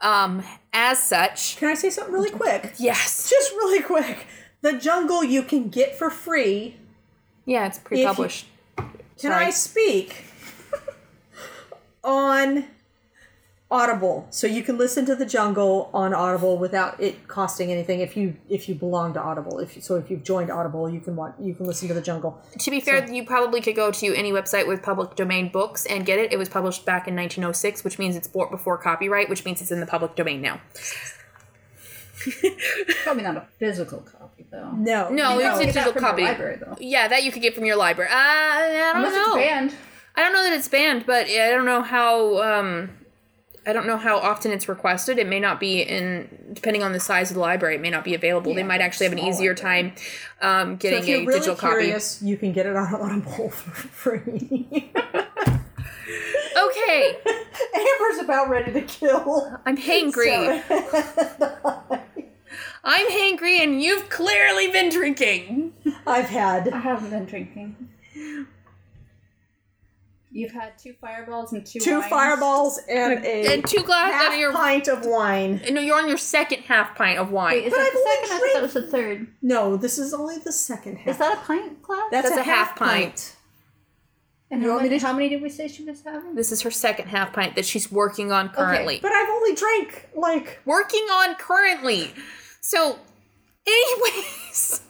Um, 0.01 0.43
as 0.73 1.01
such, 1.01 1.55
Can 1.57 1.69
I 1.69 1.73
say 1.75 1.89
something 1.89 2.13
really 2.13 2.31
quick? 2.31 2.73
yes, 2.77 3.29
Just 3.29 3.51
really 3.51 3.81
quick. 3.81 4.25
The 4.61 4.73
Jungle 4.73 5.23
you 5.23 5.41
can 5.43 5.69
get 5.69 5.95
for 5.97 6.09
free. 6.09 6.75
yeah, 7.45 7.65
it's 7.67 7.79
pre-published. 7.79 8.45
Can 8.77 8.89
Sorry. 9.15 9.45
I 9.45 9.49
speak 9.51 10.25
on 12.03 12.65
Audible? 13.71 14.27
So 14.29 14.47
you 14.47 14.63
can 14.63 14.77
listen 14.77 15.05
to 15.05 15.15
The 15.15 15.25
Jungle 15.25 15.89
on 15.93 16.13
Audible 16.13 16.57
without 16.57 16.99
it 16.99 17.27
costing 17.29 17.71
anything 17.71 18.01
if 18.01 18.17
you 18.17 18.35
if 18.49 18.67
you 18.67 18.75
belong 18.75 19.13
to 19.13 19.21
Audible. 19.21 19.59
If 19.59 19.77
you, 19.77 19.81
so 19.81 19.95
if 19.95 20.11
you've 20.11 20.23
joined 20.23 20.51
Audible, 20.51 20.89
you 20.89 20.99
can 20.99 21.15
want 21.15 21.35
you 21.39 21.55
can 21.55 21.65
listen 21.65 21.87
to 21.87 21.93
The 21.93 22.01
Jungle. 22.01 22.39
To 22.59 22.69
be 22.69 22.81
fair, 22.81 23.09
you 23.11 23.25
probably 23.25 23.61
could 23.61 23.75
go 23.75 23.91
to 23.91 24.13
any 24.13 24.31
website 24.31 24.67
with 24.67 24.83
public 24.83 25.15
domain 25.15 25.49
books 25.49 25.85
and 25.85 26.05
get 26.05 26.19
it. 26.19 26.33
It 26.33 26.37
was 26.37 26.49
published 26.49 26.85
back 26.85 27.07
in 27.07 27.15
1906, 27.15 27.83
which 27.83 27.97
means 27.97 28.15
it's 28.17 28.27
bought 28.27 28.51
before 28.51 28.77
copyright, 28.77 29.29
which 29.29 29.45
means 29.45 29.61
it's 29.61 29.71
in 29.71 29.79
the 29.79 29.87
public 29.87 30.15
domain 30.15 30.41
now. 30.41 30.59
Probably 33.03 33.23
not 33.23 33.37
a 33.37 33.47
physical 33.57 33.99
copy 34.01 34.45
though. 34.51 34.71
No. 34.71 35.09
No, 35.09 35.39
You 35.39 35.47
it's 35.47 35.59
a 35.59 35.65
get 35.65 35.73
that 35.73 35.85
digital 35.85 35.93
from 35.93 36.01
copy. 36.03 36.23
library 36.23 36.57
though. 36.63 36.75
Yeah, 36.79 37.07
that 37.07 37.23
you 37.23 37.31
could 37.31 37.41
get 37.41 37.55
from 37.55 37.65
your 37.65 37.77
library. 37.77 38.11
Uh, 38.11 38.15
I 38.15 38.91
don't 38.93 38.97
Unless 38.97 39.13
know. 39.15 39.35
it's 39.37 39.47
banned. 39.47 39.75
I 40.15 40.21
don't 40.23 40.33
know 40.33 40.43
that 40.43 40.53
it's 40.53 40.67
banned, 40.67 41.05
but 41.05 41.27
I 41.27 41.49
don't 41.49 41.65
know 41.65 41.81
how. 41.81 42.41
Um, 42.43 42.89
I 43.65 43.73
don't 43.73 43.85
know 43.85 43.97
how 43.97 44.17
often 44.17 44.51
it's 44.51 44.67
requested. 44.67 45.19
It 45.19 45.27
may 45.27 45.39
not 45.39 45.59
be 45.59 45.81
in, 45.81 46.27
depending 46.53 46.81
on 46.81 46.93
the 46.93 46.99
size 46.99 47.29
of 47.29 47.35
the 47.35 47.41
library, 47.41 47.75
it 47.75 47.81
may 47.81 47.91
not 47.91 48.03
be 48.03 48.15
available. 48.15 48.53
they 48.55 48.63
might 48.63 48.81
actually 48.81 49.05
have 49.05 49.13
an 49.13 49.19
small 49.19 49.29
easier 49.29 49.53
library. 49.53 49.91
time 49.91 49.93
um, 50.41 50.71
So 50.73 50.77
getting 50.77 50.99
if 50.99 51.07
you're 51.07 51.21
a 51.21 51.25
really 51.25 51.39
digital 51.39 51.55
curious, 51.55 52.21
you 52.23 52.37
can 52.37 52.53
get 52.53 52.65
it 52.65 52.75
on 52.75 52.93
Audible 52.95 53.49
for 53.49 53.71
free. 54.19 54.67
copy. 54.93 54.93
Okay, 56.57 57.17
Amber's 57.75 58.23
about 58.23 58.49
ready 58.49 58.73
to 58.73 58.81
kill. 58.81 59.57
I'm 59.65 59.77
hangry. 59.77 60.61
I'm 62.83 63.07
hangry, 63.11 63.61
and 63.61 63.81
you've 63.81 64.09
clearly 64.09 64.69
been 64.71 64.89
drinking. 64.89 65.73
I've 66.05 66.25
had 66.25 66.67
I 66.69 66.79
haven't 66.79 67.09
been 67.11 67.25
drinking. 67.25 67.75
You've 70.33 70.53
had 70.53 70.77
two 70.77 70.93
fireballs 71.01 71.51
and 71.51 71.65
two 71.65 71.79
two 71.79 71.99
wines. 71.99 72.09
fireballs 72.09 72.79
and 72.89 73.25
a 73.25 73.53
And 73.53 73.67
two 73.67 73.83
glasses 73.83 74.15
out 74.15 74.21
half 74.21 74.33
of 74.33 74.39
your. 74.39 74.53
pint 74.53 74.87
of 74.87 75.05
wine. 75.05 75.61
No, 75.69 75.81
you're 75.81 75.97
on 75.97 76.07
your 76.07 76.17
second 76.17 76.59
half 76.63 76.95
pint 76.95 77.19
of 77.19 77.31
wine. 77.31 77.53
Wait, 77.55 77.65
is 77.65 77.71
But 77.71 77.77
that 77.79 77.87
I've 77.87 77.93
the 77.93 77.99
only 77.99 78.11
second? 78.11 78.31
I 78.31 78.39
thought 78.39 78.53
that 78.53 78.61
was 78.63 78.73
the 78.73 78.87
third. 78.87 79.27
No, 79.41 79.75
this 79.77 79.99
is 79.99 80.13
only 80.13 80.37
the 80.37 80.53
second 80.53 80.97
half. 80.99 81.07
Is 81.09 81.17
that 81.17 81.37
a 81.37 81.41
pint 81.41 81.81
glass? 81.81 82.03
That's, 82.11 82.29
That's 82.29 82.37
a, 82.37 82.41
a 82.41 82.43
half, 82.43 82.67
half 82.69 82.75
pint. 82.77 83.03
pint. 83.03 83.35
and 84.51 84.63
how 84.63 84.79
many, 84.79 84.97
how 84.99 85.11
many 85.11 85.27
did 85.27 85.41
we 85.41 85.49
say 85.49 85.67
she 85.67 85.83
was 85.83 86.01
having? 86.01 86.33
This 86.35 86.53
is 86.53 86.61
her 86.61 86.71
second 86.71 87.07
half 87.09 87.33
pint 87.33 87.55
that 87.55 87.65
she's 87.65 87.91
working 87.91 88.31
on 88.31 88.49
currently. 88.49 88.99
But 89.01 89.11
I've 89.11 89.29
only 89.29 89.53
drank 89.55 90.09
like 90.15 90.59
working 90.65 91.03
on 91.11 91.35
currently. 91.35 92.13
So, 92.61 92.99
anyways, 93.67 94.81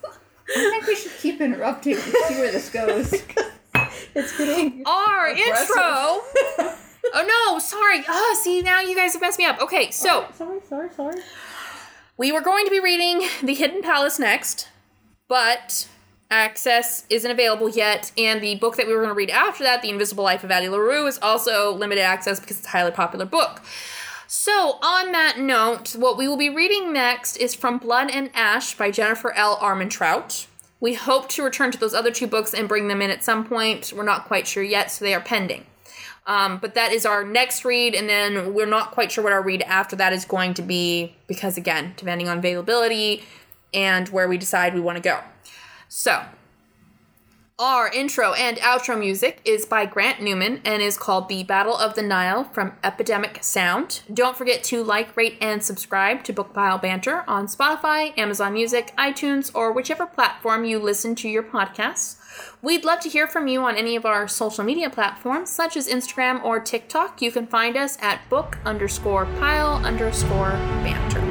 I 0.56 0.70
think 0.70 0.86
we 0.86 0.96
should 0.96 1.14
keep 1.20 1.42
interrupting 1.42 1.96
to 1.96 2.02
see 2.02 2.36
where 2.36 2.52
this 2.52 2.70
goes. 2.70 3.24
It's 4.16 4.38
getting. 4.38 4.84
Our 4.86 5.28
Aggressive. 5.28 5.62
intro. 5.70 5.76
oh 7.14 7.50
no, 7.54 7.60
sorry. 7.60 8.04
Oh, 8.08 8.40
see 8.42 8.62
now 8.62 8.82
you 8.82 8.96
guys 8.96 9.14
have 9.14 9.22
messed 9.22 9.40
me 9.40 9.46
up. 9.46 9.62
Okay, 9.62 9.92
so 9.92 10.28
Sorry, 10.34 10.60
sorry, 10.68 10.90
sorry. 10.96 11.22
we 12.18 12.32
were 12.32 12.42
going 12.42 12.66
to 12.66 12.72
be 12.72 12.80
reading 12.80 13.28
The 13.44 13.54
Hidden 13.54 13.82
Palace 13.82 14.20
next, 14.20 14.68
but 15.28 15.88
access 16.30 17.06
isn't 17.10 17.30
available 17.30 17.70
yet, 17.70 18.12
and 18.18 18.42
the 18.42 18.56
book 18.56 18.78
that 18.78 18.88
we 18.88 18.94
were 18.94 19.00
going 19.02 19.10
to 19.10 19.16
read 19.16 19.30
after 19.30 19.64
that, 19.64 19.82
The 19.82 19.90
Invisible 19.90 20.24
Life 20.24 20.44
of 20.44 20.52
Addie 20.52 20.70
LaRue, 20.70 21.06
is 21.08 21.20
also 21.22 21.74
limited 21.74 22.02
access 22.04 22.40
because 22.40 22.58
it's 22.60 22.68
a 22.68 22.72
highly 22.72 22.92
popular 22.92 23.26
book. 23.26 23.62
So, 24.28 24.78
on 24.82 25.12
that 25.12 25.40
note, 25.40 25.94
what 25.94 26.18
we 26.18 26.26
will 26.30 26.38
be 26.38 26.48
reading 26.50 26.94
next 26.94 27.36
is 27.36 27.54
From 27.54 27.78
Blood 27.80 28.10
and 28.10 28.30
Ash 28.34 28.74
by 28.78 28.90
Jennifer 28.90 29.34
L. 29.34 29.58
Armentrout. 29.58 30.48
We 30.82 30.96
hope 30.96 31.30
to 31.30 31.44
return 31.44 31.72
to 31.72 31.78
those 31.78 31.94
other 31.94 32.12
two 32.12 32.28
books 32.28 32.54
and 32.54 32.68
bring 32.68 32.90
them 32.90 33.02
in 33.02 33.10
at 33.10 33.24
some 33.24 33.46
point. 33.46 33.94
We're 33.96 34.04
not 34.04 34.26
quite 34.26 34.48
sure 34.48 34.64
yet, 34.64 34.92
so 34.92 35.06
they 35.06 35.14
are 35.14 35.22
pending. 35.22 35.66
Um, 36.28 36.58
but 36.58 36.74
that 36.76 36.92
is 36.92 37.06
our 37.06 37.24
next 37.24 37.64
read, 37.64 37.96
and 37.96 38.10
then 38.10 38.54
we're 38.54 38.66
not 38.66 38.92
quite 38.92 39.12
sure 39.12 39.24
what 39.24 39.32
our 39.32 39.42
read 39.42 39.62
after 39.64 39.96
that 39.96 40.12
is 40.12 40.26
going 40.26 40.54
to 40.56 40.62
be 40.62 41.16
because, 41.28 41.56
again, 41.56 41.94
depending 41.98 42.28
on 42.28 42.40
availability 42.40 43.24
and 43.74 44.10
where 44.10 44.28
we 44.28 44.38
decide 44.38 44.74
we 44.74 44.82
want 44.82 44.98
to 44.98 45.02
go. 45.02 45.20
So, 45.88 46.24
our 47.62 47.90
intro 47.90 48.34
and 48.34 48.58
outro 48.58 48.98
music 48.98 49.40
is 49.46 49.68
by 49.68 49.86
Grant 49.86 50.20
Newman 50.20 50.62
and 50.66 50.82
is 50.82 50.98
called 50.98 51.30
The 51.30 51.44
Battle 51.44 51.78
of 51.78 51.94
the 51.94 52.02
Nile 52.02 52.44
from 52.44 52.74
Epidemic 52.84 53.44
Sound. 53.44 54.02
Don't 54.12 54.36
forget 54.36 54.64
to 54.64 54.84
like, 54.84 55.16
rate, 55.16 55.38
and 55.40 55.64
subscribe 55.64 56.24
to 56.24 56.34
Book 56.34 56.56
Pile 56.56 56.80
Banter 56.80 57.24
on 57.28 57.46
Spotify, 57.46 58.18
Amazon 58.18 58.54
Music, 58.54 58.92
iTunes, 58.98 59.52
or 59.54 59.72
whichever 59.72 60.08
platform 60.08 60.66
you 60.66 60.80
listen 60.80 61.14
to 61.14 61.30
your 61.30 61.44
podcasts. 61.44 62.16
We'd 62.64 62.84
love 62.84 63.00
to 63.02 63.10
hear 63.10 63.28
from 63.28 63.48
you 63.48 63.62
on 63.62 63.76
any 63.76 63.96
of 63.96 64.08
our 64.08 64.28
social 64.28 64.64
media 64.64 64.90
platforms, 64.90 65.52
such 65.52 65.78
as 65.78 65.88
Instagram 65.88 66.44
or 66.44 66.60
TikTok. 66.60 67.22
You 67.22 67.32
can 67.32 67.46
find 67.46 67.78
us 67.78 67.96
at 68.02 68.28
book 68.28 68.58
underscore 68.66 69.26
pile 69.38 69.86
underscore 69.86 70.50
banter. 70.82 71.31